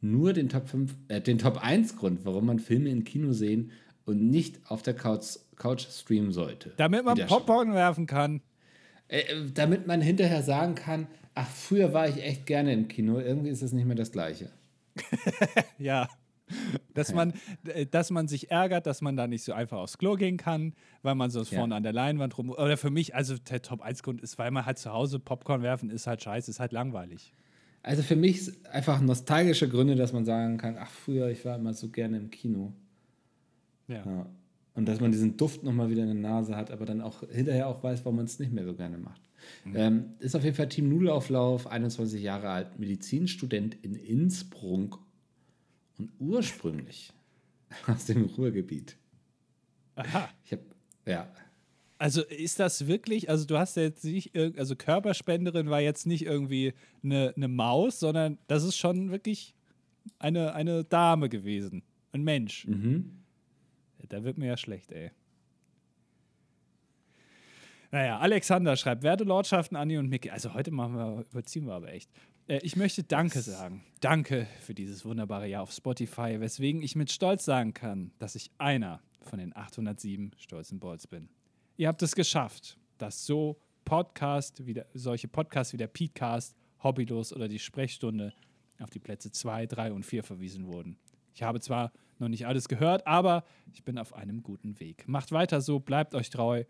nur 0.00 0.32
den 0.32 0.48
Top 0.48 0.68
5, 0.68 0.94
äh, 1.08 1.20
den 1.20 1.38
Top 1.38 1.58
1 1.62 1.96
Grund, 1.96 2.24
warum 2.24 2.46
man 2.46 2.58
Filme 2.58 2.90
im 2.90 3.04
Kino 3.04 3.32
sehen 3.32 3.72
und 4.04 4.30
nicht 4.30 4.60
auf 4.70 4.82
der 4.82 4.94
Couch, 4.94 5.38
Couch 5.56 5.86
streamen 5.88 6.32
sollte. 6.32 6.72
Damit 6.76 7.04
man 7.04 7.18
Popcorn 7.26 7.74
werfen 7.74 8.06
kann. 8.06 8.40
Äh, 9.08 9.20
äh, 9.20 9.50
damit 9.52 9.86
man 9.86 10.00
hinterher 10.00 10.42
sagen 10.42 10.74
kann, 10.74 11.06
ach, 11.34 11.48
früher 11.48 11.92
war 11.92 12.08
ich 12.08 12.22
echt 12.22 12.46
gerne 12.46 12.72
im 12.72 12.88
Kino, 12.88 13.18
irgendwie 13.18 13.50
ist 13.50 13.62
es 13.62 13.72
nicht 13.72 13.84
mehr 13.84 13.96
das 13.96 14.12
Gleiche. 14.12 14.50
ja. 15.78 16.08
Dass 16.94 17.14
man, 17.14 17.32
äh, 17.64 17.86
dass 17.86 18.10
man 18.10 18.28
sich 18.28 18.50
ärgert, 18.50 18.86
dass 18.86 19.00
man 19.00 19.16
da 19.16 19.26
nicht 19.26 19.44
so 19.44 19.54
einfach 19.54 19.78
aufs 19.78 19.96
Klo 19.96 20.16
gehen 20.16 20.36
kann, 20.36 20.74
weil 21.00 21.14
man 21.14 21.30
so 21.30 21.40
ja. 21.40 21.58
vorne 21.58 21.74
an 21.74 21.82
der 21.82 21.94
Leinwand 21.94 22.36
rum. 22.36 22.50
Oder 22.50 22.76
für 22.76 22.90
mich, 22.90 23.14
also 23.14 23.36
der 23.38 23.62
Top 23.62 23.80
1 23.80 24.02
Grund 24.02 24.20
ist, 24.20 24.38
weil 24.38 24.50
man 24.50 24.66
halt 24.66 24.78
zu 24.78 24.92
Hause 24.92 25.18
Popcorn 25.18 25.62
werfen 25.62 25.88
ist 25.88 26.06
halt 26.06 26.22
scheiße, 26.22 26.50
ist 26.50 26.60
halt 26.60 26.72
langweilig. 26.72 27.32
Also 27.82 28.02
für 28.02 28.14
mich 28.14 28.52
einfach 28.70 29.00
nostalgische 29.00 29.68
Gründe, 29.68 29.96
dass 29.96 30.12
man 30.12 30.26
sagen 30.26 30.58
kann, 30.58 30.76
ach 30.78 30.90
früher, 30.90 31.28
ich 31.28 31.44
war 31.44 31.56
immer 31.56 31.72
so 31.72 31.88
gerne 31.88 32.18
im 32.18 32.30
Kino. 32.30 32.72
Ja. 33.88 34.04
ja. 34.04 34.26
Und 34.74 34.86
dass 34.86 35.00
man 35.00 35.12
diesen 35.12 35.36
Duft 35.36 35.62
nochmal 35.64 35.90
wieder 35.90 36.02
in 36.02 36.08
der 36.08 36.30
Nase 36.30 36.56
hat, 36.56 36.70
aber 36.70 36.86
dann 36.86 37.00
auch 37.00 37.22
hinterher 37.28 37.68
auch 37.68 37.82
weiß, 37.82 38.04
warum 38.04 38.16
man 38.16 38.24
es 38.26 38.38
nicht 38.38 38.52
mehr 38.52 38.64
so 38.64 38.74
gerne 38.74 38.98
macht. 38.98 39.20
Mhm. 39.64 39.76
Ähm, 39.76 40.04
ist 40.20 40.34
auf 40.34 40.44
jeden 40.44 40.56
Fall 40.56 40.68
Team 40.68 40.88
Nudelauflauf, 40.88 41.66
21 41.66 42.22
Jahre 42.22 42.48
alt, 42.48 42.78
Medizinstudent 42.78 43.76
in 43.82 43.94
Innsbruck 43.94 45.00
und 45.98 46.10
ursprünglich 46.18 47.12
aus 47.86 48.06
dem 48.06 48.24
Ruhrgebiet. 48.24 48.96
Aha. 49.94 50.28
Ich 50.44 50.52
habe, 50.52 50.62
ja, 51.06 51.30
also 52.02 52.22
ist 52.22 52.58
das 52.58 52.88
wirklich, 52.88 53.30
also 53.30 53.46
du 53.46 53.56
hast 53.56 53.76
ja 53.76 53.84
jetzt 53.84 54.04
nicht, 54.04 54.36
also 54.36 54.74
Körperspenderin 54.74 55.70
war 55.70 55.80
jetzt 55.80 56.04
nicht 56.04 56.26
irgendwie 56.26 56.74
eine, 57.04 57.32
eine 57.36 57.46
Maus, 57.46 58.00
sondern 58.00 58.38
das 58.48 58.64
ist 58.64 58.76
schon 58.76 59.12
wirklich 59.12 59.54
eine, 60.18 60.52
eine 60.52 60.82
Dame 60.82 61.28
gewesen. 61.28 61.84
Ein 62.10 62.24
Mensch. 62.24 62.66
Mhm. 62.66 63.22
Da 64.08 64.24
wird 64.24 64.36
mir 64.36 64.46
ja 64.46 64.56
schlecht, 64.56 64.90
ey. 64.90 65.12
Naja, 67.92 68.18
Alexander 68.18 68.74
schreibt, 68.74 69.04
werte 69.04 69.22
Lordschaften, 69.22 69.76
Anni 69.76 69.96
und 69.96 70.08
Mickey. 70.08 70.30
Also 70.30 70.54
heute 70.54 70.72
machen 70.72 70.96
wir, 70.96 71.24
überziehen 71.30 71.66
wir 71.66 71.74
aber 71.74 71.92
echt. 71.92 72.10
Äh, 72.48 72.58
ich 72.62 72.76
möchte 72.76 73.02
Danke 73.02 73.40
sagen. 73.40 73.84
Danke 74.00 74.46
für 74.60 74.74
dieses 74.74 75.04
wunderbare 75.04 75.46
Jahr 75.46 75.62
auf 75.62 75.72
Spotify, 75.72 76.40
weswegen 76.40 76.82
ich 76.82 76.96
mit 76.96 77.10
Stolz 77.10 77.44
sagen 77.44 77.74
kann, 77.74 78.12
dass 78.18 78.34
ich 78.34 78.50
einer 78.58 79.00
von 79.20 79.38
den 79.38 79.56
807 79.56 80.32
stolzen 80.36 80.80
Balls 80.80 81.06
bin. 81.06 81.28
Ihr 81.76 81.88
habt 81.88 82.02
es 82.02 82.14
geschafft, 82.14 82.78
dass 82.98 83.24
so 83.24 83.60
Podcast, 83.84 84.66
wie 84.66 84.74
der, 84.74 84.86
solche 84.94 85.28
Podcasts 85.28 85.72
wie 85.72 85.78
der 85.78 85.86
Petecast, 85.86 86.56
Hobbylos 86.82 87.32
oder 87.32 87.48
die 87.48 87.58
Sprechstunde 87.58 88.32
auf 88.80 88.90
die 88.90 88.98
Plätze 88.98 89.30
2, 89.30 89.66
3 89.66 89.92
und 89.92 90.04
4 90.04 90.22
verwiesen 90.22 90.66
wurden. 90.66 90.98
Ich 91.34 91.42
habe 91.42 91.60
zwar 91.60 91.92
noch 92.18 92.28
nicht 92.28 92.46
alles 92.46 92.68
gehört, 92.68 93.06
aber 93.06 93.44
ich 93.72 93.84
bin 93.84 93.98
auf 93.98 94.14
einem 94.14 94.42
guten 94.42 94.78
Weg. 94.80 95.06
Macht 95.08 95.32
weiter 95.32 95.60
so, 95.60 95.80
bleibt 95.80 96.14
euch 96.14 96.30
treu. 96.30 96.64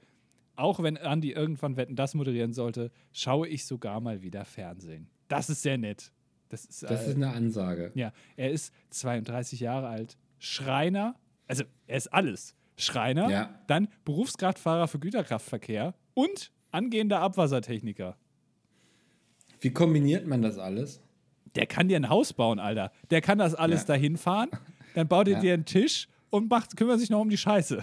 Auch 0.55 0.82
wenn 0.82 0.97
Andy 0.97 1.32
irgendwann 1.32 1.77
Wetten 1.77 1.97
das 1.97 2.15
moderieren 2.15 2.53
sollte, 2.53 2.90
schaue 3.12 3.49
ich 3.49 3.65
sogar 3.65 4.01
mal 4.01 4.23
wieder 4.23 4.44
Fernsehen. 4.44 5.09
Das 5.33 5.49
ist 5.49 5.63
sehr 5.63 5.79
nett. 5.79 6.13
Das 6.49 6.67
ist, 6.67 6.83
das 6.83 7.07
äh, 7.07 7.11
ist 7.11 7.17
eine 7.17 7.31
Ansage. 7.31 7.91
Ja, 7.95 8.13
er 8.37 8.51
ist 8.51 8.75
32 8.91 9.61
Jahre 9.61 9.89
alt, 9.89 10.19
Schreiner, 10.39 11.17
also 11.49 11.65
er 11.87 11.97
ist 11.97 12.13
alles. 12.13 12.55
Schreiner, 12.77 13.31
ja. 13.31 13.61
dann 13.67 13.89
Berufskraftfahrer 14.05 14.89
für 14.89 14.99
Güterkraftverkehr 14.99 15.95
und 16.15 16.51
angehender 16.71 17.21
Abwassertechniker. 17.21 18.17
Wie 19.61 19.71
kombiniert 19.71 20.27
man 20.27 20.43
das 20.43 20.59
alles? 20.59 21.01
Der 21.55 21.67
kann 21.67 21.89
dir 21.89 21.97
ein 21.97 22.09
Haus 22.09 22.33
bauen, 22.33 22.59
Alter. 22.59 22.93
Der 23.11 23.21
kann 23.21 23.39
das 23.39 23.55
alles 23.55 23.83
ja. 23.83 23.87
dahin 23.89 24.17
fahren, 24.19 24.51
dann 24.95 25.09
baut 25.09 25.29
er 25.29 25.35
ja. 25.35 25.41
dir 25.41 25.55
einen 25.55 25.65
Tisch 25.65 26.09
und 26.29 26.51
macht, 26.51 26.77
kümmert 26.77 26.99
sich 27.01 27.09
noch 27.09 27.21
um 27.21 27.31
die 27.31 27.39
Scheiße. 27.39 27.83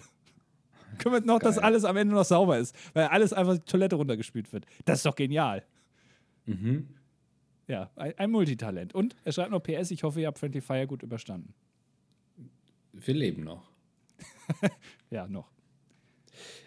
kümmert 0.99 1.25
noch, 1.25 1.39
Geil. 1.39 1.49
dass 1.49 1.57
alles 1.57 1.85
am 1.85 1.97
Ende 1.97 2.13
noch 2.13 2.25
sauber 2.25 2.59
ist, 2.59 2.75
weil 2.93 3.05
alles 3.05 3.33
einfach 3.33 3.57
die 3.57 3.65
Toilette 3.65 3.95
runtergespült 3.95 4.51
wird. 4.53 4.65
Das 4.85 4.99
ist 4.99 5.05
doch 5.05 5.15
genial. 5.15 5.63
Mhm. 6.45 6.89
Ja, 7.69 7.91
ein, 7.95 8.17
ein 8.17 8.31
Multitalent. 8.31 8.95
Und 8.95 9.15
er 9.23 9.31
schreibt 9.31 9.51
noch 9.51 9.61
PS, 9.61 9.91
ich 9.91 10.01
hoffe, 10.03 10.19
ihr 10.21 10.27
habt 10.27 10.39
Friendly 10.39 10.59
Fire 10.59 10.87
gut 10.87 11.03
überstanden. 11.03 11.53
Wir 12.93 13.13
leben 13.13 13.43
noch. 13.43 13.69
ja, 15.11 15.27
noch. 15.27 15.51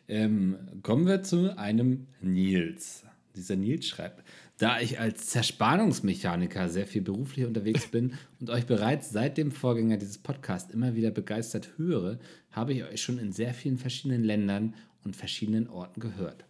Ähm, 0.06 0.56
kommen 0.82 1.06
wir 1.06 1.22
zu 1.22 1.58
einem 1.58 2.06
Nils. 2.20 3.04
Dieser 3.34 3.56
Nils 3.56 3.86
schreibt, 3.86 4.22
da 4.58 4.78
ich 4.78 5.00
als 5.00 5.26
Zerspannungsmechaniker 5.26 6.68
sehr 6.68 6.86
viel 6.86 7.02
beruflich 7.02 7.46
unterwegs 7.46 7.88
bin 7.88 8.14
und 8.40 8.50
euch 8.50 8.66
bereits 8.66 9.10
seit 9.10 9.38
dem 9.38 9.50
Vorgänger 9.50 9.96
dieses 9.96 10.18
Podcasts 10.18 10.72
immer 10.72 10.94
wieder 10.94 11.10
begeistert 11.10 11.70
höre, 11.78 12.20
habe 12.52 12.74
ich 12.74 12.84
euch 12.84 13.02
schon 13.02 13.18
in 13.18 13.32
sehr 13.32 13.54
vielen 13.54 13.78
verschiedenen 13.78 14.22
Ländern 14.22 14.76
und 15.02 15.16
verschiedenen 15.16 15.68
Orten 15.68 15.98
gehört. 15.98 16.44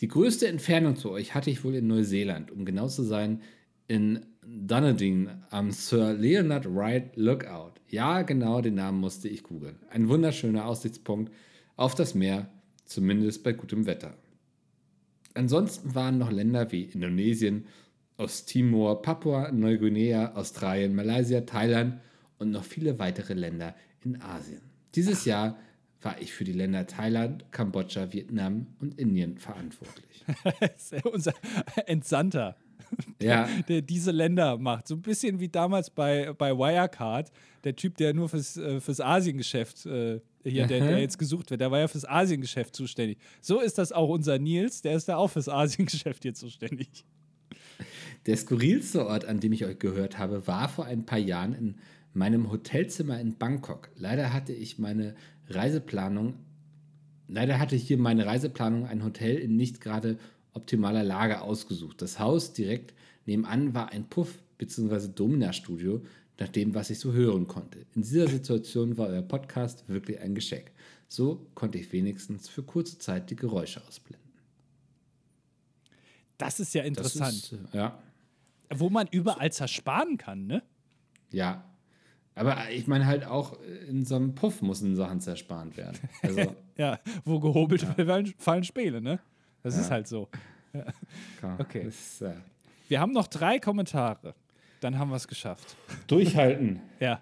Die 0.00 0.08
größte 0.08 0.46
Entfernung 0.46 0.94
zu 0.94 1.10
euch 1.10 1.34
hatte 1.34 1.50
ich 1.50 1.64
wohl 1.64 1.74
in 1.74 1.88
Neuseeland, 1.88 2.52
um 2.52 2.64
genau 2.64 2.86
zu 2.86 3.02
sein, 3.02 3.40
in 3.86 4.26
Dunedin 4.46 5.30
am 5.50 5.70
Sir 5.70 6.14
Leonard 6.14 6.66
Wright 6.66 7.16
Lookout. 7.16 7.80
Ja, 7.88 8.22
genau, 8.22 8.60
den 8.60 8.74
Namen 8.74 9.00
musste 9.00 9.28
ich 9.28 9.42
googeln. 9.42 9.78
Ein 9.90 10.08
wunderschöner 10.08 10.66
Aussichtspunkt 10.66 11.32
auf 11.76 11.94
das 11.94 12.14
Meer, 12.14 12.48
zumindest 12.84 13.42
bei 13.42 13.52
gutem 13.52 13.86
Wetter. 13.86 14.16
Ansonsten 15.34 15.94
waren 15.94 16.18
noch 16.18 16.30
Länder 16.30 16.70
wie 16.72 16.84
Indonesien, 16.84 17.66
Osttimor, 18.16 19.02
Papua-Neuguinea, 19.02 20.34
Australien, 20.34 20.94
Malaysia, 20.94 21.40
Thailand 21.40 22.00
und 22.38 22.50
noch 22.50 22.64
viele 22.64 22.98
weitere 22.98 23.34
Länder 23.34 23.74
in 24.04 24.20
Asien. 24.22 24.62
Dieses 24.94 25.24
Jahr 25.24 25.58
war 26.00 26.20
ich 26.20 26.32
für 26.32 26.44
die 26.44 26.52
Länder 26.52 26.86
Thailand, 26.86 27.50
Kambodscha, 27.50 28.12
Vietnam 28.12 28.66
und 28.78 28.98
Indien 28.98 29.38
verantwortlich. 29.38 30.24
Unser 31.12 31.34
Entsandter 31.86 32.56
ja. 33.22 33.48
der 33.68 33.82
diese 33.82 34.10
Länder 34.10 34.58
macht. 34.58 34.88
So 34.88 34.94
ein 34.94 35.02
bisschen 35.02 35.40
wie 35.40 35.48
damals 35.48 35.90
bei, 35.90 36.32
bei 36.36 36.56
Wirecard, 36.56 37.30
der 37.64 37.76
Typ, 37.76 37.96
der 37.96 38.14
nur 38.14 38.28
fürs, 38.28 38.56
äh, 38.56 38.80
fürs 38.80 39.00
Asiengeschäft 39.00 39.86
äh, 39.86 40.20
hier, 40.42 40.66
der, 40.66 40.80
der, 40.80 41.00
jetzt 41.00 41.18
gesucht 41.18 41.50
wird, 41.50 41.60
der 41.60 41.70
war 41.70 41.80
ja 41.80 41.88
fürs 41.88 42.06
Asiengeschäft 42.06 42.76
zuständig. 42.76 43.18
So 43.40 43.60
ist 43.60 43.78
das 43.78 43.92
auch 43.92 44.08
unser 44.08 44.38
Nils, 44.38 44.82
der 44.82 44.94
ist 44.94 45.08
da 45.08 45.16
auch 45.16 45.28
fürs 45.28 45.48
Asiengeschäft 45.48 46.22
hier 46.22 46.34
zuständig. 46.34 47.04
Der 48.26 48.36
skurrilste 48.36 49.06
Ort, 49.06 49.24
an 49.24 49.40
dem 49.40 49.52
ich 49.52 49.64
euch 49.64 49.78
gehört 49.78 50.18
habe, 50.18 50.46
war 50.46 50.68
vor 50.68 50.86
ein 50.86 51.04
paar 51.04 51.18
Jahren 51.18 51.54
in 51.54 51.74
meinem 52.12 52.50
Hotelzimmer 52.50 53.20
in 53.20 53.36
Bangkok. 53.36 53.90
Leider 53.96 54.32
hatte 54.32 54.52
ich 54.52 54.78
meine 54.78 55.14
Reiseplanung, 55.48 56.34
leider 57.28 57.58
hatte 57.58 57.76
ich 57.76 57.86
hier 57.86 57.98
meine 57.98 58.24
Reiseplanung 58.24 58.86
ein 58.86 59.04
Hotel 59.04 59.36
in 59.36 59.56
nicht 59.56 59.80
gerade 59.80 60.18
optimaler 60.54 61.04
Lage 61.04 61.42
ausgesucht. 61.42 62.00
Das 62.02 62.18
Haus 62.18 62.52
direkt 62.52 62.94
nebenan 63.26 63.74
war 63.74 63.90
ein 63.90 64.08
Puff- 64.08 64.42
bzw. 64.58 65.08
Domina-Studio, 65.08 66.02
nach 66.38 66.48
dem, 66.48 66.74
was 66.74 66.90
ich 66.90 66.98
so 66.98 67.12
hören 67.12 67.46
konnte. 67.46 67.86
In 67.94 68.02
dieser 68.02 68.28
Situation 68.28 68.96
war 68.96 69.08
euer 69.08 69.22
Podcast 69.22 69.88
wirklich 69.88 70.20
ein 70.20 70.34
Geschenk. 70.34 70.70
So 71.08 71.46
konnte 71.54 71.78
ich 71.78 71.92
wenigstens 71.92 72.48
für 72.48 72.62
kurze 72.62 72.98
Zeit 72.98 73.30
die 73.30 73.36
Geräusche 73.36 73.86
ausblenden. 73.86 74.24
Das 76.38 76.58
ist 76.58 76.74
ja 76.74 76.82
interessant. 76.82 77.34
Ist, 77.34 77.52
äh, 77.52 77.76
ja. 77.76 77.98
Wo 78.74 78.90
man 78.90 79.06
überall 79.08 79.52
zersparen 79.52 80.18
kann, 80.18 80.46
ne? 80.46 80.62
Ja. 81.30 81.64
Aber 82.34 82.68
ich 82.70 82.88
meine 82.88 83.06
halt 83.06 83.24
auch 83.24 83.56
in 83.88 84.04
so 84.04 84.16
einem 84.16 84.34
Puff 84.34 84.60
müssen 84.60 84.96
Sachen 84.96 85.20
zerspart 85.20 85.76
werden. 85.76 85.98
Also, 86.22 86.56
ja, 86.76 86.98
wo 87.24 87.38
gehobelt 87.38 87.86
ja. 87.96 88.24
fallen 88.38 88.64
Späle, 88.64 89.00
ne? 89.00 89.20
Das 89.64 89.74
ja. 89.74 89.80
ist 89.80 89.90
halt 89.90 90.06
so. 90.06 90.28
Okay. 91.58 91.86
Ist, 91.86 92.22
äh 92.22 92.34
wir 92.88 93.00
haben 93.00 93.12
noch 93.12 93.26
drei 93.26 93.58
Kommentare. 93.58 94.34
Dann 94.80 94.98
haben 94.98 95.10
wir 95.10 95.16
es 95.16 95.26
geschafft. 95.26 95.76
Durchhalten. 96.06 96.80
ja. 97.00 97.20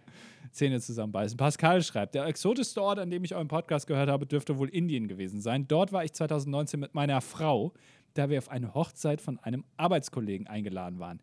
Zähne 0.51 0.81
zusammenbeißen. 0.81 1.37
Pascal 1.37 1.83
schreibt, 1.83 2.15
der 2.15 2.27
exotischste 2.27 2.83
Ort, 2.83 2.99
an 2.99 3.11
dem 3.11 3.25
ich 3.25 3.35
euren 3.35 3.49
Podcast 3.49 3.87
gehört 3.87 4.11
habe, 4.11 4.27
dürfte 4.27 4.59
wohl 4.59 4.69
Indien 4.69 5.09
gewesen 5.09 5.41
sein. 5.41 5.67
Dort 5.69 5.93
war 5.93 6.05
ich 6.05 6.13
2019 6.13 6.81
mit 6.81 6.95
meiner 6.95 7.21
Frau, 7.21 7.73
da 8.15 8.29
wir 8.29 8.39
auf 8.39 8.51
eine 8.51 8.75
Hochzeit 8.75 9.21
von 9.21 9.39
einem 9.39 9.65
Arbeitskollegen 9.77 10.47
eingeladen 10.49 10.99
waren. 10.99 11.21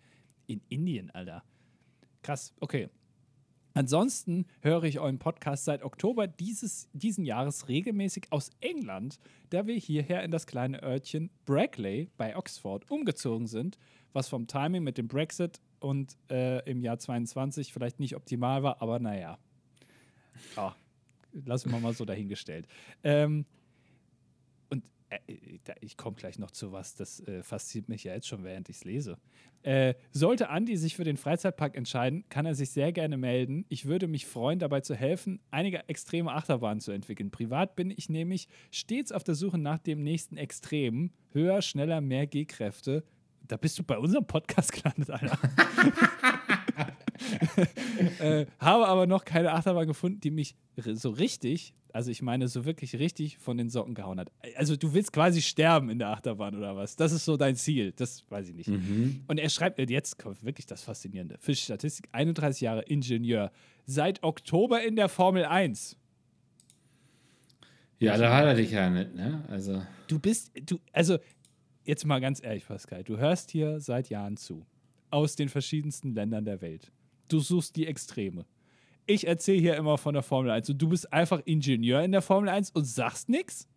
In 0.48 0.62
Indien, 0.70 1.12
Alter. 1.12 1.44
Krass, 2.24 2.54
okay. 2.60 2.90
Ansonsten 3.74 4.46
höre 4.62 4.84
ich 4.84 5.00
euren 5.00 5.20
Podcast 5.20 5.66
seit 5.66 5.84
Oktober 5.84 6.28
dieses 6.28 6.90
diesen 6.94 7.26
Jahres 7.26 7.68
regelmäßig 7.68 8.28
aus 8.32 8.50
England, 8.62 9.20
da 9.52 9.68
wir 9.68 9.76
hierher 9.76 10.24
in 10.24 10.32
das 10.32 10.48
kleine 10.48 10.82
Örtchen 10.82 11.30
Brackley 11.46 12.10
bei 12.18 12.36
Oxford 12.36 12.90
umgezogen 12.90 13.48
sind, 13.48 13.78
was 14.12 14.28
vom 14.28 14.48
Timing 14.48 14.84
mit 14.84 14.98
dem 14.98 15.08
Brexit 15.08 15.62
und 15.80 16.18
äh, 16.30 16.68
im 16.70 16.82
Jahr 16.82 16.98
22 16.98 17.72
vielleicht 17.72 18.00
nicht 18.00 18.16
optimal 18.16 18.64
war, 18.64 18.82
aber 18.82 19.00
naja. 19.00 19.38
Oh, 20.58 20.72
lassen 21.32 21.72
wir 21.72 21.80
mal 21.80 21.94
so 21.94 22.06
dahingestellt. 22.06 22.68
Ähm, 23.04 23.42
äh, 23.42 23.59
ich 25.82 25.98
komme 25.98 26.16
gleich 26.16 26.38
noch 26.38 26.52
zu 26.52 26.72
was, 26.72 26.96
das 26.96 27.20
äh, 27.22 27.42
fasziniert 27.44 27.90
mich 27.90 28.04
ja 28.04 28.14
jetzt 28.14 28.28
schon, 28.28 28.44
während 28.44 28.70
ich 28.70 28.78
es 28.78 28.84
lese. 28.84 29.18
Äh, 29.64 29.96
sollte 30.12 30.50
Andi 30.50 30.78
sich 30.78 30.96
für 30.96 31.04
den 31.04 31.18
Freizeitpark 31.18 31.76
entscheiden, 31.76 32.24
kann 32.30 32.46
er 32.46 32.56
sich 32.56 32.70
sehr 32.70 32.92
gerne 32.92 33.18
melden. 33.18 33.66
Ich 33.70 33.86
würde 33.86 34.08
mich 34.08 34.26
freuen, 34.26 34.60
dabei 34.60 34.82
zu 34.82 34.96
helfen, 34.96 35.40
einige 35.52 35.88
extreme 35.90 36.32
Achterbahnen 36.32 36.80
zu 36.80 36.92
entwickeln. 36.92 37.32
Privat 37.32 37.76
bin 37.76 37.92
ich 37.92 38.08
nämlich 38.08 38.48
stets 38.72 39.12
auf 39.12 39.24
der 39.24 39.36
Suche 39.36 39.58
nach 39.58 39.80
dem 39.80 40.04
nächsten 40.04 40.38
Extrem. 40.38 41.12
Höher, 41.32 41.62
schneller, 41.62 42.02
mehr 42.02 42.28
G-Kräfte. 42.28 43.04
Da 43.48 43.58
bist 43.58 43.78
du 43.80 43.84
bei 43.84 43.98
unserem 43.98 44.28
Podcast 44.28 44.72
gelandet, 44.84 45.10
Alter. 45.10 45.38
äh, 48.20 48.46
habe 48.60 48.88
aber 48.88 49.08
noch 49.08 49.26
keine 49.26 49.52
Achterbahn 49.52 49.88
gefunden, 49.88 50.22
die 50.22 50.32
mich 50.32 50.56
so 50.78 51.10
richtig 51.10 51.74
also 51.94 52.12
ich 52.12 52.22
meine, 52.22 52.48
so 52.48 52.66
wirklich 52.66 52.98
richtig 52.98 53.38
von 53.38 53.58
den 53.58 53.70
Socken 53.70 53.94
gehauen 53.96 54.20
hat. 54.20 54.32
Also 54.56 54.76
du 54.76 54.94
willst 54.94 55.14
quasi 55.14 55.42
sterben 55.42 55.90
in 55.90 56.00
der 56.00 56.10
Achterbahn 56.10 56.56
oder 56.56 56.76
was? 56.76 56.96
Das 56.96 57.12
ist 57.12 57.26
so 57.26 57.38
dein 57.38 57.56
Ziel. 57.56 57.94
Das 57.96 58.24
weiß 58.30 58.50
ich 58.50 58.56
nicht. 58.56 58.70
Mhm. 58.70 59.24
Und 59.28 59.40
er 59.40 59.50
schreibt, 59.50 59.80
jetzt 59.90 60.20
kommt 60.20 60.44
wirklich 60.44 60.66
das 60.66 60.84
Faszinierende. 60.84 61.38
Für 61.40 61.56
Statistik, 61.56 62.10
31 62.12 62.62
Jahre 62.62 62.82
Ingenieur. 62.84 63.52
Seit 63.86 64.24
Oktober 64.24 64.84
in 64.84 64.96
der 64.96 65.10
Formel 65.10 65.46
1. 65.46 65.98
Ja, 68.00 68.18
da 68.18 68.36
hat 68.36 68.46
er 68.46 68.56
dich 68.56 68.72
ja 68.72 68.90
nicht, 68.90 69.14
ne? 69.14 69.44
Also. 69.50 69.82
Du 70.08 70.20
bist, 70.20 70.52
du, 70.66 70.80
also, 70.94 71.18
jetzt 71.84 72.06
mal 72.06 72.20
ganz 72.20 72.42
ehrlich, 72.42 72.66
Pascal, 72.66 73.04
du 73.04 73.18
hörst 73.18 73.52
hier 73.52 73.80
seit 73.82 74.10
Jahren 74.10 74.38
zu. 74.38 74.66
Aus 75.12 75.36
den 75.36 75.50
verschiedensten 75.50 76.14
Ländern 76.14 76.46
der 76.46 76.62
Welt. 76.62 76.92
Du 77.28 77.40
suchst 77.40 77.76
die 77.76 77.88
Extreme 77.88 78.46
ich 79.10 79.28
erzähle 79.28 79.60
hier 79.60 79.76
immer 79.76 79.98
von 79.98 80.14
der 80.14 80.24
Formel 80.24 80.52
1 80.52 80.70
und 80.70 80.82
du 80.82 80.88
bist 80.90 81.12
einfach 81.12 81.42
Ingenieur 81.46 82.02
in 82.04 82.12
der 82.12 82.22
Formel 82.22 82.50
1 82.50 82.72
und 82.72 82.86
sagst 82.86 83.30
nichts? 83.30 83.68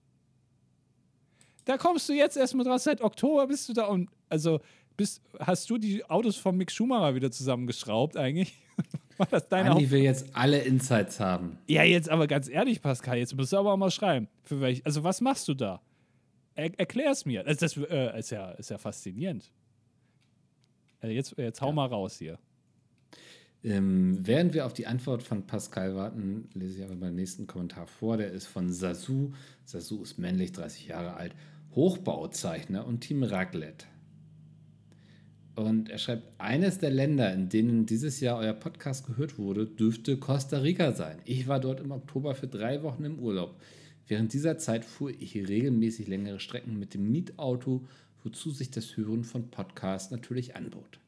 Da 1.64 1.78
kommst 1.78 2.08
du 2.08 2.12
jetzt 2.12 2.36
erstmal 2.36 2.64
draus, 2.64 2.84
seit 2.84 3.00
Oktober 3.00 3.46
bist 3.46 3.68
du 3.68 3.72
da 3.72 3.86
und 3.86 4.10
also 4.28 4.60
bist, 4.96 5.22
hast 5.38 5.70
du 5.70 5.78
die 5.78 6.04
Autos 6.04 6.36
von 6.36 6.56
Mick 6.56 6.70
Schumacher 6.70 7.14
wieder 7.14 7.30
zusammengeschraubt 7.30 8.16
eigentlich? 8.16 8.54
War 9.16 9.26
das 9.26 9.48
deine 9.48 9.70
Andi 9.70 9.90
will 9.90 10.02
jetzt 10.02 10.26
alle 10.34 10.58
Insights 10.58 11.20
haben. 11.20 11.58
Ja, 11.66 11.82
jetzt 11.82 12.08
aber 12.08 12.26
ganz 12.26 12.48
ehrlich, 12.48 12.82
Pascal, 12.82 13.18
jetzt 13.18 13.34
musst 13.36 13.52
du 13.52 13.58
aber 13.58 13.72
auch 13.72 13.76
mal 13.76 13.90
schreiben. 13.90 14.28
Für 14.42 14.60
welch, 14.60 14.84
also 14.84 15.04
was 15.04 15.20
machst 15.20 15.48
du 15.48 15.54
da? 15.54 15.80
Er, 16.54 16.78
erklär 16.78 17.10
es 17.10 17.24
mir. 17.24 17.46
Also 17.46 17.60
das 17.60 17.76
äh, 17.76 18.18
ist, 18.18 18.30
ja, 18.30 18.50
ist 18.52 18.70
ja 18.70 18.78
faszinierend. 18.78 19.50
Also 21.00 21.14
jetzt, 21.14 21.34
jetzt 21.38 21.60
hau 21.60 21.68
ja. 21.68 21.72
mal 21.72 21.86
raus 21.86 22.18
hier. 22.18 22.38
Ähm, 23.64 24.18
während 24.20 24.54
wir 24.54 24.66
auf 24.66 24.74
die 24.74 24.86
Antwort 24.86 25.22
von 25.22 25.46
Pascal 25.46 25.94
warten, 25.94 26.48
lese 26.54 26.78
ich 26.78 26.84
aber 26.84 26.96
meinen 26.96 27.14
nächsten 27.14 27.46
Kommentar 27.46 27.86
vor. 27.86 28.16
Der 28.16 28.32
ist 28.32 28.46
von 28.46 28.72
Sasu. 28.72 29.32
Sasu 29.64 30.02
ist 30.02 30.18
männlich, 30.18 30.52
30 30.52 30.88
Jahre 30.88 31.14
alt, 31.14 31.34
Hochbauzeichner 31.74 32.86
und 32.86 33.00
Team 33.00 33.22
Raclette. 33.22 33.86
Und 35.54 35.90
er 35.90 35.98
schreibt, 35.98 36.40
eines 36.40 36.78
der 36.78 36.90
Länder, 36.90 37.32
in 37.32 37.50
denen 37.50 37.86
dieses 37.86 38.20
Jahr 38.20 38.38
euer 38.38 38.54
Podcast 38.54 39.06
gehört 39.06 39.38
wurde, 39.38 39.66
dürfte 39.66 40.16
Costa 40.16 40.58
Rica 40.58 40.92
sein. 40.92 41.18
Ich 41.24 41.46
war 41.46 41.60
dort 41.60 41.80
im 41.80 41.92
Oktober 41.92 42.34
für 42.34 42.46
drei 42.48 42.82
Wochen 42.82 43.04
im 43.04 43.18
Urlaub. 43.18 43.60
Während 44.08 44.32
dieser 44.32 44.58
Zeit 44.58 44.84
fuhr 44.84 45.10
ich 45.10 45.36
regelmäßig 45.36 46.08
längere 46.08 46.40
Strecken 46.40 46.78
mit 46.78 46.94
dem 46.94 47.10
Mietauto, 47.12 47.86
wozu 48.24 48.50
sich 48.50 48.70
das 48.70 48.96
Hören 48.96 49.24
von 49.24 49.50
Podcasts 49.50 50.10
natürlich 50.10 50.56
anbot. 50.56 51.01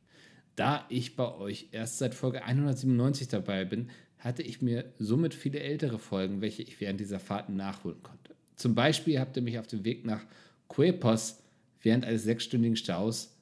Da 0.56 0.86
ich 0.88 1.16
bei 1.16 1.34
euch 1.34 1.68
erst 1.72 1.98
seit 1.98 2.14
Folge 2.14 2.44
197 2.44 3.28
dabei 3.28 3.64
bin, 3.64 3.90
hatte 4.18 4.42
ich 4.42 4.62
mir 4.62 4.84
somit 4.98 5.34
viele 5.34 5.60
ältere 5.60 5.98
Folgen, 5.98 6.40
welche 6.40 6.62
ich 6.62 6.80
während 6.80 7.00
dieser 7.00 7.20
Fahrten 7.20 7.56
nachholen 7.56 8.02
konnte. 8.02 8.34
Zum 8.56 8.74
Beispiel 8.74 9.18
habt 9.18 9.36
ihr 9.36 9.42
mich 9.42 9.58
auf 9.58 9.66
dem 9.66 9.84
Weg 9.84 10.04
nach 10.04 10.24
Quepos 10.68 11.42
während 11.82 12.04
eines 12.04 12.24
sechsstündigen 12.24 12.76
Staus 12.76 13.36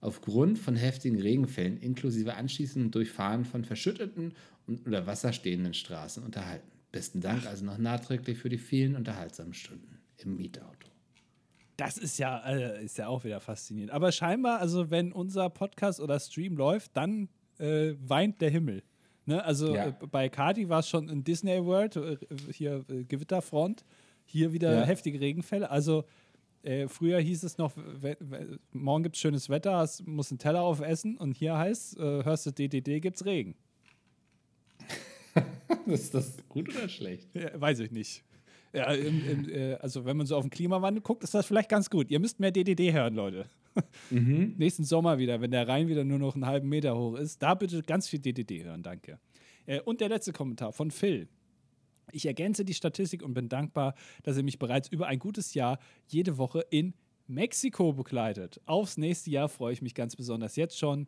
aufgrund 0.00 0.58
von 0.58 0.76
heftigen 0.76 1.20
Regenfällen 1.20 1.80
inklusive 1.80 2.34
anschließendem 2.34 2.90
Durchfahren 2.90 3.44
von 3.44 3.64
verschütteten 3.64 4.34
und 4.66 4.84
unter 4.84 5.06
Wasser 5.06 5.32
stehenden 5.32 5.74
Straßen 5.74 6.22
unterhalten. 6.22 6.70
Besten 6.92 7.20
Dank 7.20 7.46
also 7.46 7.64
noch 7.64 7.78
nachträglich 7.78 8.38
für 8.38 8.48
die 8.48 8.58
vielen 8.58 8.96
unterhaltsamen 8.96 9.54
Stunden 9.54 9.98
im 10.18 10.36
Mietauto. 10.36 10.93
Das 11.76 11.98
ist 11.98 12.18
ja, 12.18 12.38
äh, 12.46 12.84
ist 12.84 12.98
ja 12.98 13.08
auch 13.08 13.24
wieder 13.24 13.40
faszinierend. 13.40 13.92
Aber 13.92 14.12
scheinbar, 14.12 14.60
also 14.60 14.90
wenn 14.90 15.12
unser 15.12 15.50
Podcast 15.50 16.00
oder 16.00 16.20
Stream 16.20 16.56
läuft, 16.56 16.96
dann 16.96 17.28
äh, 17.58 17.94
weint 17.98 18.40
der 18.40 18.50
Himmel. 18.50 18.82
Ne? 19.26 19.42
Also 19.44 19.74
ja. 19.74 19.88
äh, 19.88 19.92
bei 20.10 20.28
Kati 20.28 20.68
war 20.68 20.80
es 20.80 20.88
schon 20.88 21.08
in 21.08 21.24
Disney 21.24 21.64
World, 21.64 21.96
äh, 21.96 22.16
hier 22.52 22.84
äh, 22.88 23.04
Gewitterfront, 23.04 23.84
hier 24.24 24.52
wieder 24.52 24.72
ja. 24.72 24.84
heftige 24.84 25.20
Regenfälle. 25.20 25.70
Also 25.70 26.04
Äh, 26.62 26.88
früher 26.88 27.20
hieß 27.20 27.44
es 27.44 27.58
noch, 27.58 27.72
morgen 28.72 29.02
gibt 29.02 29.16
es 29.16 29.20
schönes 29.20 29.50
Wetter, 29.50 29.76
hast, 29.76 30.06
musst 30.06 30.32
einen 30.32 30.38
Teller 30.38 30.62
aufessen 30.62 31.18
und 31.18 31.36
hier 31.36 31.58
heißt, 31.58 31.98
hörst 31.98 32.46
du 32.46 32.52
DDD, 32.52 33.02
gibt's 33.02 33.26
Regen. 33.26 33.54
ist 35.86 36.14
das 36.14 36.38
gut 36.48 36.70
oder 36.70 36.88
schlecht? 36.88 37.28
Ja, 37.34 37.60
weiß 37.60 37.80
ich 37.80 37.90
nicht. 37.90 38.24
Ja, 38.74 38.92
im, 38.92 39.28
im, 39.28 39.48
äh, 39.48 39.74
also 39.74 40.04
wenn 40.04 40.16
man 40.16 40.26
so 40.26 40.36
auf 40.36 40.42
den 40.42 40.50
Klimawandel 40.50 41.00
guckt, 41.00 41.22
ist 41.22 41.32
das 41.32 41.46
vielleicht 41.46 41.68
ganz 41.68 41.88
gut. 41.88 42.10
Ihr 42.10 42.18
müsst 42.18 42.40
mehr 42.40 42.50
DDD 42.50 42.92
hören, 42.92 43.14
Leute. 43.14 43.46
Mhm. 44.10 44.54
Nächsten 44.58 44.82
Sommer 44.82 45.18
wieder, 45.18 45.40
wenn 45.40 45.52
der 45.52 45.68
Rhein 45.68 45.86
wieder 45.86 46.02
nur 46.02 46.18
noch 46.18 46.34
einen 46.34 46.44
halben 46.44 46.68
Meter 46.68 46.96
hoch 46.96 47.14
ist, 47.14 47.40
da 47.40 47.54
bitte 47.54 47.82
ganz 47.82 48.08
viel 48.08 48.18
DDD 48.18 48.64
hören, 48.64 48.82
danke. 48.82 49.20
Äh, 49.66 49.80
und 49.80 50.00
der 50.00 50.08
letzte 50.08 50.32
Kommentar 50.32 50.72
von 50.72 50.90
Phil. 50.90 51.28
Ich 52.10 52.26
ergänze 52.26 52.64
die 52.64 52.74
Statistik 52.74 53.22
und 53.22 53.32
bin 53.32 53.48
dankbar, 53.48 53.94
dass 54.24 54.36
ihr 54.36 54.42
mich 54.42 54.58
bereits 54.58 54.88
über 54.88 55.06
ein 55.06 55.20
gutes 55.20 55.54
Jahr 55.54 55.78
jede 56.08 56.36
Woche 56.36 56.66
in 56.70 56.94
Mexiko 57.28 57.92
begleitet. 57.92 58.60
Aufs 58.66 58.96
nächste 58.96 59.30
Jahr 59.30 59.48
freue 59.48 59.72
ich 59.72 59.82
mich 59.82 59.94
ganz 59.94 60.16
besonders 60.16 60.56
jetzt 60.56 60.78
schon. 60.78 61.06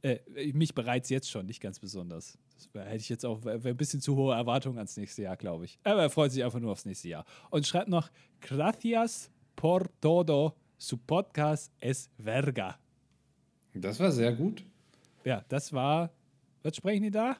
Äh, 0.00 0.18
mich 0.54 0.74
bereits 0.74 1.10
jetzt 1.10 1.30
schon, 1.30 1.46
nicht 1.46 1.60
ganz 1.60 1.78
besonders. 1.78 2.38
Das 2.72 2.86
hätte 2.86 2.96
ich 2.96 3.08
jetzt 3.08 3.24
auch 3.24 3.44
ein 3.44 3.76
bisschen 3.76 4.00
zu 4.00 4.16
hohe 4.16 4.34
Erwartungen 4.34 4.78
ans 4.78 4.96
nächste 4.96 5.22
Jahr, 5.22 5.36
glaube 5.36 5.64
ich. 5.64 5.78
Aber 5.84 6.02
er 6.02 6.10
freut 6.10 6.32
sich 6.32 6.44
einfach 6.44 6.60
nur 6.60 6.72
aufs 6.72 6.84
nächste 6.84 7.08
Jahr. 7.08 7.24
Und 7.50 7.66
schreibt 7.66 7.88
noch: 7.88 8.10
Gracias 8.40 9.30
por 9.56 9.86
todo 10.00 10.54
su 10.78 10.96
podcast 10.96 11.72
es 11.80 12.10
verga. 12.18 12.78
Das 13.74 13.98
war 14.00 14.10
sehr 14.10 14.32
gut. 14.32 14.64
Ja, 15.24 15.44
das 15.48 15.72
war. 15.72 16.10
Was 16.62 16.76
sprechen 16.76 17.02
die 17.02 17.10
da? 17.10 17.36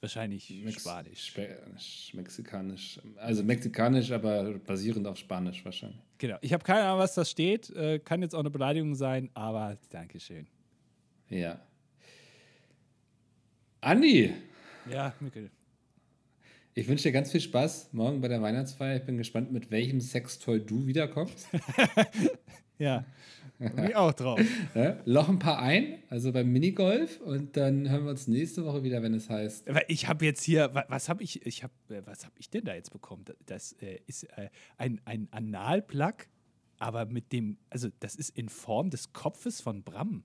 Wahrscheinlich 0.00 0.50
Mex 0.62 0.82
Spanisch. 0.82 1.26
Spanisch. 1.28 2.12
Mexikanisch. 2.12 3.00
Also 3.16 3.42
mexikanisch, 3.42 4.10
aber 4.10 4.58
basierend 4.58 5.06
auf 5.06 5.16
Spanisch 5.16 5.64
wahrscheinlich. 5.64 5.98
Genau. 6.18 6.36
Ich 6.42 6.52
habe 6.52 6.62
keine 6.62 6.82
Ahnung, 6.82 6.98
was 6.98 7.14
das 7.14 7.30
steht. 7.30 7.70
Äh, 7.70 8.00
kann 8.00 8.20
jetzt 8.20 8.34
auch 8.34 8.40
eine 8.40 8.50
Beleidigung 8.50 8.94
sein, 8.94 9.30
aber 9.32 9.78
Dankeschön. 9.88 10.46
Ja. 11.30 11.58
Andi. 13.84 14.32
Ja, 14.90 15.12
Mikkel. 15.20 15.50
Ich 16.72 16.88
wünsche 16.88 17.04
dir 17.04 17.12
ganz 17.12 17.30
viel 17.30 17.42
Spaß 17.42 17.90
morgen 17.92 18.22
bei 18.22 18.28
der 18.28 18.40
Weihnachtsfeier. 18.40 18.96
Ich 18.96 19.04
bin 19.04 19.18
gespannt, 19.18 19.52
mit 19.52 19.70
welchem 19.70 20.00
Sextoy 20.00 20.58
du 20.64 20.86
wiederkommst. 20.86 21.48
ja. 22.78 23.04
Bin 23.58 23.84
ich 23.84 23.94
auch 23.94 24.14
drauf. 24.14 24.40
Ja, 24.74 24.96
loch 25.04 25.28
ein 25.28 25.38
paar 25.38 25.58
ein, 25.60 25.98
also 26.08 26.32
beim 26.32 26.50
Minigolf 26.50 27.20
und 27.20 27.58
dann 27.58 27.90
hören 27.90 28.04
wir 28.04 28.10
uns 28.12 28.26
nächste 28.26 28.64
Woche 28.64 28.82
wieder, 28.84 29.02
wenn 29.02 29.12
es 29.12 29.28
heißt. 29.28 29.66
Ich 29.88 30.08
habe 30.08 30.24
jetzt 30.24 30.42
hier, 30.42 30.70
was 30.88 31.10
habe 31.10 31.22
ich, 31.22 31.44
ich 31.44 31.62
habe, 31.62 31.74
äh, 31.90 32.00
was 32.06 32.24
habe 32.24 32.34
ich 32.38 32.48
denn 32.48 32.64
da 32.64 32.74
jetzt 32.74 32.90
bekommen? 32.90 33.26
Das 33.44 33.72
äh, 33.82 34.00
ist 34.06 34.24
äh, 34.38 34.48
ein, 34.78 34.98
ein 35.04 35.28
Analplug, 35.30 36.26
aber 36.78 37.04
mit 37.04 37.32
dem, 37.32 37.58
also 37.68 37.88
das 38.00 38.16
ist 38.16 38.30
in 38.30 38.48
Form 38.48 38.88
des 38.88 39.12
Kopfes 39.12 39.60
von 39.60 39.82
Bram. 39.82 40.24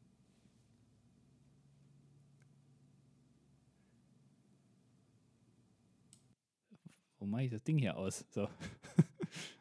warum 7.20 7.32
mache 7.32 7.44
ich 7.44 7.52
das 7.52 7.64
Ding 7.64 7.78
hier 7.78 7.98
aus? 7.98 8.26
So. 8.30 8.48